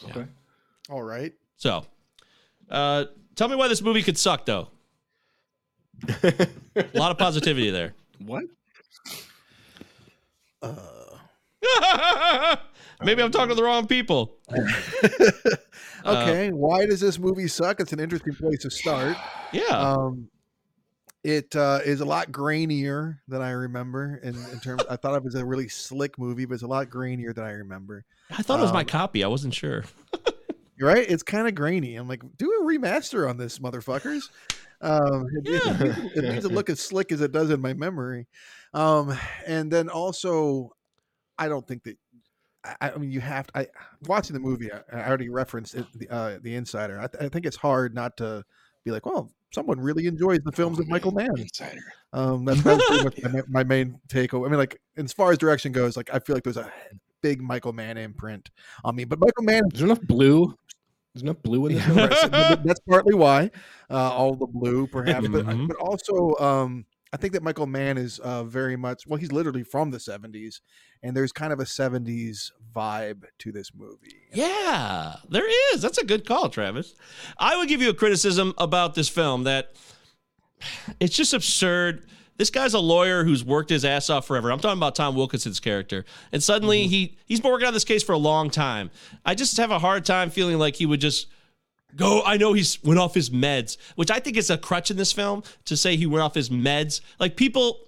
Okay. 0.04 0.26
All 0.90 1.04
right. 1.04 1.34
So, 1.58 1.86
uh, 2.70 3.06
tell 3.36 3.48
me 3.48 3.56
why 3.56 3.68
this 3.68 3.82
movie 3.82 4.02
could 4.02 4.18
suck, 4.18 4.46
though. 4.46 4.70
a 6.24 6.48
lot 6.96 7.12
of 7.12 7.18
positivity 7.18 7.70
there. 7.70 7.94
What? 8.20 8.46
Maybe 13.04 13.22
I'm 13.22 13.32
talking 13.32 13.50
to 13.50 13.56
the 13.56 13.64
wrong 13.64 13.88
people. 13.88 14.38
Okay. 16.06 16.50
Why 16.50 16.86
does 16.86 17.00
this 17.00 17.20
movie 17.20 17.48
suck? 17.48 17.80
It's 17.80 17.94
an 17.94 18.00
interesting 18.00 18.34
place 18.34 18.60
to 18.64 18.72
start. 18.72 19.16
Yeah. 19.52 19.66
Um, 19.68 20.30
it 21.24 21.56
uh, 21.56 21.80
is 21.86 22.02
a 22.02 22.06
lot 22.06 22.32
grainier 22.32 23.20
than 23.28 23.42
I 23.42 23.52
remember. 23.52 24.20
In, 24.24 24.36
in 24.52 24.60
terms, 24.60 24.84
I 24.90 24.96
thought 24.96 25.16
it 25.16 25.24
was 25.24 25.36
a 25.36 25.46
really 25.46 25.68
slick 25.70 26.18
movie, 26.18 26.46
but 26.46 26.56
it's 26.56 26.64
a 26.64 26.68
lot 26.68 26.88
grainier 26.90 27.34
than 27.36 27.44
I 27.44 27.52
remember. 27.52 28.06
I 28.30 28.42
thought 28.42 28.60
it 28.60 28.64
was 28.64 28.74
my 28.74 28.80
um, 28.82 28.86
copy. 28.88 29.24
I 29.24 29.28
wasn't 29.28 29.54
sure. 29.54 29.84
Right? 30.80 31.06
It's 31.08 31.22
kind 31.22 31.48
of 31.48 31.54
grainy. 31.54 31.96
I'm 31.96 32.08
like, 32.08 32.24
do 32.38 32.52
a 32.60 32.64
remaster 32.66 33.30
on 33.30 33.38
this, 33.38 33.60
motherfuckers. 33.60 34.24
Um, 34.82 35.28
it, 35.36 35.48
it- 35.48 35.64
Yeah. 35.64 35.74
it, 35.74 35.80
needs- 35.98 36.18
it 36.18 36.22
needs 36.24 36.48
to 36.48 36.52
look 36.52 36.72
as 36.72 36.80
slick 36.80 37.12
as 37.12 37.22
it 37.22 37.32
does 37.32 37.52
in 37.52 37.62
my 37.62 37.74
memory. 37.76 38.26
Um, 38.74 39.16
and 39.46 39.70
then 39.72 39.90
also, 39.90 40.72
I 41.38 41.50
don't 41.50 41.68
think 41.68 41.84
that 41.84 41.98
I, 42.64 42.90
I 42.90 42.98
mean, 42.98 43.12
you 43.12 43.20
have 43.20 43.46
to. 43.48 43.60
I 43.60 43.68
watching 44.08 44.34
the 44.34 44.40
movie. 44.40 44.72
I, 44.72 44.82
I 44.92 45.08
already 45.08 45.30
referenced 45.30 45.76
it, 45.76 45.86
the 45.94 46.10
uh, 46.10 46.40
the 46.42 46.56
Insider. 46.56 47.00
I, 47.00 47.06
th- 47.06 47.24
I 47.24 47.30
think 47.30 47.46
it's 47.46 47.58
hard 47.58 47.94
not 47.94 48.18
to 48.18 48.44
be 48.84 48.92
like, 48.92 49.06
well, 49.06 49.30
someone 49.52 49.80
really 49.80 50.08
enjoys 50.08 50.40
the 50.44 50.52
films 50.52 50.80
of 50.80 50.88
Michael 50.88 51.12
Mann. 51.12 51.38
Insider. 51.38 51.82
Um, 52.14 52.46
that's, 52.46 52.62
that's 52.64 52.86
pretty 52.88 53.04
much 53.04 53.22
my, 53.24 53.42
my 53.50 53.64
main 53.64 54.00
takeaway. 54.08 54.48
I 54.48 54.50
mean, 54.50 54.60
like 54.60 54.80
as 54.98 55.14
far 55.14 55.32
as 55.32 55.38
direction 55.38 55.72
goes, 55.72 55.96
like 55.98 56.10
I 56.14 56.20
feel 56.20 56.36
like 56.36 56.44
there's 56.44 56.58
a 56.58 56.72
big 57.22 57.42
Michael 57.42 57.74
Mann 57.74 57.98
imprint 57.98 58.50
on 58.84 58.96
me. 58.96 59.04
But 59.04 59.20
Michael 59.20 59.44
Mann, 59.44 59.64
There's 59.72 59.84
enough 59.84 60.02
blue. 60.02 60.56
There's 61.14 61.24
enough 61.24 61.42
blue 61.44 61.68
in 61.68 61.76
this. 61.76 61.88
Yeah, 61.88 62.06
right, 62.06 62.18
so 62.18 62.62
that's 62.64 62.80
partly 62.90 63.14
why 63.16 63.52
uh, 63.90 64.12
all 64.12 64.34
the 64.36 64.48
blue, 64.48 64.88
perhaps, 64.92 65.28
but 65.28 65.46
Mhm. 65.46 65.68
but 65.68 65.76
also 65.78 66.36
um, 66.40 66.86
I 67.14 67.18
think 67.18 67.34
that 67.34 67.44
Michael 67.44 67.68
Mann 67.68 67.98
is 67.98 68.20
uh, 68.20 68.44
very 68.44 68.78
much 68.78 69.06
well. 69.06 69.20
He's 69.20 69.32
literally 69.32 69.64
from 69.64 69.92
the 69.92 69.98
'70s, 69.98 70.62
and 71.04 71.16
there's 71.16 71.32
kind 71.32 71.52
of 71.52 71.60
a 71.60 71.66
'70s 71.66 72.52
vibe 72.74 73.24
to 73.40 73.52
this 73.52 73.72
movie. 73.76 74.16
Yeah, 74.34 75.16
there 75.30 75.48
is. 75.74 75.82
That's 75.82 75.98
a 75.98 76.06
good 76.06 76.26
call, 76.26 76.50
Travis. 76.50 76.96
I 77.38 77.58
would 77.58 77.68
give 77.68 77.82
you 77.82 77.90
a 77.90 77.94
criticism 77.94 78.54
about 78.58 78.96
this 78.96 79.10
film 79.10 79.44
that 79.44 79.76
it's 81.00 81.16
just 81.16 81.34
absurd. 81.34 82.06
This 82.38 82.50
guy's 82.50 82.74
a 82.74 82.80
lawyer 82.80 83.24
who's 83.24 83.44
worked 83.44 83.70
his 83.70 83.86
ass 83.86 84.10
off 84.10 84.26
forever. 84.26 84.52
I'm 84.52 84.60
talking 84.60 84.80
about 84.80 84.96
Tom 84.96 85.16
Wilkinson's 85.16 85.60
character. 85.60 86.06
And 86.32 86.42
suddenly 86.42 86.88
he 86.88 87.18
he's 87.26 87.40
been 87.40 87.52
working 87.52 87.68
on 87.68 87.74
this 87.74 87.84
case 87.84 88.04
for 88.04 88.14
a 88.14 88.18
long 88.18 88.50
time. 88.50 88.90
I 89.26 89.36
just 89.36 89.58
have 89.58 89.70
a 89.70 89.80
hard 89.80 90.06
time 90.06 90.30
feeling 90.30 90.58
like 90.58 90.78
he 90.78 90.86
would 90.86 91.02
just 91.02 91.28
go 91.96 92.22
I 92.26 92.38
know 92.38 92.54
he's 92.54 92.82
went 92.84 93.00
off 93.00 93.14
his 93.14 93.30
meds, 93.30 93.78
which 93.96 94.12
I 94.12 94.20
think 94.20 94.38
is 94.38 94.50
a 94.50 94.58
crutch 94.58 94.92
in 94.92 94.98
this 94.98 95.12
film 95.12 95.44
to 95.66 95.78
say 95.78 95.96
he 95.96 96.06
went 96.06 96.24
off 96.24 96.36
his 96.36 96.50
meds. 96.50 97.02
Like 97.20 97.36
people 97.36 97.80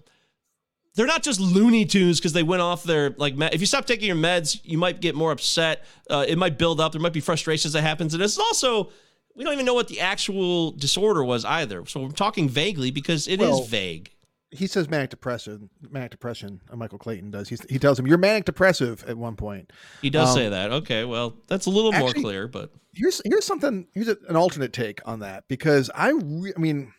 they're 0.95 1.07
not 1.07 1.23
just 1.23 1.39
Looney 1.39 1.85
Tunes 1.85 2.19
because 2.19 2.33
they 2.33 2.43
went 2.43 2.61
off 2.61 2.83
their 2.83 3.11
like. 3.17 3.33
If 3.51 3.61
you 3.61 3.67
stop 3.67 3.85
taking 3.85 4.07
your 4.07 4.15
meds, 4.15 4.59
you 4.63 4.77
might 4.77 5.01
get 5.01 5.15
more 5.15 5.31
upset. 5.31 5.83
Uh, 6.09 6.25
it 6.27 6.37
might 6.37 6.57
build 6.57 6.79
up. 6.79 6.91
There 6.91 7.01
might 7.01 7.13
be 7.13 7.19
frustrations 7.19 7.73
that 7.73 7.81
happens, 7.81 8.13
and 8.13 8.21
it's 8.21 8.37
also 8.37 8.91
we 9.35 9.43
don't 9.43 9.53
even 9.53 9.65
know 9.65 9.73
what 9.73 9.87
the 9.87 9.99
actual 9.99 10.71
disorder 10.71 11.23
was 11.23 11.45
either. 11.45 11.85
So 11.85 12.01
we're 12.01 12.09
talking 12.09 12.47
vaguely 12.47 12.91
because 12.91 13.27
it 13.27 13.41
is 13.41 13.49
Well, 13.49 13.63
vague. 13.63 14.11
He 14.51 14.67
says 14.67 14.87
manic 14.87 15.09
depression. 15.09 15.71
Manic 15.89 16.11
depression. 16.11 16.61
Uh, 16.69 16.75
Michael 16.75 16.99
Clayton 16.99 17.31
does. 17.31 17.49
He's, 17.49 17.65
he 17.67 17.79
tells 17.79 17.97
him 17.97 18.05
you're 18.05 18.19
manic 18.19 18.45
depressive 18.45 19.03
at 19.07 19.17
one 19.17 19.35
point. 19.35 19.73
He 20.03 20.11
does 20.11 20.29
um, 20.29 20.35
say 20.35 20.49
that. 20.49 20.71
Okay, 20.71 21.05
well 21.05 21.35
that's 21.47 21.65
a 21.65 21.71
little 21.71 21.91
more 21.91 22.13
clear, 22.13 22.47
but 22.47 22.71
here's 22.93 23.21
here's 23.25 23.45
something 23.45 23.87
here's 23.93 24.07
a, 24.07 24.17
an 24.29 24.35
alternate 24.35 24.73
take 24.73 25.01
on 25.07 25.19
that 25.19 25.45
because 25.47 25.89
I 25.93 26.11
re- 26.11 26.53
I 26.55 26.59
mean 26.59 26.93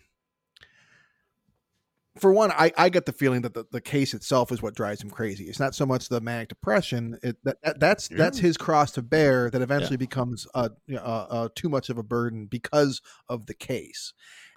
for 2.19 2.33
one 2.33 2.53
I 2.53 2.73
I 2.77 2.89
get 2.89 3.07
the 3.07 3.13
feeling 3.13 3.43
that 3.43 3.55
the, 3.55 3.65
the 3.71 3.81
case 3.81 4.15
itself 4.15 4.53
is 4.53 4.63
what 4.63 4.75
drives 4.75 5.03
him 5.03 5.11
crazy. 5.11 5.45
It's 5.45 5.61
not 5.61 5.75
so 5.75 5.87
much 5.87 6.09
the 6.09 6.21
manic 6.21 6.49
depression. 6.49 7.19
It 7.23 7.37
that, 7.45 7.57
that 7.63 7.81
that's 7.81 8.09
that's 8.09 8.39
his 8.39 8.57
cross 8.57 8.93
to 8.93 9.03
bear 9.03 9.51
that 9.51 9.63
eventually 9.63 9.97
becomes 9.97 10.47
uh, 10.55 10.69
you 10.87 10.97
know, 10.97 11.03
uh, 11.03 11.27
uh 11.31 11.49
too 11.55 11.69
much 11.69 11.91
of 11.91 11.99
a 11.99 12.03
burden 12.03 12.47
because 12.47 13.01
of 13.29 13.47
the 13.47 13.55
case. 13.55 14.13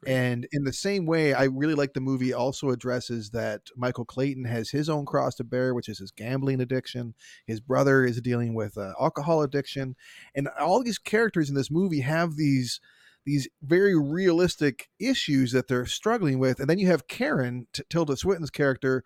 And 0.05 0.47
in 0.51 0.63
the 0.63 0.73
same 0.73 1.05
way, 1.05 1.33
I 1.33 1.45
really 1.45 1.73
like 1.73 1.93
the 1.93 1.99
movie 1.99 2.33
also 2.33 2.69
addresses 2.69 3.31
that 3.31 3.61
Michael 3.75 4.05
Clayton 4.05 4.45
has 4.45 4.69
his 4.69 4.89
own 4.89 5.05
cross 5.05 5.35
to 5.35 5.43
bear, 5.43 5.73
which 5.73 5.89
is 5.89 5.99
his 5.99 6.11
gambling 6.11 6.61
addiction. 6.61 7.15
His 7.45 7.59
brother 7.59 8.05
is 8.05 8.21
dealing 8.21 8.53
with 8.53 8.77
uh, 8.77 8.93
alcohol 8.99 9.41
addiction, 9.41 9.95
and 10.35 10.49
all 10.59 10.83
these 10.83 10.99
characters 10.99 11.49
in 11.49 11.55
this 11.55 11.71
movie 11.71 12.01
have 12.01 12.35
these 12.35 12.79
these 13.25 13.49
very 13.61 13.93
realistic 13.93 14.87
issues 14.99 15.51
that 15.51 15.67
they're 15.67 15.85
struggling 15.85 16.39
with. 16.39 16.61
And 16.61 16.69
then 16.69 16.79
you 16.79 16.87
have 16.87 17.09
Karen, 17.09 17.67
Tilda 17.89 18.15
Swinton's 18.15 18.49
character, 18.49 19.03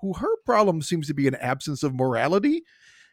who 0.00 0.14
her 0.14 0.36
problem 0.46 0.80
seems 0.80 1.06
to 1.08 1.14
be 1.14 1.28
an 1.28 1.34
absence 1.34 1.82
of 1.82 1.94
morality. 1.94 2.62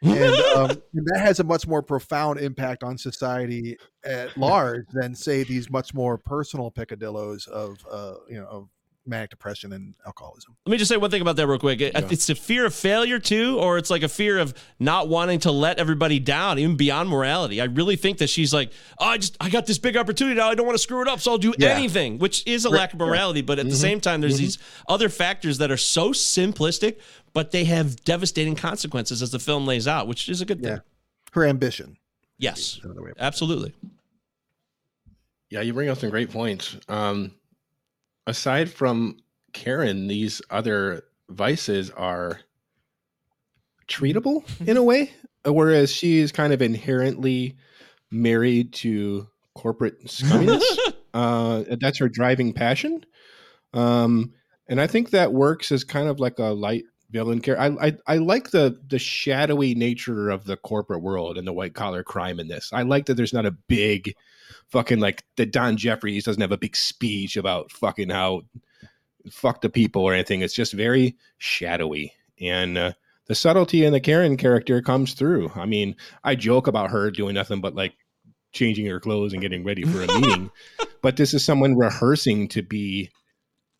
And, 0.05 0.35
um, 0.55 0.69
and 0.93 1.05
that 1.07 1.19
has 1.19 1.39
a 1.39 1.43
much 1.43 1.67
more 1.67 1.81
profound 1.81 2.39
impact 2.39 2.83
on 2.83 2.97
society 2.97 3.77
at 4.03 4.35
large 4.37 4.85
than 4.93 5.15
say 5.15 5.43
these 5.43 5.69
much 5.69 5.93
more 5.93 6.17
personal 6.17 6.71
picadillos 6.71 7.47
of 7.47 7.77
uh, 7.91 8.15
you 8.29 8.39
know 8.39 8.47
of 8.47 8.69
manic 9.07 9.29
depression 9.29 9.71
and 9.73 9.93
alcoholism. 10.05 10.55
let 10.65 10.71
me 10.71 10.77
just 10.77 10.89
say 10.89 10.97
one 10.97 11.11
thing 11.11 11.21
about 11.21 11.35
that 11.35 11.45
real 11.47 11.59
quick. 11.59 11.79
It- 11.81 11.93
It's 12.11 12.29
a 12.29 12.35
fear 12.35 12.65
of 12.65 12.73
failure 12.73 13.19
too, 13.19 13.59
or 13.59 13.77
it's 13.77 13.89
like 13.89 14.01
a 14.03 14.07
fear 14.09 14.39
of 14.39 14.53
not 14.79 15.07
wanting 15.09 15.39
to 15.41 15.51
let 15.51 15.77
everybody 15.77 16.19
down, 16.19 16.57
even 16.59 16.75
beyond 16.75 17.09
morality. 17.09 17.61
I 17.61 17.65
really 17.65 17.95
think 17.95 18.17
that 18.17 18.29
she's 18.29 18.53
like, 18.53 18.71
oh, 18.99 19.05
I 19.05 19.17
just 19.17 19.37
I 19.39 19.49
got 19.49 19.65
this 19.67 19.77
big 19.77 19.95
opportunity 19.95 20.37
now. 20.39 20.49
I 20.49 20.55
don't 20.55 20.65
want 20.65 20.75
to 20.77 20.81
screw 20.81 21.01
it 21.01 21.07
up, 21.07 21.19
so 21.19 21.31
I'll 21.31 21.37
do 21.37 21.53
Yeah. 21.57 21.69
anything, 21.69 22.17
which 22.17 22.45
is 22.47 22.65
a 22.65 22.69
lack 22.69 22.93
of 22.93 22.99
morality. 22.99 23.41
But 23.41 23.59
at 23.59 23.69
the 23.69 23.75
same 23.75 23.99
time, 24.01 24.21
there's 24.21 24.37
these 24.37 24.57
other 24.87 25.09
factors 25.09 25.59
that 25.59 25.69
are 25.71 25.77
so 25.77 26.09
simplistic, 26.11 26.97
but 27.33 27.51
they 27.51 27.65
have 27.65 28.03
devastating 28.05 28.55
consequences 28.55 29.21
as 29.21 29.29
the 29.31 29.39
film 29.39 29.67
lays 29.67 29.87
out, 29.87 30.07
which 30.07 30.29
is 30.29 30.41
a 30.41 30.45
good 30.45 30.61
thing. 30.61 30.71
Yeah. 30.73 30.79
Her 31.33 31.45
ambition. 31.45 31.97
Yes, 32.37 32.79
Another 32.83 33.01
way 33.03 33.11
absolutely. 33.19 33.73
Yeah, 35.49 35.61
you 35.61 35.73
bring 35.73 35.89
up 35.89 35.99
some 35.99 36.09
great 36.09 36.31
points. 36.31 36.75
Um, 36.89 37.31
aside 38.27 38.69
from 38.69 39.17
Karen, 39.53 40.07
these 40.07 40.41
other 40.49 41.03
vices 41.29 41.89
are 41.91 42.39
treatable 43.87 44.43
in 44.67 44.77
a 44.77 44.83
way, 44.83 45.11
whereas 45.45 45.91
she 45.91 46.19
is 46.19 46.31
kind 46.31 46.53
of 46.53 46.61
inherently 46.61 47.55
married 48.11 48.73
to 48.73 49.27
corporate 49.53 50.05
scumminess. 50.05 50.63
uh, 51.13 51.63
that's 51.79 51.99
her 51.99 52.09
driving 52.09 52.53
passion. 52.53 53.05
Um, 53.73 54.33
and 54.67 54.81
I 54.81 54.87
think 54.87 55.11
that 55.11 55.33
works 55.33 55.71
as 55.71 55.83
kind 55.83 56.07
of 56.07 56.19
like 56.19 56.39
a 56.39 56.45
light 56.45 56.85
villain 57.11 57.41
character. 57.41 57.77
I, 57.81 57.87
I 57.87 57.97
I 58.07 58.17
like 58.17 58.51
the 58.51 58.79
the 58.87 58.99
shadowy 58.99 59.75
nature 59.75 60.29
of 60.29 60.45
the 60.45 60.57
corporate 60.57 61.01
world 61.01 61.37
and 61.37 61.47
the 61.47 61.53
white 61.53 61.73
collar 61.73 62.03
crime 62.03 62.39
in 62.39 62.47
this. 62.47 62.69
I 62.73 62.83
like 62.83 63.05
that 63.05 63.15
there's 63.15 63.33
not 63.33 63.45
a 63.45 63.51
big 63.51 64.15
fucking 64.69 64.99
like 64.99 65.23
that 65.37 65.51
Don 65.51 65.77
Jeffries 65.77 66.23
doesn't 66.23 66.41
have 66.41 66.51
a 66.51 66.57
big 66.57 66.75
speech 66.75 67.37
about 67.37 67.71
fucking 67.71 68.09
how 68.09 68.41
fuck 69.31 69.61
the 69.61 69.69
people 69.69 70.03
or 70.03 70.13
anything. 70.13 70.41
It's 70.41 70.53
just 70.53 70.73
very 70.73 71.15
shadowy 71.37 72.13
and 72.39 72.77
uh, 72.77 72.91
the 73.27 73.35
subtlety 73.35 73.85
in 73.85 73.93
the 73.93 73.99
Karen 73.99 74.37
character 74.37 74.81
comes 74.81 75.13
through. 75.13 75.51
I 75.55 75.65
mean, 75.65 75.95
I 76.23 76.35
joke 76.35 76.67
about 76.67 76.91
her 76.91 77.11
doing 77.11 77.35
nothing 77.35 77.61
but 77.61 77.75
like 77.75 77.93
changing 78.51 78.85
her 78.85 78.99
clothes 78.99 79.33
and 79.33 79.41
getting 79.41 79.63
ready 79.63 79.83
for 79.83 80.03
a 80.03 80.07
meeting, 80.19 80.51
but 81.01 81.17
this 81.17 81.33
is 81.33 81.43
someone 81.43 81.75
rehearsing 81.75 82.47
to 82.49 82.61
be 82.61 83.09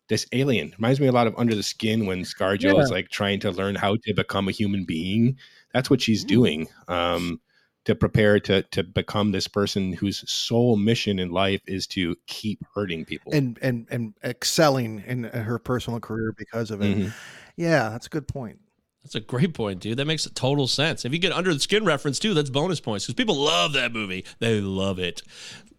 this 0.08 0.26
alien. 0.32 0.72
Reminds 0.78 1.00
me 1.00 1.06
a 1.08 1.12
lot 1.12 1.26
of 1.26 1.34
Under 1.36 1.54
the 1.54 1.62
Skin 1.62 2.06
when 2.06 2.22
ScarJo 2.22 2.80
is 2.82 2.90
like 2.90 3.08
trying 3.08 3.40
to 3.40 3.50
learn 3.50 3.74
how 3.74 3.96
to 4.04 4.14
become 4.14 4.48
a 4.48 4.52
human 4.52 4.84
being. 4.84 5.36
That's 5.74 5.90
what 5.90 6.00
she's 6.00 6.24
doing. 6.24 6.68
Um, 6.88 7.40
to 7.86 7.94
prepare 7.94 8.40
to 8.40 8.62
to 8.62 8.82
become 8.82 9.30
this 9.30 9.46
person 9.46 9.92
whose 9.92 10.28
sole 10.30 10.76
mission 10.76 11.18
in 11.20 11.30
life 11.30 11.60
is 11.68 11.86
to 11.88 12.16
keep 12.26 12.58
hurting 12.74 13.04
people. 13.04 13.32
and 13.32 13.58
and 13.62 13.86
and 13.90 14.14
excelling 14.24 15.04
in 15.06 15.24
her 15.24 15.58
personal 15.60 16.00
career 16.00 16.34
because 16.36 16.70
of 16.72 16.82
it. 16.82 16.96
Mhm. 16.98 17.12
Yeah, 17.56 17.88
that's 17.90 18.06
a 18.06 18.10
good 18.10 18.26
point. 18.26 18.58
That's 19.04 19.14
a 19.14 19.20
great 19.20 19.54
point, 19.54 19.78
dude. 19.80 19.98
That 19.98 20.06
makes 20.06 20.28
total 20.34 20.66
sense. 20.66 21.04
If 21.04 21.12
you 21.12 21.20
get 21.20 21.30
under 21.30 21.54
the 21.54 21.60
skin 21.60 21.84
reference 21.84 22.18
too, 22.18 22.34
that's 22.34 22.50
bonus 22.50 22.80
points 22.80 23.06
because 23.06 23.14
people 23.14 23.36
love 23.36 23.72
that 23.74 23.92
movie. 23.92 24.24
They 24.40 24.60
love 24.60 24.98
it. 24.98 25.22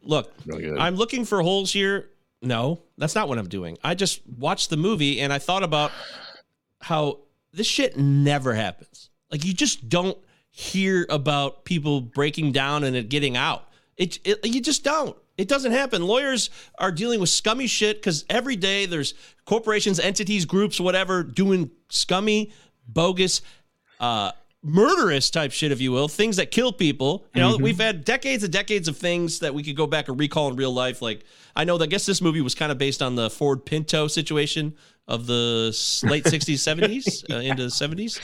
Look, 0.01 0.33
Really. 0.45 0.79
I'm 0.79 0.95
looking 0.95 1.25
for 1.25 1.41
holes 1.41 1.73
here. 1.73 2.09
No, 2.41 2.81
that's 2.97 3.15
not 3.15 3.27
what 3.27 3.37
I'm 3.37 3.49
doing. 3.49 3.77
I 3.83 3.95
just 3.95 4.21
watched 4.27 4.69
the 4.69 4.77
movie 4.77 5.21
and 5.21 5.33
I 5.33 5.39
thought 5.39 5.63
about 5.63 5.91
how 6.81 7.19
this 7.51 7.67
shit 7.67 7.97
never 7.97 8.53
happens. 8.53 9.09
Like 9.31 9.43
you 9.43 9.53
just 9.53 9.89
don't 9.89 10.17
hear 10.51 11.05
about 11.09 11.65
people 11.65 12.01
breaking 12.01 12.51
down 12.51 12.83
and 12.83 12.95
it 12.95 13.09
getting 13.09 13.35
out. 13.35 13.67
It, 13.97 14.19
it 14.23 14.45
you 14.45 14.61
just 14.61 14.83
don't. 14.83 15.17
It 15.37 15.47
doesn't 15.47 15.71
happen. 15.71 16.03
Lawyers 16.03 16.49
are 16.79 16.91
dealing 16.91 17.19
with 17.19 17.29
scummy 17.29 17.67
shit 17.67 17.97
because 17.97 18.25
every 18.29 18.55
day 18.55 18.85
there's 18.85 19.13
corporations, 19.45 19.99
entities, 19.99 20.45
groups, 20.45 20.79
whatever, 20.79 21.23
doing 21.23 21.69
scummy, 21.89 22.51
bogus, 22.87 23.41
uh, 23.99 24.31
murderous 24.67 25.29
type 25.29 25.51
shit, 25.51 25.71
if 25.71 25.79
you 25.79 25.91
will, 25.91 26.07
things 26.07 26.35
that 26.35 26.51
kill 26.51 26.71
people. 26.73 27.25
You 27.33 27.41
know, 27.41 27.57
we've 27.57 27.79
had 27.79 28.03
decades 28.05 28.43
and 28.43 28.51
decades 28.51 28.87
of 28.87 28.97
things 28.97 29.39
that 29.39 29.53
we 29.53 29.63
could 29.63 29.75
go 29.77 29.87
back 29.87 30.09
and 30.09 30.19
recall 30.19 30.49
in 30.49 30.55
real 30.55 30.73
life. 30.73 31.01
Like, 31.01 31.23
I 31.55 31.63
know 31.63 31.77
that 31.77 31.85
I 31.85 31.87
guess 31.87 32.05
this 32.05 32.21
movie 32.21 32.41
was 32.41 32.53
kind 32.53 32.71
of 32.71 32.77
based 32.77 33.01
on 33.01 33.15
the 33.15 33.29
Ford 33.29 33.65
Pinto 33.65 34.07
situation 34.07 34.75
of 35.07 35.25
the 35.25 35.67
late 36.03 36.25
60s, 36.25 36.55
70s, 36.55 37.23
uh, 37.31 37.37
into 37.39 37.63
the 37.63 37.69
70s. 37.69 38.19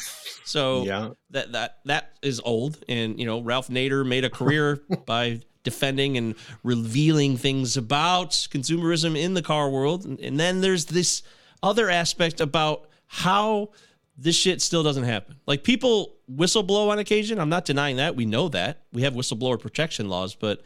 So 0.46 0.84
Yeah. 0.84 1.10
that 1.32 1.54
that 1.54 1.78
that 1.86 2.18
is 2.22 2.42
old, 2.44 2.84
and 2.90 3.18
you 3.18 3.26
know 3.26 3.42
Ralph 3.42 3.70
Nader 3.70 4.06
made 4.06 4.26
a 4.26 4.30
career 4.30 4.82
by 5.06 5.40
defending 5.64 6.18
and 6.18 6.36
revealing 6.64 7.38
things 7.38 7.78
about 7.78 8.32
consumerism 8.32 9.18
in 9.18 9.34
the 9.34 9.42
car 9.42 9.70
world, 9.70 10.04
and, 10.04 10.20
and 10.20 10.38
then 10.38 10.60
there's 10.60 10.86
this 10.86 11.24
other 11.64 11.90
aspect 11.90 12.42
about 12.42 12.90
how 13.08 13.70
this 14.18 14.36
shit 14.36 14.62
still 14.62 14.84
doesn't 14.84 15.04
happen. 15.06 15.36
Like 15.48 15.64
people 15.64 16.16
whistleblow 16.32 16.90
on 16.90 17.00
occasion. 17.00 17.40
I'm 17.40 17.50
not 17.50 17.66
denying 17.66 17.98
that. 17.98 18.16
We 18.16 18.26
know 18.26 18.48
that 18.50 18.84
we 18.94 19.02
have 19.04 19.14
whistleblower 19.14 19.60
protection 19.60 20.08
laws, 20.10 20.36
but 20.36 20.62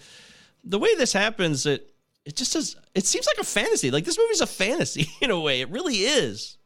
the 0.63 0.77
way 0.79 0.93
this 0.95 1.13
happens, 1.13 1.65
it 1.65 1.93
it 2.25 2.35
just 2.35 2.51
does. 2.53 2.75
It 2.93 3.05
seems 3.05 3.25
like 3.25 3.37
a 3.37 3.43
fantasy. 3.45 3.89
Like 3.89 4.03
this 4.03 4.17
movie's 4.17 4.41
a 4.41 4.47
fantasy 4.47 5.09
in 5.21 5.31
a 5.31 5.39
way. 5.39 5.61
It 5.61 5.69
really 5.69 5.95
is. 5.95 6.57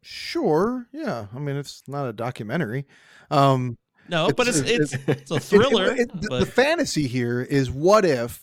Sure. 0.00 0.86
Yeah. 0.92 1.26
I 1.34 1.38
mean, 1.38 1.56
it's 1.56 1.82
not 1.86 2.06
a 2.08 2.12
documentary. 2.12 2.86
Um, 3.30 3.78
No, 4.08 4.30
but 4.36 4.48
it's 4.48 4.58
it's, 4.58 4.94
it's 5.06 5.30
a 5.30 5.34
It- 5.34 5.36
it- 5.36 5.42
thriller. 5.42 5.94
it- 5.94 6.10
the, 6.20 6.46
fantasy 6.46 7.06
here 7.06 7.40
is 7.42 7.70
what 7.70 8.04
if 8.04 8.42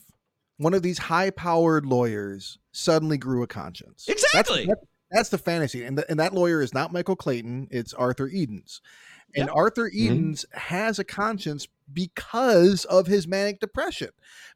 one 0.58 0.74
of 0.74 0.84
these 0.84 0.98
high-powered 0.98 1.86
lawyers 1.86 2.60
suddenly 2.72 3.18
grew 3.18 3.44
a 3.44 3.48
conscience? 3.48 4.06
Exactly. 4.08 4.66
That's, 4.68 4.82
that's 5.12 5.30
the 5.30 5.38
fantasy, 5.38 5.84
and, 5.84 5.98
the, 5.98 6.10
and 6.10 6.20
that 6.20 6.34
lawyer 6.34 6.62
is 6.62 6.74
not 6.74 6.94
Michael 6.94 7.16
Clayton; 7.16 7.68
it's 7.72 7.94
Arthur 7.94 8.28
Edens. 8.28 8.82
And 9.36 9.46
Yep. 9.48 9.56
Arthur 9.56 9.92
Edens 9.94 10.46
has 10.54 10.98
a 10.98 11.04
conscience 11.04 11.68
because 11.94 12.86
of 12.86 13.06
his 13.06 13.28
manic 13.28 13.60
depression. 13.60 14.10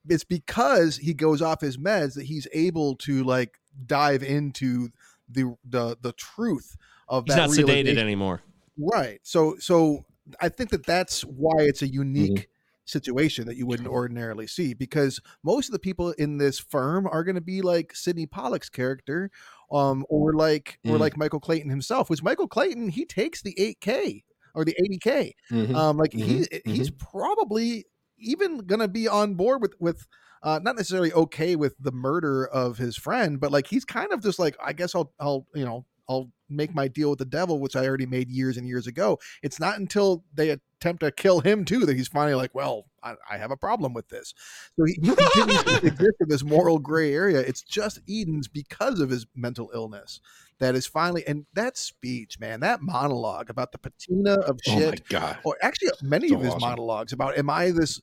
It's 0.09 0.23
because 0.23 0.97
he 0.97 1.13
goes 1.13 1.41
off 1.43 1.61
his 1.61 1.77
meds 1.77 2.15
that 2.15 2.25
he's 2.25 2.47
able 2.53 2.95
to 2.97 3.23
like 3.23 3.59
dive 3.85 4.23
into 4.23 4.89
the 5.29 5.55
the 5.63 5.97
the 6.01 6.13
truth 6.13 6.75
of 7.07 7.25
He's 7.27 7.35
that 7.35 7.49
He's 7.49 7.59
not 7.59 7.67
sedated 7.67 7.97
anymore. 7.97 8.41
Right. 8.77 9.19
So 9.21 9.57
so 9.59 10.05
I 10.41 10.49
think 10.49 10.71
that 10.71 10.85
that's 10.85 11.21
why 11.21 11.53
it's 11.59 11.81
a 11.83 11.87
unique 11.87 12.31
Mm-hmm. 12.31 12.49
situation 12.85 13.45
that 13.45 13.55
you 13.55 13.65
wouldn't 13.65 13.87
ordinarily 13.87 14.47
see 14.47 14.73
because 14.73 15.21
most 15.43 15.69
of 15.69 15.73
the 15.73 15.79
people 15.79 16.11
in 16.13 16.37
this 16.37 16.59
firm 16.59 17.07
are 17.07 17.23
going 17.23 17.35
to 17.35 17.41
be 17.41 17.61
like 17.61 17.95
Sydney 17.95 18.25
Pollack's 18.25 18.69
character 18.69 19.29
um 19.73 20.05
or 20.09 20.33
like 20.33 20.79
or 20.85 20.97
Mm. 20.97 20.99
like 20.99 21.17
Michael 21.17 21.39
Clayton 21.39 21.69
himself 21.69 22.09
which 22.09 22.23
Michael 22.23 22.47
Clayton 22.47 22.89
he 22.89 23.05
takes 23.05 23.41
the 23.41 23.53
8k 23.59 24.23
or 24.55 24.65
the 24.65 24.75
80k 24.79 25.33
Mhm. 25.49 25.73
um 25.73 25.97
like 25.97 26.13
he 26.13 26.47
Mhm. 26.65 26.65
he's 26.65 26.91
probably 26.91 27.85
even 28.17 28.59
going 28.59 28.79
to 28.79 28.87
be 28.87 29.07
on 29.07 29.35
board 29.35 29.61
with 29.61 29.73
with 29.79 30.07
uh, 30.43 30.59
not 30.61 30.75
necessarily 30.75 31.11
okay 31.13 31.55
with 31.55 31.73
the 31.79 31.91
murder 31.91 32.45
of 32.47 32.77
his 32.77 32.97
friend, 32.97 33.39
but 33.39 33.51
like 33.51 33.65
he's 33.67 33.85
kind 33.85 34.11
of 34.11 34.21
just 34.21 34.39
like, 34.39 34.57
I 34.61 34.73
guess 34.73 34.93
I'll, 34.93 35.13
I'll, 35.17 35.47
you 35.55 35.63
know, 35.63 35.85
I'll 36.09 36.31
make 36.55 36.73
my 36.73 36.87
deal 36.87 37.09
with 37.09 37.19
the 37.19 37.25
devil, 37.25 37.59
which 37.59 37.75
I 37.75 37.85
already 37.85 38.05
made 38.05 38.29
years 38.29 38.57
and 38.57 38.67
years 38.67 38.87
ago. 38.87 39.19
It's 39.41 39.59
not 39.59 39.77
until 39.79 40.23
they 40.33 40.49
attempt 40.49 41.01
to 41.01 41.11
kill 41.11 41.39
him 41.41 41.65
too 41.65 41.85
that 41.85 41.95
he's 41.95 42.07
finally 42.07 42.35
like, 42.35 42.53
well, 42.53 42.85
I, 43.01 43.15
I 43.29 43.37
have 43.37 43.51
a 43.51 43.57
problem 43.57 43.93
with 43.93 44.09
this. 44.09 44.33
So 44.77 44.85
he, 44.85 44.93
he 45.01 45.15
continues 45.15 45.63
exist 45.83 46.15
in 46.19 46.29
this 46.29 46.43
moral 46.43 46.79
gray 46.79 47.13
area. 47.13 47.39
It's 47.39 47.61
just 47.61 47.99
Eden's 48.09 48.47
because 48.47 48.99
of 48.99 49.09
his 49.09 49.25
mental 49.35 49.71
illness 49.73 50.19
that 50.59 50.75
is 50.75 50.85
finally, 50.87 51.25
and 51.27 51.45
that 51.53 51.77
speech, 51.77 52.39
man, 52.39 52.59
that 52.61 52.81
monologue 52.81 53.49
about 53.49 53.71
the 53.71 53.77
patina 53.77 54.33
of 54.41 54.59
Oh 54.67 54.75
my 54.75 54.79
shit, 54.79 55.07
god. 55.09 55.37
or 55.43 55.57
actually 55.61 55.89
many 56.01 56.29
So 56.29 56.35
of 56.35 56.41
his 56.41 56.49
awesome. 56.55 56.61
monologues 56.61 57.13
about, 57.13 57.37
am 57.37 57.49
I 57.49 57.71
this 57.71 57.99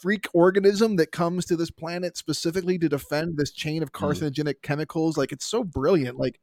freak 0.00 0.26
organism 0.34 0.96
that 0.96 1.10
comes 1.12 1.46
to 1.46 1.56
this 1.56 1.70
planet 1.70 2.16
specifically 2.16 2.78
to 2.78 2.88
defend 2.88 3.36
this 3.36 3.50
chain 3.50 3.82
of 3.82 3.92
Mm. 3.92 4.00
carcinogenic 4.00 4.62
chemicals? 4.62 5.16
Like 5.16 5.32
it's 5.32 5.46
so 5.46 5.64
brilliant. 5.64 6.18
Like 6.18 6.38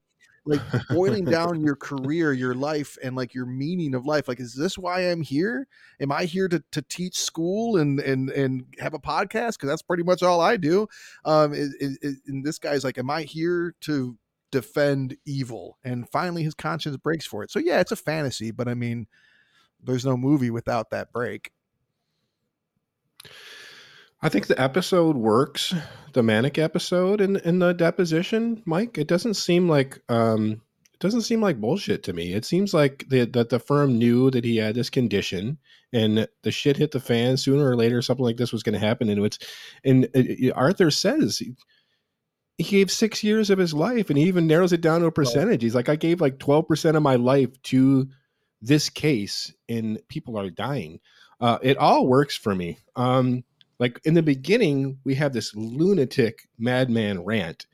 like 0.46 0.62
boiling 0.90 1.26
down 1.32 1.62
your 1.62 1.76
career, 1.76 2.34
your 2.34 2.54
life, 2.54 2.98
and 3.04 3.16
like 3.16 3.34
your 3.34 3.46
meaning 3.46 3.96
of 3.96 4.06
life. 4.06 4.28
Like, 4.28 4.40
is 4.40 4.56
this 4.56 4.78
why 4.78 5.10
I'm 5.12 5.22
here? 5.22 5.68
Am 6.00 6.12
I 6.12 6.26
here 6.26 6.48
to, 6.48 6.64
to 6.72 6.82
teach 6.82 7.18
school 7.18 7.78
and 7.78 8.00
and 8.00 8.30
and 8.30 8.66
have 8.80 8.94
a 8.94 9.00
podcast? 9.00 9.54
Because 9.54 9.70
that's 9.70 9.82
pretty 9.82 10.04
much 10.04 10.24
all 10.24 10.42
I 10.42 10.58
do. 10.58 10.88
Um, 11.26 11.54
is, 11.54 11.74
is, 11.80 12.22
and 12.28 12.46
this 12.46 12.60
guy's 12.60 12.84
like, 12.84 12.98
am 12.98 13.10
I 13.10 13.24
here 13.24 13.76
to 13.82 14.18
defend 14.52 15.18
evil? 15.26 15.78
And 15.84 16.10
finally, 16.10 16.44
his 16.44 16.56
conscience 16.56 16.98
breaks 16.98 17.26
for 17.26 17.44
it. 17.44 17.52
So 17.52 17.60
yeah, 17.60 17.80
it's 17.80 17.92
a 17.92 17.98
fantasy, 17.98 18.52
but 18.52 18.68
I 18.68 18.74
mean, 18.74 19.08
there's 19.82 20.06
no 20.06 20.18
movie 20.18 20.50
without 20.50 20.90
that 20.92 21.12
break. 21.12 21.52
I 24.24 24.30
think 24.30 24.48
the 24.48 24.60
episode 24.60 25.18
works, 25.18 25.76
the 26.14 26.24
manic 26.24 26.58
episode 26.58 27.20
in 27.20 27.36
in 27.36 27.60
the 27.60 27.74
deposition, 27.74 28.64
Mike. 28.66 28.98
It 28.98 29.10
doesn't 29.10 29.34
seem 29.34 29.68
like 29.68 30.00
um 30.08 30.62
it 30.94 31.00
doesn't 31.00 31.24
seem 31.24 31.42
like 31.42 31.60
bullshit 31.60 32.04
to 32.04 32.14
me. 32.14 32.32
It 32.32 32.46
seems 32.46 32.74
like 32.74 33.04
the, 33.10 33.26
that 33.26 33.50
the 33.50 33.60
firm 33.60 33.98
knew 33.98 34.32
that 34.32 34.46
he 34.46 34.56
had 34.56 34.76
this 34.76 34.90
condition 34.90 35.58
and 35.92 36.26
the 36.44 36.52
shit 36.52 36.78
hit 36.78 36.92
the 36.92 37.02
fan 37.02 37.36
sooner 37.36 37.70
or 37.70 37.76
later 37.76 38.02
something 38.02 38.24
like 38.24 38.38
this 38.38 38.54
was 38.54 38.64
going 38.64 38.80
to 38.80 38.80
happen 38.80 39.10
and 39.10 39.26
it's 39.26 39.40
and 39.84 40.08
uh, 40.16 40.22
uh, 40.48 40.54
Arthur 40.56 40.90
says 40.90 41.40
he, 41.40 41.54
he 42.58 42.64
gave 42.64 42.92
6 42.92 43.24
years 43.26 43.50
of 43.50 43.60
his 43.60 43.74
life 43.74 44.10
and 44.10 44.18
he 44.18 44.24
even 44.24 44.48
narrows 44.48 44.72
it 44.72 44.80
down 44.80 45.02
to 45.02 45.08
a 45.08 45.12
percentage. 45.12 45.64
He's 45.64 45.76
like 45.76 45.90
I 45.90 45.98
gave 45.98 46.22
like 46.22 46.38
12% 46.38 46.96
of 46.96 47.04
my 47.04 47.18
life 47.18 47.62
to 47.64 48.08
this 48.62 48.90
case 48.90 49.54
and 49.68 50.00
people 50.08 50.40
are 50.40 50.50
dying. 50.50 51.02
Uh, 51.42 51.60
it 51.62 51.76
all 51.76 52.08
works 52.08 52.38
for 52.38 52.56
me. 52.56 52.78
Um, 52.96 53.44
like 53.84 54.00
in 54.06 54.14
the 54.14 54.24
beginning, 54.24 54.98
we 55.04 55.14
have 55.16 55.34
this 55.34 55.54
lunatic 55.54 56.48
madman 56.58 57.26
rant. 57.26 57.66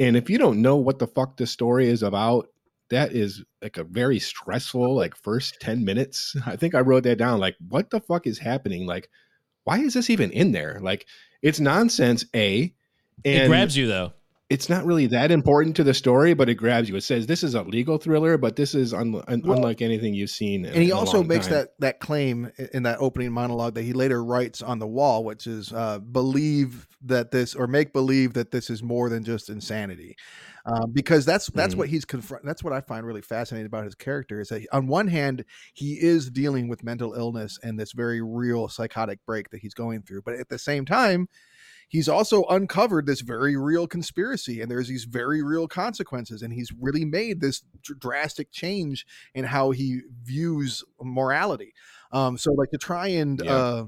And 0.00 0.16
if 0.16 0.28
you 0.28 0.38
don't 0.38 0.60
know 0.60 0.74
what 0.74 0.98
the 0.98 1.06
fuck 1.06 1.36
the 1.36 1.46
story 1.46 1.88
is 1.88 2.02
about, 2.02 2.48
that 2.90 3.12
is 3.12 3.44
like 3.62 3.76
a 3.76 3.84
very 3.84 4.18
stressful, 4.18 4.96
like 4.96 5.14
first 5.14 5.60
10 5.60 5.84
minutes. 5.84 6.34
I 6.44 6.56
think 6.56 6.74
I 6.74 6.80
wrote 6.80 7.04
that 7.04 7.18
down. 7.18 7.38
Like, 7.38 7.54
what 7.68 7.90
the 7.90 8.00
fuck 8.00 8.26
is 8.26 8.40
happening? 8.40 8.86
Like, 8.86 9.08
why 9.62 9.78
is 9.78 9.94
this 9.94 10.10
even 10.10 10.32
in 10.32 10.50
there? 10.50 10.80
Like, 10.82 11.06
it's 11.42 11.60
nonsense, 11.60 12.24
A. 12.34 12.74
And 13.24 13.44
it 13.44 13.46
grabs 13.46 13.76
you 13.76 13.86
though. 13.86 14.14
It's 14.48 14.68
not 14.68 14.84
really 14.86 15.06
that 15.08 15.32
important 15.32 15.74
to 15.74 15.82
the 15.82 15.92
story, 15.92 16.32
but 16.32 16.48
it 16.48 16.54
grabs 16.54 16.88
you. 16.88 16.94
It 16.94 17.00
says 17.02 17.26
this 17.26 17.42
is 17.42 17.54
a 17.56 17.62
legal 17.62 17.98
thriller, 17.98 18.38
but 18.38 18.54
this 18.54 18.76
is 18.76 18.94
un- 18.94 19.20
un- 19.26 19.42
Well, 19.44 19.56
unlike 19.56 19.82
anything 19.82 20.14
you've 20.14 20.30
seen. 20.30 20.64
in- 20.64 20.72
and 20.72 20.82
he 20.84 20.92
also 20.92 21.22
makes 21.24 21.46
time. 21.46 21.54
that 21.56 21.68
that 21.80 22.00
claim 22.00 22.52
in 22.72 22.84
that 22.84 22.98
opening 23.00 23.32
monologue 23.32 23.74
that 23.74 23.82
he 23.82 23.92
later 23.92 24.22
writes 24.22 24.62
on 24.62 24.78
the 24.78 24.86
wall 24.86 25.24
which 25.24 25.46
is 25.48 25.72
uh, 25.72 25.98
believe 25.98 26.86
that 27.02 27.32
this 27.32 27.54
or 27.56 27.66
make 27.66 27.92
believe 27.92 28.34
that 28.34 28.52
this 28.52 28.70
is 28.70 28.82
more 28.84 29.08
than 29.08 29.24
just 29.24 29.50
insanity 29.50 30.16
um, 30.64 30.90
because 30.92 31.24
that's 31.24 31.46
that's 31.48 31.74
Mhm. 31.74 31.78
what 31.78 31.88
he's 31.88 32.04
confront 32.04 32.44
that's 32.44 32.62
what 32.64 32.72
i 32.72 32.80
find 32.80 33.04
really 33.06 33.22
fascinating 33.22 33.66
about 33.66 33.84
his 33.84 33.94
character 33.94 34.40
is 34.40 34.48
that 34.48 34.64
on 34.72 34.86
one 34.86 35.08
hand 35.08 35.44
he 35.74 35.94
is 35.94 36.30
dealing 36.30 36.68
with 36.68 36.82
mental 36.84 37.14
illness 37.14 37.58
and 37.62 37.78
this 37.78 37.92
very 37.92 38.22
real 38.22 38.68
psychotic 38.68 39.18
break 39.26 39.50
that 39.50 39.58
he's 39.60 39.74
going 39.74 40.02
through 40.02 40.22
but 40.22 40.34
at 40.34 40.48
the 40.48 40.58
same 40.58 40.84
time 40.84 41.28
he's 41.88 42.08
also 42.08 42.44
uncovered 42.44 43.06
this 43.06 43.20
very 43.20 43.56
real 43.56 43.86
conspiracy 43.86 44.60
and 44.60 44.70
there's 44.70 44.88
these 44.88 45.04
very 45.04 45.42
real 45.42 45.68
consequences 45.68 46.42
and 46.42 46.52
he's 46.52 46.72
really 46.80 47.04
made 47.04 47.40
this 47.40 47.62
dr- 47.82 47.98
drastic 48.00 48.50
change 48.50 49.06
in 49.34 49.44
how 49.44 49.70
he 49.70 50.00
views 50.22 50.82
morality 51.00 51.72
um 52.12 52.36
so 52.36 52.52
like 52.52 52.70
to 52.70 52.78
try 52.78 53.06
and 53.08 53.40
Yeah. 53.44 53.54
uh 53.54 53.86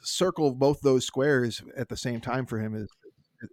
circle 0.00 0.52
both 0.54 0.80
those 0.82 1.06
squares 1.06 1.62
at 1.76 1.88
the 1.88 1.96
same 1.96 2.20
time 2.20 2.44
for 2.44 2.58
him 2.58 2.74
is 2.74 2.88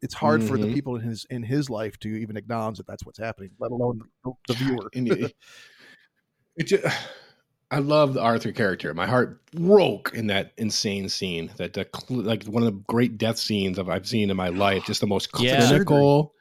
it's 0.02 0.16
hard 0.16 0.44
for 0.44 0.58
the 0.58 0.68
Mhm. 0.68 0.74
people 0.74 0.96
in 0.96 1.02
his 1.02 1.26
in 1.30 1.44
his 1.44 1.70
life 1.70 1.98
to 2.00 2.10
even 2.10 2.36
acknowledge 2.38 2.78
that 2.78 2.88
that's 2.88 3.06
what's 3.06 3.20
happening 3.20 3.52
let 3.60 3.72
alone 3.72 4.02
the, 4.24 4.32
the 4.48 4.54
viewer 4.56 4.90
it, 4.96 5.34
I 7.72 7.80
love 7.80 8.14
the 8.16 8.22
Arthur 8.22 8.52
character. 8.52 8.94
My 8.94 9.06
heart 9.06 9.40
broke 9.52 10.12
in 10.16 10.28
that 10.28 10.54
insane 10.58 11.08
scene. 11.08 11.52
That 11.58 11.74
the 11.74 11.88
like 12.10 12.44
one 12.46 12.64
of 12.64 12.74
the 12.74 12.80
great 12.88 13.18
death 13.18 13.38
scenes 13.38 13.78
of 13.78 13.90
I've 13.90 14.08
seen 14.08 14.30
in 14.32 14.38
my 14.38 14.50
life. 14.50 14.86
Just 14.86 15.02
the 15.02 15.08
most 15.08 15.30
Yeah. 15.40 15.68
clinical, 15.68 16.34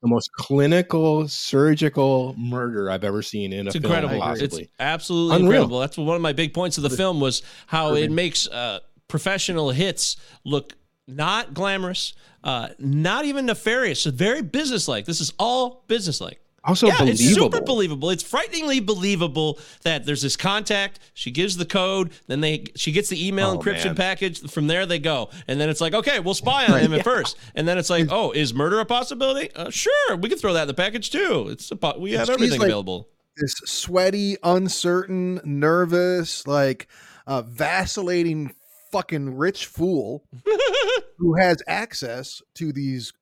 the 0.00 0.08
most 0.08 0.30
clinical 0.32 1.28
surgical 1.28 2.34
murder 2.38 2.90
I've 2.90 3.04
ever 3.04 3.20
seen 3.22 3.52
in 3.52 3.66
a 3.66 3.70
It's 3.70 3.74
film. 3.74 3.84
incredible. 3.84 4.18
Possibly. 4.20 4.62
It's 4.62 4.72
absolutely 4.80 5.36
Unreal. 5.36 5.52
incredible. 5.52 5.80
That's 5.80 5.98
one 5.98 6.16
of 6.16 6.22
my 6.22 6.32
big 6.32 6.54
points 6.54 6.78
of 6.78 6.82
the 6.84 6.90
film 6.90 7.20
was 7.20 7.42
how 7.66 7.94
it 7.94 8.10
makes 8.10 8.48
uh, 8.48 8.80
professional 9.08 9.70
hits 9.72 10.16
look 10.44 10.72
not 11.06 11.52
glamorous, 11.52 12.14
uh, 12.44 12.68
not 12.78 13.24
even 13.26 13.44
nefarious. 13.44 14.06
It's 14.06 14.16
very 14.16 14.40
businesslike. 14.40 15.04
This 15.04 15.20
is 15.20 15.32
all 15.38 15.84
businesslike. 15.88 16.38
Also 16.64 16.86
yeah, 16.86 16.98
believable. 16.98 17.12
it's 17.26 17.34
super 17.34 17.60
believable. 17.60 18.10
It's 18.10 18.22
frighteningly 18.22 18.80
believable 18.80 19.58
that 19.82 20.04
there's 20.06 20.22
this 20.22 20.36
contact. 20.36 21.00
She 21.14 21.30
gives 21.30 21.56
the 21.56 21.64
code, 21.64 22.12
then 22.28 22.40
they 22.40 22.64
she 22.76 22.92
gets 22.92 23.08
the 23.08 23.26
email 23.26 23.50
Oh, 23.50 23.58
encryption 23.58 23.86
man. 23.86 23.94
package. 23.96 24.40
From 24.50 24.66
there 24.68 24.86
they 24.86 24.98
go, 24.98 25.30
and 25.48 25.60
then 25.60 25.68
it's 25.68 25.80
like, 25.80 25.94
okay, 25.94 26.20
we'll 26.20 26.34
spy 26.34 26.66
on 26.66 26.78
him 26.80 26.94
at 26.94 27.04
first, 27.04 27.36
and 27.54 27.66
then 27.66 27.78
it's 27.78 27.90
like, 27.90 28.06
oh, 28.10 28.30
is 28.30 28.54
murder 28.54 28.78
a 28.80 28.84
possibility? 28.84 29.50
Uh, 29.54 29.70
sure, 29.70 30.16
we 30.16 30.28
can 30.28 30.38
throw 30.38 30.52
that 30.52 30.62
in 30.62 30.68
the 30.68 30.74
package 30.74 31.10
too. 31.10 31.48
It's 31.50 31.70
a 31.70 31.76
po- 31.76 31.98
we 31.98 32.12
have 32.12 32.30
everything 32.30 32.60
like- 32.60 32.68
available. 32.68 33.08
this 33.36 33.54
sweaty 33.64 34.36
uncertain 34.42 35.40
nervous 35.44 36.46
like 36.46 36.86
uh 37.26 37.40
vacillating 37.42 38.54
fucking 38.92 39.34
rich 39.36 39.64
fool 39.66 40.22
who 41.16 41.34
has 41.38 41.56
access 41.66 42.42
to 42.54 42.72
these 42.72 43.12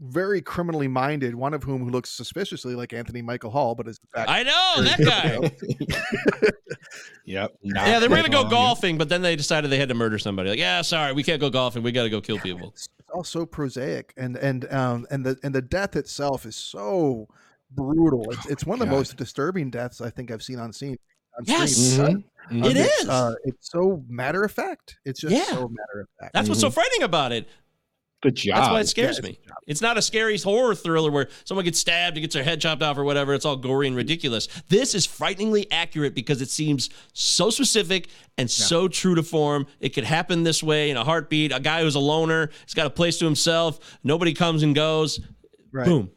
very 0.00 0.40
criminally 0.40 0.86
minded 0.88 1.34
one 1.34 1.52
of 1.54 1.62
whom 1.64 1.82
who 1.84 1.90
looks 1.90 2.08
suspiciously 2.10 2.74
like 2.76 2.92
anthony 2.92 3.20
michael 3.20 3.50
hall 3.50 3.74
but 3.74 3.88
is 3.88 3.98
in 3.98 4.08
fact 4.20 4.30
I 4.30 4.42
know 4.44 4.82
that 4.84 4.98
guy. 5.00 6.48
Yep. 7.24 7.56
Yeah, 7.62 7.98
they 7.98 8.08
were 8.08 8.16
gonna 8.16 8.28
go 8.30 8.48
golfing, 8.48 8.96
but 8.96 9.10
then 9.10 9.20
they 9.20 9.36
decided 9.36 9.70
they 9.70 9.76
had 9.78 9.90
to 9.90 9.94
murder 9.94 10.18
somebody. 10.18 10.48
Like, 10.48 10.58
yeah, 10.58 10.80
sorry, 10.80 11.12
we 11.12 11.22
can't 11.22 11.40
go 11.40 11.50
golfing. 11.50 11.82
We 11.82 11.92
got 11.92 12.04
to 12.04 12.10
go 12.10 12.22
kill 12.22 12.38
people. 12.38 12.70
it's 12.70 12.88
all 13.12 13.22
so 13.24 13.44
prosaic 13.44 14.14
and 14.16 14.36
and 14.36 14.70
um 14.72 15.06
and 15.10 15.24
the 15.26 15.36
and 15.42 15.54
the 15.54 15.60
death 15.62 15.96
itself 15.96 16.46
is 16.46 16.56
so 16.56 17.26
brutal 17.72 18.30
it's, 18.30 18.46
it's 18.46 18.66
one 18.66 18.80
of 18.80 18.86
the 18.88 18.90
most 18.94 19.16
disturbing 19.16 19.68
deaths 19.70 20.00
i 20.02 20.08
think 20.10 20.30
i've 20.30 20.42
seen 20.42 20.58
on 20.58 20.72
scene 20.72 20.96
on 21.38 21.44
Yes. 21.46 21.74
screen. 21.74 22.24
Mhm. 22.50 22.64
Uh, 22.64 22.68
It 22.68 22.76
it's, 22.78 23.02
is. 23.02 23.08
uh, 23.08 23.34
it's 23.44 23.70
so 23.70 24.02
matter 24.08 24.42
of 24.44 24.52
fact 24.52 24.98
it's 25.06 25.20
just 25.20 25.34
Yeah. 25.34 25.44
so 25.44 25.68
matter 25.68 26.00
of 26.02 26.08
fact 26.20 26.32
That's 26.34 26.48
what's 26.48 26.60
so 26.60 26.70
frightening 26.70 27.02
about 27.02 27.32
it. 27.32 27.46
The 28.22 28.30
job. 28.30 28.56
That's 28.56 28.68
why 28.70 28.80
it 28.80 28.88
scares 28.88 29.20
Yeah, 29.22 29.28
me. 29.30 29.38
It's 29.66 29.80
not 29.80 29.96
a 29.98 30.02
scary 30.02 30.38
horror 30.38 30.74
thriller 30.74 31.10
where 31.10 31.28
someone 31.44 31.64
gets 31.64 31.78
stabbed 31.78 32.16
and 32.16 32.22
gets 32.22 32.34
their 32.34 32.42
head 32.42 32.60
chopped 32.60 32.82
off 32.82 32.98
or 32.98 33.04
whatever. 33.04 33.32
It's 33.34 33.44
all 33.44 33.56
gory 33.56 33.86
and 33.86 33.94
ridiculous. 33.96 34.48
This 34.68 34.94
is 34.94 35.06
frighteningly 35.06 35.70
accurate 35.70 36.14
because 36.14 36.42
it 36.42 36.50
seems 36.50 36.90
so 37.12 37.50
specific 37.50 38.08
and 38.36 38.50
so 38.50 38.88
true 38.88 39.14
to 39.14 39.22
form. 39.22 39.66
It 39.80 39.90
could 39.90 40.04
happen 40.04 40.42
this 40.42 40.62
way 40.62 40.90
in 40.90 40.96
a 40.96 41.04
heartbeat. 41.04 41.52
A 41.52 41.60
guy 41.60 41.82
who's 41.82 41.94
a 41.94 42.00
loner, 42.00 42.50
he's 42.64 42.74
got 42.74 42.86
a 42.86 42.90
place 42.90 43.18
to 43.18 43.24
himself. 43.24 43.98
Nobody 44.02 44.32
comes 44.34 44.62
and 44.62 44.74
goes. 44.74 45.20
Right. 45.72 45.86
Boom. 45.86 46.10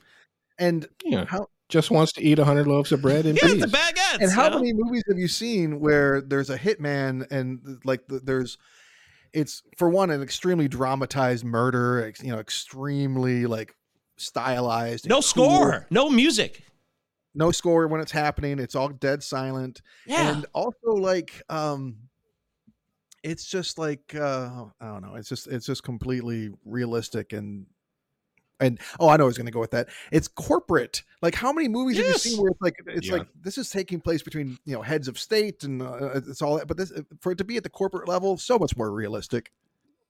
And 0.57 0.88
Yeah. 1.03 1.26
how 1.26 1.48
Just 1.69 1.91
wants 1.91 2.14
to 2.14 2.22
eat 2.23 2.38
hundred 2.40 2.68
loaves 2.68 2.91
of 2.91 3.02
bread 3.02 3.26
and 3.26 3.38
Yeah, 3.41 3.48
peace. 3.49 3.64
it's 3.64 3.73
a 3.73 4.22
and 4.22 4.32
how 4.32 4.45
you 4.45 4.49
know? 4.49 4.57
many 4.57 4.73
movies 4.73 5.03
have 5.07 5.18
you 5.18 5.28
seen 5.28 5.80
where 5.80 6.22
there's 6.22 6.49
a 6.49 6.57
hitman 6.57 7.30
and 7.32 7.80
like 7.86 8.07
the, 8.07 8.19
there's 8.19 8.57
it's 9.34 9.64
for 9.78 9.90
one 9.90 10.10
an 10.10 10.22
extremely 10.22 10.68
dramatized 10.68 11.45
murder 11.45 12.03
ex- 12.06 12.24
you 12.24 12.32
know 12.32 12.40
extremely 12.40 13.45
like 13.45 13.74
stylized 14.18 15.08
No 15.08 15.16
cool. 15.16 15.22
score, 15.24 15.88
no 15.90 16.10
music. 16.10 16.64
no 17.34 17.52
score 17.52 17.88
when 17.88 18.02
it's 18.02 18.12
happening 18.12 18.60
it's 18.60 18.76
all 18.76 18.90
dead 18.90 19.24
silent 19.24 19.82
Yeah. 20.06 20.32
and 20.36 20.45
also 20.53 20.91
like 20.91 21.41
um 21.49 21.95
it's 23.24 23.45
just 23.45 23.78
like 23.78 24.14
uh 24.16 24.66
i 24.82 24.86
don't 24.88 25.02
know 25.02 25.16
it's 25.16 25.30
just 25.30 25.48
it's 25.48 25.66
just 25.66 25.84
completely 25.84 26.49
realistic 26.66 27.34
and 27.34 27.66
and 28.61 28.79
oh 28.99 29.09
i 29.09 29.17
know 29.17 29.23
i 29.23 29.27
was 29.27 29.38
going 29.38 29.45
to 29.45 29.51
go 29.51 29.59
with 29.59 29.71
that 29.71 29.89
it's 30.11 30.27
corporate 30.27 31.03
like 31.21 31.35
how 31.35 31.51
many 31.51 31.67
movies 31.67 31.97
have 31.97 32.05
you 32.05 32.13
seen 32.13 32.41
where 32.41 32.51
it's 32.51 32.61
like 32.61 32.75
it's 32.88 33.07
Yeah. 33.07 33.13
like 33.17 33.27
this 33.41 33.57
is 33.57 33.69
taking 33.69 33.99
place 33.99 34.21
between 34.23 34.57
you 34.65 34.73
know 34.75 34.81
heads 34.81 35.07
of 35.07 35.19
state 35.19 35.63
and 35.63 35.81
uh, 35.81 36.11
it's 36.13 36.41
all 36.41 36.57
that 36.57 36.67
but 36.67 36.77
this 36.77 36.91
for 37.19 37.31
it 37.33 37.38
to 37.39 37.43
be 37.43 37.57
at 37.57 37.63
the 37.63 37.69
corporate 37.69 38.07
level 38.07 38.38
so 38.38 38.57
much 38.57 38.77
more 38.77 38.91
realistic 38.91 39.51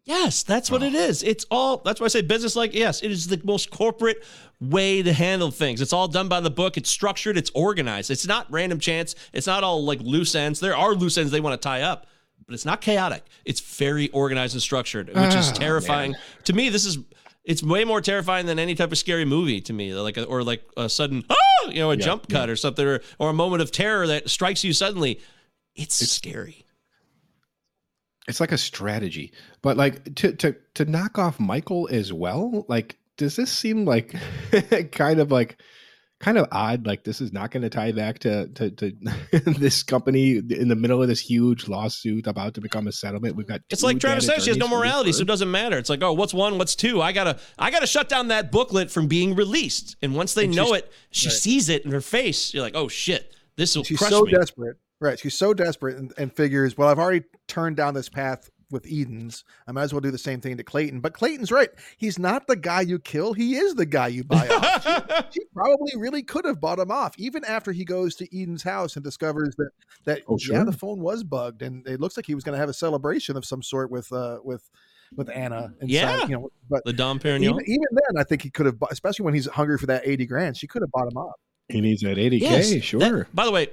Yes, 0.03 0.41
that's 0.41 0.71
what 0.71 0.81
it 0.81 0.95
is. 0.95 1.21
It's 1.21 1.45
all 1.51 1.77
that's 1.77 1.99
why 1.99 2.05
I 2.05 2.07
say 2.07 2.23
business 2.23 2.55
like 2.55 2.73
yes, 2.73 3.03
it 3.03 3.11
is 3.11 3.27
the 3.27 3.39
most 3.43 3.69
corporate 3.69 4.23
way 4.59 5.03
to 5.03 5.13
handle 5.13 5.51
things. 5.51 5.79
It's 5.79 5.93
all 5.93 6.07
done 6.07 6.27
by 6.27 6.39
the 6.39 6.49
book, 6.49 6.75
it's 6.75 6.89
structured, 6.89 7.37
it's 7.37 7.51
organized. 7.53 8.09
It's 8.09 8.25
not 8.25 8.47
random 8.51 8.79
chance. 8.79 9.13
It's 9.31 9.45
not 9.45 9.63
all 9.63 9.85
like 9.85 9.99
loose 10.01 10.33
ends. 10.33 10.59
There 10.59 10.75
are 10.75 10.95
loose 10.95 11.19
ends 11.19 11.31
they 11.31 11.39
want 11.39 11.53
to 11.61 11.63
tie 11.63 11.83
up, 11.83 12.07
but 12.47 12.55
it's 12.55 12.65
not 12.65 12.81
chaotic. 12.81 13.23
It's 13.45 13.59
very 13.59 14.09
organized 14.09 14.55
and 14.55 14.61
structured, 14.63 15.09
which 15.09 15.35
is 15.35 15.49
Ah, 15.51 15.53
terrifying. 15.53 16.15
To 16.45 16.53
me, 16.53 16.69
this 16.69 16.83
is 16.87 16.97
it's 17.43 17.63
way 17.63 17.83
more 17.83 18.01
terrifying 18.01 18.45
than 18.45 18.59
any 18.59 18.75
type 18.75 18.91
of 18.91 18.97
scary 18.97 19.25
movie 19.25 19.61
to 19.61 19.73
me. 19.73 19.93
Like 19.93 20.17
a, 20.17 20.25
or 20.25 20.43
like 20.43 20.63
a 20.77 20.89
sudden 20.89 21.23
oh, 21.29 21.69
you 21.69 21.79
know, 21.79 21.91
a 21.91 21.97
jump 21.97 22.29
cut 22.29 22.49
or 22.49 22.55
something 22.55 22.85
or, 22.85 23.01
or 23.19 23.29
a 23.29 23.33
moment 23.33 23.61
of 23.61 23.71
terror 23.71 24.07
that 24.07 24.29
strikes 24.29 24.63
you 24.63 24.73
suddenly. 24.73 25.19
It's, 25.73 25.95
scary. 25.95 26.65
it's 28.27 28.41
like 28.41 28.51
a 28.51 28.57
strategy 28.57 29.31
but 29.61 29.77
like 29.77 30.13
to 30.15 30.33
to 30.33 30.53
to 30.73 30.83
knock 30.83 31.17
off 31.17 31.39
michael 31.39 31.87
as 31.89 32.11
well 32.11 32.65
like 32.67 32.97
does 33.15 33.37
this 33.37 33.51
seem 33.51 33.85
like 33.85 34.13
kind 34.91 35.21
of 35.21 35.31
like 35.31 35.61
kind 36.21 36.37
of 36.37 36.47
odd 36.51 36.85
like 36.85 37.03
this 37.03 37.19
is 37.19 37.33
not 37.33 37.51
going 37.51 37.63
to 37.63 37.69
tie 37.69 37.91
back 37.91 38.19
to 38.19 38.47
to, 38.49 38.71
to 38.71 38.91
this 39.57 39.83
company 39.83 40.37
in 40.37 40.67
the 40.67 40.75
middle 40.75 41.01
of 41.01 41.07
this 41.07 41.19
huge 41.19 41.67
lawsuit 41.67 42.27
about 42.27 42.53
to 42.53 42.61
become 42.61 42.87
a 42.87 42.91
settlement 42.91 43.35
we've 43.35 43.47
got 43.47 43.61
It's 43.69 43.83
like 43.83 43.99
Travis 43.99 44.25
dead 44.25 44.35
says, 44.35 44.43
she 44.43 44.51
has 44.51 44.57
no 44.57 44.67
attorneys 44.67 44.79
for 44.79 44.85
this 44.85 44.91
morality, 44.91 45.11
so 45.13 45.21
it 45.21 45.27
doesn't 45.27 45.51
matter. 45.51 45.77
It's 45.77 45.89
like, 45.89 46.03
oh, 46.03 46.13
what's 46.13 46.33
one, 46.33 46.57
what's 46.57 46.75
two? 46.75 47.01
I 47.01 47.11
gotta, 47.11 47.39
I 47.59 47.71
gotta 47.71 47.87
shut 47.87 48.07
down 48.07 48.29
that 48.29 48.51
booklet 48.51 48.91
from 48.91 49.07
being 49.07 49.35
released. 49.35 49.97
And 50.01 50.15
once 50.15 50.33
they 50.33 50.45
And 50.45 50.55
know 50.55 50.73
it, 50.73 50.91
she 51.11 51.27
right. 51.27 51.33
sees 51.33 51.69
it 51.69 51.83
in 51.85 51.91
her 51.91 52.01
face. 52.01 52.53
You're 52.53 52.63
like, 52.63 52.75
oh 52.75 52.87
shit, 52.87 53.35
this 53.57 53.75
will 53.75 53.83
she's 53.83 53.97
crush 53.97 54.11
so 54.11 54.23
me. 54.23 54.31
desperate 54.31 54.77
right 54.99 55.19
she's 55.19 55.33
so 55.33 55.53
desperate 55.53 55.97
and, 55.97 56.13
and 56.17 56.33
figures 56.35 56.77
well 56.77 56.87
i've 56.87 56.99
already 56.99 57.23
turned 57.47 57.75
down 57.75 57.93
this 57.93 58.09
path 58.09 58.49
with 58.71 58.87
edens 58.87 59.43
i 59.67 59.71
might 59.71 59.83
as 59.83 59.93
well 59.93 59.99
do 60.01 60.11
the 60.11 60.17
same 60.17 60.39
thing 60.41 60.57
to 60.57 60.63
clayton 60.63 60.99
but 61.01 61.13
clayton's 61.13 61.51
right. 61.51 61.69
He's 61.97 62.17
not 62.19 62.47
the 62.47 62.55
guy 62.55 62.81
you 62.81 62.99
kill 62.99 63.33
he 63.33 63.55
is 63.55 63.75
the 63.75 63.85
guy 63.85 64.07
you 64.07 64.23
buy 64.23 64.47
off. 64.47 65.27
She 65.33 65.41
probably 65.53 65.91
really 65.97 66.23
could 66.23 66.45
have 66.45 66.59
bought 66.61 66.79
him 66.79 66.91
off 66.91 67.13
even 67.17 67.43
after 67.45 67.71
he 67.71 67.83
goes 67.85 68.15
to 68.15 68.27
eden's 68.41 68.63
house 68.63 68.95
and 68.95 69.03
discovers 69.03 69.53
that 69.57 69.69
that 70.05 70.21
Oh, 70.27 70.37
yeah 70.49 70.63
the 70.63 70.71
phone 70.71 70.99
was 70.99 71.23
bugged 71.23 71.61
and 71.61 71.85
it 71.87 71.99
looks 71.99 72.17
like 72.17 72.25
he 72.25 72.35
was 72.35 72.43
going 72.43 72.53
to 72.53 72.59
have 72.59 72.69
a 72.69 72.73
celebration 72.73 73.37
of 73.37 73.45
some 73.45 73.61
sort 73.61 73.91
with 73.91 74.11
uh 74.11 74.39
with 74.43 74.69
with 75.15 75.29
anna 75.29 75.73
inside, 75.81 75.89
Yeah. 75.89 76.21
you 76.27 76.35
know 76.37 76.49
but 76.69 76.83
the 76.85 76.93
Dom 76.93 77.19
Perignon. 77.19 77.43
even, 77.43 77.59
even 77.65 77.87
then 77.91 78.17
i 78.21 78.23
think 78.23 78.41
he 78.41 78.49
could 78.49 78.65
have 78.65 78.79
bought, 78.79 78.91
especially 78.91 79.25
when 79.25 79.33
he's 79.33 79.47
hungry 79.47 79.77
for 79.77 79.87
that 79.87 80.03
80 80.07 80.25
grand 80.25 80.57
she 80.57 80.67
could 80.67 80.81
have 80.81 80.91
bought 80.91 81.07
him 81.11 81.17
off. 81.17 81.35
He 81.69 81.79
needs 81.81 82.01
that 82.01 82.17
80k 82.17 82.41
Yes, 82.41 82.69
that- 82.71 82.83
sure. 82.83 83.27
by 83.33 83.45
the 83.45 83.51
way, 83.51 83.67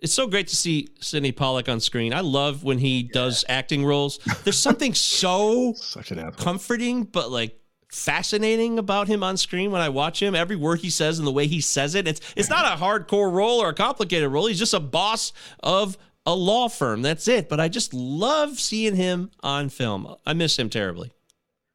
it's 0.00 0.12
so 0.12 0.26
great 0.26 0.48
to 0.48 0.56
see 0.56 0.88
Sydney 1.00 1.32
Pollack 1.32 1.68
on 1.68 1.80
screen. 1.80 2.14
I 2.14 2.20
love 2.20 2.64
when 2.64 2.78
he 2.78 3.02
does 3.02 3.44
acting 3.48 3.84
roles. 3.84 4.18
There's 4.44 4.58
something 4.58 4.94
so 4.94 5.72
such 5.76 6.10
an 6.10 6.18
asshole 6.18 6.44
comforting, 6.44 7.04
but 7.04 7.30
like 7.30 7.56
fascinating 7.92 8.78
about 8.78 9.08
him 9.08 9.22
on 9.22 9.36
screen 9.36 9.70
when 9.70 9.80
I 9.80 9.88
watch 9.88 10.22
him. 10.22 10.34
Every 10.34 10.56
word 10.56 10.80
he 10.80 10.90
says 10.90 11.18
and 11.18 11.26
the 11.26 11.32
way 11.32 11.46
he 11.46 11.60
says 11.60 11.94
it. 11.94 12.06
It's 12.06 12.20
it's 12.36 12.48
not 12.48 12.64
a 12.64 12.82
hardcore 12.82 13.32
role 13.32 13.60
or 13.60 13.70
a 13.70 13.74
complicated 13.74 14.30
role. 14.30 14.46
He's 14.46 14.58
just 14.58 14.74
a 14.74 14.80
boss 14.80 15.32
of 15.62 15.98
a 16.26 16.34
law 16.34 16.68
firm. 16.68 17.02
That's 17.02 17.28
it. 17.28 17.48
But 17.48 17.60
I 17.60 17.68
just 17.68 17.92
love 17.92 18.58
seeing 18.58 18.96
him 18.96 19.30
on 19.42 19.68
film. 19.68 20.14
I 20.24 20.32
miss 20.32 20.58
him 20.58 20.70
terribly. 20.70 21.12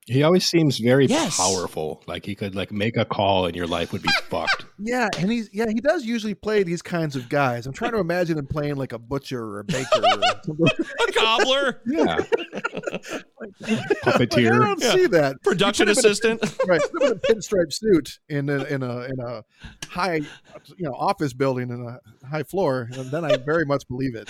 He 0.05 0.21
always 0.23 0.45
seems 0.45 0.77
very 0.77 1.07
Yes. 1.07 1.37
powerful 1.37 2.03
like 2.07 2.25
he 2.25 2.35
could 2.35 2.53
like 2.55 2.71
make 2.71 2.95
a 2.95 3.05
call 3.05 3.45
and 3.47 3.55
your 3.55 3.65
life 3.67 3.91
would 3.91 4.03
be 4.03 4.09
fucked 4.29 4.65
Yeah, 4.79 5.09
and 5.17 5.31
he's 5.31 5.49
yeah 5.53 5.65
he 5.67 5.81
does 5.81 6.05
usually 6.05 6.35
play 6.35 6.63
these 6.63 6.81
kinds 6.81 7.15
of 7.15 7.27
guys. 7.29 7.65
I'm 7.65 7.73
trying 7.73 7.91
to 7.93 7.99
imagine 7.99 8.37
him 8.37 8.45
playing 8.47 8.75
like 8.75 8.93
a 8.93 8.99
butcher 8.99 9.43
or 9.43 9.59
a 9.59 9.63
baker. 9.63 9.87
Or. 10.03 10.67
A 11.07 11.11
cobbler, 11.11 11.81
yeah 11.87 12.17
Like, 13.41 13.49
I 14.05 14.25
don't 14.25 14.81
see 14.81 15.07
that. 15.07 15.37
production 15.43 15.87
He 15.87 15.93
put 15.95 16.03
him 16.05 16.37
in 16.37 16.39
a- 16.41 16.43
assistant. 16.45 16.55
right, 16.67 16.81
in 17.01 17.11
a 17.11 17.15
pinstripe 17.15 17.71
suit 17.73 18.19
in 18.29 18.49
a, 18.49 18.63
in 18.65 18.83
a 18.83 19.01
in 19.03 19.19
a 19.19 19.43
high 19.87 20.15
you 20.77 20.85
know 20.85 20.93
office 20.93 21.33
building 21.33 21.69
in 21.69 21.85
a 21.85 22.27
high 22.27 22.43
floor, 22.43 22.89
and 22.93 23.09
then 23.11 23.23
I 23.25 23.37
very 23.37 23.65
much 23.65 23.87
believe 23.87 24.15
it. 24.15 24.29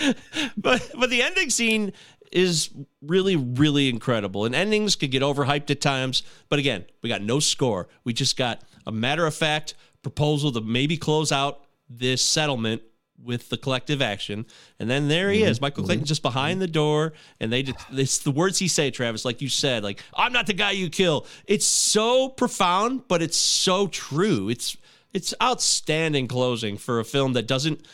but 0.56 0.90
but 0.98 1.10
the 1.10 1.22
ending 1.22 1.50
scene 1.50 1.92
is 2.32 2.70
really 3.02 3.36
really 3.36 3.88
incredible. 3.88 4.44
And 4.44 4.54
endings 4.54 4.96
could 4.96 5.10
get 5.10 5.22
overhyped 5.22 5.70
at 5.70 5.80
times 5.80 6.22
but 6.48 6.58
again 6.58 6.84
we 7.02 7.08
got 7.08 7.22
no 7.22 7.40
score. 7.40 7.88
We 8.04 8.12
just 8.12 8.36
got 8.36 8.62
a 8.86 8.92
matter 8.92 9.26
of 9.26 9.34
fact 9.34 9.74
proposal 10.02 10.52
to 10.52 10.60
maybe 10.60 10.96
close 10.96 11.32
out 11.32 11.64
this 11.88 12.22
settlement 12.22 12.82
with 13.22 13.48
the 13.48 13.56
collective 13.56 14.02
action. 14.02 14.44
And 14.78 14.90
then 14.90 15.08
there 15.08 15.30
he 15.30 15.40
mm-hmm. 15.40 15.50
is 15.50 15.60
michael 15.60 15.84
clayton 15.84 16.02
mm-hmm. 16.02 16.08
just 16.08 16.22
behind 16.22 16.60
the 16.60 16.66
door 16.66 17.12
and 17.40 17.52
they 17.52 17.62
just 17.62 17.78
it's 17.92 18.18
the 18.18 18.30
words 18.30 18.58
he 18.58 18.68
say 18.68 18.90
travis 18.90 19.24
like 19.24 19.40
you 19.40 19.48
said 19.48 19.82
like 19.82 20.02
i'm 20.14 20.32
not 20.32 20.46
the 20.46 20.54
guy 20.54 20.72
you 20.72 20.90
kill. 20.90 21.26
It's 21.46 21.66
so 21.66 22.28
profound 22.28 23.08
but 23.08 23.22
it's 23.22 23.36
so 23.36 23.88
true. 23.88 24.48
It's 24.48 24.76
it's 25.12 25.32
outstanding 25.42 26.28
closing 26.28 26.76
for 26.76 27.00
a 27.00 27.04
film 27.04 27.32
that 27.34 27.46
doesn't 27.46 27.86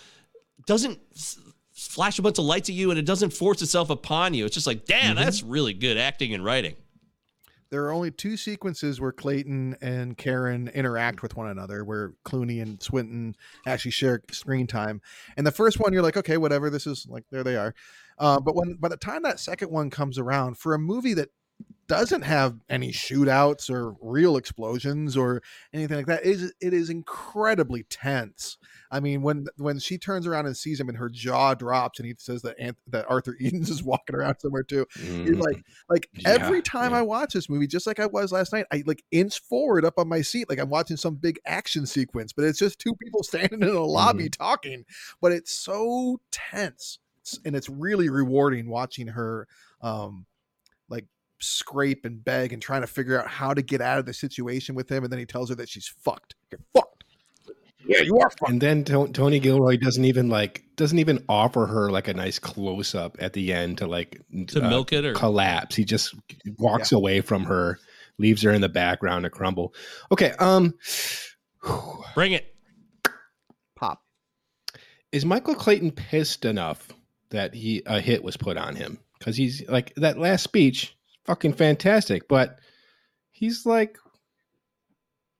doesn't 0.66 0.98
flash 1.86 2.18
a 2.18 2.22
bunch 2.22 2.38
of 2.38 2.44
lights 2.44 2.68
at 2.68 2.74
you 2.74 2.90
and 2.90 2.98
it 2.98 3.06
doesn't 3.06 3.32
force 3.32 3.62
itself 3.62 3.90
upon 3.90 4.34
you. 4.34 4.44
It's 4.44 4.54
just 4.54 4.66
like, 4.66 4.84
damn, 4.84 5.16
that's 5.16 5.42
really 5.42 5.74
good 5.74 5.96
acting 5.96 6.34
and 6.34 6.44
writing. 6.44 6.76
There 7.70 7.84
are 7.86 7.92
only 7.92 8.10
two 8.10 8.36
sequences 8.36 9.00
where 9.00 9.12
Clayton 9.12 9.76
and 9.80 10.16
Karen 10.18 10.68
interact 10.74 11.22
with 11.22 11.36
one 11.38 11.48
another, 11.48 11.84
where 11.84 12.12
Clooney 12.22 12.60
and 12.60 12.82
Swinton 12.82 13.34
actually 13.66 13.92
share 13.92 14.22
screen 14.30 14.66
time. 14.66 15.00
And 15.38 15.46
the 15.46 15.52
first 15.52 15.80
one, 15.80 15.94
you're 15.94 16.02
like, 16.02 16.18
okay, 16.18 16.36
whatever. 16.36 16.68
This 16.68 16.86
is 16.86 17.06
like, 17.08 17.24
there 17.30 17.42
they 17.42 17.56
are. 17.56 17.74
Uh, 18.18 18.38
but 18.40 18.54
when 18.54 18.74
by 18.74 18.88
the 18.88 18.98
time 18.98 19.22
that 19.22 19.40
second 19.40 19.70
one 19.70 19.88
comes 19.88 20.18
around, 20.18 20.58
for 20.58 20.74
a 20.74 20.78
movie 20.78 21.14
that 21.14 21.30
doesn't 21.88 22.22
have 22.22 22.58
any 22.68 22.92
shootouts 22.92 23.70
or 23.70 23.94
real 24.00 24.36
explosions 24.36 25.16
or 25.16 25.42
anything 25.72 25.96
like 25.96 26.06
that, 26.06 26.24
it 26.24 26.30
is 26.30 26.52
it 26.60 26.72
is 26.72 26.90
incredibly 26.90 27.82
tense. 27.84 28.56
I 28.90 29.00
mean, 29.00 29.22
when 29.22 29.46
when 29.56 29.78
she 29.78 29.98
turns 29.98 30.26
around 30.26 30.46
and 30.46 30.56
sees 30.56 30.78
him, 30.78 30.88
and 30.88 30.98
her 30.98 31.08
jaw 31.08 31.54
drops, 31.54 31.98
and 31.98 32.06
he 32.06 32.14
says 32.18 32.42
that 32.42 32.58
Anth- 32.58 32.76
that 32.88 33.06
Arthur 33.08 33.36
Edens 33.40 33.70
is 33.70 33.82
walking 33.82 34.14
around 34.14 34.38
somewhere 34.38 34.62
too. 34.62 34.86
You're 35.02 35.36
like, 35.36 35.62
like 35.88 36.08
Yeah, 36.18 36.30
every 36.30 36.62
time 36.62 36.92
yeah. 36.92 36.98
I 36.98 37.02
watch 37.02 37.32
this 37.32 37.48
movie, 37.48 37.66
just 37.66 37.86
like 37.86 38.00
I 38.00 38.06
was 38.06 38.32
last 38.32 38.52
night, 38.52 38.66
I 38.72 38.82
like 38.86 39.02
inch 39.10 39.40
forward 39.40 39.84
up 39.84 39.94
on 39.98 40.08
my 40.08 40.22
seat, 40.22 40.48
like 40.48 40.58
I'm 40.58 40.70
watching 40.70 40.96
some 40.96 41.16
big 41.16 41.40
action 41.46 41.86
sequence, 41.86 42.32
but 42.32 42.44
it's 42.44 42.58
just 42.58 42.78
two 42.78 42.94
people 42.96 43.22
standing 43.22 43.62
in 43.62 43.68
a 43.68 43.80
lobby 43.80 44.28
talking. 44.28 44.84
But 45.20 45.32
it's 45.32 45.52
so 45.52 46.20
tense, 46.30 46.98
and 47.44 47.56
it's 47.56 47.68
really 47.68 48.08
rewarding 48.08 48.68
watching 48.68 49.08
her, 49.08 49.48
um, 49.80 50.26
scrape 51.42 52.04
and 52.06 52.24
beg 52.24 52.52
and 52.52 52.62
trying 52.62 52.80
to 52.82 52.86
figure 52.86 53.20
out 53.20 53.26
how 53.28 53.52
to 53.54 53.62
get 53.62 53.80
out 53.80 53.98
of 53.98 54.06
the 54.06 54.14
situation 54.14 54.74
with 54.74 54.90
him, 54.90 55.04
and 55.04 55.12
then 55.12 55.18
he 55.18 55.26
tells 55.26 55.48
her 55.50 55.54
that 55.56 55.68
she's 55.68 55.88
fucked. 55.88 56.34
You're 56.50 56.60
fucked. 56.74 57.04
Yeah, 57.84 58.00
you 58.02 58.18
are 58.18 58.30
fucked. 58.30 58.50
And 58.50 58.60
then 58.60 58.84
To- 58.84 59.08
Tony 59.08 59.40
Gilroy 59.40 59.76
doesn't 59.76 60.04
even 60.04 60.28
like 60.28 60.62
doesn't 60.76 60.98
even 61.00 61.24
offer 61.28 61.66
her 61.66 61.90
like 61.90 62.08
a 62.08 62.14
nice 62.14 62.38
close 62.38 62.94
up 62.94 63.16
at 63.20 63.32
the 63.32 63.52
end 63.52 63.78
to 63.78 63.86
like 63.86 64.20
To 64.48 64.60
milk 64.62 64.92
it 64.92 65.04
or- 65.04 65.14
collapse. 65.14 65.74
He 65.76 65.84
just 65.84 66.14
walks 66.58 66.92
away 66.92 67.20
from 67.20 67.44
her, 67.44 67.78
leaves 68.18 68.42
her 68.42 68.52
in 68.52 68.60
the 68.60 68.68
background 68.68 69.24
to 69.24 69.30
crumble. 69.30 69.74
Okay, 70.12 70.30
um, 70.38 70.74
Bring 72.14 72.32
it. 72.32 72.54
Pop. 73.76 74.00
is 75.10 75.24
Michael 75.24 75.54
Clayton 75.56 75.90
pissed 75.92 76.44
enough 76.44 76.88
that 77.30 77.54
he 77.54 77.82
a 77.86 78.00
hit 78.00 78.22
was 78.22 78.36
put 78.36 78.56
on 78.56 78.76
him 78.76 78.98
because 79.18 79.36
he's 79.36 79.66
like 79.68 79.92
that 79.96 80.18
last 80.18 80.44
speech, 80.44 80.96
fucking 81.24 81.54
fantastic, 81.54 82.28
but. 82.28 82.58
he's 83.34 83.64
like 83.66 83.98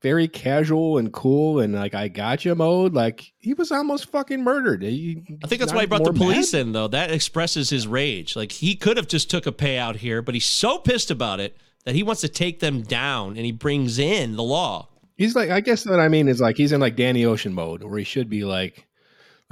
very 0.03 0.27
casual 0.27 0.99
and 0.99 1.13
cool 1.13 1.61
and 1.61 1.75
like 1.75 1.95
I 1.95 2.09
gotcha 2.09 2.55
mode. 2.57 2.93
Like 2.95 3.33
he 3.39 3.55
was 3.55 3.71
almost 3.71 4.11
fucking 4.11 4.43
murdered. 4.43 4.83
He- 4.83 5.23
I 5.45 5.47
think 5.47 5.61
that's 5.61 5.73
why 5.73 5.83
he 5.83 5.87
brought 5.87 6.03
the 6.05 6.13
police 6.13 6.53
mad? 6.53 6.61
in, 6.61 6.73
though. 6.73 6.89
That 6.89 7.13
expresses 7.13 7.71
his 7.71 7.87
rage. 7.87 8.35
Like 8.35 8.51
he 8.51 8.75
could 8.75 8.97
have 8.97 9.07
just 9.07 9.31
took 9.31 9.47
a 9.47 9.53
payout 9.53 9.97
here, 9.97 10.23
but 10.23 10.35
he's 10.35 10.47
so 10.47 10.79
pissed 10.79 11.11
about 11.13 11.39
it 11.39 11.57
that 11.85 11.95
he 11.95 12.03
wants 12.03 12.21
to 12.23 12.29
take 12.29 12.59
them 12.61 12.83
down, 12.83 13.37
and 13.37 13.45
he 13.47 13.53
brings 13.53 13.99
in 13.99 14.35
the 14.37 14.43
law. 14.43 14.89
He's 15.17 15.37
like, 15.37 15.51
I 15.51 15.61
guess 15.61 15.87
what 15.87 16.01
I 16.01 16.09
mean 16.09 16.27
is 16.27 16.41
like 16.41 16.57
he's 16.57 16.73
in 16.73 16.81
like 16.81 16.97
Danny 16.97 17.25
Ocean 17.25 17.53
mode 17.53 17.85
where 17.85 17.99
he 17.99 18.05
should 18.05 18.29
be 18.29 18.45
like, 18.45 18.87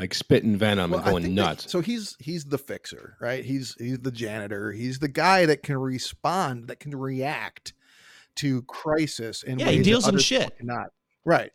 like 0.01 0.14
spitting 0.14 0.56
venom 0.56 0.90
Well, 0.90 1.01
and 1.01 1.09
going 1.10 1.22
think 1.24 1.36
that- 1.36 1.43
nuts. 1.43 1.70
so 1.70 1.81
he's 1.81 2.16
he's 2.18 2.44
the 2.47 2.59
fixer, 2.59 3.16
right? 3.20 3.44
He's 3.44 3.74
he's 3.78 3.98
the 3.98 4.10
janitor. 4.10 4.72
He's 4.72 4.98
the 4.98 5.09
guy 5.09 5.47
that 5.47 5.62
can 5.62 5.77
respond, 5.77 6.68
that 6.68 6.81
can 6.81 6.94
react 6.97 7.74
to 8.36 8.62
crisis. 8.62 9.43
and 9.47 9.60
Yeah, 9.60 9.66
he 9.66 9.77
ways 9.77 9.78
that 9.78 9.85
deals 9.90 10.09
in 10.09 10.18
shit. 10.18 10.56
Cannot. 10.59 10.86
Right. 11.24 11.52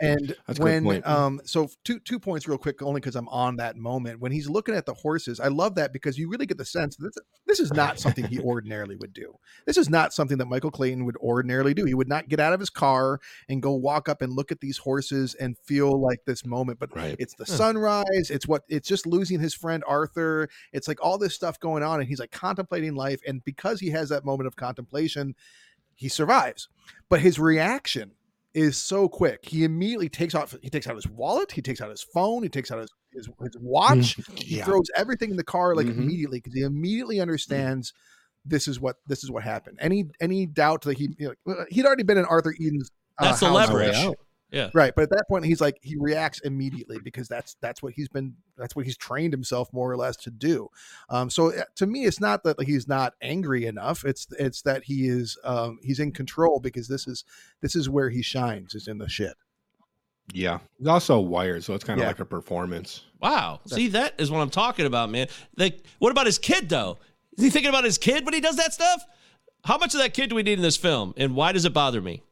And 0.00 0.34
That's 0.46 0.58
when 0.58 1.02
um 1.06 1.40
so 1.44 1.70
two 1.84 2.00
two 2.00 2.18
points 2.18 2.48
real 2.48 2.58
quick 2.58 2.82
only 2.82 3.00
because 3.00 3.14
I'm 3.14 3.28
on 3.28 3.56
that 3.56 3.76
moment. 3.76 4.18
When 4.20 4.32
he's 4.32 4.48
looking 4.48 4.74
at 4.74 4.86
the 4.86 4.94
horses 4.94 5.38
I 5.38 5.48
love 5.48 5.76
that 5.76 5.92
because 5.92 6.18
you 6.18 6.28
really 6.28 6.46
get 6.46 6.58
the 6.58 6.64
sense 6.64 6.96
that 6.96 7.14
this, 7.14 7.24
this 7.46 7.60
is 7.60 7.72
not 7.72 8.00
something 8.00 8.24
he 8.24 8.40
ordinarily 8.40 8.96
would 8.96 9.12
do. 9.12 9.38
This 9.66 9.76
is 9.76 9.88
not 9.88 10.12
something 10.12 10.38
that 10.38 10.46
Michael 10.46 10.72
Clayton 10.72 11.04
would 11.04 11.16
ordinarily 11.18 11.74
do. 11.74 11.84
He 11.84 11.94
would 11.94 12.08
not 12.08 12.28
get 12.28 12.40
out 12.40 12.52
of 12.52 12.58
his 12.58 12.70
car 12.70 13.20
and 13.48 13.62
go 13.62 13.72
walk 13.72 14.08
up 14.08 14.20
and 14.20 14.32
look 14.32 14.50
at 14.50 14.60
these 14.60 14.78
horses 14.78 15.34
and 15.34 15.56
feel 15.58 16.00
like 16.00 16.24
this 16.24 16.44
moment 16.44 16.78
but 16.80 16.94
Right. 16.94 17.16
it's 17.18 17.34
the 17.34 17.46
sunrise 17.46 18.30
it's 18.30 18.48
what 18.48 18.62
it's 18.68 18.88
just 18.88 19.06
losing 19.06 19.38
his 19.40 19.54
friend 19.54 19.84
Arthur. 19.86 20.48
It's 20.72 20.88
like 20.88 20.98
all 21.02 21.18
this 21.18 21.34
stuff 21.34 21.60
going 21.60 21.82
on 21.84 22.00
and 22.00 22.08
he's 22.08 22.18
like 22.20 22.32
contemplating 22.32 22.94
life 22.94 23.20
and 23.26 23.44
because 23.44 23.80
he 23.80 23.90
has 23.90 24.08
that 24.08 24.24
moment 24.24 24.48
of 24.48 24.56
contemplation 24.56 25.34
he 25.94 26.08
survives. 26.08 26.68
But 27.08 27.20
his 27.20 27.38
reaction 27.38 28.12
is 28.54 28.76
so 28.76 29.08
quick. 29.08 29.40
He 29.44 29.64
immediately 29.64 30.08
takes 30.08 30.34
off 30.34 30.54
he 30.62 30.70
takes 30.70 30.86
out 30.86 30.94
his 30.94 31.08
wallet 31.08 31.50
he 31.52 31.60
takes 31.60 31.80
out 31.80 31.90
his 31.90 32.02
phone 32.14 32.42
he 32.42 32.48
takes 32.48 32.70
out 32.70 32.78
his 32.78 32.90
his, 33.12 33.26
his 33.42 33.56
watch. 33.60 34.16
He 34.36 34.56
Yeah. 34.56 34.64
throws 34.64 34.86
everything 34.96 35.30
in 35.30 35.36
the 35.36 35.44
car 35.44 35.74
like 35.74 35.86
Mhm. 35.86 35.98
immediately 35.98 36.38
because 36.38 36.54
he 36.54 36.62
immediately 36.62 37.20
understands 37.20 37.92
this 38.44 38.66
is 38.68 38.78
what 38.80 38.96
this 39.06 39.24
is 39.24 39.30
what 39.30 39.42
happened. 39.42 39.78
Any 39.80 40.04
any 40.20 40.46
doubt 40.46 40.82
that 40.82 40.98
he 40.98 41.14
you 41.18 41.34
know, 41.46 41.64
he'd 41.70 41.84
already 41.86 42.02
been 42.04 42.18
in 42.18 42.24
arthur 42.24 42.54
eden's 42.60 42.90
uh, 43.18 43.24
That's 43.26 43.40
the 43.40 43.46
house. 43.46 43.54
leverage. 43.56 44.14
Already. 44.52 44.66
Yeah. 44.66 44.70
Right, 44.72 44.92
but 44.94 45.02
at 45.02 45.10
that 45.10 45.24
point, 45.28 45.44
he's 45.44 45.60
like 45.60 45.78
he 45.82 45.96
reacts 45.98 46.40
immediately 46.40 46.98
because 47.02 47.28
that's 47.28 47.56
that's 47.60 47.82
what 47.82 47.92
he's 47.94 48.08
been 48.08 48.34
that's 48.56 48.76
what 48.76 48.84
he's 48.84 48.96
trained 48.96 49.32
himself 49.32 49.72
more 49.72 49.90
or 49.90 49.96
less 49.96 50.16
to 50.18 50.30
do. 50.30 50.68
Um, 51.08 51.28
so 51.30 51.52
uh, 51.52 51.62
to 51.76 51.86
me, 51.86 52.04
it's 52.04 52.20
not 52.20 52.44
that 52.44 52.62
he's 52.62 52.86
not 52.86 53.14
angry 53.20 53.66
enough. 53.66 54.04
It's 54.04 54.26
it's 54.38 54.62
that 54.62 54.84
he 54.84 55.08
is 55.08 55.36
um, 55.44 55.78
he's 55.82 55.98
in 56.00 56.12
control 56.12 56.60
because 56.60 56.86
this 56.88 57.06
is 57.06 57.24
this 57.60 57.74
is 57.74 57.88
where 57.90 58.10
he 58.10 58.22
shines 58.22 58.74
is 58.74 58.86
in 58.88 58.98
the 58.98 59.08
shit. 59.08 59.34
yeah. 60.32 60.58
He's 60.78 60.86
also 60.86 61.18
wired, 61.20 61.64
so 61.64 61.74
it's 61.74 61.84
kind 61.84 61.98
of 61.98 62.04
Yeah. 62.04 62.08
like 62.08 62.20
a 62.20 62.24
performance. 62.24 63.02
Wow. 63.20 63.60
See, 63.66 63.88
that 63.88 64.14
is 64.18 64.30
what 64.30 64.40
I'm 64.40 64.50
talking 64.50 64.86
about, 64.86 65.10
man. 65.10 65.28
Like, 65.56 65.80
what 65.98 66.10
about 66.12 66.26
his 66.26 66.38
kid, 66.38 66.68
though? 66.68 66.98
Is 67.36 67.42
he 67.44 67.50
thinking 67.50 67.68
about 67.70 67.84
his 67.84 67.98
kid 67.98 68.24
when 68.24 68.34
he 68.34 68.40
does 68.40 68.56
that 68.56 68.72
stuff? 68.72 69.04
How 69.64 69.78
much 69.78 69.94
of 69.94 70.00
that 70.00 70.14
kid 70.14 70.30
do 70.30 70.36
we 70.36 70.42
need 70.42 70.54
in 70.58 70.62
this 70.62 70.76
film, 70.76 71.14
and 71.16 71.34
why 71.34 71.52
does 71.52 71.64
it 71.64 71.72
bother 71.72 72.00
me? 72.00 72.22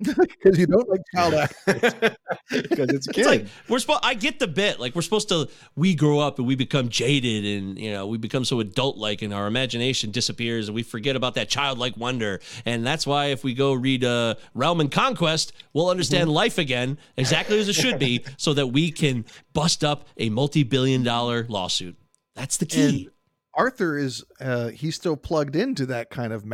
Because 0.16 0.58
you 0.58 0.66
don't 0.66 0.88
like 0.88 1.00
child 1.14 1.34
actors. 1.34 1.94
Because 2.50 2.88
it's 2.90 3.08
a 3.08 3.12
kid. 3.12 3.20
It's 3.20 3.28
like 3.28 3.46
we're 3.68 3.78
supposed. 3.78 4.00
I 4.02 4.14
get 4.14 4.38
the 4.38 4.46
bit. 4.46 4.80
Like 4.80 4.94
we're 4.94 5.02
supposed 5.02 5.28
to. 5.28 5.48
We 5.76 5.94
grow 5.94 6.18
up 6.20 6.38
and 6.38 6.46
we 6.46 6.54
become 6.54 6.88
jaded, 6.88 7.44
and 7.44 7.78
you 7.78 7.92
know 7.92 8.06
we 8.06 8.16
become 8.16 8.44
so 8.44 8.60
adult-like, 8.60 9.22
and 9.22 9.34
our 9.34 9.46
imagination 9.46 10.10
disappears, 10.10 10.68
and 10.68 10.74
we 10.74 10.82
forget 10.82 11.16
about 11.16 11.34
that 11.34 11.48
childlike 11.48 11.96
wonder. 11.96 12.40
And 12.64 12.86
that's 12.86 13.06
why 13.06 13.26
if 13.26 13.44
we 13.44 13.54
go 13.54 13.74
read 13.74 14.04
uh, 14.04 14.36
Realm 14.54 14.80
and 14.80 14.90
Conquest, 14.90 15.52
we'll 15.72 15.90
understand 15.90 16.30
life 16.30 16.58
again 16.58 16.98
exactly 17.16 17.58
as 17.58 17.68
it 17.68 17.74
should 17.74 17.98
be, 17.98 18.24
so 18.36 18.54
that 18.54 18.68
we 18.68 18.90
can 18.90 19.24
bust 19.52 19.84
up 19.84 20.06
a 20.16 20.30
multi-billion-dollar 20.30 21.46
lawsuit. 21.48 21.96
That's 22.34 22.56
the 22.56 22.66
key. 22.66 23.10
Arthur 23.54 23.98
is 23.98 24.24
uh, 24.40 24.68
he's 24.68 24.94
still 24.94 25.16
plugged 25.16 25.56
into 25.56 25.84
that 25.86 26.10
kind 26.10 26.32
of 26.32 26.44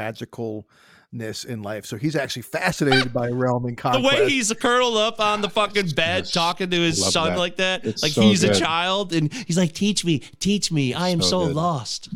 magicalness 1.14 1.46
in 1.46 1.62
life, 1.62 1.86
so 1.86 1.96
he's 1.96 2.16
actually 2.16 2.42
fascinated 2.42 3.12
by 3.12 3.28
realm 3.28 3.64
and 3.66 3.76
the 3.76 4.00
way 4.00 4.28
he's 4.28 4.52
curled 4.52 4.96
up 4.96 5.20
on 5.20 5.40
the 5.40 5.50
fucking 5.50 5.90
bed 5.90 6.26
talking 6.26 6.70
to 6.70 6.76
his 6.76 7.04
son 7.12 7.30
that. 7.30 7.38
like 7.38 7.56
that, 7.56 7.84
It's 7.84 8.02
like 8.02 8.12
so 8.12 8.22
he's 8.22 8.44
a 8.44 8.54
child, 8.54 9.12
and 9.12 9.32
he's 9.32 9.56
like, 9.58 9.72
"Teach 9.72 10.04
me, 10.04 10.20
teach 10.38 10.70
me. 10.70 10.94
I 10.94 11.08
am 11.10 11.20
So 11.20 11.28
so 11.28 11.52
lost." 11.52 12.08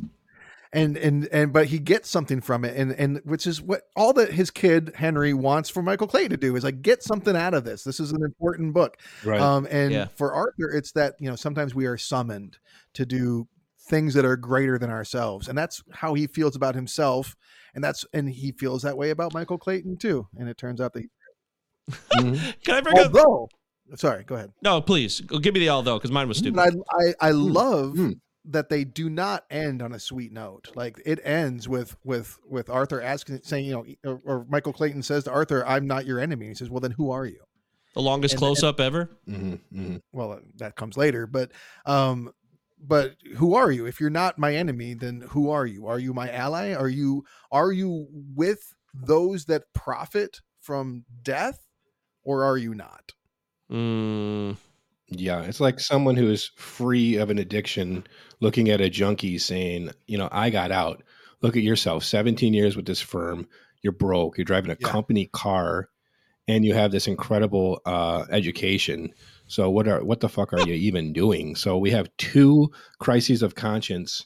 and 0.71 0.99
and 0.99 1.27
and 1.33 1.51
but 1.51 1.67
he 1.67 1.79
gets 1.79 2.11
something 2.11 2.43
from 2.43 2.63
it 2.63 2.77
and 2.77 2.93
and 2.93 3.23
which 3.25 3.47
is 3.47 3.63
what 3.63 3.85
all 3.97 4.13
that 4.13 4.31
his 4.33 4.51
kid 4.51 4.93
henry 4.95 5.33
wants 5.33 5.71
for 5.71 5.83
michael 5.83 6.07
clay 6.07 6.29
to 6.29 6.37
do 6.37 6.55
is 6.57 6.63
like 6.63 6.83
get 6.83 7.03
something 7.03 7.35
out 7.35 7.55
of 7.55 7.65
this 7.65 7.85
this 7.85 7.99
is 7.99 8.13
an 8.13 8.23
important 8.23 8.75
book 8.75 8.99
right. 9.25 9.41
um 9.41 9.67
and 9.71 9.93
Yeah. 9.93 10.09
for 10.15 10.35
arthur 10.35 10.69
it's 10.71 10.93
that 10.93 11.15
you 11.19 11.31
know 11.31 11.37
sometimes 11.37 11.75
we 11.75 11.87
are 11.87 11.97
summoned 11.97 12.59
to 12.93 13.07
do 13.07 13.49
things 13.81 14.13
that 14.13 14.27
are 14.27 14.37
greater 14.37 14.79
than 14.79 14.91
ourselves 14.91 15.49
and 15.49 15.57
that's 15.57 15.83
how 15.91 16.13
he 16.13 16.27
feels 16.27 16.55
about 16.55 16.75
himself 16.75 17.35
and 17.75 17.83
that's 17.85 18.05
and 18.13 18.29
he 18.29 18.53
feels 18.53 18.83
that 18.83 18.97
way 18.97 19.11
about 19.11 19.33
michael 19.35 19.59
clayton 19.59 19.97
too 19.97 20.27
and 20.39 20.49
it 20.49 20.57
turns 20.59 20.81
out 20.81 20.93
that 20.93 21.01
he, 21.03 21.09
Mhm. 22.17 22.55
Can 22.65 22.75
I 22.75 22.81
bring 22.81 22.99
up? 22.99 23.07
although 23.15 23.49
sorry 23.97 24.23
go 24.25 24.35
ahead 24.35 24.53
No, 24.63 24.81
please 24.83 25.21
give 25.21 25.55
me 25.55 25.61
the 25.61 25.71
although 25.71 25.97
because 25.99 26.11
mine 26.13 26.29
was 26.29 26.39
stupid. 26.39 26.57
But 26.57 26.75
I 26.91 27.05
I, 27.25 27.29
I 27.29 27.31
love 27.31 27.97
Hmm. 27.97 28.11
that 28.45 28.69
they 28.69 28.85
do 28.85 29.09
not 29.09 29.45
end 29.51 29.81
on 29.83 29.93
a 29.95 29.99
sweet 29.99 30.33
note. 30.33 30.69
Like 30.75 31.01
it 31.07 31.21
ends 31.25 31.67
with 31.69 31.97
with 32.05 32.39
with 32.47 32.69
Arthur 32.69 33.01
asking, 33.01 33.41
saying, 33.45 33.65
you 33.67 33.73
know, 33.73 33.87
or, 34.05 34.21
or 34.25 34.47
Michael 34.49 34.73
Clayton 34.75 35.03
says 35.03 35.25
to 35.25 35.31
Arthur, 35.33 35.67
"I'm 35.67 35.87
not 35.87 36.05
your 36.07 36.19
enemy." 36.21 36.49
He 36.49 36.55
says, 36.55 36.69
"Well, 36.71 36.81
then 36.81 36.91
who 36.93 37.11
are 37.11 37.25
you?" 37.27 37.41
the 37.95 38.03
longest 38.03 38.35
and- 38.35 38.39
close 38.39 38.63
up 38.63 38.81
ever. 38.81 39.09
Mhm, 39.27 39.61
mhm. 39.75 40.01
Well, 40.13 40.33
uh, 40.33 40.39
that 40.57 40.77
comes 40.77 40.97
later, 40.99 41.27
but 41.27 41.51
um, 41.87 42.31
but 42.81 43.17
who 43.37 43.55
are 43.55 43.71
you? 43.71 43.87
If 43.87 44.01
you're 44.01 44.11
not 44.11 44.39
my 44.39 44.55
enemy, 44.55 44.95
then 44.95 45.23
who 45.31 45.51
are 45.51 45.67
you? 45.67 45.87
Are 45.87 45.99
you 45.99 46.15
my 46.15 46.31
ally? 46.31 46.73
Are 46.75 46.89
you 46.89 47.25
are 47.51 47.73
you 47.73 48.07
with 48.11 48.75
those 48.95 49.47
that 49.47 49.65
profit 49.75 50.41
from 50.61 51.05
death, 51.23 51.67
or 52.25 52.45
are 52.45 52.57
you 52.59 52.75
not? 52.75 53.13
Mm, 53.71 54.57
Yeah, 55.09 55.43
it's 55.43 55.61
like 55.61 55.81
someone 55.81 56.17
who 56.17 56.31
is 56.31 56.47
free 56.57 57.17
of 57.17 57.31
an 57.31 57.39
addiction 57.39 58.07
looking 58.41 58.71
at 58.71 58.81
a 58.81 58.91
junkie 58.91 59.39
saying, 59.39 59.91
you 60.07 60.19
know, 60.19 60.29
I 60.33 60.51
got 60.51 60.73
out. 60.73 61.03
Look 61.43 61.57
at 61.57 61.63
yourself, 61.63 62.05
17 62.05 62.55
years 62.55 62.77
with 62.77 62.87
this 62.87 63.01
firm. 63.01 63.49
You're 63.83 63.93
broke. 63.93 64.39
You're 64.39 64.45
driving 64.47 64.71
a 64.73 64.77
Yeah. 64.79 64.89
company 64.89 65.27
car 65.33 65.89
and 66.49 66.65
you 66.65 66.75
have 66.75 66.93
this 66.93 67.09
incredible 67.09 67.81
uh, 67.87 68.27
education. 68.31 69.13
So 69.49 69.69
what 69.71 69.89
are 69.89 70.05
what 70.05 70.21
the 70.21 70.29
fuck 70.29 70.53
are 70.53 70.61
you 70.61 70.75
even 70.75 71.13
doing? 71.13 71.57
So 71.57 71.77
we 71.79 71.91
have 71.91 72.09
two 72.19 72.71
crises 73.01 73.43
of 73.43 73.55
conscience 73.55 74.25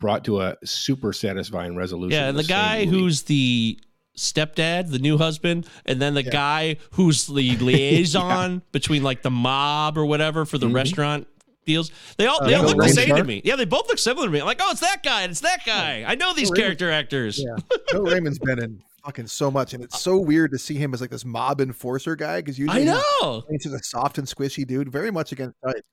brought 0.00 0.24
to 0.24 0.40
a 0.40 0.56
super 0.64 1.12
satisfying 1.12 1.76
resolution. 1.76 2.12
yeah, 2.20 2.28
and 2.28 2.36
the 2.38 2.42
same 2.42 2.48
guy 2.56 2.84
who's 2.86 3.22
the 3.22 3.78
stepdad, 4.16 4.90
the 4.90 4.98
new 4.98 5.18
husband, 5.18 5.66
and 5.86 6.00
then 6.00 6.14
the 6.14 6.24
Yeah. 6.24 6.30
guy 6.30 6.76
who's 6.92 7.26
the 7.26 7.56
liaison 7.68 8.62
between 8.72 9.02
like 9.02 9.22
the 9.22 9.30
mob 9.30 9.96
or 9.98 10.06
whatever 10.06 10.44
for 10.44 10.58
the 10.58 10.66
Mhm. 10.66 10.74
restaurant 10.74 11.26
deals. 11.66 11.90
They 12.16 12.26
all 12.26 12.42
Uh, 12.42 12.46
they 12.46 12.54
all 12.54 12.64
look 12.64 12.76
the 12.78 12.88
same 12.90 13.14
to 13.16 13.24
me. 13.24 13.40
Yeah, 13.44 13.56
they 13.56 13.64
both 13.64 13.88
look 13.88 13.98
similar 13.98 14.26
to 14.26 14.32
me. 14.32 14.40
I'm 14.40 14.46
like, 14.46 14.60
oh, 14.62 14.70
it's 14.70 14.80
that 14.80 15.02
guy, 15.02 15.22
and 15.22 15.30
it's 15.30 15.40
that 15.40 15.60
guy. 15.64 16.04
I 16.06 16.14
know 16.14 16.32
these 16.34 16.50
character 16.50 16.90
actors. 16.90 17.38
Yeah, 17.42 17.56
Raymond's 17.98 18.38
been 18.38 18.62
in 18.62 18.82
fucking 19.04 19.26
so 19.26 19.50
much, 19.50 19.74
and 19.74 19.82
it's 19.84 20.00
so 20.00 20.18
weird 20.18 20.50
to 20.52 20.58
see 20.58 20.74
him 20.74 20.94
as 20.94 21.00
like 21.00 21.10
this 21.10 21.24
mob 21.24 21.60
enforcer 21.60 22.16
guy 22.16 22.40
because 22.40 22.58
usually 22.58 22.88
I 22.88 22.92
he's- 22.92 23.04
know. 23.22 23.44
He's 23.50 23.64
just 23.64 23.74
a 23.74 23.82
soft 23.84 24.18
and 24.18 24.26
squishy 24.26 24.66
dude, 24.66 24.90
very 24.90 25.10
much 25.10 25.32
against 25.32 25.56
type. 25.64 25.84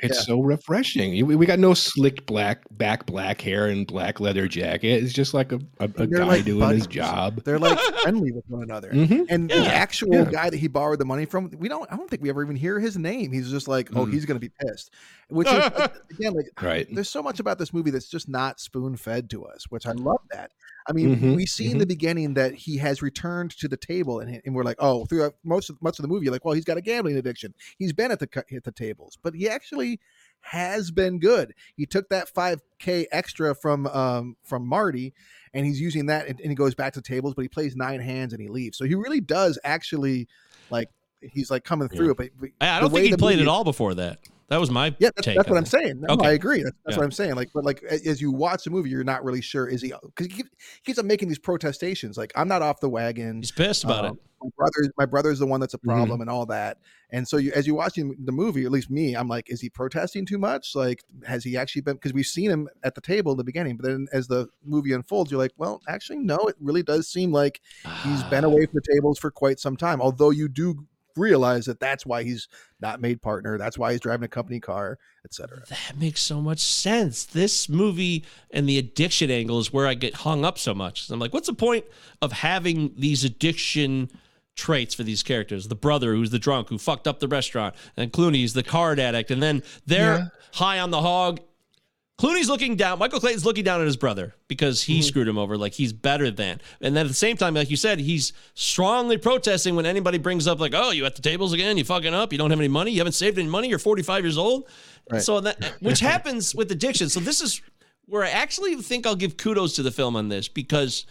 It's 0.00 0.16
Yeah. 0.18 0.22
so 0.26 0.40
refreshing. 0.42 1.26
We, 1.26 1.34
we 1.34 1.44
got 1.44 1.58
no 1.58 1.74
slick 1.74 2.24
black 2.24 2.62
back 2.70 3.04
black 3.04 3.40
hair 3.40 3.66
and 3.66 3.84
black 3.84 4.20
leather 4.20 4.46
jacket. 4.46 5.02
It's 5.02 5.12
just 5.12 5.34
like 5.34 5.50
a, 5.50 5.56
a, 5.80 5.86
a 5.96 6.06
guy 6.06 6.22
like 6.22 6.44
doing 6.44 6.70
his 6.70 6.86
job. 6.86 7.42
They're 7.42 7.58
like 7.58 7.76
friendly 8.02 8.30
with 8.30 8.44
one 8.46 8.62
another. 8.62 8.90
Mhm. 8.92 9.26
And 9.28 9.50
Yeah. 9.50 9.62
the 9.62 9.74
actual 9.74 10.14
Yeah. 10.14 10.24
guy 10.30 10.50
that 10.50 10.56
he 10.56 10.68
borrowed 10.68 11.00
the 11.00 11.04
money 11.04 11.24
from, 11.24 11.50
we 11.58 11.68
don't. 11.68 11.92
I 11.92 11.96
don't 11.96 12.08
think 12.08 12.22
we 12.22 12.28
ever 12.28 12.44
even 12.44 12.54
hear 12.54 12.78
his 12.78 12.96
name. 12.96 13.32
He's 13.32 13.50
just 13.50 13.66
like, 13.66 13.88
oh, 13.96 14.06
Mm. 14.06 14.12
he's 14.12 14.24
going 14.24 14.40
to 14.40 14.46
be 14.48 14.52
pissed. 14.64 14.94
Which 15.30 15.48
is 15.48 15.54
again, 16.12 16.32
like, 16.34 16.46
Right. 16.62 16.86
there's 16.94 17.10
so 17.10 17.20
much 17.20 17.40
about 17.40 17.58
this 17.58 17.72
movie 17.74 17.90
that's 17.90 18.08
just 18.08 18.28
not 18.28 18.60
spoon 18.60 18.94
fed 18.96 19.28
to 19.30 19.46
us, 19.46 19.64
which 19.68 19.84
I 19.84 19.92
love 19.92 20.20
that. 20.30 20.52
I 20.88 20.92
mean, 20.92 21.16
Mhm, 21.16 21.36
we 21.36 21.44
see 21.44 21.70
in 21.70 21.76
the 21.78 21.86
beginning 21.86 22.34
that 22.34 22.54
he 22.54 22.78
has 22.78 23.02
returned 23.02 23.50
to 23.58 23.68
the 23.68 23.76
table, 23.76 24.20
and, 24.20 24.40
and 24.44 24.54
we're 24.54 24.64
like, 24.64 24.76
oh, 24.78 25.04
throughout 25.04 25.34
most 25.44 25.68
of 25.68 25.80
much 25.82 25.98
of 25.98 26.02
the 26.02 26.08
movie, 26.08 26.24
you're 26.24 26.32
like, 26.32 26.44
well, 26.44 26.54
he's 26.54 26.64
got 26.64 26.78
a 26.78 26.80
gambling 26.80 27.16
addiction. 27.16 27.52
He's 27.78 27.92
been 27.92 28.10
at 28.10 28.18
the 28.20 28.44
at 28.54 28.64
the 28.64 28.72
tables, 28.72 29.18
but 29.22 29.34
he 29.34 29.48
actually 29.48 30.00
has 30.40 30.90
been 30.90 31.18
good. 31.18 31.52
He 31.76 31.84
took 31.84 32.08
that 32.08 32.32
5k 32.32 33.06
extra 33.12 33.54
from 33.54 33.86
um 33.88 34.36
from 34.44 34.66
Marty 34.66 35.12
and 35.52 35.66
he's 35.66 35.80
using 35.80 36.06
that 36.06 36.26
and, 36.28 36.40
and 36.40 36.48
he 36.50 36.54
goes 36.54 36.74
back 36.76 36.92
to 36.92 37.02
tables 37.02 37.34
but 37.34 37.42
he 37.42 37.48
plays 37.48 37.74
nine 37.74 38.00
hands 38.00 38.32
and 38.32 38.40
he 38.40 38.46
leaves. 38.48 38.78
So 38.78 38.84
he 38.84 38.94
really 38.94 39.20
does 39.20 39.58
actually 39.64 40.28
like 40.70 40.88
he's 41.20 41.50
like 41.50 41.64
coming 41.64 41.88
through 41.88 42.06
Yeah. 42.06 42.10
it 42.12 42.16
but, 42.16 42.28
but 42.40 42.50
I 42.60 42.76
I 42.76 42.80
don't 42.80 42.90
think 42.92 43.06
he 43.06 43.16
played 43.16 43.38
movie- 43.38 43.42
at 43.42 43.48
all 43.48 43.64
before 43.64 43.94
that. 43.94 44.20
That 44.48 44.58
was 44.60 44.70
my 44.70 44.94
Yeah, 44.98 45.10
that's, 45.14 45.26
take. 45.26 45.36
that's 45.36 45.48
what 45.48 45.58
I'm 45.58 45.66
saying. 45.66 46.00
No, 46.00 46.14
Okay. 46.14 46.28
I 46.28 46.32
agree. 46.32 46.62
That's, 46.62 46.76
that's 46.84 46.94
Yeah. 46.94 47.00
what 47.00 47.04
I'm 47.04 47.12
saying. 47.12 47.34
Like, 47.34 47.50
but 47.52 47.64
like 47.64 47.82
as 47.82 48.20
you 48.20 48.32
watch 48.32 48.64
the 48.64 48.70
movie, 48.70 48.88
you're 48.90 49.04
not 49.04 49.22
really 49.24 49.42
sure 49.42 49.66
is 49.68 49.82
he 49.82 49.92
because 50.02 50.26
he, 50.26 50.32
keep- 50.32 50.46
he 50.48 50.80
keeps 50.86 50.98
on 50.98 51.06
making 51.06 51.28
these 51.28 51.38
protestations. 51.38 52.16
Like, 52.16 52.32
I'm 52.34 52.48
not 52.48 52.62
off 52.62 52.80
the 52.80 52.88
wagon. 52.88 53.38
He's 53.42 53.52
pissed 53.52 53.84
about 53.84 54.04
Um, 54.06 54.12
it. 54.14 54.22
My 54.40 54.48
brother, 54.56 54.92
my 54.96 55.04
brother's 55.06 55.40
the 55.40 55.46
one 55.46 55.58
that's 55.60 55.74
a 55.74 55.78
Mm-hmm. 55.78 55.88
problem, 55.90 56.20
and 56.20 56.30
all 56.30 56.46
that. 56.46 56.78
And 57.10 57.26
so, 57.26 57.38
you, 57.38 57.50
as 57.56 57.66
you're 57.66 57.74
watching 57.74 58.14
the 58.24 58.30
movie, 58.30 58.64
at 58.64 58.70
least 58.70 58.88
me, 58.88 59.14
I'm 59.16 59.26
like, 59.26 59.50
is 59.50 59.60
he 59.60 59.68
protesting 59.68 60.24
too 60.24 60.38
much? 60.38 60.76
Like, 60.76 61.02
has 61.26 61.42
he 61.42 61.56
actually 61.56 61.82
been? 61.82 61.94
Because 61.96 62.12
we've 62.12 62.24
seen 62.24 62.48
him 62.48 62.68
at 62.84 62.94
the 62.94 63.00
table 63.00 63.32
in 63.32 63.38
the 63.38 63.42
beginning, 63.44 63.76
but 63.76 63.84
then 63.86 64.06
as 64.12 64.28
the 64.28 64.46
movie 64.64 64.92
unfolds, 64.92 65.32
you're 65.32 65.40
like, 65.40 65.50
well, 65.56 65.82
actually, 65.88 66.18
no. 66.20 66.36
It 66.46 66.54
really 66.60 66.84
does 66.84 67.08
seem 67.08 67.32
like 67.32 67.60
he's 68.04 68.22
been 68.30 68.44
away 68.44 68.64
from 68.66 68.74
the 68.84 68.94
tables 68.94 69.18
for 69.18 69.30
quite 69.32 69.58
some 69.58 69.76
time. 69.76 70.00
Although 70.00 70.30
you 70.30 70.48
do 70.48 70.86
realize 71.18 71.66
that 71.66 71.80
that's 71.80 72.06
why 72.06 72.22
he's 72.22 72.48
not 72.80 73.00
made 73.00 73.20
partner. 73.20 73.58
That's 73.58 73.76
why 73.76 73.92
he's 73.92 74.00
driving 74.00 74.24
a 74.24 74.28
company 74.28 74.60
car, 74.60 74.98
etc. 75.24 75.62
That 75.68 75.98
makes 75.98 76.20
so 76.22 76.40
much 76.40 76.60
sense. 76.60 77.24
This 77.24 77.68
movie 77.68 78.24
and 78.50 78.68
the 78.68 78.78
addiction 78.78 79.30
angle 79.30 79.58
is 79.58 79.72
where 79.72 79.86
I 79.86 79.94
get 79.94 80.14
hung 80.14 80.44
up 80.44 80.58
so 80.58 80.74
much. 80.74 81.10
I'm 81.10 81.18
like, 81.18 81.34
what's 81.34 81.48
the 81.48 81.54
point 81.54 81.84
of 82.22 82.32
having 82.32 82.94
these 82.96 83.24
addiction 83.24 84.10
traits 84.56 84.94
for 84.94 85.02
these 85.02 85.22
characters? 85.22 85.68
The 85.68 85.74
brother 85.74 86.14
who's 86.14 86.30
the 86.30 86.38
drunk 86.38 86.68
who 86.68 86.78
fucked 86.78 87.06
up 87.06 87.20
the 87.20 87.28
restaurant, 87.28 87.74
and 87.96 88.12
Clooney's 88.12 88.54
the 88.54 88.62
card 88.62 88.98
addict, 89.00 89.30
and 89.30 89.42
then 89.42 89.62
they're 89.86 90.18
Yeah. 90.18 90.28
high 90.54 90.78
on 90.78 90.90
the 90.90 91.00
hog. 91.02 91.40
Clooney's 92.18 92.48
looking 92.48 92.74
down. 92.74 92.98
Michael 92.98 93.20
Clayton's 93.20 93.44
looking 93.44 93.62
down 93.62 93.80
at 93.80 93.86
his 93.86 93.96
brother 93.96 94.34
because 94.48 94.82
he 94.82 94.94
mm-hmm. 94.94 95.02
screwed 95.02 95.28
him 95.28 95.38
over. 95.38 95.56
Like 95.56 95.72
he's 95.72 95.92
better 95.92 96.32
than. 96.32 96.60
And 96.80 96.96
then 96.96 97.06
at 97.06 97.08
the 97.08 97.14
same 97.14 97.36
time, 97.36 97.54
like 97.54 97.70
you 97.70 97.76
said, 97.76 98.00
he's 98.00 98.32
strongly 98.54 99.18
protesting 99.18 99.76
when 99.76 99.86
anybody 99.86 100.18
brings 100.18 100.48
up 100.48 100.58
like, 100.58 100.72
"Oh, 100.74 100.90
you 100.90 101.06
at 101.06 101.14
the 101.14 101.22
tables 101.22 101.52
again? 101.52 101.78
You 101.78 101.84
fucking 101.84 102.12
up? 102.12 102.32
You 102.32 102.38
don't 102.38 102.50
have 102.50 102.58
any 102.58 102.68
money? 102.68 102.90
You 102.90 102.98
haven't 102.98 103.12
saved 103.12 103.38
any 103.38 103.48
money? 103.48 103.68
You're 103.68 103.78
45 103.78 104.24
years 104.24 104.36
old." 104.36 104.68
So 105.20 105.40
that 105.40 105.62
which 105.80 106.00
happens 106.00 106.54
with 106.54 106.72
addiction. 106.72 107.08
So 107.08 107.20
this 107.20 107.40
is 107.40 107.62
where 108.06 108.24
I 108.24 108.30
actually 108.30 108.74
think 108.76 109.06
I'll 109.06 109.14
give 109.14 109.36
kudos 109.36 109.76
to 109.76 109.82
the 109.82 109.92
film 109.92 110.16
on 110.16 110.28
this 110.28 110.48
because 110.48 111.06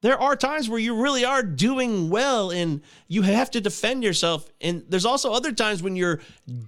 there 0.00 0.20
are 0.20 0.36
times 0.36 0.68
where 0.68 0.78
you 0.78 1.02
really 1.02 1.24
are 1.24 1.42
doing 1.42 2.08
well 2.08 2.50
and 2.50 2.82
you 3.08 3.22
have 3.22 3.50
to 3.50 3.60
defend 3.60 4.04
yourself. 4.04 4.48
And 4.60 4.84
there's 4.88 5.04
also 5.04 5.32
other 5.32 5.50
times 5.50 5.82
when 5.82 5.96
you're 5.96 6.20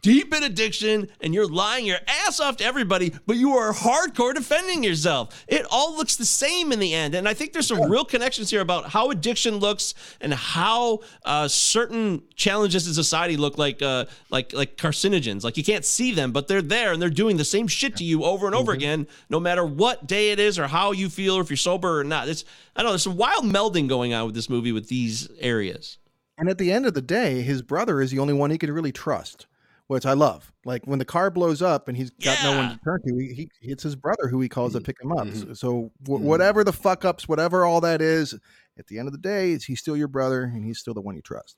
deep 0.03 0.35
in 0.35 0.43
addiction 0.43 1.09
and 1.21 1.33
you're 1.33 1.47
lying 1.47 1.87
your 1.87 1.99
ass 2.09 2.41
off 2.41 2.57
to 2.57 2.65
everybody, 2.65 3.13
but 3.27 3.37
you 3.37 3.53
are 3.53 3.73
hardcore 3.73 4.35
defending 4.35 4.83
yourself. 4.83 5.45
It 5.47 5.65
all 5.71 5.97
looks 5.97 6.17
the 6.17 6.25
same 6.25 6.73
in 6.73 6.81
the 6.81 6.93
end. 6.93 7.15
And 7.15 7.29
I 7.29 7.35
think 7.35 7.53
there's 7.53 7.69
some 7.69 7.89
real 7.89 8.05
connections 8.05 8.51
here 8.51 8.63
about 8.63 8.91
how 8.91 9.11
addiction 9.11 9.59
looks 9.59 9.95
and 10.21 10.35
how 10.35 11.01
uh, 11.25 11.47
certain 11.47 12.23
challenges 12.35 12.89
in 12.89 12.95
society 12.95 13.37
look 13.37 13.59
like 13.59 13.81
uh, 13.81 14.07
like 14.31 14.53
like 14.53 14.77
carcinogens. 14.77 15.45
Like 15.45 15.57
you 15.57 15.65
can't 15.65 15.85
see 15.85 16.13
them, 16.13 16.33
but 16.33 16.49
they're 16.49 16.63
there 16.63 16.93
and 16.93 17.01
they're 17.01 17.11
doing 17.11 17.37
the 17.37 17.45
same 17.45 17.69
shit 17.69 17.97
to 17.97 18.05
you 18.05 18.25
over 18.25 18.47
and 18.47 18.57
over 18.57 18.73
again, 18.73 19.07
no 19.29 19.39
matter 19.39 19.65
what 19.65 20.09
day 20.09 20.33
it 20.33 20.41
is 20.41 20.59
or 20.59 20.67
how 20.67 20.91
you 20.91 21.09
feel 21.09 21.37
or 21.37 21.43
if 21.43 21.51
you're 21.51 21.57
sober 21.57 22.01
or 22.01 22.05
not. 22.05 22.29
It's 22.29 22.45
I 22.75 22.83
don't 22.83 22.89
know. 22.89 22.93
There's 22.93 23.03
some 23.03 23.17
wild 23.21 23.45
melding 23.45 23.87
going 23.89 24.15
on 24.15 24.25
with 24.27 24.35
this 24.35 24.49
movie 24.49 24.73
with 24.73 24.89
these 24.89 25.29
areas. 25.41 25.99
And 26.39 26.49
at 26.49 26.57
the 26.59 26.73
end 26.73 26.87
of 26.87 26.95
the 26.95 27.03
day, 27.03 27.43
his 27.43 27.61
brother 27.63 28.01
is 28.01 28.11
the 28.11 28.19
only 28.19 28.33
one 28.33 28.51
he 28.51 28.57
can 28.57 28.73
really 28.73 28.93
trust, 28.93 29.47
which 29.89 30.07
I 30.07 30.15
love. 30.15 30.53
Like 30.65 30.87
when 30.87 30.99
the 30.99 31.05
car 31.05 31.31
blows 31.31 31.61
up 31.61 31.87
and 31.87 31.97
he's 31.97 32.09
got 32.11 32.43
no 32.43 32.57
one 32.57 32.71
to 32.71 32.81
turn 32.83 33.01
to, 33.07 33.15
he, 33.19 33.35
he 33.61 33.71
it's 33.71 33.83
his 33.83 33.95
brother 33.95 34.27
who 34.29 34.41
he 34.41 34.49
calls 34.49 34.73
to 34.73 34.81
pick 34.81 34.97
him 35.03 35.13
up. 35.13 35.27
Mhm. 35.27 35.55
So 35.57 35.93
w- 36.03 36.25
whatever 36.25 36.65
the 36.65 36.73
fuck 36.73 37.05
ups, 37.05 37.29
whatever 37.29 37.67
all 37.67 37.83
that 37.83 38.01
is, 38.01 38.35
at 38.79 38.87
the 38.87 38.99
end 38.99 39.07
of 39.07 39.13
the 39.13 39.19
day, 39.19 39.59
he's 39.59 39.81
still 39.81 39.97
your 39.99 40.09
brother 40.09 40.45
and 40.45 40.65
he's 40.65 40.79
still 40.79 40.95
the 40.95 41.03
one 41.03 41.15
you 41.15 41.23
trust. 41.23 41.57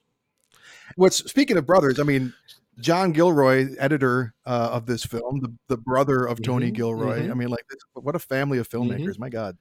What's 0.97 1.18
speaking 1.30 1.56
of 1.56 1.64
brothers, 1.64 2.01
I 2.01 2.02
mean, 2.02 2.32
John 2.80 3.12
Gilroy, 3.12 3.68
editor 3.78 4.34
uh, 4.47 4.70
of 4.72 4.86
this 4.86 5.05
film, 5.05 5.40
the, 5.40 5.55
the 5.68 5.76
brother 5.76 6.24
of 6.24 6.43
Tony 6.43 6.70
Mhm, 6.72 6.74
Gilroy. 6.74 7.20
mhm. 7.20 7.30
I 7.30 7.34
mean, 7.34 7.48
like, 7.48 7.64
this, 7.70 7.78
what 7.94 8.16
a 8.16 8.18
family 8.18 8.59
of 8.59 8.68
filmmakers! 8.68 9.18
My 9.18 9.28
God. 9.28 9.56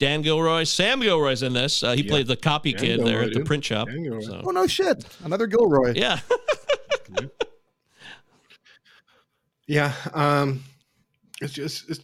Dan 0.00 0.22
Gilroy, 0.22 0.62
Sam 0.64 1.00
Gilroy's 1.00 1.42
in 1.42 1.52
this. 1.54 1.82
Uh, 1.82 1.92
he 1.92 2.02
Yeah. 2.02 2.08
played 2.10 2.26
the 2.28 2.36
copy 2.36 2.72
Dan 2.72 2.80
kid 2.80 3.04
there 3.04 3.22
at 3.22 3.32
the 3.32 3.40
print 3.40 3.64
shop. 3.64 3.88
Dan 3.88 4.02
Gilroy. 4.04 4.42
Oh 4.44 4.50
no, 4.50 4.66
shit! 4.66 5.04
Another 5.24 5.46
Gilroy. 5.46 5.92
yeah. 5.96 6.20
Yeah, 9.66 9.92
um, 10.14 10.64
it's 11.42 11.52
just 11.52 11.90
it's, 11.90 12.00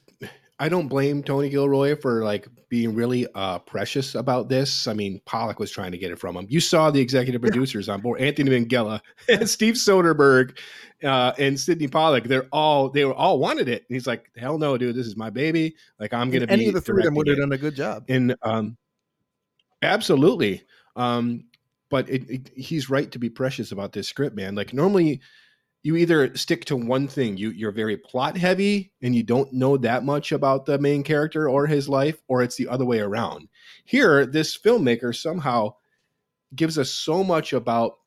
I 0.59 0.69
don't 0.69 0.89
blame 0.89 1.23
Tony 1.23 1.49
Gilroy 1.49 1.97
for 1.97 2.23
like 2.23 2.47
being 2.69 2.95
really 2.95 3.27
uh 3.35 3.59
precious 3.61 4.15
about 4.15 4.49
this. 4.49 4.87
I 4.87 4.93
mean, 4.93 5.21
Pollack 5.27 5.59
was 5.59 5.71
trying 5.71 5.93
to 5.93 5.99
get 5.99 6.11
it 6.11 6.19
from 6.19 6.37
him. 6.37 6.47
You 6.49 6.61
saw 6.61 6.91
the 6.91 7.01
executive 7.01 7.41
producers 7.43 7.89
on 7.89 8.01
board, 8.01 8.21
Anthony 8.21 8.51
Minghella, 8.51 9.01
Steve 9.47 9.75
Soderbergh, 9.75 10.59
uh, 11.03 11.33
and 11.39 11.59
Sydney 11.59 11.89
Pollack. 11.89 12.25
They're 12.25 12.49
all 12.53 12.89
they 12.89 13.05
were 13.05 13.15
all 13.15 13.39
wanted 13.39 13.69
it. 13.69 13.85
And 13.89 13.95
he's 13.95 14.07
like, 14.07 14.31
hell 14.37 14.59
no, 14.59 14.77
dude, 14.79 14.97
this 14.97 15.07
is 15.07 15.17
my 15.17 15.31
baby. 15.31 15.77
Like 15.99 16.13
I'm 16.13 16.31
gonna 16.31 16.47
be." 16.47 16.53
Any 16.53 16.69
of 16.69 16.75
the 16.75 16.81
three 16.81 17.03
of 17.03 17.05
them 17.05 17.15
would 17.15 17.27
have 17.29 17.39
done 17.39 17.53
a 17.53 17.59
good 17.59 17.77
job. 17.77 18.05
and 18.09 18.35
um 18.43 18.77
absolutely 19.83 20.63
um 20.97 21.45
but 21.91 22.09
it, 22.09 22.29
it, 22.31 22.51
he's 22.57 22.89
right 22.89 23.11
to 23.13 23.19
be 23.19 23.29
precious 23.29 23.71
about 23.71 23.93
this 23.93 24.09
script 24.09 24.35
man 24.35 24.55
like 24.55 24.73
normally 24.73 25.21
you 25.85 25.97
either 25.97 26.35
stick 26.35 26.65
to 26.65 26.77
one 26.77 27.07
thing 27.07 27.37
you 27.37 27.51
you're 27.51 27.71
very 27.71 27.97
plot 27.97 28.37
heavy 28.37 28.93
and 29.03 29.15
you 29.15 29.23
don't 29.23 29.53
know 29.53 29.77
that 29.77 30.03
much 30.03 30.33
about 30.33 30.67
the 30.67 30.79
main 30.79 31.05
character 31.05 31.49
or 31.49 31.67
his 31.67 31.89
life 31.89 32.21
or 32.27 32.43
it's 32.43 32.57
the 32.57 32.67
other 32.67 32.85
way 32.85 32.99
around 32.99 33.49
here 33.85 34.27
this 34.27 34.59
filmmaker 34.59 35.15
somehow 35.15 35.73
gives 36.57 36.79
us 36.79 36.91
so 36.91 37.23
much 37.23 37.53
about 37.53 37.99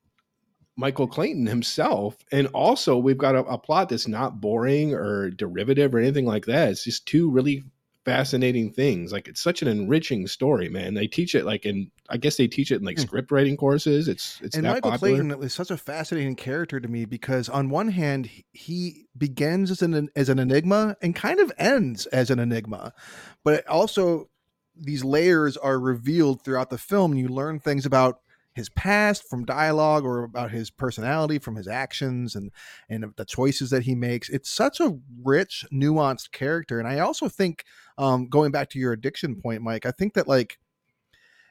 Michael 0.76 1.08
Clayton 1.08 1.46
himself. 1.46 2.16
And 2.30 2.46
also, 2.48 2.96
we've 2.96 3.18
got 3.18 3.34
a, 3.34 3.40
a 3.40 3.58
plot 3.58 3.88
that's 3.88 4.06
not 4.06 4.40
boring 4.40 4.94
or 4.94 5.28
derivative 5.28 5.92
or 5.92 5.98
anything 5.98 6.24
like 6.24 6.46
that. 6.46 6.70
It's 6.70 6.84
just 6.84 7.04
two 7.04 7.30
really 7.30 7.64
fascinating 8.08 8.72
things. 8.72 9.12
Like, 9.12 9.28
it's 9.28 9.40
such 9.40 9.62
an 9.62 9.68
enriching 9.68 10.26
story, 10.26 10.68
man. 10.68 10.94
They 10.94 11.06
teach 11.06 11.34
it 11.34 11.44
like 11.44 11.66
in, 11.66 11.90
I 12.08 12.16
guess 12.16 12.36
they 12.36 12.46
teach 12.48 12.70
it 12.70 12.76
in 12.76 12.84
like 12.84 12.96
Hmm. 12.98 13.02
script 13.02 13.30
writing 13.30 13.56
courses. 13.56 14.08
It's, 14.08 14.40
it's 14.42 14.56
and 14.56 14.66
Michael 14.66 14.90
popular. 14.92 15.22
Clayton 15.22 15.42
is 15.42 15.52
such 15.54 15.70
a 15.70 15.76
fascinating 15.76 16.34
character 16.36 16.80
to 16.80 16.88
me 16.88 17.04
because 17.04 17.48
on 17.48 17.68
one 17.70 17.88
hand 17.88 18.26
he- 18.26 18.44
he 18.52 19.06
begins 19.16 19.70
as 19.70 19.82
an 19.82 20.08
as 20.16 20.28
an 20.28 20.38
enigma 20.38 20.96
and 21.02 21.14
kind 21.14 21.40
of 21.40 21.52
ends 21.58 22.06
as 22.06 22.30
an 22.30 22.38
enigma, 22.38 22.92
but 23.44 23.66
also 23.66 24.28
these 24.80 25.02
layers 25.04 25.56
are 25.56 25.78
revealed 25.78 26.42
throughout 26.44 26.70
the 26.70 26.78
film. 26.78 27.12
And 27.12 27.20
you 27.20 27.28
learn 27.28 27.58
things 27.60 27.84
about 27.84 28.20
his 28.58 28.68
past 28.70 29.22
from 29.30 29.44
dialogue 29.44 30.04
or 30.04 30.24
about 30.24 30.50
his 30.50 30.68
personality 30.68 31.38
from 31.38 31.54
his 31.54 31.68
actions 31.68 32.34
and 32.34 32.50
and 32.88 33.04
the 33.16 33.24
choices 33.24 33.70
that 33.70 33.84
he 33.84 33.94
makes. 33.94 34.28
It's 34.28 34.50
such 34.50 34.80
a 34.80 34.98
rich, 35.22 35.64
nuanced 35.72 36.32
character, 36.32 36.80
and 36.80 36.88
I 36.88 36.98
also 36.98 37.28
think 37.28 37.64
um, 37.96 38.28
going 38.28 38.50
back 38.50 38.68
to 38.70 38.78
your 38.80 38.92
addiction 38.92 39.40
point, 39.40 39.62
Mike, 39.62 39.86
I 39.86 39.92
think 39.92 40.14
that 40.14 40.26
like 40.26 40.58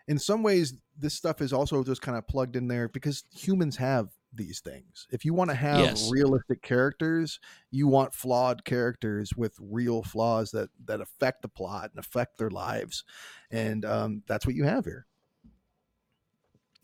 in 0.08 0.20
some 0.20 0.44
ways 0.44 0.74
this 1.00 1.14
stuff 1.14 1.42
is 1.42 1.54
also 1.54 1.82
just 1.82 2.02
kind 2.02 2.18
of 2.18 2.28
plugged 2.28 2.58
in 2.58 2.68
there 2.68 2.90
because 2.90 3.24
humans 3.34 3.78
have 3.78 4.10
these 4.34 4.60
things 4.60 5.08
if 5.10 5.24
you 5.24 5.34
want 5.34 5.50
to 5.50 5.56
have 5.56 5.80
Yes. 5.80 6.12
realistic 6.12 6.62
characters 6.62 7.40
you 7.72 7.88
want 7.88 8.14
flawed 8.14 8.66
characters 8.66 9.36
with 9.38 9.56
real 9.62 10.04
flaws 10.04 10.52
that 10.52 10.70
that 10.84 11.00
affect 11.00 11.42
the 11.42 11.48
plot 11.48 11.90
and 11.96 12.00
affect 12.00 12.38
their 12.38 12.50
lives 12.50 13.06
and 13.50 13.86
um, 13.86 14.22
that's 14.28 14.46
what 14.46 14.56
you 14.56 14.66
have 14.66 14.84
here 14.84 15.06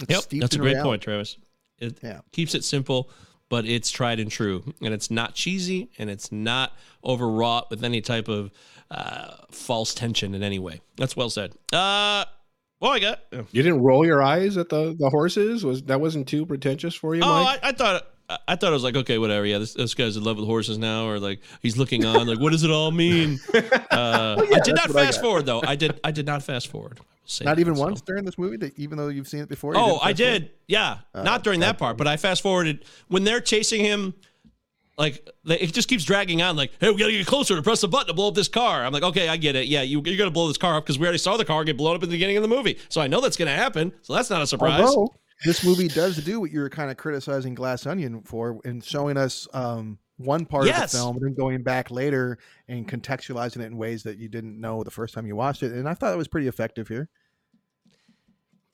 It's 0.02 0.10
Yep, 0.32 0.41
that's 0.41 0.56
a 0.56 0.60
great 0.60 0.72
reality. 0.72 0.88
point, 0.90 1.02
Travis. 1.02 1.38
It 1.80 1.98
Yeah. 2.03 2.22
keeps 2.32 2.56
it 2.56 2.64
simple, 2.64 3.10
but 3.49 3.65
it's 3.65 3.90
tried 3.91 4.20
and 4.20 4.30
true, 4.32 4.64
and 4.82 4.94
it's 4.94 5.10
not 5.11 5.36
cheesy, 5.36 5.90
and 5.98 6.10
it's 6.10 6.32
not 6.32 6.74
overwrought 7.06 7.70
with 7.70 7.84
any 7.84 8.02
type 8.02 8.28
of 8.28 8.52
uh, 8.91 9.36
false 9.52 9.94
tension 9.94 10.36
in 10.36 10.44
any 10.44 10.60
way. 10.60 10.82
That's 10.98 11.15
well 11.15 11.30
said. 11.30 11.52
Uh, 11.72 12.26
well, 12.80 12.91
I 12.91 12.99
got. 12.99 13.22
Oh, 13.32 13.45
You 13.52 13.64
didn't 13.64 13.82
roll 13.82 14.06
your 14.06 14.22
eyes 14.22 14.56
at 14.57 14.70
the, 14.70 14.95
the 14.98 15.10
horses? 15.10 15.64
Was 15.65 15.84
that 15.84 15.99
wasn't 15.99 16.28
too 16.28 16.45
pretentious 16.45 16.94
for 16.94 17.15
you, 17.15 17.22
Mike? 17.22 17.60
I, 17.64 17.70
I 17.70 17.72
thought. 17.72 17.95
I- 18.03 18.07
I 18.48 18.56
thought 18.56 18.70
it 18.70 18.74
was 18.74 18.84
like 18.86 18.95
okay, 18.95 19.18
whatever. 19.18 19.45
Yeah, 19.45 19.57
this, 19.60 19.74
this 19.74 19.94
guy's 19.94 20.15
in 20.15 20.24
love 20.24 20.38
with 20.38 20.45
horses 20.48 20.78
now, 20.78 21.07
or 21.07 21.20
like 21.20 21.41
he's 21.61 21.78
looking 21.78 22.06
on. 22.06 22.26
Like, 22.26 22.40
what 22.40 22.52
does 22.52 22.64
it 22.64 22.72
all 22.72 22.90
mean? 22.90 23.38
Uh, 23.91 24.38
I 24.40 24.60
did 24.64 24.76
not 24.76 24.86
that's 24.86 24.94
what 24.94 24.98
I 25.03 25.06
fast 25.06 25.22
forward 25.22 25.45
though. 25.45 25.61
I 25.61 25.76
did. 25.76 25.99
I 26.03 26.11
did 26.11 26.26
not 26.26 26.41
fast 26.41 26.68
forward. 26.70 26.99
I 27.23 27.25
will 27.25 27.29
say 27.29 27.45
not 27.45 27.59
even 27.59 27.75
so. 27.75 27.81
once 27.81 28.01
during 28.01 28.25
this 28.25 28.37
movie 28.37 28.57
that 28.57 28.77
even 28.77 28.97
though 28.97 29.07
you've 29.07 29.27
seen 29.29 29.39
it 29.41 29.49
before 29.49 29.73
Oh, 29.77 29.95
I 30.01 30.09
fast 30.13 30.17
forward? 30.17 30.17
did. 30.17 30.51
Yeah, 30.67 30.97
Uh, 31.13 31.23
not 31.23 31.43
during 31.43 31.61
that 31.61 31.77
part, 31.77 31.95
but 31.97 32.05
I 32.07 32.17
fast 32.17 32.41
forwarded 32.41 32.83
when 33.07 33.23
they're 33.23 33.39
chasing 33.41 33.81
him. 33.81 34.13
Like 34.97 35.27
they- 35.43 35.57
it 35.59 35.73
just 35.73 35.87
keeps 35.87 36.03
dragging 36.03 36.41
on. 36.43 36.55
Like, 36.55 36.71
hey, 36.79 36.89
we 36.91 36.97
gotta 36.97 37.11
get 37.13 37.25
closer 37.25 37.55
to 37.55 37.61
press 37.63 37.81
the 37.81 37.87
button 37.87 38.07
to 38.07 38.13
blow 38.13 38.27
up 38.27 38.35
this 38.35 38.47
car. 38.47 38.85
I'm 38.85 38.93
like, 38.93 39.01
okay, 39.03 39.27
I 39.27 39.37
get 39.37 39.55
it. 39.55 39.67
Yeah, 39.67 39.81
you, 39.81 40.01
you're 40.05 40.17
gonna 40.17 40.29
blow 40.29 40.47
this 40.47 40.57
car 40.57 40.75
up 40.77 40.83
because 40.85 40.99
we 40.99 41.05
already 41.07 41.17
saw 41.17 41.35
the 41.37 41.45
car 41.45 41.63
get 41.63 41.77
blown 41.77 41.95
up 41.95 42.03
at 42.03 42.09
the 42.09 42.15
beginning 42.15 42.37
of 42.37 42.43
the 42.43 42.49
movie, 42.49 42.77
so 42.89 43.01
I 43.01 43.07
know 43.07 43.19
that's 43.19 43.37
gonna 43.37 43.55
happen. 43.55 43.91
So 44.03 44.13
that's 44.13 44.29
not 44.29 44.41
a 44.43 44.47
surprise. 44.47 44.81
Although 44.81 45.13
this 45.45 45.63
movie 45.63 45.87
does 45.87 46.17
do 46.17 46.39
what 46.39 46.51
you 46.51 46.59
were 46.59 46.69
kind 46.69 46.91
of 46.91 46.97
criticizing 46.97 47.55
Glass 47.55 47.87
Onion 47.87 48.21
for 48.21 48.59
in 48.65 48.81
showing 48.81 49.17
us 49.17 49.47
um, 49.53 49.97
one 50.18 50.45
part 50.45 50.65
Yes. 50.65 50.85
of 50.85 50.91
the 50.91 50.98
film 50.98 51.15
and 51.18 51.26
then 51.26 51.34
going 51.34 51.64
back 51.64 51.91
later 51.91 52.38
and 52.68 52.88
contextualizing 52.88 53.57
it 53.57 53.65
in 53.65 53.77
ways 53.77 54.03
that 54.03 54.18
you 54.18 54.30
didn't 54.30 54.60
know 54.60 54.84
the 54.84 54.91
first 54.91 55.14
time 55.14 55.26
you 55.26 55.35
watched 55.35 55.64
it. 55.64 55.72
And 55.72 55.88
I 55.90 55.94
thought 55.94 56.14
it 56.14 56.18
was 56.18 56.27
pretty 56.27 56.48
effective 56.48 56.88
here. 56.88 57.10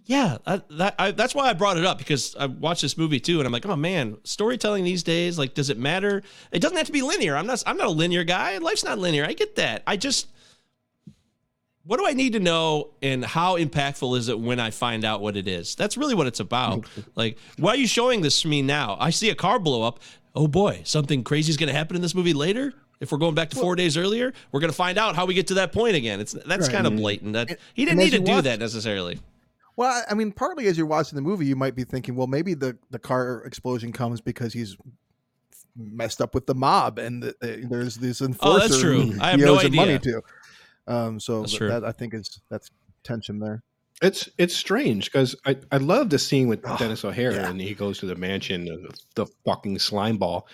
Yeah, 0.05 0.39
I, 0.47 0.61
that, 0.71 0.95
I, 0.97 1.11
that's 1.11 1.35
why 1.35 1.49
I 1.49 1.53
brought 1.53 1.77
it 1.77 1.85
up 1.85 1.99
because 1.99 2.35
I 2.35 2.47
watched 2.47 2.81
this 2.81 2.97
movie 2.97 3.19
too, 3.19 3.39
and 3.39 3.45
I'm 3.45 3.51
like, 3.53 3.65
oh 3.67 3.75
man, 3.75 4.17
storytelling 4.23 4.83
these 4.83 5.03
days, 5.03 5.37
like, 5.37 5.53
does 5.53 5.69
it 5.69 5.77
matter? 5.77 6.23
It 6.51 6.63
doesn't 6.63 6.77
have 6.77 6.87
to 6.87 6.91
be 6.91 7.03
linear. 7.03 7.35
I'm 7.35 7.45
not, 7.45 7.61
I'm 7.67 7.77
not 7.77 7.87
a 7.87 7.91
linear 7.91 8.23
guy. 8.23 8.57
Life's 8.57 8.83
not 8.83 8.97
linear. 8.97 9.23
I 9.23 9.33
get 9.33 9.55
that. 9.57 9.83
I 9.85 9.97
just, 9.97 10.27
what 11.83 11.99
do 11.99 12.07
I 12.07 12.13
need 12.13 12.33
to 12.33 12.39
know, 12.39 12.91
and 13.03 13.23
how 13.23 13.57
impactful 13.57 14.17
is 14.17 14.29
it 14.29 14.39
when 14.39 14.59
I 14.59 14.71
find 14.71 15.05
out 15.05 15.21
what 15.21 15.37
it 15.37 15.47
is? 15.47 15.75
That's 15.75 15.95
really 15.95 16.15
what 16.15 16.25
it's 16.25 16.39
about. 16.39 16.85
like, 17.15 17.37
why 17.57 17.71
are 17.71 17.77
you 17.77 17.87
showing 17.87 18.21
this 18.21 18.41
to 18.41 18.47
me 18.47 18.63
now? 18.63 18.97
I 18.99 19.11
see 19.11 19.29
a 19.29 19.35
car 19.35 19.59
blow 19.59 19.83
up. 19.83 19.99
Oh 20.35 20.47
boy, 20.47 20.81
something 20.85 21.23
crazy 21.23 21.49
is 21.49 21.57
going 21.57 21.67
to 21.69 21.73
happen 21.73 21.95
in 21.95 22.01
this 22.01 22.13
movie 22.15 22.33
later. 22.33 22.73
If 22.99 23.11
we're 23.11 23.17
going 23.17 23.33
back 23.35 23.49
to 23.51 23.55
four 23.55 23.75
days 23.75 23.95
earlier, 23.97 24.33
we're 24.51 24.59
going 24.59 24.71
to 24.71 24.75
find 24.75 24.97
out 24.97 25.15
how 25.15 25.25
we 25.25 25.33
get 25.33 25.47
to 25.47 25.53
that 25.55 25.71
point 25.71 25.95
again. 25.95 26.19
It's 26.19 26.33
that's 26.33 26.67
Right. 26.67 26.71
kind 26.75 26.85
of 26.87 26.95
blatant. 26.97 27.33
That 27.33 27.57
he 27.73 27.85
didn't 27.85 27.99
need 27.99 28.11
to 28.11 28.19
do 28.19 28.31
watch- 28.33 28.43
that 28.43 28.59
necessarily. 28.59 29.19
Well, 29.75 30.03
I- 30.09 30.13
mean, 30.13 30.31
partly 30.33 30.67
as 30.67 30.77
you're 30.77 30.85
watching 30.85 31.15
the 31.15 31.21
movie, 31.21 31.45
you 31.45 31.55
might 31.55 31.75
be 31.75 31.85
thinking, 31.85 32.15
well, 32.15 32.27
maybe 32.27 32.53
the 32.53 32.77
the 32.91 32.99
car 32.99 33.41
explosion 33.45 33.91
comes 33.93 34.19
because 34.21 34.51
he's 34.53 34.75
messed 35.77 36.21
up 36.21 36.35
with 36.35 36.45
the 36.45 36.55
mob, 36.55 36.99
and 36.99 37.23
the, 37.23 37.35
the, 37.39 37.65
there's 37.69 37.95
this 37.95 38.19
enforcer. 38.21 38.55
Oh, 38.55 38.59
that's 38.59 38.79
true. 38.81 39.13
I 39.21 39.31
have 39.31 39.39
no 39.39 39.57
him 39.57 39.73
money 39.75 39.93
idea. 39.93 40.21
to. 40.87 40.93
Um, 40.93 41.19
so 41.19 41.43
that 41.43 41.83
I 41.85 41.91
think 41.93 42.13
is 42.13 42.41
that's 42.49 42.69
tension 43.03 43.39
there. 43.39 43.63
It's 44.01 44.29
it's 44.37 44.55
strange 44.55 45.11
because 45.11 45.35
I, 45.45 45.57
I 45.71 45.77
love 45.77 46.09
the 46.09 46.19
scene 46.19 46.47
with 46.47 46.61
Oh, 46.63 46.77
Denis 46.77 47.03
O'Hare 47.03 47.33
yeah. 47.33 47.49
and 47.49 47.59
he 47.59 47.73
goes 47.73 47.99
to 47.99 48.05
the 48.05 48.15
mansion 48.15 48.67
of 48.69 48.95
the 49.15 49.25
fucking 49.45 49.79
slime 49.79 50.17
ball. 50.17 50.47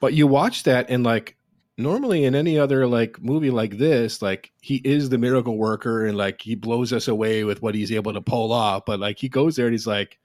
But 0.00 0.12
you 0.14 0.26
watch 0.26 0.62
that 0.64 0.90
and 0.90 1.02
like 1.02 1.36
normally 1.76 2.24
in 2.24 2.36
any 2.36 2.56
other 2.56 2.86
like 2.86 3.20
movie 3.20 3.50
like 3.50 3.78
this, 3.78 4.22
like 4.22 4.52
he 4.60 4.76
is 4.84 5.08
the 5.08 5.18
miracle 5.18 5.56
worker 5.58 6.06
and 6.06 6.16
like 6.16 6.40
he 6.40 6.54
blows 6.54 6.92
us 6.92 7.08
away 7.08 7.42
with 7.42 7.62
what 7.62 7.74
he's 7.74 7.90
able 7.90 8.12
to 8.12 8.20
pull 8.20 8.52
off. 8.52 8.84
But 8.86 9.00
like 9.00 9.18
he 9.18 9.28
goes 9.28 9.56
there 9.56 9.66
and 9.66 9.74
he's 9.74 9.86
like 9.88 10.18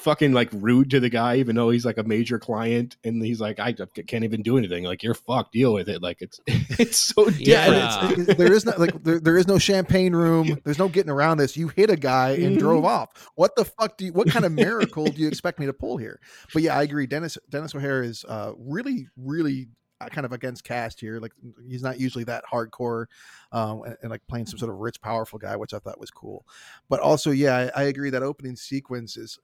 fucking 0.00 0.32
like 0.32 0.48
rude 0.52 0.90
to 0.90 1.00
the 1.00 1.08
guy, 1.08 1.36
even 1.36 1.56
though 1.56 1.70
he's 1.70 1.84
like 1.84 1.98
a 1.98 2.02
major 2.04 2.38
client, 2.38 2.96
and 3.04 3.22
he's 3.24 3.40
like, 3.40 3.58
I 3.58 3.72
can't 3.72 4.24
even 4.24 4.42
do 4.42 4.58
anything. 4.58 4.84
Like 4.84 5.02
you're 5.02 5.14
fucked. 5.14 5.52
Deal 5.52 5.72
with 5.74 5.88
it. 5.88 6.02
Like 6.02 6.22
it's 6.22 6.40
it's 6.46 6.98
so 6.98 7.24
different. 7.26 7.46
Yeah, 7.46 7.66
Yeah. 7.68 8.10
it's, 8.10 8.28
it- 8.30 8.38
there 8.38 8.52
is 8.52 8.64
no 8.66 8.72
like 8.78 9.02
there, 9.02 9.20
there 9.20 9.36
is 9.38 9.46
no 9.46 9.58
champagne 9.58 10.14
room. 10.14 10.58
There's 10.64 10.78
no 10.78 10.88
getting 10.88 11.10
around 11.10 11.38
this. 11.38 11.56
You 11.56 11.68
hit 11.68 11.90
a 11.90 11.96
guy 11.96 12.30
and 12.32 12.58
drove 12.58 12.84
off. 12.84 13.10
What 13.34 13.56
the 13.56 13.64
fuck 13.64 13.96
do 13.96 14.06
you? 14.06 14.12
What 14.12 14.28
kind 14.28 14.44
of 14.44 14.52
miracle 14.52 15.06
do 15.06 15.20
you 15.20 15.28
expect 15.28 15.58
me 15.58 15.66
to 15.66 15.72
pull 15.72 15.96
here? 15.96 16.20
But 16.52 16.62
yeah, 16.62 16.76
I 16.78 16.82
agree. 16.82 17.06
Denis 17.06 17.38
Denis 17.50 17.74
O'Hare 17.74 18.02
is 18.02 18.24
uh, 18.28 18.52
really 18.58 19.08
really 19.16 19.68
uh, 20.00 20.08
kind 20.08 20.26
of 20.26 20.32
against 20.32 20.62
cast 20.62 21.00
here. 21.00 21.18
Like 21.20 21.32
he's 21.66 21.82
not 21.82 21.98
usually 21.98 22.24
that 22.24 22.44
hardcore 22.52 23.06
um, 23.52 23.82
and, 23.84 23.96
and 24.02 24.10
like 24.10 24.20
playing 24.28 24.44
some 24.44 24.58
sort 24.58 24.70
of 24.70 24.76
rich 24.78 25.00
powerful 25.00 25.38
guy, 25.38 25.56
which 25.56 25.72
I 25.72 25.78
thought 25.78 25.98
was 25.98 26.10
cool. 26.10 26.44
But 26.90 27.00
also, 27.00 27.30
yeah, 27.30 27.70
I, 27.74 27.80
I 27.80 27.84
agree 27.84 28.10
that 28.10 28.22
opening 28.22 28.56
sequence 28.56 29.16
is, 29.16 29.38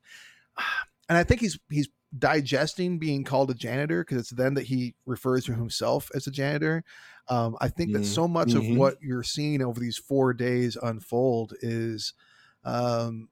and 1.08 1.18
I 1.18 1.24
think 1.24 1.40
he's 1.40 1.58
he's 1.70 1.88
digesting 2.18 2.98
being 2.98 3.24
called 3.24 3.50
a 3.50 3.54
janitor 3.54 4.04
because 4.04 4.18
it's 4.18 4.30
then 4.30 4.54
that 4.54 4.64
he 4.64 4.94
refers 5.06 5.44
to 5.46 5.54
himself 5.54 6.10
as 6.14 6.26
a 6.26 6.30
janitor. 6.30 6.84
Um, 7.28 7.56
I 7.60 7.68
think 7.68 7.92
that 7.92 8.02
Mm, 8.02 8.06
so 8.06 8.28
much 8.28 8.48
mhm. 8.48 8.56
of 8.72 8.76
what 8.76 8.96
you're 9.00 9.22
seeing 9.22 9.62
over 9.62 9.80
these 9.80 9.96
four 9.96 10.34
days 10.34 10.76
unfold 10.82 11.54
is 11.60 12.12
um, 12.64 13.28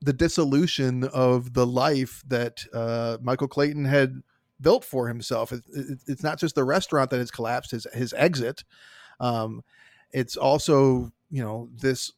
the 0.00 0.12
dissolution 0.12 1.04
of 1.04 1.52
the 1.52 1.66
life 1.66 2.22
that 2.26 2.64
uh, 2.72 3.18
Michael 3.20 3.48
Clayton 3.48 3.84
had 3.84 4.22
built 4.60 4.84
for 4.84 5.08
himself. 5.08 5.52
It, 5.52 5.64
it, 5.72 5.98
it's 6.06 6.22
not 6.22 6.38
just 6.38 6.54
the 6.54 6.64
restaurant 6.64 7.10
that 7.10 7.18
has 7.18 7.30
collapsed; 7.30 7.72
his 7.72 7.86
his 7.92 8.14
exit. 8.14 8.64
Um, 9.20 9.62
it's 10.12 10.36
also 10.36 11.12
you 11.30 11.42
know 11.42 11.68
this 11.74 12.12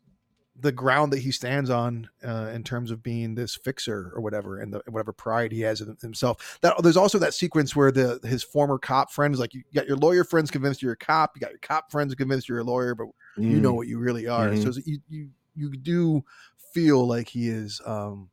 the 0.60 0.72
ground 0.72 1.12
that 1.12 1.20
he 1.20 1.30
stands 1.30 1.70
on 1.70 2.09
uh, 2.26 2.51
in 2.52 2.64
terms 2.64 2.90
of 2.90 3.02
being 3.02 3.35
this 3.35 3.55
fixer 3.55 4.10
or 4.14 4.20
whatever 4.20 4.59
and 4.60 4.72
the 4.72 4.82
whatever 4.89 5.12
pride 5.12 5.52
he 5.52 5.60
has 5.60 5.80
in 5.80 5.97
himself. 6.02 6.59
That 6.62 6.82
there's 6.82 6.97
also 6.97 7.18
that 7.18 7.35
sequence 7.35 7.76
where 7.76 7.93
the 7.93 8.18
his 8.24 8.43
former 8.43 8.78
cop 8.78 9.12
friend 9.12 9.32
is 9.32 9.40
like 9.40 9.55
you 9.55 9.62
got 9.74 9.86
your 9.86 9.97
lawyer 9.97 10.24
friends 10.24 10.51
convinced 10.51 10.82
you're 10.82 10.93
a 10.93 10.97
cop 10.97 11.32
you 11.36 11.40
got 11.40 11.51
your 11.51 11.60
cop 11.60 11.90
friends 11.90 12.14
convinced 12.14 12.48
you're 12.48 12.59
a 12.59 12.64
lawyer 12.64 12.94
but 12.94 13.06
you 13.36 13.60
know 13.60 13.72
what 13.74 13.86
you 13.86 13.98
really 13.98 14.26
are. 14.26 14.51
Mhm. 14.51 14.62
so 14.74 14.80
you 14.85 14.98
you 15.09 15.30
you 15.55 15.76
do 15.76 16.24
feel 16.72 17.06
like 17.06 17.28
he 17.28 17.48
is 17.48 17.80
um 17.86 18.30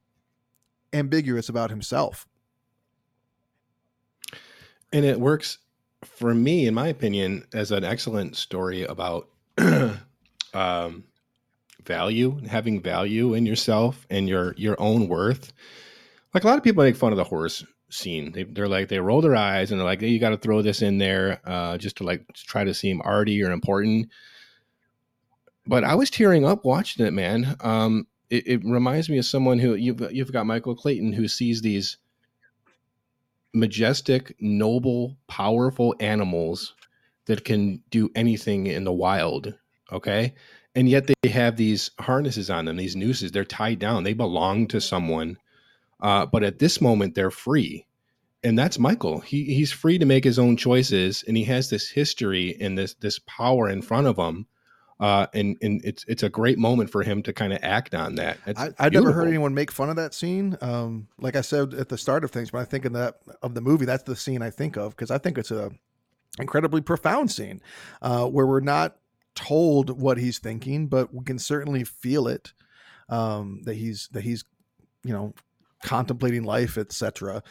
ambiguous 0.93 1.49
about 1.49 1.69
himself. 1.69 2.27
And 4.91 5.05
it 5.05 5.19
works 5.19 5.59
for 6.03 6.33
me 6.33 6.67
in 6.67 6.73
my 6.73 6.87
opinion 6.87 7.45
as 7.53 7.71
an 7.71 7.83
excellent 7.83 8.35
story 8.35 8.83
about 8.83 9.27
um, 10.53 11.03
value 11.85 12.39
having 12.47 12.81
value 12.81 13.33
in 13.33 13.45
yourself 13.45 14.05
and 14.09 14.27
your 14.27 14.53
your 14.57 14.79
own 14.79 15.07
worth 15.07 15.53
like 16.33 16.43
a 16.43 16.47
lot 16.47 16.57
of 16.57 16.63
people 16.63 16.83
make 16.83 16.95
fun 16.95 17.11
of 17.11 17.17
the 17.17 17.23
horse 17.23 17.63
scene 17.89 18.31
they, 18.31 18.43
they're 18.43 18.67
like 18.67 18.87
they 18.89 18.99
roll 18.99 19.21
their 19.21 19.35
eyes 19.35 19.71
and 19.71 19.79
they're 19.79 19.85
like 19.85 20.01
hey, 20.01 20.07
you 20.07 20.19
got 20.19 20.29
to 20.29 20.37
throw 20.37 20.61
this 20.61 20.81
in 20.81 20.97
there 20.97 21.39
uh, 21.45 21.77
just 21.77 21.97
to 21.97 22.03
like 22.03 22.25
try 22.33 22.63
to 22.63 22.73
seem 22.73 23.01
arty 23.05 23.43
or 23.43 23.51
important 23.51 24.09
but 25.67 25.83
i 25.83 25.95
was 25.95 26.09
tearing 26.09 26.45
up 26.45 26.65
watching 26.65 27.05
it 27.05 27.13
man 27.13 27.55
um, 27.61 28.07
it, 28.29 28.47
it 28.47 28.61
reminds 28.65 29.09
me 29.09 29.19
of 29.19 29.25
someone 29.25 29.59
who 29.59 29.75
you've, 29.75 30.01
you've 30.11 30.33
got 30.33 30.45
michael 30.45 30.75
clayton 30.75 31.13
who 31.13 31.27
sees 31.27 31.61
these 31.61 31.97
majestic, 33.55 34.35
noble, 34.39 35.17
powerful 35.27 35.95
animals 35.99 36.75
that 37.25 37.43
can 37.43 37.81
do 37.89 38.11
anything 38.13 38.67
in 38.67 38.83
the 38.83 38.93
wild. 38.93 39.55
Okay. 39.91 40.35
And 40.75 40.89
yet 40.89 41.07
they 41.07 41.29
have 41.29 41.55
these 41.55 41.91
harnesses 41.99 42.49
on 42.49 42.65
them, 42.65 42.75
these 42.75 42.95
nooses. 42.95 43.31
They're 43.31 43.45
tied 43.45 43.79
down. 43.79 44.03
They 44.03 44.13
belong 44.13 44.67
to 44.67 44.81
someone. 44.81 45.37
Uh, 46.01 46.25
but 46.25 46.43
at 46.43 46.59
this 46.59 46.81
moment, 46.81 47.15
they're 47.15 47.31
free. 47.31 47.85
And 48.43 48.59
that's 48.59 48.77
Michael. 48.77 49.21
He 49.21 49.45
he's 49.45 49.71
free 49.71 49.97
to 49.97 50.05
make 50.05 50.23
his 50.23 50.37
own 50.37 50.55
choices, 50.55 51.23
and 51.27 51.35
he 51.35 51.43
has 51.45 51.69
this 51.69 51.89
history 51.89 52.55
and 52.61 52.77
this 52.77 52.93
this 52.95 53.17
power 53.19 53.69
in 53.69 53.81
front 53.81 54.05
of 54.05 54.17
him. 54.17 54.45
Uh, 54.99 55.25
and 55.33 55.57
and 55.61 55.81
it's 55.83 56.05
it's 56.07 56.21
a 56.21 56.29
great 56.29 56.59
moment 56.59 56.89
for 56.91 57.01
him 57.01 57.23
to 57.23 57.33
kind 57.33 57.53
of 57.53 57.59
act 57.63 57.95
on 57.95 58.15
that. 58.15 58.37
It's 58.45 58.59
I, 58.59 58.71
I've 58.77 58.93
never 58.93 59.11
heard 59.11 59.27
anyone 59.27 59.55
make 59.55 59.71
fun 59.71 59.89
of 59.89 59.95
that 59.95 60.13
scene. 60.13 60.57
Um, 60.61 61.07
like 61.17 61.35
I 61.35 61.41
said 61.41 61.73
at 61.73 61.89
the 61.89 61.97
start 61.97 62.23
of 62.23 62.31
things, 62.31 62.53
when 62.53 62.61
I 62.61 62.65
think 62.65 62.85
of 62.85 62.93
that 62.93 63.15
of 63.41 63.55
the 63.55 63.61
movie, 63.61 63.85
that's 63.85 64.03
the 64.03 64.15
scene 64.15 64.41
I 64.43 64.51
think 64.51 64.77
of 64.77 64.91
because 64.91 65.09
I 65.09 65.17
think 65.17 65.37
it's 65.39 65.51
a 65.51 65.71
incredibly 66.39 66.81
profound 66.81 67.31
scene 67.31 67.61
uh, 68.01 68.27
where 68.27 68.45
we're 68.45 68.59
not 68.59 68.97
told 69.35 69.89
what 69.89 70.17
he's 70.17 70.39
thinking, 70.39 70.87
but 70.87 71.13
we 71.13 71.23
can 71.23 71.39
certainly 71.39 71.83
feel 71.83 72.27
it. 72.27 72.53
Um, 73.07 73.61
that 73.65 73.75
he's 73.75 74.09
that 74.13 74.23
he's 74.23 74.43
you 75.03 75.13
know 75.13 75.33
contemplating 75.83 76.43
life, 76.43 76.77
etc. 76.77 77.43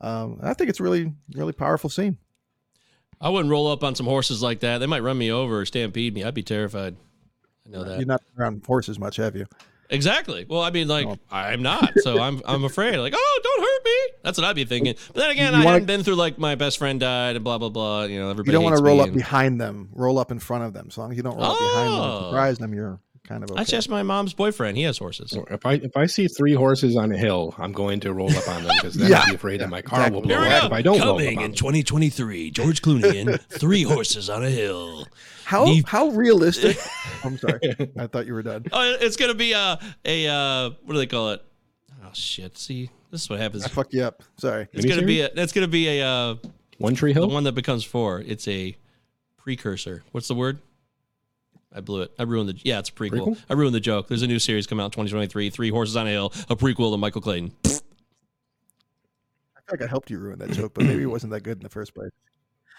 Um, 0.00 0.38
I 0.42 0.54
think 0.54 0.68
it's 0.68 0.80
really 0.80 1.12
really 1.34 1.52
powerful 1.52 1.88
scene. 1.88 2.18
I 3.20 3.30
wouldn't 3.30 3.50
roll 3.50 3.68
up 3.68 3.82
on 3.82 3.94
some 3.94 4.06
horses 4.06 4.42
like 4.42 4.60
that. 4.60 4.78
They 4.78 4.86
might 4.86 5.02
run 5.02 5.18
me 5.18 5.32
over 5.32 5.60
or 5.60 5.64
stampede 5.64 6.14
me. 6.14 6.22
I'd 6.22 6.34
be 6.34 6.42
terrified. 6.42 6.96
I 7.66 7.70
know 7.70 7.84
that. 7.84 7.98
You're 7.98 8.06
not 8.06 8.22
around 8.38 8.64
horses 8.64 8.98
much, 8.98 9.16
have 9.16 9.34
you? 9.34 9.46
Exactly. 9.90 10.44
Well, 10.48 10.60
I 10.60 10.70
mean, 10.70 10.86
like 10.88 11.06
Oh. 11.06 11.18
I'm 11.30 11.62
not, 11.62 11.92
so 12.00 12.20
I'm 12.20 12.42
I'm 12.44 12.64
afraid. 12.64 12.96
Like, 12.98 13.14
oh, 13.16 13.40
don't 13.42 13.60
hurt 13.60 13.84
me. 13.84 14.14
That's 14.22 14.36
what 14.38 14.44
I'd 14.46 14.56
be 14.56 14.64
thinking. 14.64 14.94
But 15.14 15.16
then 15.20 15.30
again, 15.30 15.52
You 15.54 15.60
I 15.60 15.64
wanna- 15.64 15.70
hadn't 15.70 15.86
been 15.86 16.02
through 16.02 16.16
like 16.16 16.38
my 16.38 16.54
best 16.56 16.76
friend 16.78 17.00
died 17.00 17.36
and 17.36 17.44
blah 17.44 17.56
blah 17.58 17.70
blah. 17.70 18.04
You 18.04 18.18
know, 18.20 18.30
everybody. 18.30 18.50
You 18.50 18.52
don't 18.52 18.64
want 18.64 18.76
to 18.76 18.82
roll 18.82 19.00
up 19.00 19.08
and- 19.08 19.16
behind 19.16 19.60
them. 19.60 19.88
Roll 19.94 20.18
up 20.18 20.30
in 20.30 20.38
front 20.40 20.64
of 20.64 20.72
them. 20.74 20.86
As 20.90 20.98
long 20.98 21.10
as 21.10 21.16
you 21.16 21.22
don't 21.22 21.36
roll 21.36 21.44
up 21.52 21.58
behind 21.58 21.92
them, 21.92 22.00
Oh. 22.00 22.28
surprise 22.30 22.58
them. 22.58 22.74
You're 22.74 23.00
kind 23.28 23.44
of 23.44 23.50
okay. 23.50 23.58
That's 23.58 23.70
just 23.70 23.88
my 23.90 24.02
mom's 24.02 24.32
boyfriend. 24.32 24.76
He 24.76 24.84
has 24.84 24.98
horses. 24.98 25.36
If 25.50 25.66
I 25.66 25.74
if 25.74 25.96
I 25.96 26.06
see 26.06 26.26
three 26.28 26.54
horses 26.54 26.96
on 26.96 27.12
a 27.12 27.16
hill, 27.16 27.54
I'm 27.58 27.72
going 27.72 28.00
to 28.00 28.12
roll 28.14 28.34
up 28.34 28.48
on 28.48 28.64
them 28.64 28.72
because 28.76 28.94
then 28.94 29.10
Yeah. 29.10 29.20
I'll 29.20 29.28
be 29.28 29.34
afraid 29.34 29.60
that 29.60 29.68
my 29.68 29.82
car 29.82 30.00
exactly. 30.00 30.20
will 30.20 30.26
blow 30.26 30.36
up 30.38 30.64
if 30.64 30.72
I 30.72 30.82
don't 30.82 30.98
roll 31.00 31.10
up 31.10 31.18
Coming 31.18 31.38
on 31.38 31.44
in 31.44 31.52
2023, 31.54 32.50
George 32.50 32.80
Clooney 32.82 33.14
in 33.14 33.38
Three 33.50 33.82
Horses 33.82 34.30
on 34.30 34.44
a 34.44 34.50
Hill. 34.50 35.06
How 35.44 35.64
Leave- 35.66 35.84
how 35.86 36.08
realistic? 36.08 36.78
I'm 37.24 37.38
sorry. 37.38 37.60
I 37.98 38.06
thought 38.06 38.26
you 38.26 38.34
were 38.34 38.42
done. 38.42 38.64
Oh, 38.72 38.96
it's 39.00 39.16
gonna 39.16 39.34
be 39.34 39.52
a 39.52 39.78
a 40.04 40.26
uh, 40.28 40.70
what 40.84 40.94
do 40.94 40.98
they 40.98 41.06
call 41.06 41.30
it? 41.30 41.42
Oh 42.04 42.10
shit! 42.12 42.56
See, 42.56 42.90
this 43.10 43.22
is 43.22 43.30
what 43.30 43.38
happens. 43.40 43.64
I 43.64 43.68
fucked 43.68 43.92
you 43.92 44.02
up. 44.02 44.22
Sorry. 44.38 44.66
It's 44.72 44.86
gonna 44.86 45.06
be 45.06 45.20
a. 45.20 45.30
It's 45.34 45.52
gonna 45.52 45.68
be 45.68 46.00
a 46.00 46.06
uh, 46.06 46.34
One 46.78 46.94
Tree 46.94 47.12
Hill. 47.12 47.22
the 47.22 47.28
Hill. 47.28 47.34
one 47.34 47.44
that 47.44 47.52
becomes 47.52 47.84
four. 47.84 48.20
It's 48.26 48.46
a 48.48 48.76
precursor. 49.36 50.02
What's 50.12 50.28
the 50.28 50.34
word? 50.34 50.58
I 51.72 51.80
blew 51.80 52.02
it. 52.02 52.12
I 52.18 52.22
ruined 52.22 52.48
the. 52.48 52.58
Yeah, 52.62 52.78
it's 52.78 52.88
a 52.88 52.92
prequel. 52.92 53.28
Prequel? 53.28 53.38
I 53.50 53.54
ruined 53.54 53.74
the 53.74 53.80
joke. 53.80 54.08
There's 54.08 54.22
a 54.22 54.26
new 54.26 54.38
series 54.38 54.66
coming 54.66 54.82
out 54.82 54.86
in 54.86 54.90
2023. 54.92 55.50
Three 55.50 55.70
Horses 55.70 55.96
on 55.96 56.06
a 56.06 56.10
Hill, 56.10 56.32
a 56.48 56.56
prequel 56.56 56.92
to 56.92 56.96
Michael 56.96 57.20
Clayton. 57.20 57.52
I 57.64 57.68
feel 57.68 57.80
like 59.72 59.82
I 59.82 59.86
helped 59.86 60.10
you 60.10 60.18
ruin 60.18 60.38
that 60.38 60.52
joke, 60.52 60.72
but 60.74 60.84
maybe 60.84 61.02
it 61.02 61.06
wasn't 61.06 61.32
that 61.32 61.42
good 61.42 61.58
in 61.58 61.62
the 61.62 61.68
first 61.68 61.94
place. 61.94 62.10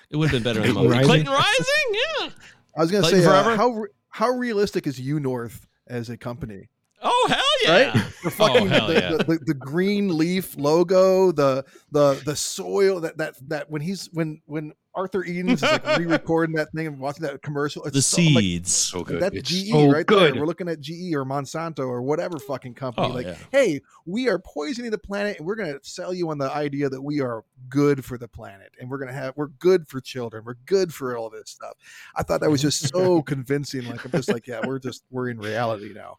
It 0.09 0.17
would 0.17 0.31
have 0.31 0.43
been 0.43 0.43
better 0.43 0.65
in 0.65 0.73
the 0.73 0.81
movie. 0.81 0.89
Rising? 0.89 1.05
Clayton 1.05 1.31
Rising, 1.31 1.93
yeah. 1.93 2.29
I 2.75 2.81
was 2.81 2.91
gonna 2.91 3.03
Clayton 3.03 3.21
say 3.21 3.27
uh, 3.27 3.55
how 3.55 3.69
re- 3.69 3.89
how 4.09 4.29
realistic 4.29 4.87
is 4.87 4.99
U 4.99 5.19
North 5.19 5.67
as 5.87 6.09
a 6.09 6.17
company? 6.17 6.69
Oh 7.01 7.27
hell 7.29 7.45
yeah! 7.63 7.91
Right? 7.91 8.05
The 8.23 8.31
fucking 8.31 8.63
oh 8.63 8.65
hell 8.67 8.87
the, 8.87 8.93
yeah! 8.93 9.11
the, 9.11 9.23
the, 9.23 9.39
the 9.45 9.53
green 9.53 10.17
leaf 10.17 10.57
logo, 10.57 11.31
the 11.31 11.63
the 11.91 12.21
the 12.25 12.35
soil 12.35 12.99
that 13.01 13.17
that 13.17 13.35
that 13.49 13.69
when 13.69 13.81
he's 13.81 14.09
when 14.11 14.41
when 14.45 14.73
Arthur 14.99 15.23
Edens 15.23 15.63
is 15.63 15.71
like 15.71 15.97
re-recording 15.97 16.55
that 16.57 16.71
thing 16.73 16.87
and 16.87 16.99
watching 16.99 17.23
that 17.23 17.41
commercial. 17.41 17.83
It's 17.85 17.93
The 17.95 18.01
so, 18.01 18.21
I'm 18.21 18.33
like, 18.33 18.41
seeds. 18.43 18.73
So 18.73 19.03
good. 19.03 19.21
that's 19.21 19.35
It's 19.35 19.49
GE 19.49 19.69
so 19.69 19.89
right 19.89 20.05
good. 20.05 20.33
there. 20.33 20.41
We're 20.41 20.45
looking 20.45 20.67
at 20.67 20.81
GE 20.81 21.13
or 21.13 21.23
Monsanto 21.23 21.87
or 21.87 22.01
whatever 22.01 22.37
fucking 22.37 22.73
company. 22.73 23.07
Oh, 23.07 23.11
like, 23.11 23.25
yeah. 23.27 23.37
hey, 23.51 23.81
we 24.05 24.27
are 24.27 24.39
poisoning 24.39 24.91
the 24.91 24.97
planet, 24.97 25.37
and 25.37 25.47
we're 25.47 25.55
going 25.55 25.71
to 25.71 25.79
sell 25.83 26.13
you 26.13 26.29
on 26.29 26.37
the 26.37 26.51
idea 26.51 26.89
that 26.89 27.01
we 27.01 27.21
are 27.21 27.45
good 27.69 28.03
for 28.03 28.17
the 28.17 28.27
planet, 28.27 28.73
and 28.79 28.89
we're 28.89 28.97
going 28.97 29.07
to 29.07 29.13
have 29.13 29.33
we're 29.37 29.47
good 29.47 29.87
for 29.87 30.01
children, 30.01 30.43
we're 30.45 30.55
good 30.65 30.93
for 30.93 31.17
all 31.17 31.29
this 31.29 31.49
stuff. 31.49 31.77
I 32.15 32.23
thought 32.23 32.41
that 32.41 32.51
was 32.51 32.61
just 32.61 32.89
so 32.89 33.21
convincing. 33.23 33.85
Like, 33.85 34.03
I'm 34.03 34.11
just 34.11 34.29
like, 34.29 34.47
yeah, 34.47 34.59
we're 34.65 34.79
just 34.79 35.03
we're 35.09 35.29
in 35.29 35.39
reality 35.39 35.93
now. 35.93 36.17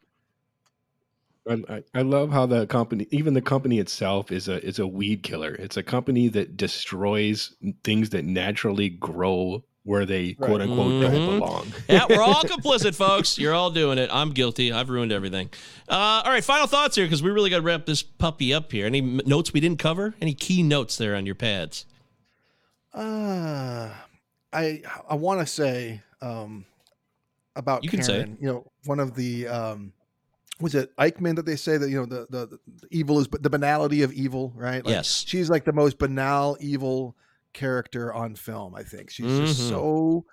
I, 1.48 1.62
I- 1.68 1.82
I 1.94 2.02
love 2.02 2.30
how 2.30 2.46
the 2.46 2.66
company, 2.66 3.06
even 3.10 3.34
the 3.34 3.40
company 3.42 3.78
itself, 3.78 4.30
is 4.32 4.48
a 4.48 4.64
is 4.64 4.78
a 4.78 4.86
weed 4.86 5.22
killer. 5.22 5.54
It's 5.54 5.76
a 5.76 5.82
company 5.82 6.28
that 6.28 6.56
destroys 6.56 7.54
things 7.84 8.10
that 8.10 8.24
naturally 8.24 8.88
grow 8.90 9.64
where 9.84 10.04
they 10.04 10.36
Right. 10.38 10.48
quote 10.48 10.60
unquote 10.60 10.92
Mhm. 10.92 11.00
don't 11.00 11.38
belong. 11.38 11.72
yeah, 11.88 12.04
we're 12.08 12.20
all 12.22 12.42
complicit, 12.44 12.94
folks. 12.94 13.38
You're 13.38 13.54
all 13.54 13.70
doing 13.70 13.96
it. 13.96 14.10
I'm 14.12 14.30
guilty. 14.32 14.70
I've 14.70 14.90
ruined 14.90 15.10
everything. 15.12 15.48
Uh, 15.88 16.20
all 16.24 16.30
right, 16.30 16.44
final 16.44 16.66
thoughts 16.66 16.96
here 16.96 17.06
because 17.06 17.22
we 17.22 17.30
really 17.30 17.48
got 17.48 17.56
to 17.56 17.62
wrap 17.62 17.86
this 17.86 18.02
puppy 18.02 18.52
up 18.52 18.70
here. 18.70 18.84
Any 18.84 19.00
notes 19.00 19.54
we 19.54 19.60
didn't 19.60 19.78
cover? 19.78 20.14
Any 20.20 20.34
key 20.34 20.62
notes 20.62 20.98
there 20.98 21.16
on 21.16 21.24
your 21.24 21.34
pads? 21.34 21.86
Uh, 22.92 23.88
I 24.52 24.82
I 25.08 25.14
want 25.14 25.40
to 25.40 25.46
say 25.46 26.02
um 26.20 26.66
about 27.56 27.82
You 27.84 27.90
can 27.90 28.02
say 28.02 28.20
it. 28.20 28.28
You 28.40 28.48
know, 28.48 28.72
one 28.84 29.00
of 29.00 29.14
the 29.14 29.46
um 29.48 29.92
was 30.60 30.74
it 30.74 30.94
Eichmann 30.96 31.36
that 31.36 31.46
they 31.46 31.56
say 31.56 31.76
that 31.78 31.88
you 31.90 31.96
know 31.96 32.06
the 32.06 32.26
the, 32.30 32.46
the 32.46 32.88
evil 32.90 33.18
is 33.18 33.28
but 33.28 33.42
the 33.42 33.50
banality 33.50 34.02
of 34.02 34.12
evil, 34.12 34.52
right? 34.54 34.84
Like, 34.84 34.92
Yes. 34.94 35.24
she's 35.26 35.48
like 35.50 35.64
the 35.64 35.72
most 35.72 35.98
banal 35.98 36.56
evil 36.60 37.16
character 37.52 38.12
on 38.14 38.34
film. 38.34 38.74
I 38.74 38.82
think 38.82 39.10
she's 39.10 39.26
Mhm. 39.32 39.46
just 39.46 39.68
so 39.68 40.24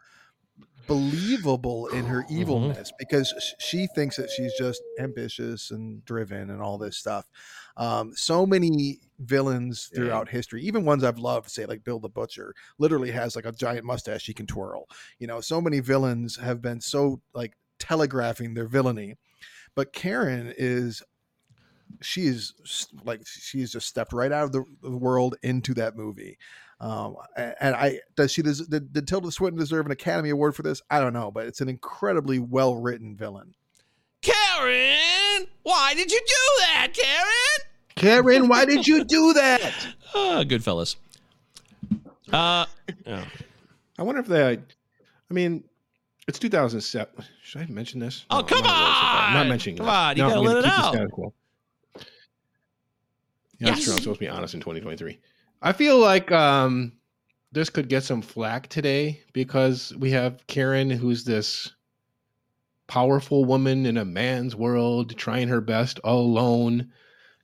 believable 0.88 1.88
in 1.88 2.06
her 2.06 2.26
evilness 2.30 2.92
because 2.98 3.34
she 3.60 3.88
thinks 3.96 4.16
that 4.18 4.30
she's 4.30 4.54
just 4.58 4.82
ambitious 5.00 5.72
and 5.72 6.04
driven 6.06 6.50
and 6.50 6.62
all 6.62 6.78
this 6.78 6.98
stuff. 6.98 7.26
Um, 7.76 8.14
so 8.16 8.46
many 8.46 9.00
villains 9.20 9.90
Yeah. 9.92 9.98
throughout 10.00 10.30
history, 10.30 10.64
even 10.64 10.86
ones 10.86 11.04
I've 11.04 11.18
loved, 11.20 11.50
say 11.50 11.66
like 11.66 11.84
Bill 11.84 12.00
the 12.00 12.10
Butcher, 12.10 12.54
literally 12.78 13.12
has 13.12 13.36
like 13.36 13.46
a 13.46 13.52
giant 13.52 13.86
mustache 13.86 14.26
he 14.26 14.34
can 14.34 14.48
twirl. 14.48 14.88
You 15.20 15.28
know, 15.28 15.42
so 15.42 15.60
many 15.62 15.80
villains 15.80 16.38
have 16.38 16.62
been 16.62 16.80
so 16.82 17.22
like 17.34 17.54
telegraphing 17.80 18.54
their 18.54 18.68
villainy, 18.68 19.16
but 19.78 19.94
Karen 19.94 20.52
is 20.58 21.04
she 22.02 22.26
is 22.26 22.54
like 23.06 23.22
she's 23.26 23.72
just 23.72 23.86
stepped 23.88 24.12
right 24.12 24.32
out 24.32 24.46
of 24.46 24.52
the, 24.52 24.66
the 24.82 24.98
world 24.98 25.36
into 25.44 25.76
that 25.76 25.96
movie. 25.96 26.40
Um, 26.82 27.16
and 27.38 27.76
I 27.76 28.00
does 28.16 28.32
she 28.32 28.42
does 28.42 28.68
did, 28.68 28.92
did 28.92 29.08
Tilda 29.08 29.32
Swinton 29.32 29.60
deserve 29.60 29.86
an 29.86 29.92
Academy 29.92 30.32
Award 30.32 30.56
for 30.56 30.64
this? 30.64 30.82
I 30.90 31.00
don't 31.00 31.14
know, 31.14 31.30
but 31.30 31.46
it's 31.46 31.62
an 31.62 31.70
incredibly 31.70 32.40
well 32.40 32.76
written 32.76 33.16
villain. 33.16 33.54
Karen, 34.24 35.46
why 35.62 35.94
did 35.94 36.12
you 36.12 36.20
do 36.20 36.64
that, 36.66 36.88
Karen? 36.94 37.70
Karen, 37.96 38.48
why 38.48 38.66
did 38.66 38.88
you 38.88 39.06
do 39.06 39.34
that? 39.34 39.74
Ah, 40.16 40.44
Goodfellas. 40.44 40.96
Uh, 42.32 42.66
yeah. 43.06 43.26
I 44.00 44.04
wonder 44.04 44.22
if 44.22 44.28
they. 44.28 44.54
I 44.54 45.34
mean, 45.34 45.66
it's 46.28 46.40
2007. 46.40 47.24
Should 47.44 47.62
I 47.62 47.66
mention 47.68 48.00
this? 48.00 48.26
Oh, 48.30 48.40
I'm 48.40 48.46
come 48.46 48.60
really 48.60 48.68
so. 48.68 48.74
I'm 48.74 49.34
not 49.34 49.42
on! 49.42 49.50
mentioning 49.50 49.78
Come 49.78 49.88
that. 49.88 49.94
on, 49.94 50.18
you 50.18 50.24
No, 50.24 50.30
gotta 50.30 50.40
I'm 50.40 50.46
let 50.46 50.58
it 50.58 50.66
out. 50.66 50.94
Yeah, 53.60 53.68
that's 53.70 53.80
Yes. 53.80 53.84
true. 53.86 53.94
I'm 53.94 54.00
supposed 54.00 54.20
to 54.20 54.26
be 54.26 54.30
honest 54.30 54.54
in 54.54 54.60
2023. 54.60 55.18
I 55.62 55.74
feel 55.74 55.98
like 55.98 56.32
um, 56.32 56.94
this 57.52 57.70
could 57.70 57.90
get 57.90 58.04
some 58.04 58.22
flack 58.22 58.68
today 58.68 59.22
because 59.34 59.94
we 59.98 60.12
have 60.12 60.46
Karen, 60.48 60.90
who's 60.90 61.24
this 61.24 61.74
powerful 62.88 63.44
woman 63.46 63.86
in 63.86 63.98
a 63.98 64.06
man's 64.06 64.56
world, 64.56 65.18
trying 65.18 65.48
her 65.48 65.62
best 65.62 66.00
all 66.00 66.22
alone 66.22 66.92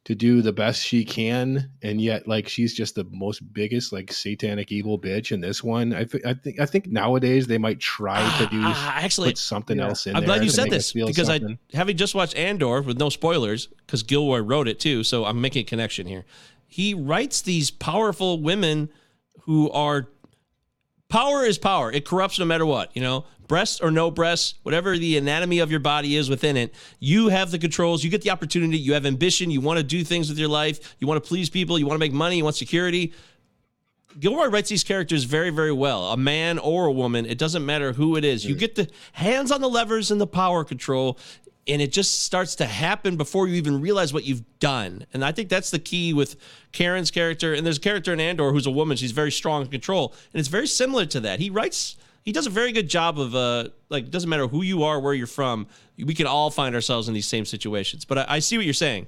to 0.05 0.15
do 0.15 0.41
the 0.41 0.51
best 0.51 0.85
she 0.85 1.05
can, 1.05 1.69
and 1.81 2.01
yet 2.01 2.27
like 2.27 2.49
she's 2.49 2.73
just 2.73 2.95
the 2.95 3.05
most 3.11 3.53
biggest 3.53 3.93
like 3.93 4.11
satanic 4.11 4.71
evil 4.71 4.99
bitch 4.99 5.31
in 5.31 5.39
this 5.39 5.63
one. 5.63 5.93
I, 5.93 6.03
th- 6.03 6.23
I 6.25 6.33
think 6.33 6.59
I 6.59 6.65
think 6.65 6.87
nowadays 6.87 7.47
they 7.47 7.57
might 7.57 7.79
try 7.79 8.19
to 8.39 8.47
do 8.47 8.59
Ah, 8.61 8.99
actually, 9.01 9.29
put 9.29 9.37
something 9.37 9.77
yeah. 9.77 9.87
else 9.87 10.05
in. 10.05 10.15
I'm 10.15 10.21
there 10.21 10.35
glad 10.35 10.43
you 10.43 10.49
said 10.49 10.69
this 10.69 10.91
because 10.91 11.27
something. 11.27 11.57
I, 11.73 11.77
having 11.77 11.95
just 11.95 12.15
watched 12.15 12.35
Andor 12.35 12.81
with 12.81 12.97
no 12.97 13.09
spoilers, 13.09 13.67
because 13.67 14.03
Gilroy 14.03 14.39
wrote 14.39 14.67
it 14.67 14.79
too, 14.79 15.03
so 15.03 15.23
I'm 15.23 15.39
making 15.39 15.61
a 15.61 15.65
connection 15.65 16.05
here. 16.05 16.25
He 16.67 16.93
writes 16.93 17.41
these 17.41 17.71
powerful 17.71 18.41
women 18.41 18.89
who 19.43 19.71
are 19.71 20.09
power 21.07 21.45
is 21.45 21.57
power. 21.57 21.91
It 21.91 22.05
corrupts 22.05 22.39
no 22.39 22.45
matter 22.45 22.65
what, 22.65 22.93
you 22.95 23.01
know, 23.01 23.25
breasts 23.47 23.81
or 23.81 23.91
no 23.91 24.11
breasts, 24.11 24.55
whatever 24.63 24.97
the 24.97 25.17
anatomy 25.17 25.59
of 25.59 25.71
your 25.71 25.79
body 25.79 26.15
is 26.15 26.29
within 26.29 26.57
it. 26.57 26.73
You 26.99 27.29
have 27.29 27.51
the 27.51 27.59
controls. 27.59 28.03
You 28.03 28.09
get 28.09 28.21
the 28.21 28.31
opportunity. 28.31 28.77
You 28.77 28.93
have 28.93 29.05
ambition. 29.05 29.51
You 29.51 29.61
want 29.61 29.77
to 29.77 29.83
do 29.83 30.03
things 30.03 30.29
with 30.29 30.37
your 30.37 30.49
life. 30.49 30.95
You 30.99 31.07
want 31.07 31.23
to 31.23 31.27
please 31.27 31.49
people. 31.49 31.77
You 31.77 31.85
want 31.85 31.95
to 31.95 31.99
make 31.99 32.13
money. 32.13 32.37
You 32.37 32.43
want 32.43 32.55
security. 32.55 33.13
Gilroy 34.19 34.47
writes 34.47 34.69
these 34.69 34.83
characters 34.83 35.23
very, 35.23 35.49
very 35.49 35.71
well. 35.71 36.11
A 36.11 36.17
man 36.17 36.59
or 36.59 36.85
a 36.85 36.91
woman, 36.91 37.25
it 37.25 37.37
doesn't 37.37 37.65
matter 37.65 37.93
who 37.93 38.15
it 38.15 38.23
is. 38.23 38.45
You 38.45 38.55
mm. 38.55 38.59
get 38.59 38.75
the 38.75 38.89
hands 39.13 39.51
on 39.51 39.61
the 39.61 39.69
levers 39.69 40.11
and 40.11 40.21
the 40.21 40.27
power 40.27 40.63
control, 40.63 41.17
and 41.67 41.81
it 41.81 41.91
just 41.91 42.21
starts 42.21 42.55
to 42.55 42.65
happen 42.65 43.17
before 43.17 43.47
you 43.47 43.55
even 43.55 43.81
realize 43.81 44.13
what 44.13 44.23
you've 44.23 44.43
done. 44.59 45.05
And 45.13 45.23
I 45.23 45.31
think 45.31 45.49
that's 45.49 45.71
the 45.71 45.79
key 45.79 46.13
with 46.13 46.35
Karen's 46.71 47.09
character. 47.09 47.53
And 47.53 47.65
there's 47.65 47.77
a 47.77 47.81
character 47.81 48.13
in 48.13 48.19
Andor 48.19 48.51
who's 48.51 48.67
a 48.67 48.71
woman. 48.71 48.97
She's 48.97 49.11
very 49.11 49.31
strong 49.31 49.63
in 49.63 49.67
control, 49.69 50.13
and 50.33 50.39
it's 50.39 50.49
very 50.49 50.67
similar 50.67 51.05
to 51.07 51.19
that. 51.21 51.39
He 51.39 51.49
writes. 51.49 51.95
He 52.23 52.31
does 52.31 52.47
a 52.47 52.49
very 52.49 52.71
good 52.71 52.89
job 52.89 53.19
of 53.19 53.35
uh 53.35 53.69
like 53.89 54.09
doesn't 54.09 54.29
matter 54.29 54.47
who 54.47 54.61
you 54.63 54.83
are, 54.83 54.99
where 54.99 55.13
you're 55.13 55.27
from, 55.27 55.67
we 55.97 56.13
can 56.13 56.25
all 56.27 56.49
find 56.49 56.73
ourselves 56.75 57.07
in 57.07 57.13
these 57.13 57.27
same 57.27 57.45
situations. 57.45 58.05
But 58.05 58.19
I, 58.19 58.25
I 58.29 58.39
see 58.39 58.57
what 58.57 58.65
you're 58.65 58.73
saying. 58.73 59.07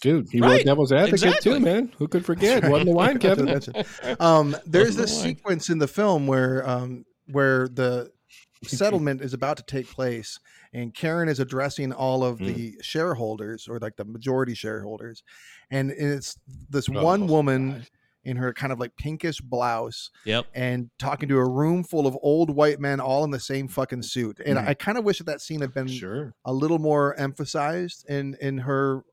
Dude, 0.00 0.28
he 0.30 0.40
Right. 0.40 0.58
wrote 0.58 0.64
Devil's 0.64 0.92
Advocate 0.92 1.14
Exactly. 1.14 1.52
too, 1.54 1.60
man. 1.60 1.92
Who 1.98 2.06
could 2.06 2.24
forget? 2.24 2.62
Wasn't 2.68 2.86
the 2.88 2.94
wine, 2.94 3.18
That's 3.20 3.66
Kevin? 3.66 4.16
Um, 4.20 4.56
there's 4.64 4.90
Wasn't 4.96 5.06
this 5.08 5.16
the 5.16 5.22
sequence 5.22 5.68
in 5.68 5.78
the 5.78 5.88
film 5.88 6.26
where 6.28 6.66
um, 6.68 7.04
where 7.26 7.66
the 7.68 8.10
settlement 8.64 9.20
is 9.20 9.34
about 9.34 9.56
to 9.56 9.64
take 9.64 9.88
place, 9.90 10.38
and 10.72 10.94
Karen 10.94 11.28
is 11.28 11.40
addressing 11.40 11.92
all 11.92 12.22
of 12.22 12.38
the 12.38 12.74
shareholders 12.82 13.66
or 13.66 13.78
like 13.80 13.96
the 13.96 14.04
majority 14.04 14.54
shareholders, 14.54 15.24
and 15.72 15.90
it's 15.90 16.38
this 16.68 16.88
one 16.88 17.22
Oh, 17.24 17.26
woman 17.26 17.70
God. 17.72 17.88
In 18.24 18.36
her 18.36 18.52
kind 18.52 18.72
of 18.72 18.78
like 18.78 18.96
pinkish 18.96 19.40
blouse 19.40 20.10
Yep. 20.24 20.46
and 20.54 20.90
talking 20.98 21.28
to 21.30 21.38
a 21.38 21.48
room 21.48 21.82
full 21.82 22.06
of 22.06 22.16
old 22.22 22.50
white 22.54 22.78
men 22.78 23.00
all 23.00 23.24
in 23.24 23.30
the 23.30 23.40
same 23.40 23.66
fucking 23.68 24.02
suit. 24.02 24.38
And 24.44 24.58
Mm. 24.58 24.68
I 24.68 24.74
kind 24.74 24.98
of 24.98 25.04
wish 25.04 25.18
that 25.18 25.24
that 25.24 25.40
scene 25.40 25.60
had 25.62 25.72
been 25.72 25.88
Sure. 25.88 26.34
a 26.44 26.52
little 26.52 26.78
more 26.78 27.14
emphasized 27.18 28.04
in 28.08 28.36
in 28.40 28.58
her 28.58 29.04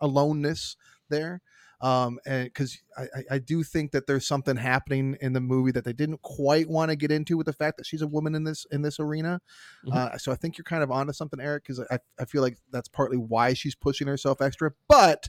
aloneness 0.00 0.76
there 1.08 1.40
um 1.80 2.18
and 2.26 2.44
because 2.44 2.78
I, 2.96 3.06
I 3.32 3.38
do 3.38 3.62
think 3.64 3.90
that 3.92 4.06
there's 4.06 4.26
something 4.26 4.56
happening 4.56 5.16
in 5.20 5.32
the 5.32 5.40
movie 5.40 5.72
that 5.72 5.84
they 5.84 5.92
didn't 5.92 6.22
quite 6.22 6.68
want 6.68 6.90
to 6.90 6.96
get 6.96 7.10
into 7.10 7.36
with 7.36 7.46
the 7.46 7.52
fact 7.52 7.76
that 7.78 7.86
she's 7.86 8.02
a 8.02 8.06
woman 8.06 8.34
in 8.34 8.44
this 8.44 8.64
in 8.70 8.82
this 8.82 8.98
arena 9.00 9.40
Mhm. 9.86 9.94
uh 9.94 10.18
so 10.18 10.30
i 10.32 10.34
think 10.36 10.56
you're 10.56 10.64
kind 10.64 10.82
of 10.82 10.90
onto 10.90 11.12
something 11.12 11.40
eric 11.40 11.64
because 11.64 11.80
I, 11.90 11.98
I 12.18 12.24
feel 12.24 12.42
like 12.42 12.58
that's 12.70 12.88
partly 12.88 13.16
why 13.16 13.54
she's 13.54 13.74
pushing 13.74 14.06
herself 14.06 14.40
extra 14.40 14.72
but 14.88 15.28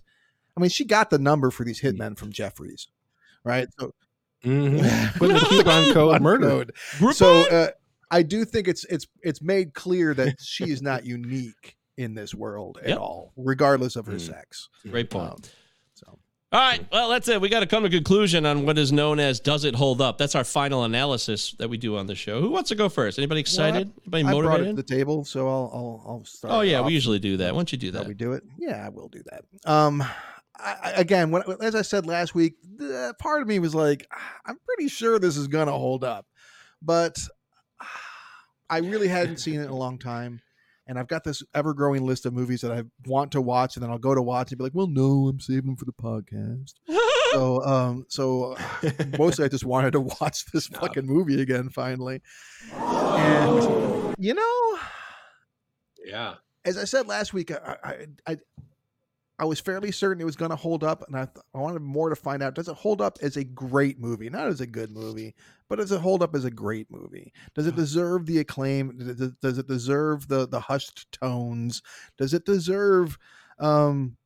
i 0.55 0.59
mean 0.61 0.69
she 0.69 0.85
got 0.85 1.09
the 1.09 1.19
number 1.19 1.49
for 1.51 1.63
these 1.63 1.81
hitmen 1.81 2.17
from 2.17 2.31
jeffries 2.31 2.87
right 3.45 3.67
so 3.79 3.91
Mm-hmm. 4.43 5.17
Put 5.17 5.29
the 5.33 5.39
coupon 5.39 5.91
code 5.93 6.71
so 7.15 7.49
uh, 7.49 7.69
i 8.11 8.21
do 8.21 8.45
think 8.45 8.67
it's 8.67 8.83
it's 8.85 9.07
it's 9.23 9.41
made 9.41 9.73
clear 9.73 10.13
that 10.13 10.35
she 10.39 10.65
is 10.69 10.83
not 10.83 11.03
unique 11.03 11.75
in 11.97 12.13
this 12.13 12.35
world 12.35 12.77
at 12.83 12.89
Yep. 12.89 12.99
all 12.99 13.31
regardless 13.37 13.95
of 13.95 14.05
her 14.05 14.13
Mm. 14.15 14.21
sex 14.21 14.69
Great 14.91 15.09
point. 15.09 15.31
Um, 15.31 15.37
so 15.95 16.19
All 16.51 16.59
right. 16.59 16.85
Well, 16.91 17.09
that's 17.09 17.27
it. 17.27 17.41
We 17.41 17.49
got 17.49 17.61
to 17.61 17.65
come 17.65 17.81
to 17.83 17.87
a 17.87 17.91
conclusion 17.91 18.45
on 18.45 18.65
what 18.67 18.77
is 18.77 18.91
known 18.91 19.19
as 19.19 19.39
does 19.39 19.63
it 19.65 19.73
hold 19.75 19.99
up? 19.99 20.17
That's 20.19 20.35
our 20.35 20.43
final 20.43 20.83
analysis 20.83 21.53
that 21.57 21.69
we 21.69 21.77
do 21.77 21.97
on 21.97 22.05
the 22.05 22.13
show. 22.15 22.39
Who 22.39 22.49
wants 22.51 22.69
to 22.69 22.75
go 22.75 22.87
first? 22.87 23.17
Anybody 23.17 23.39
excited? 23.41 23.91
Anybody 24.03 24.23
motivated? 24.23 24.45
I 24.45 24.57
brought 24.57 24.61
it 24.61 24.69
to 24.69 24.73
the 24.75 24.83
table, 24.83 25.25
so 25.25 25.47
I'll 25.47 25.71
I'll, 25.73 26.03
I'll 26.07 26.25
start. 26.25 26.53
oh 26.53 26.61
yeah, 26.61 26.81
we 26.81 26.93
usually 26.93 27.19
do 27.19 27.37
that. 27.37 27.53
Why 27.53 27.57
don't 27.59 27.71
you 27.71 27.77
do 27.79 27.91
that? 27.91 28.05
we 28.07 28.13
do 28.13 28.33
it? 28.33 28.43
Yeah, 28.59 28.85
I 28.85 28.89
will 28.89 29.07
do 29.09 29.23
that. 29.31 29.43
Um, 29.69 30.03
I, 30.59 30.93
again, 30.95 31.31
when, 31.31 31.43
as 31.61 31.75
I 31.75 31.81
said 31.81 32.05
last 32.05 32.33
week, 32.35 32.55
the, 32.77 33.13
part 33.19 33.41
of 33.41 33.47
me 33.47 33.59
was 33.59 33.75
like, 33.75 34.07
"Ah, 34.11 34.35
I'm 34.45 34.57
pretty 34.65 34.87
sure 34.89 35.19
this 35.19 35.37
is 35.37 35.47
gonna 35.47 35.71
hold 35.71 36.03
up, 36.03 36.25
but 36.81 37.17
ah, 37.81 38.01
I 38.69 38.77
really 38.79 39.07
hadn't 39.07 39.37
seen 39.37 39.59
it 39.59 39.65
in 39.65 39.69
a 39.69 39.75
long 39.75 39.97
time. 39.99 40.41
And 40.87 40.99
I've 40.99 41.07
got 41.07 41.23
this 41.23 41.41
ever 41.55 41.73
growing 41.73 42.05
list 42.05 42.27
of 42.27 42.33
movies 42.33 42.61
that 42.61 42.71
I 42.71 42.83
want 43.07 43.31
to 43.31 43.41
watch, 43.41 43.75
and 43.75 43.81
then 43.83 43.89
I'll 43.89 43.97
go 43.97 44.13
to 44.13 44.21
watch 44.21 44.51
and 44.51 44.57
be 44.59 44.63
like, 44.63 44.75
"Well, 44.75 44.87
no, 44.87 45.27
I'm 45.29 45.39
saving 45.39 45.65
them 45.65 45.75
for 45.77 45.85
the 45.85 45.93
podcast." 45.93 46.73
so, 47.31 47.63
um, 47.65 48.05
so 48.07 48.55
mostly 49.17 49.45
I 49.45 49.47
just 49.47 49.65
wanted 49.65 49.91
to 49.93 50.01
watch 50.01 50.45
this 50.53 50.67
fucking 50.67 51.05
movie 51.07 51.41
again 51.41 51.69
finally. 51.69 52.21
And 52.71 54.15
you 54.19 54.33
know, 54.35 54.79
Yeah. 56.05 56.35
as 56.63 56.77
I 56.77 56.83
said 56.85 57.07
last 57.07 57.33
week, 57.33 57.51
I, 57.51 57.77
I, 57.83 58.05
I 58.27 58.37
I 59.37 59.45
was 59.45 59.59
fairly 59.59 59.91
certain 59.91 60.21
it 60.21 60.25
was 60.25 60.37
going 60.37 60.51
to 60.51 60.55
hold 60.55 60.83
up, 60.83 61.03
and 61.07 61.15
I, 61.15 61.25
th- 61.25 61.43
I 61.53 61.59
wanted 61.59 61.81
more 61.81 62.09
to 62.09 62.15
find 62.15 62.41
out. 62.41 62.55
Does 62.55 62.69
it 62.69 62.75
hold 62.75 63.01
up 63.01 63.17
as 63.21 63.35
a 63.35 63.43
great 63.43 63.99
movie? 63.99 64.29
Not 64.29 64.47
as 64.47 64.61
a 64.61 64.67
good 64.67 64.91
movie, 64.91 65.35
but 65.67 65.77
does 65.77 65.91
it 65.91 65.99
hold 65.99 66.23
up 66.23 66.35
as 66.35 66.45
a 66.45 66.51
great 66.51 66.89
movie? 66.89 67.33
Does 67.53 67.67
it 67.67 67.75
deserve 67.75 68.25
the 68.25 68.39
acclaim? 68.39 68.97
Does 69.41 69.57
it, 69.57 69.67
deserve 69.67 70.29
the 70.29 70.47
the 70.47 70.61
hushed 70.61 71.11
tones? 71.11 71.81
Does 72.17 72.33
it 72.33 72.45
deserve 72.45 73.17
um, 73.59 74.17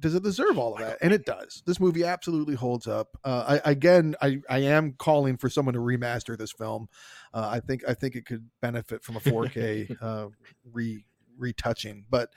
does 0.00 0.14
it 0.14 0.22
deserve 0.22 0.58
all 0.58 0.74
of 0.74 0.80
that? 0.80 0.98
And 1.00 1.12
it 1.12 1.24
does. 1.24 1.62
This 1.66 1.80
movie 1.80 2.04
absolutely 2.04 2.54
holds 2.54 2.86
up. 2.86 3.16
Uh, 3.24 3.60
I, 3.64 3.70
again, 3.70 4.14
I, 4.20 4.40
I 4.48 4.58
am 4.60 4.92
calling 4.92 5.36
for 5.36 5.48
someone 5.48 5.74
to 5.74 5.80
remaster 5.80 6.36
this 6.36 6.52
film. 6.52 6.88
Uh, 7.32 7.48
I 7.50 7.60
think 7.60 7.82
I 7.88 7.94
think 7.94 8.14
it 8.14 8.26
could 8.26 8.48
benefit 8.60 9.04
from 9.04 9.16
a 9.16 9.20
4K 9.20 9.96
uh, 10.02 10.28
re 10.72 11.04
retouching. 11.38 12.04
But 12.10 12.30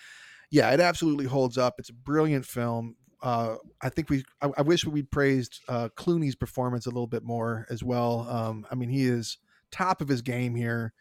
yeah, 0.50 0.72
it 0.72 0.80
absolutely 0.80 1.26
holds 1.26 1.58
up. 1.58 1.76
It's 1.78 1.90
a 1.90 1.94
brilliant 1.94 2.46
film. 2.46 2.96
Uh, 3.22 3.56
I 3.82 3.90
think 3.90 4.10
we. 4.10 4.24
I, 4.42 4.50
I 4.58 4.62
wish 4.62 4.86
we 4.86 5.04
praised 5.04 5.62
uh, 5.68 5.90
Clooney's 5.98 6.36
performance 6.36 6.86
a 6.86 6.90
little 6.90 7.08
bit 7.08 7.24
more 7.24 7.66
as 7.70 7.84
well. 7.84 8.28
Um, 8.30 8.66
I 8.72 8.76
mean, 8.76 8.90
he 8.90 9.06
is 9.06 9.38
top 9.72 10.02
of 10.02 10.08
his 10.08 10.22
game 10.22 10.56
here. 10.56 10.94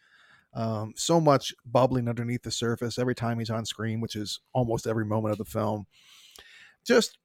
Um, 0.54 0.94
so 0.96 1.20
much 1.20 1.52
bubbling 1.66 2.08
underneath 2.08 2.42
the 2.42 2.50
surface 2.50 2.98
every 2.98 3.14
time 3.14 3.38
he's 3.38 3.50
on 3.50 3.66
screen, 3.66 4.00
which 4.00 4.16
is 4.16 4.40
almost 4.54 4.86
every 4.86 5.04
moment 5.04 5.32
of 5.32 5.38
the 5.38 5.44
film 5.44 5.86
just 6.86 7.18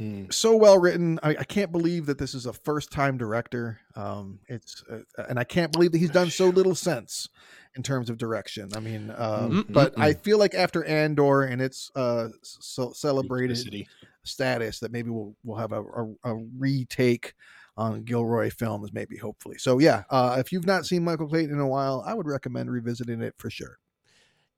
Mm. 0.00 0.32
so 0.32 0.54
well 0.56 0.78
written. 0.78 1.18
I, 1.22 1.30
I 1.30 1.44
can't 1.44 1.72
believe 1.72 2.06
that 2.06 2.18
this 2.18 2.34
is 2.34 2.44
a 2.44 2.52
first 2.52 2.90
time 2.90 3.16
director. 3.16 3.80
Um, 3.94 4.40
it's 4.46 4.84
uh, 4.90 5.22
and 5.28 5.38
I 5.38 5.44
can't 5.44 5.72
believe 5.72 5.92
that 5.92 5.98
he's 5.98 6.10
done 6.10 6.30
so 6.30 6.48
little 6.48 6.74
sense 6.74 7.28
in 7.76 7.82
terms 7.82 8.10
of 8.10 8.18
direction. 8.18 8.70
I 8.74 8.80
mean, 8.80 9.12
um, 9.16 9.66
but 9.70 9.98
I 9.98 10.12
feel 10.12 10.38
like 10.38 10.54
after 10.54 10.84
Andor 10.84 11.42
and 11.42 11.62
its 11.62 11.90
uh, 11.94 12.28
so 12.42 12.92
celebrated 12.92 13.86
status, 14.22 14.80
that 14.80 14.92
maybe 14.92 15.10
we'll 15.10 15.34
we'll 15.44 15.58
have 15.58 15.72
a, 15.72 15.82
a, 15.82 16.14
a 16.24 16.34
retake 16.58 17.34
on 17.76 18.02
Gilroy 18.02 18.50
films, 18.50 18.92
maybe 18.92 19.16
hopefully. 19.16 19.56
So 19.58 19.78
yeah, 19.78 20.04
uh, 20.10 20.36
if 20.38 20.52
you've 20.52 20.66
not 20.66 20.86
seen 20.86 21.04
Michael 21.04 21.28
Clayton 21.28 21.54
in 21.54 21.60
a 21.60 21.68
while, 21.68 22.02
I 22.06 22.14
would 22.14 22.26
recommend 22.26 22.70
revisiting 22.70 23.22
it 23.22 23.34
for 23.38 23.50
sure. 23.50 23.78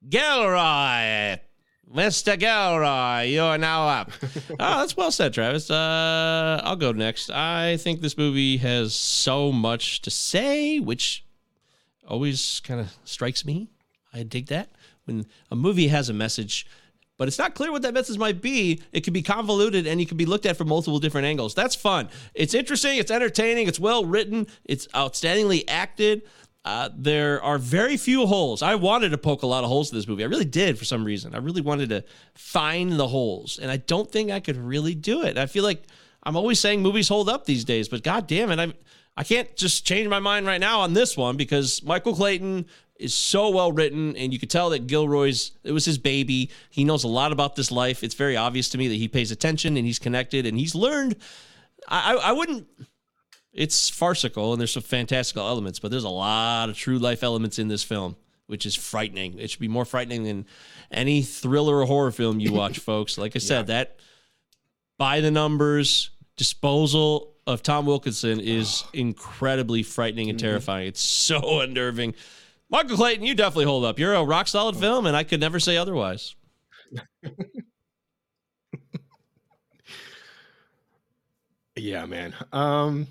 Gilroy. 0.09 1.39
Mr. 1.94 2.39
Gilroy, 2.39 3.23
you're 3.28 3.56
now 3.56 3.89
up. 3.89 4.12
oh, 4.51 4.56
that's 4.59 4.97
well 4.97 5.10
said, 5.10 5.32
Travis. 5.32 5.70
Uh, 5.70 6.60
I'll 6.62 6.77
go 6.77 6.93
next. 6.93 7.31
I 7.31 7.78
think 7.78 8.02
this 8.02 8.19
movie 8.19 8.59
has 8.59 8.94
so 8.94 9.51
much 9.52 10.02
to 10.02 10.10
say, 10.10 10.81
which 10.81 11.24
always 12.06 12.60
kind 12.60 12.81
of 12.81 12.94
strikes 13.05 13.44
me. 13.47 13.70
I 14.12 14.23
dig 14.23 14.48
that. 14.48 14.70
When 15.05 15.27
a 15.51 15.56
movie 15.56 15.89
has 15.89 16.10
a 16.10 16.12
message, 16.12 16.66
but 17.16 17.27
it's 17.27 17.39
not 17.39 17.55
clear 17.55 17.73
what 17.73 17.82
that 17.82 17.94
message 17.94 18.19
might 18.19 18.43
be, 18.43 18.82
it 18.93 19.02
can 19.02 19.15
be 19.15 19.23
convoluted 19.23 19.86
and 19.86 19.98
it 19.98 20.09
can 20.09 20.19
be 20.19 20.27
looked 20.27 20.44
at 20.44 20.59
from 20.59 20.69
multiple 20.69 20.98
different 20.98 21.27
angles. 21.27 21.55
That's 21.55 21.74
fun. 21.74 22.10
It's 22.35 22.52
interesting, 22.52 22.98
it's 22.98 23.10
entertaining, 23.10 23.66
it's 23.66 23.81
well 23.81 24.05
written, 24.05 24.47
it's 24.65 24.86
outstandingly 24.89 25.65
acted. 25.69 26.23
Uh, 26.69 26.90
there 26.95 27.43
are 27.43 27.57
very 27.57 27.97
few 27.97 28.27
holes. 28.27 28.61
I 28.61 28.74
wanted 28.74 29.09
to 29.12 29.16
poke 29.16 29.43
a 29.43 29.47
lot 29.47 29.65
of 29.65 29.70
holes 29.70 29.90
in 29.90 29.97
this 29.97 30.07
movie. 30.07 30.23
I 30.23 30.27
really 30.27 30.45
did 30.45 30.78
for 30.78 30.85
some 30.85 31.03
reason. 31.03 31.35
I 31.35 31.39
really 31.39 31.62
wanted 31.62 31.89
to 31.89 32.05
find 32.35 33.01
the 33.01 33.09
holes, 33.09 33.59
and 33.59 33.70
I 33.70 33.78
don't 33.78 34.12
think 34.12 34.31
I 34.31 34.40
could 34.40 34.59
really 34.59 34.95
do 34.95 35.23
it. 35.23 35.39
I 35.39 35.47
feel 35.47 35.65
like 35.65 35.85
I'm 36.24 36.36
always 36.36 36.61
saying 36.61 36.82
movies 36.82 37.09
hold 37.09 37.31
up 37.31 37.47
these 37.47 37.65
days, 37.65 37.89
but 37.89 38.03
god 38.03 38.27
damn 38.27 38.51
it, 38.51 38.59
I 38.59 38.74
I 39.16 39.24
can't 39.24 39.57
just 39.57 39.86
change 39.86 40.09
my 40.09 40.19
mind 40.19 40.45
right 40.45 40.61
now 40.61 40.81
on 40.81 40.93
this 40.93 41.16
one 41.16 41.39
because 41.39 41.82
Michael 41.82 42.15
Clayton 42.15 42.66
is 42.97 43.15
so 43.15 43.49
well 43.49 43.73
written, 43.73 44.15
and 44.16 44.31
you 44.31 44.39
could 44.39 44.51
tell 44.51 44.69
that 44.69 44.86
Gilroy's 44.86 45.53
it 45.65 45.73
was 45.73 45.86
his 45.86 45.97
baby. 45.97 46.51
He 46.69 46.85
knows 46.85 47.03
a 47.03 47.09
lot 47.09 47.32
about 47.32 47.57
this 47.57 47.70
life. 47.70 48.05
It's 48.05 48.15
very 48.15 48.36
obvious 48.36 48.69
to 48.69 48.77
me 48.77 48.89
that 48.89 48.97
he 48.97 49.09
pays 49.09 49.31
attention 49.31 49.78
and 49.78 49.86
he's 49.86 49.99
connected 49.99 50.45
and 50.45 50.59
he's 50.59 50.74
learned. 50.74 51.16
I, 51.89 52.16
I 52.16 52.32
wouldn't 52.32 52.69
it's 53.59 53.91
farcical 53.91 54.53
and 54.53 54.61
there's 54.61 54.71
some 54.71 54.85
fantastical 54.85 55.45
elements, 55.47 55.81
but 55.81 55.91
there's 55.91 56.05
a 56.05 56.09
lot 56.09 56.69
of 56.69 56.77
true 56.77 56.97
life 56.97 57.25
elements 57.25 57.59
in 57.59 57.67
this 57.67 57.83
film, 57.83 58.15
which 58.47 58.65
is 58.65 58.77
frightening. 58.77 59.37
It 59.37 59.51
should 59.51 59.59
be 59.59 59.67
more 59.67 59.85
frightening 59.85 60.23
than 60.23 60.47
any 60.93 61.23
thriller 61.23 61.79
or 61.79 61.85
horror 61.85 62.13
film 62.13 62.39
you 62.39 62.53
watch, 62.53 62.79
folks. 62.79 63.19
Like 63.19 63.35
I 63.35 63.41
said, 63.41 63.67
that 63.67 63.99
by 64.97 65.21
the 65.21 65.33
numbers 65.33 66.11
disposal 66.37 67.35
of 67.49 67.65
Tom 67.65 67.85
Wilkinson 67.85 68.39
is 68.39 68.85
incredibly 68.93 69.83
frightening 69.83 70.31
and 70.31 70.39
terrifying. 70.39 70.87
It's 70.87 71.03
so 71.03 71.61
unnerving. 71.61 72.15
Michael 72.71 72.97
Clayton, 72.97 73.27
you 73.27 73.35
definitely 73.35 73.65
hold 73.65 73.85
up. 73.85 73.99
You're 73.99 74.15
a 74.15 74.23
rock 74.23 74.47
solid 74.47 74.77
film, 74.77 75.07
and 75.07 75.17
I 75.17 75.25
could 75.25 75.41
never 75.41 75.59
say 75.59 75.77
otherwise. 75.77 76.37
Yeah, 81.79 82.07
man. 82.07 82.35
Um, 82.53 83.07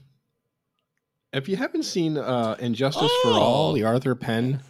if 1.34 1.50
you 1.50 1.56
haven't 1.56 1.84
seen 1.84 2.18
uh, 2.18 2.56
And 2.60 2.76
Justice 2.76 3.12
for 3.24 3.30
All, 3.32 3.72
Oh. 3.72 3.76
the 3.76 3.84
Arthur 3.84 4.16
Penn 4.16 4.62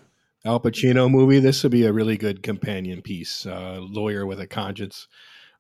Al 0.45 0.59
Pacino 0.59 1.09
movie, 1.09 1.39
this 1.39 1.61
would 1.63 1.71
be 1.71 1.85
a 1.85 1.93
really 1.93 2.17
good 2.17 2.41
companion 2.43 3.01
piece. 3.01 3.45
Uh, 3.45 3.79
lawyer 3.81 4.25
with 4.25 4.39
a 4.39 4.47
conscience. 4.47 5.07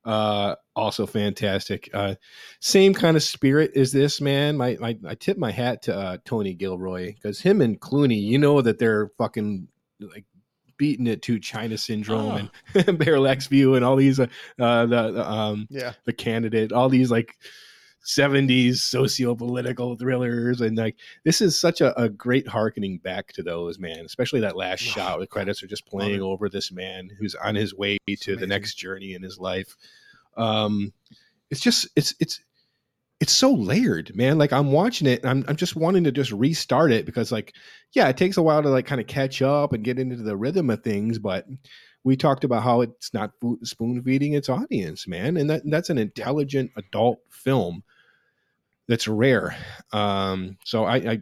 Uh, 0.05 0.55
also 0.75 1.05
fantastic. 1.05 1.89
Uh, 1.93 2.15
same 2.61 2.93
kind 2.93 3.17
of 3.17 3.23
spirit 3.23 3.75
as 3.75 3.91
this 3.91 4.21
man. 4.21 4.55
My, 4.55 4.77
my 4.79 4.97
I 5.05 5.15
tip 5.15 5.37
my 5.37 5.51
hat 5.51 5.81
to 5.83 5.95
uh, 5.97 6.17
Tony 6.23 6.53
Gilroy 6.53 7.13
because 7.13 7.41
him 7.41 7.61
and 7.61 7.79
Clooney, 7.81 8.21
you 8.21 8.37
know 8.37 8.61
that 8.61 8.79
they're 8.79 9.09
fucking 9.17 9.67
like 9.99 10.23
beating 10.77 11.07
it 11.07 11.23
to 11.23 11.39
China 11.39 11.77
Syndrome 11.77 12.49
and 12.75 12.99
Parallax 12.99 13.47
View 13.47 13.75
and 13.75 13.83
all 13.83 13.95
these 13.97 14.19
uh, 14.19 14.27
uh 14.59 14.85
the, 14.85 15.11
the 15.11 15.29
um 15.29 15.67
Yeah. 15.69 15.93
the 16.05 16.13
candidate, 16.13 16.71
all 16.71 16.87
these 16.87 17.11
like 17.11 17.35
70s 18.07 18.77
socio-political 18.77 19.97
thrillers 19.97 20.61
and 20.61 20.77
like 20.77 20.95
this 21.25 21.41
is 21.41 21.59
such 21.59 21.81
a, 21.81 21.99
a 22.01 22.07
great 22.07 22.47
harkening 22.47 22.97
back 22.99 23.33
to 23.33 23.43
those 23.43 23.79
man 23.79 23.99
especially 24.05 24.39
that 24.39 24.55
last 24.55 24.79
shot 24.79 25.19
the 25.19 25.27
credits 25.27 25.61
are 25.61 25.67
just 25.67 25.85
playing 25.85 26.21
over 26.21 26.47
this 26.47 26.71
man 26.71 27.09
who's 27.19 27.35
on 27.35 27.53
his 27.53 27.75
way 27.75 27.97
to 28.19 28.37
the 28.37 28.47
next 28.47 28.75
journey 28.75 29.13
in 29.13 29.21
his 29.21 29.37
life. 29.37 29.75
Um 30.37 30.93
it's 31.49 31.59
just 31.59 31.87
it's 31.95 32.15
it's 32.19 32.39
it's 33.19 33.33
so 33.33 33.51
layered 33.51 34.15
man 34.15 34.37
like 34.37 34.53
i'm 34.53 34.71
watching 34.71 35.07
it 35.07 35.21
and 35.23 35.29
I'm, 35.29 35.45
I'm 35.47 35.55
just 35.55 35.75
wanting 35.75 36.03
to 36.03 36.11
just 36.11 36.31
restart 36.31 36.91
it 36.91 37.05
because 37.05 37.31
like 37.31 37.55
yeah 37.93 38.07
it 38.09 38.17
takes 38.17 38.37
a 38.37 38.43
while 38.43 38.61
to 38.61 38.69
like 38.69 38.85
kind 38.85 39.01
of 39.01 39.07
catch 39.07 39.41
up 39.41 39.73
and 39.73 39.83
get 39.83 39.97
into 39.97 40.17
the 40.17 40.37
rhythm 40.37 40.69
of 40.69 40.83
things 40.83 41.17
but 41.17 41.47
we 42.07 42.15
talked 42.15 42.45
about 42.45 42.63
how 42.63 42.81
it's 42.81 43.13
not 43.13 43.31
spoon 43.63 44.01
feeding 44.01 44.33
its 44.33 44.47
audience, 44.47 45.07
man, 45.09 45.35
and 45.35 45.49
that 45.49 45.61
that's 45.65 45.89
an 45.89 45.97
intelligent 45.97 46.71
adult 46.77 47.19
film 47.29 47.83
that's 48.87 49.07
rare. 49.07 49.55
Um, 49.91 50.57
so 50.63 50.85
I, 50.85 50.95
I 50.95 51.21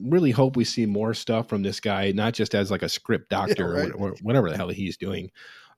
really 0.00 0.30
hope 0.30 0.56
we 0.56 0.64
see 0.64 0.86
more 0.86 1.14
stuff 1.14 1.48
from 1.48 1.62
this 1.62 1.80
guy, 1.80 2.12
not 2.12 2.34
just 2.34 2.54
as 2.54 2.70
like 2.70 2.82
a 2.82 2.88
script 2.88 3.30
doctor 3.30 3.72
right. 3.72 3.92
or, 3.92 4.10
or 4.10 4.14
whatever 4.22 4.50
the 4.50 4.56
hell 4.56 4.68
he's 4.68 4.96
doing. 4.96 5.30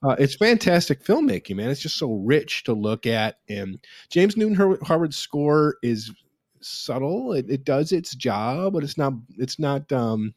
Uh, 0.02 0.16
it's 0.18 0.34
fantastic 0.34 1.02
filmmaking, 1.02 1.56
man. 1.56 1.70
It's 1.70 1.80
just 1.80 1.96
so 1.96 2.12
rich 2.12 2.64
to 2.64 2.72
look 2.74 3.06
at, 3.06 3.38
and 3.48 3.78
James 4.10 4.36
Newton 4.36 4.78
Howard's 4.84 5.16
score 5.16 5.76
is 5.82 6.12
subtle. 6.60 7.32
It, 7.32 7.46
it 7.48 7.64
does 7.64 7.92
its 7.92 8.14
job, 8.14 8.74
but 8.74 8.84
it's 8.84 8.98
not. 8.98 9.14
It's 9.38 9.58
not. 9.58 9.90
Um, 9.92 10.34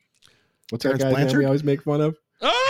what's 0.69 0.83
Terrence 0.83 1.03
that 1.03 1.07
guy's 1.07 1.17
name 1.17 1.25
Blanchard? 1.25 1.39
we 1.39 1.45
always 1.45 1.63
make 1.63 1.83
fun 1.83 2.01
of? 2.01 2.17
Ah! 2.41 2.69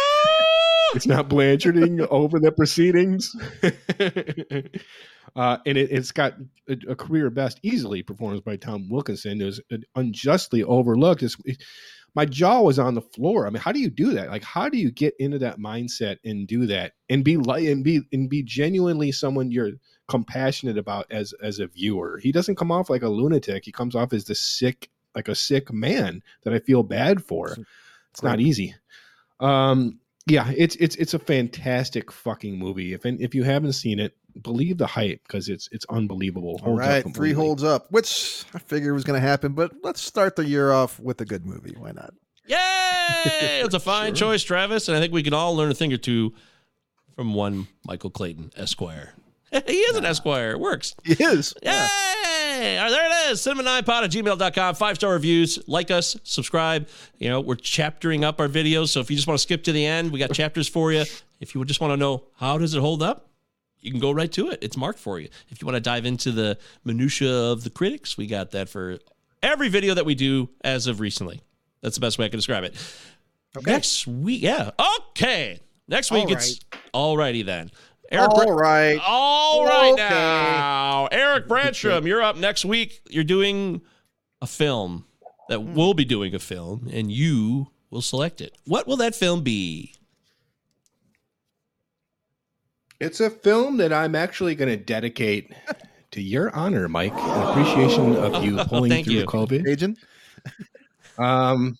it's 0.96 1.06
not 1.06 1.30
Blancharding 1.30 2.08
over 2.10 2.40
the 2.40 2.52
proceedings. 2.52 3.36
uh, 5.36 5.58
and 5.66 5.78
it, 5.78 5.92
it's 5.92 6.12
got 6.12 6.34
a, 6.68 6.78
a 6.90 6.96
career 6.96 7.30
best 7.30 7.60
easily 7.64 8.04
performance 8.04 8.42
by 8.42 8.56
Tom 8.56 8.90
Wilkinson. 8.90 9.42
It 9.42 9.46
was 9.46 9.62
unjustly 9.96 10.64
overlooked. 10.64 11.24
It's, 11.24 11.38
it- 11.46 11.64
my 12.16 12.26
jaw 12.26 12.62
was 12.62 12.80
on 12.80 12.96
the 12.96 13.02
floor. 13.02 13.46
I 13.46 13.52
mean, 13.52 13.62
how 13.62 13.72
do 13.72 13.80
you 13.80 13.90
do 13.90 14.14
that? 14.14 14.30
Like, 14.30 14.44
how 14.44 14.68
do 14.68 14.80
you 14.80 14.90
get 14.92 15.14
into 15.20 15.38
that 15.40 15.60
mindset 15.60 16.18
and 16.26 16.48
do 16.48 16.66
that 16.66 16.94
and 17.08 17.24
be 17.24 17.38
like 17.38 17.66
and 17.66 17.84
be 17.84 18.02
and 18.12 18.28
be 18.28 18.42
genuinely 18.42 19.12
someone 19.12 19.52
you're 19.52 19.74
compassionate 20.08 20.78
about 20.80 21.06
as 21.12 21.34
as 21.44 21.60
a 21.60 21.68
viewer? 21.68 22.20
He 22.22 22.32
doesn't 22.32 22.56
come 22.56 22.72
off 22.72 22.90
like 22.90 23.04
a 23.04 23.10
lunatic. 23.10 23.64
He 23.64 23.72
comes 23.72 23.96
off 23.96 24.12
as 24.12 24.26
the 24.26 24.34
sick, 24.34 24.90
like 25.14 25.28
a 25.28 25.36
sick 25.36 25.72
man 25.72 26.24
that 26.44 26.54
I 26.54 26.58
feel 26.60 26.82
bad 26.82 27.24
for. 27.24 27.56
It's 28.12 28.24
not 28.24 28.40
easy. 28.40 28.74
Um, 29.40 30.00
yeah, 30.26 30.52
it's 30.58 30.76
it's 30.78 30.96
it's 30.96 31.14
a 31.14 31.20
fantastic 31.20 32.12
fucking 32.12 32.58
movie. 32.58 32.94
If 32.94 33.06
if 33.06 33.36
you 33.36 33.44
haven't 33.44 33.74
seen 33.74 34.00
it, 34.00 34.16
believe 34.42 34.78
the 34.78 34.88
hype 34.88 35.22
because 35.24 35.50
it's 35.50 35.70
it's 35.72 35.86
unbelievable. 35.90 36.60
All 36.64 36.78
Holds 36.78 37.06
up 37.06 37.14
three 37.16 37.34
holds 37.34 37.64
up, 37.64 37.92
which 37.92 38.46
I 38.54 38.60
figured 38.60 38.94
was 38.94 39.04
going 39.04 39.20
to 39.20 39.28
happen, 39.28 39.54
but 39.54 39.72
let's 39.84 40.02
start 40.02 40.36
the 40.36 40.46
year 40.46 40.72
off 40.72 41.00
with 41.00 41.22
a 41.22 41.26
good 41.26 41.46
movie. 41.46 41.76
Why 41.78 41.92
not? 41.92 42.14
Yay! 42.46 43.62
It's 43.64 43.76
a 43.76 43.80
fine 43.80 44.16
choice, 44.16 44.44
Travis, 44.44 44.88
and 44.88 44.98
I 44.98 45.00
think 45.00 45.14
we 45.14 45.24
can 45.24 45.34
all 45.34 45.56
learn 45.56 45.72
a 45.72 45.76
thing 45.76 45.94
or 45.94 45.98
two 45.98 46.34
from 47.16 47.34
one 47.34 47.68
Michael 47.86 48.10
Clayton, 48.10 48.52
Esquire. 48.56 49.14
he 49.52 49.74
is 49.74 49.98
an 49.98 50.06
Esquire. 50.06 50.52
It 50.52 50.60
works. 50.60 50.96
He 51.04 51.14
is. 51.14 51.54
Yay! 51.64 51.72
All 51.72 52.84
right, 52.84 52.90
there 52.90 53.06
it 53.06 53.32
is. 53.32 53.42
Cinema9pod 53.42 54.04
at 54.04 54.12
gmail.com. 54.12 54.76
Five 54.76 54.96
star 54.98 55.14
reviews. 55.14 55.60
Like 55.68 55.92
us, 55.92 56.18
subscribe. 56.24 56.88
You 57.18 57.30
know, 57.30 57.40
we're 57.40 57.56
chaptering 57.56 58.24
up 58.24 58.40
our 58.40 58.48
videos. 58.48 58.90
So 58.90 59.00
if 59.00 59.10
you 59.10 59.16
just 59.16 59.28
want 59.28 59.40
to 59.40 59.42
skip 59.42 59.64
to 59.64 59.72
the 59.72 59.86
end, 59.86 60.12
we 60.12 60.20
got 60.20 60.34
chapters 60.34 60.68
for 60.68 60.92
you. 60.92 61.04
If 61.40 61.56
you 61.56 61.60
would 61.60 61.68
just 61.68 61.82
want 61.82 61.94
to 61.94 61.98
know 61.98 62.26
how 62.36 62.58
does 62.58 62.74
it 62.76 62.80
hold 62.80 63.02
up, 63.02 63.29
you 63.82 63.92
can 63.92 64.00
go 64.00 64.12
right 64.12 64.32
to 64.34 64.50
it. 64.50 64.60
It's 64.62 64.78
marked 64.78 65.00
for 65.00 65.20
you. 65.20 65.30
If 65.50 65.62
you 65.62 65.66
want 65.66 65.76
to 65.76 65.82
dive 65.82 66.06
into 66.06 66.32
the 66.32 66.58
minutia 66.84 67.32
of 67.32 67.64
the 67.64 67.70
critics, 67.70 68.18
we 68.18 68.28
got 68.28 68.52
that 68.52 68.70
for 68.70 69.00
every 69.42 69.70
video 69.70 69.94
that 69.94 70.06
we 70.06 70.16
do 70.16 70.50
as 70.64 70.88
of 70.88 71.00
recently. 71.00 71.42
That's 71.82 71.96
the 71.96 72.02
best 72.02 72.18
way 72.18 72.26
I 72.26 72.30
can 72.30 72.38
describe 72.38 72.64
it. 72.64 72.76
Next 73.66 74.06
week, 74.06 74.42
yeah. 74.44 74.72
Okay. 75.12 75.60
Next 75.88 76.12
week 76.12 76.26
All 76.26 76.32
it's 76.32 76.60
alrighty 76.94 77.46
then. 77.46 77.72
Eric, 78.12 78.32
All 78.32 78.54
right. 78.54 79.00
all 79.06 79.66
right 79.66 79.94
Okay. 79.94 80.10
now. 80.10 81.08
Eric 81.12 81.48
Branstrom, 81.48 82.08
you're 82.08 82.24
up 82.24 82.38
next 82.38 82.66
week. 82.66 83.02
You're 83.10 83.24
doing 83.24 83.82
a 84.42 84.48
film 84.48 85.06
that 85.48 85.60
hmm. 85.60 85.74
we'll 85.76 85.94
be 85.94 86.06
doing 86.06 86.34
a 86.34 86.40
film, 86.40 86.90
and 86.92 87.12
you 87.12 87.68
will 87.92 88.02
select 88.02 88.42
it. 88.42 88.56
What 88.66 88.88
will 88.88 88.98
that 88.98 89.16
film 89.16 89.42
be? 89.42 89.94
It's 93.00 93.20
a 93.20 93.30
film 93.30 93.78
that 93.78 93.94
I'm 93.94 94.14
actually 94.16 94.56
going 94.56 94.70
to 94.70 94.78
dedicate 94.78 95.54
to 96.12 96.22
your 96.22 96.54
honor, 96.56 96.88
Mike, 96.90 97.14
in 97.14 97.20
appreciation 97.20 98.16
of 98.18 98.44
you 98.44 98.60
Oh, 98.60 98.66
pulling 98.68 98.92
thank 98.92 99.06
through 99.06 99.16
you. 99.16 99.26
COVID. 99.26 99.68
Agent. 99.68 100.00
Um, 101.18 101.78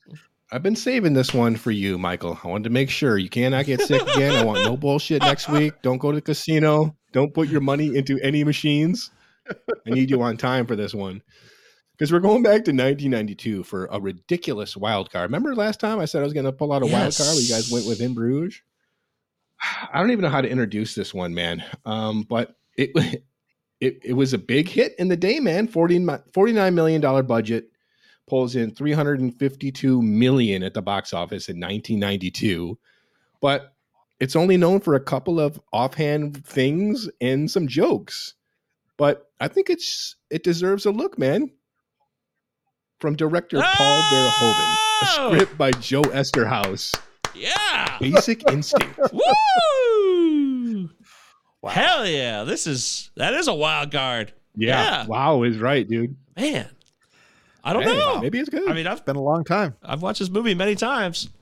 I've 0.52 0.64
been 0.64 0.76
saving 0.76 1.14
this 1.14 1.34
one 1.34 1.56
for 1.56 1.72
you, 1.72 1.98
Michael. 1.98 2.40
I 2.44 2.48
wanted 2.48 2.66
to 2.66 2.70
make 2.70 2.90
sure 2.90 3.18
you 3.18 3.30
cannot 3.30 3.66
get 3.66 3.82
sick 3.82 4.02
again. 4.02 4.36
I 4.36 4.44
want 4.44 4.64
no 4.64 4.78
bullshit 4.78 5.22
next 5.22 5.50
week. 5.50 5.74
Don't 5.82 5.98
go 5.98 6.12
to 6.12 6.16
the 6.16 6.22
casino. 6.22 6.96
Don't 7.12 7.34
put 7.34 7.50
your 7.50 7.62
money 7.62 7.96
into 7.96 8.20
any 8.22 8.44
machines. 8.44 9.12
I 9.50 9.90
need 9.90 10.10
you 10.10 10.22
on 10.22 10.38
time 10.38 10.66
for 10.68 10.76
this 10.76 10.94
one. 10.94 11.22
Because 11.98 12.12
we're 12.14 12.20
going 12.20 12.44
back 12.44 12.64
to 12.66 12.72
1992 12.72 13.64
for 13.64 13.88
a 13.92 14.00
ridiculous 14.00 14.78
wild 14.78 15.12
card. 15.12 15.24
Remember 15.30 15.54
last 15.54 15.82
time 15.82 16.00
I 16.00 16.06
said 16.06 16.22
I 16.22 16.24
was 16.24 16.34
going 16.34 16.46
to 16.46 16.52
pull 16.54 16.72
out 16.72 16.82
a 16.82 16.86
wild 16.86 17.14
card? 17.16 17.36
You 17.38 17.50
guys 17.50 17.70
went 17.72 17.86
with 17.86 18.00
In 18.00 18.14
Bruges. 18.14 18.62
I 19.62 20.00
don't 20.00 20.12
even 20.12 20.24
know 20.24 20.30
how 20.30 20.42
to 20.42 20.50
introduce 20.50 20.96
this 20.96 21.14
one, 21.14 21.34
man. 21.34 21.64
Um, 21.86 22.24
but 22.24 22.56
it, 22.78 22.92
it 23.82 24.00
it 24.04 24.14
was 24.14 24.34
a 24.34 24.38
big 24.38 24.68
hit 24.70 24.94
in 25.00 25.08
the 25.08 25.18
day, 25.18 25.40
man. 25.40 25.68
40, 25.68 26.00
$49 26.00 26.74
million 26.74 27.26
budget 27.26 27.70
pulls 28.28 28.56
in 28.56 28.74
352 28.76 30.02
million 30.02 30.64
at 30.64 30.74
the 30.76 30.82
box 30.84 31.14
office 31.14 31.50
in 31.50 31.56
1992 31.60 32.78
but 33.42 33.74
it's 34.20 34.36
only 34.36 34.56
known 34.56 34.80
for 34.80 34.94
a 34.94 35.00
couple 35.00 35.40
of 35.40 35.60
offhand 35.74 36.46
things 36.46 37.10
and 37.22 37.50
some 37.50 37.68
jokes 37.68 38.36
but 38.98 39.32
i 39.40 39.48
think 39.48 39.68
it's 39.68 40.16
it 40.30 40.44
deserves 40.44 40.86
a 40.86 40.92
look 40.92 41.18
man 41.18 41.50
from 43.00 43.16
director 43.16 43.60
paul 43.60 44.02
verhoeven 44.12 44.76
a 45.02 45.06
Oh! 45.18 45.32
script 45.34 45.58
by 45.58 45.72
joe 45.72 46.04
esterhaus 46.04 46.94
Yeah. 47.36 47.98
basic 48.00 48.50
instinct 48.52 48.98
Woo! 49.14 50.90
Hell 51.68 52.08
yeah. 52.08 52.44
This 52.44 52.68
is 52.68 53.12
that 53.16 53.34
is 53.34 53.48
a 53.48 53.54
wild 53.54 53.92
card. 53.92 54.34
Yeah. 54.56 55.06
wow 55.08 55.44
is 55.44 55.58
right 55.58 55.88
dude 55.88 56.16
Man. 56.36 56.68
I 57.64 57.74
don't 57.74 57.84
Hey, 57.84 57.98
know. 57.98 58.20
maybe 58.22 58.40
it's 58.40 58.50
good 58.50 58.70
I 58.70 58.74
mean, 58.74 58.88
I've 58.88 59.06
Been 59.06 59.16
a 59.16 59.22
long 59.22 59.44
time. 59.44 59.76
I've 59.84 60.02
watched 60.02 60.20
this 60.20 60.30
movie 60.30 60.54
many 60.56 60.76
times. 60.76 61.30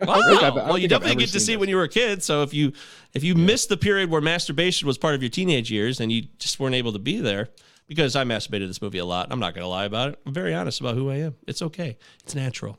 Wow. 0.00 0.14
I've- 0.14 0.44
I 0.44 0.50
well, 0.50 0.78
you 0.78 0.86
definitely 0.86 1.16
get 1.16 1.30
to 1.30 1.40
see 1.40 1.54
it 1.54 1.60
when 1.60 1.68
you 1.68 1.74
were 1.76 1.82
a 1.84 1.88
kid. 1.88 2.22
So 2.22 2.42
if 2.42 2.54
you 2.54 2.72
if 3.14 3.24
you 3.24 3.34
missed 3.34 3.68
the 3.68 3.76
period 3.76 4.10
where 4.10 4.20
masturbation 4.20 4.86
was 4.86 4.96
part 4.96 5.14
of 5.16 5.22
your 5.22 5.30
teenage 5.30 5.72
years 5.72 5.98
and 5.98 6.12
you 6.12 6.22
just 6.38 6.60
weren't 6.60 6.76
able 6.76 6.92
to 6.92 7.00
be 7.00 7.18
there, 7.20 7.48
because 7.88 8.14
I 8.14 8.22
masturbated 8.22 8.68
this 8.68 8.80
movie 8.80 8.98
a 8.98 9.04
lot. 9.04 9.26
I'm 9.30 9.40
not 9.40 9.54
going 9.54 9.64
to 9.64 9.68
lie 9.68 9.86
about 9.86 10.10
it. 10.10 10.20
I'm 10.24 10.32
very 10.32 10.54
honest 10.54 10.78
about 10.80 10.94
who 10.94 11.10
I 11.10 11.16
am. 11.16 11.34
It's 11.48 11.62
okay. 11.62 11.96
It's 12.22 12.34
natural. 12.36 12.78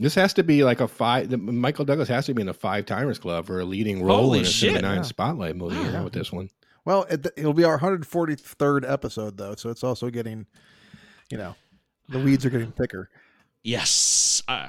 This 0.00 0.14
has 0.14 0.32
to 0.34 0.42
be 0.42 0.64
like 0.64 0.80
a 0.80 0.88
five. 0.88 1.28
The, 1.28 1.36
Michael 1.36 1.84
Douglas 1.84 2.08
has 2.08 2.26
to 2.26 2.34
be 2.34 2.40
in 2.42 2.48
a 2.48 2.54
five 2.54 2.86
timers 2.86 3.18
club 3.18 3.46
for 3.46 3.60
a 3.60 3.64
leading 3.64 4.02
role 4.02 4.22
Holy 4.22 4.38
in 4.40 4.44
a 4.44 4.48
shit. 4.48 4.70
Cinema 4.70 4.88
Nine 4.88 4.96
Yeah. 4.96 5.02
spotlight 5.02 5.56
movie. 5.56 5.76
Wow. 5.76 5.90
Yeah, 5.92 6.02
with 6.04 6.14
this 6.14 6.32
one. 6.32 6.48
Well, 6.86 7.04
it, 7.10 7.26
it'll 7.36 7.52
be 7.52 7.64
our 7.64 7.78
143rd 7.78 8.90
episode 8.90 9.36
though, 9.36 9.54
so 9.54 9.68
it's 9.68 9.84
also 9.84 10.08
getting, 10.08 10.46
you 11.30 11.36
know, 11.36 11.54
the 12.08 12.18
weeds 12.18 12.46
are 12.46 12.50
getting 12.50 12.72
thicker. 12.72 13.10
Yes. 13.62 14.42
Uh, 14.48 14.68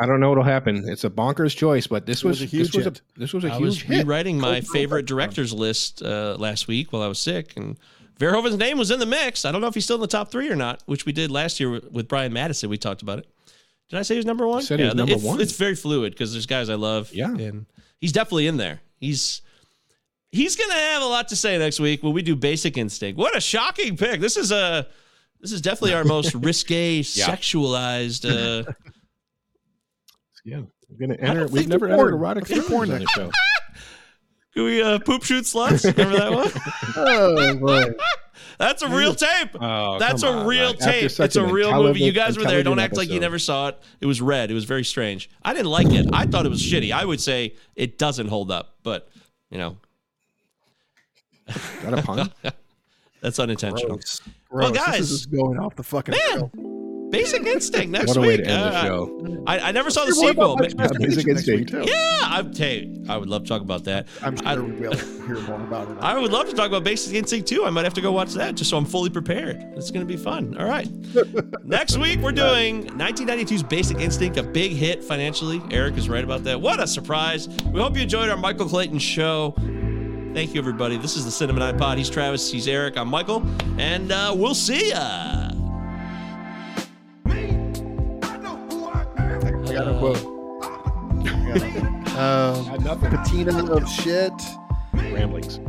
I 0.00 0.06
don't 0.06 0.20
know 0.20 0.28
what'll 0.28 0.44
happen. 0.44 0.84
It's 0.88 1.02
a 1.02 1.10
bonkers 1.10 1.56
choice, 1.56 1.88
but 1.88 2.06
this 2.06 2.22
was 2.22 2.40
was, 2.40 2.42
a 2.42 2.44
huge 2.46 2.66
this 2.68 2.76
was 2.76 2.86
a 2.86 2.90
hit. 2.90 3.00
this 3.16 3.32
was 3.32 3.44
a 3.44 3.48
I 3.52 3.56
huge 3.56 3.62
was 3.62 3.82
hit. 3.82 3.98
rewriting 4.06 4.38
my 4.38 4.60
Cold 4.60 4.68
favorite 4.68 5.00
Cold 5.00 5.06
directors 5.08 5.52
list 5.52 6.02
uh, 6.02 6.36
last 6.38 6.68
week 6.68 6.92
while 6.92 7.02
I 7.02 7.08
was 7.08 7.18
sick, 7.18 7.54
and 7.56 7.76
Verhoeven's 8.20 8.56
name 8.56 8.78
was 8.78 8.92
in 8.92 9.00
the 9.00 9.06
mix. 9.06 9.44
I 9.44 9.50
don't 9.50 9.60
know 9.60 9.66
if 9.66 9.74
he's 9.74 9.84
still 9.84 9.96
in 9.96 10.00
the 10.02 10.06
top 10.06 10.30
three 10.30 10.48
or 10.48 10.54
not, 10.56 10.82
which 10.86 11.04
we 11.04 11.12
did 11.12 11.32
last 11.32 11.58
year 11.58 11.70
with, 11.70 11.90
with 11.90 12.06
Brian 12.06 12.32
Madison. 12.32 12.70
We 12.70 12.78
talked 12.78 13.02
about 13.02 13.18
it. 13.18 13.26
Did 13.88 13.98
I 13.98 14.02
say 14.02 14.14
he 14.14 14.18
was 14.18 14.26
number 14.26 14.46
one? 14.46 14.60
You 14.60 14.66
said 14.66 14.80
he 14.80 14.84
was 14.84 14.94
number 14.94 15.14
it's, 15.14 15.22
one. 15.22 15.40
It's 15.40 15.52
very 15.56 15.74
fluid 15.74 16.12
because 16.12 16.32
there's 16.32 16.46
guys 16.46 16.68
I 16.68 16.74
love. 16.74 17.10
Yeah. 17.12 17.34
and 17.34 17.66
he's 18.00 18.12
definitely 18.12 18.46
in 18.46 18.56
there. 18.56 18.80
He's 19.00 19.42
he's 20.30 20.56
gonna 20.56 20.74
have 20.74 21.02
a 21.02 21.06
lot 21.06 21.28
to 21.28 21.36
say 21.36 21.56
next 21.58 21.80
week 21.80 22.02
when 22.02 22.12
we 22.12 22.22
do 22.22 22.36
Basic 22.36 22.76
Instinct. 22.76 23.18
What 23.18 23.36
a 23.36 23.40
shocking 23.40 23.96
pick! 23.96 24.20
This 24.20 24.36
is 24.36 24.52
a 24.52 24.86
this 25.40 25.52
is 25.52 25.60
definitely 25.60 25.94
our 25.94 26.04
most 26.04 26.34
risque, 26.34 27.00
sexualized. 27.02 28.24
Uh, 28.28 28.70
Yeah, 30.44 30.62
we're 30.88 31.06
gonna 31.06 31.18
enter. 31.20 31.46
We've 31.46 31.68
never 31.68 31.86
we 31.86 31.92
entered 31.92 32.02
porn. 32.10 32.14
erotic 32.14 32.42
Let's 32.48 32.54
do 32.54 32.68
films 32.68 32.70
porn 32.70 32.90
on 32.92 32.98
the 33.00 33.06
show. 33.14 33.30
can 34.54 34.64
we 34.64 34.82
uh, 34.82 34.98
poop 35.00 35.22
shoot 35.24 35.44
sluts? 35.44 35.84
Remember 35.96 36.18
that 36.18 36.32
one? 36.32 36.50
Oh 36.96 37.54
boy. 37.56 37.92
That's 38.58 38.82
a 38.82 38.88
real 38.88 39.14
tape. 39.14 39.50
Oh, 39.60 39.98
That's 39.98 40.24
a 40.24 40.28
on, 40.28 40.46
real 40.46 40.70
Mike. 40.70 40.78
Tape. 40.80 41.10
It's 41.18 41.36
a 41.36 41.44
real 41.44 41.72
movie. 41.82 42.00
You 42.00 42.12
guys 42.12 42.36
were 42.36 42.44
there. 42.44 42.62
Don't 42.62 42.72
intelligent 42.72 42.80
act 42.80 42.96
like 42.96 43.08
you 43.08 43.20
never 43.20 43.38
saw 43.38 43.68
it. 43.68 43.78
It 44.00 44.06
was 44.06 44.20
red. 44.20 44.50
It 44.50 44.54
was 44.54 44.64
very 44.64 44.84
strange. 44.84 45.30
I 45.42 45.54
didn't 45.54 45.70
like 45.70 45.90
it. 45.90 46.08
I 46.12 46.26
thought 46.26 46.44
it 46.44 46.48
was 46.50 46.62
shitty. 46.62 46.92
I 46.92 47.04
would 47.04 47.20
say 47.20 47.54
it 47.76 47.98
doesn't 47.98 48.26
hold 48.26 48.50
up, 48.50 48.74
but 48.82 49.08
you 49.50 49.58
know, 49.58 49.76
Got 51.82 51.98
a 51.98 52.02
pun? 52.02 52.32
that's 53.20 53.38
unintentional. 53.38 53.96
Gross. 53.96 54.20
Well, 54.50 54.72
guys. 54.72 54.98
this 54.98 55.10
is 55.10 55.26
going 55.26 55.58
off 55.58 55.76
the 55.76 55.82
fucking 55.82 56.14
rail. 56.14 56.50
Basic 57.10 57.42
Instinct 57.46 57.90
next 57.90 58.08
week. 58.10 58.16
what 58.16 58.24
a 58.24 58.28
way 58.28 58.36
to 58.36 58.44
end 58.46 58.62
the 58.62 58.76
Uh, 58.78 58.82
show. 58.84 59.44
I, 59.46 59.58
I 59.60 59.72
never 59.72 59.90
saw 59.90 60.04
the 60.04 60.12
Hear 60.14 60.22
more 60.22 60.28
sequel. 60.30 60.52
about 60.52 60.58
but- 60.58 60.70
Yeah, 60.70 61.06
Basic 61.06 61.26
masturbation 61.26 61.34
next 61.34 61.46
week, 61.46 61.58
Instinct. 61.60 61.86
too. 61.86 61.90
yeah, 61.90 62.18
I'm, 62.22 62.54
hey, 62.54 62.90
I 63.08 63.16
would 63.16 63.28
love 63.30 63.44
to 63.44 63.48
talk 63.48 63.62
about 63.62 63.84
that. 63.84 64.06
I'm 64.22 64.36
sure 64.36 64.46
I- 64.46 64.56
we 64.56 64.72
will 64.72 64.92
hear 64.96 65.40
more 65.46 65.60
about 65.60 65.90
it. 65.90 65.96
I 66.00 66.18
would 66.18 66.30
love 66.30 66.48
to 66.50 66.54
talk 66.54 66.68
about 66.68 66.84
Basic 66.84 67.14
Instinct 67.14 67.48
too. 67.48 67.64
I 67.64 67.70
might 67.70 67.84
have 67.84 67.94
to 67.94 68.00
go 68.02 68.12
watch 68.12 68.34
that 68.34 68.56
just 68.56 68.68
so 68.68 68.76
I'm 68.76 68.84
fully 68.84 69.08
prepared. 69.10 69.56
It's 69.76 69.90
going 69.90 70.06
to 70.06 70.12
be 70.12 70.18
fun. 70.22 70.54
All 70.58 70.66
right. 70.66 70.86
Next 71.64 71.96
week, 71.96 72.20
we're 72.20 72.32
doing 72.32 72.84
1992's 72.90 73.62
Basic 73.62 73.98
Instinct, 74.00 74.36
a 74.36 74.42
big 74.42 74.72
hit 74.72 75.02
financially. 75.02 75.62
Eric 75.70 75.96
is 75.96 76.08
right 76.10 76.24
about 76.24 76.44
that. 76.44 76.60
What 76.60 76.78
a 76.80 76.86
surprise. 76.86 77.48
We 77.72 77.80
hope 77.80 77.96
you 77.96 78.02
enjoyed 78.02 78.28
our 78.28 78.36
Michael 78.36 78.66
Clayton 78.68 78.98
show. 78.98 79.54
Thank 80.34 80.54
you, 80.54 80.60
everybody. 80.60 80.98
This 80.98 81.16
is 81.16 81.24
the 81.24 81.30
Cinema 81.30 81.60
9 81.60 81.78
Pod. 81.78 81.96
He's 81.96 82.10
Travis. 82.10 82.52
He's 82.52 82.68
Eric. 82.68 82.98
I'm 82.98 83.08
Michael. 83.08 83.42
And 83.78 84.12
uh, 84.12 84.34
we'll 84.36 84.54
see 84.54 84.90
ya. 84.90 85.50
I 89.68 89.74
got 89.74 89.88
a 89.88 89.98
quote. 89.98 90.34
Um, 92.18 92.64
Had 92.64 92.84
nothing. 92.84 93.10
patina 93.10 93.72
of 93.72 93.88
shit. 93.88 94.32
Ramblings. 94.92 95.60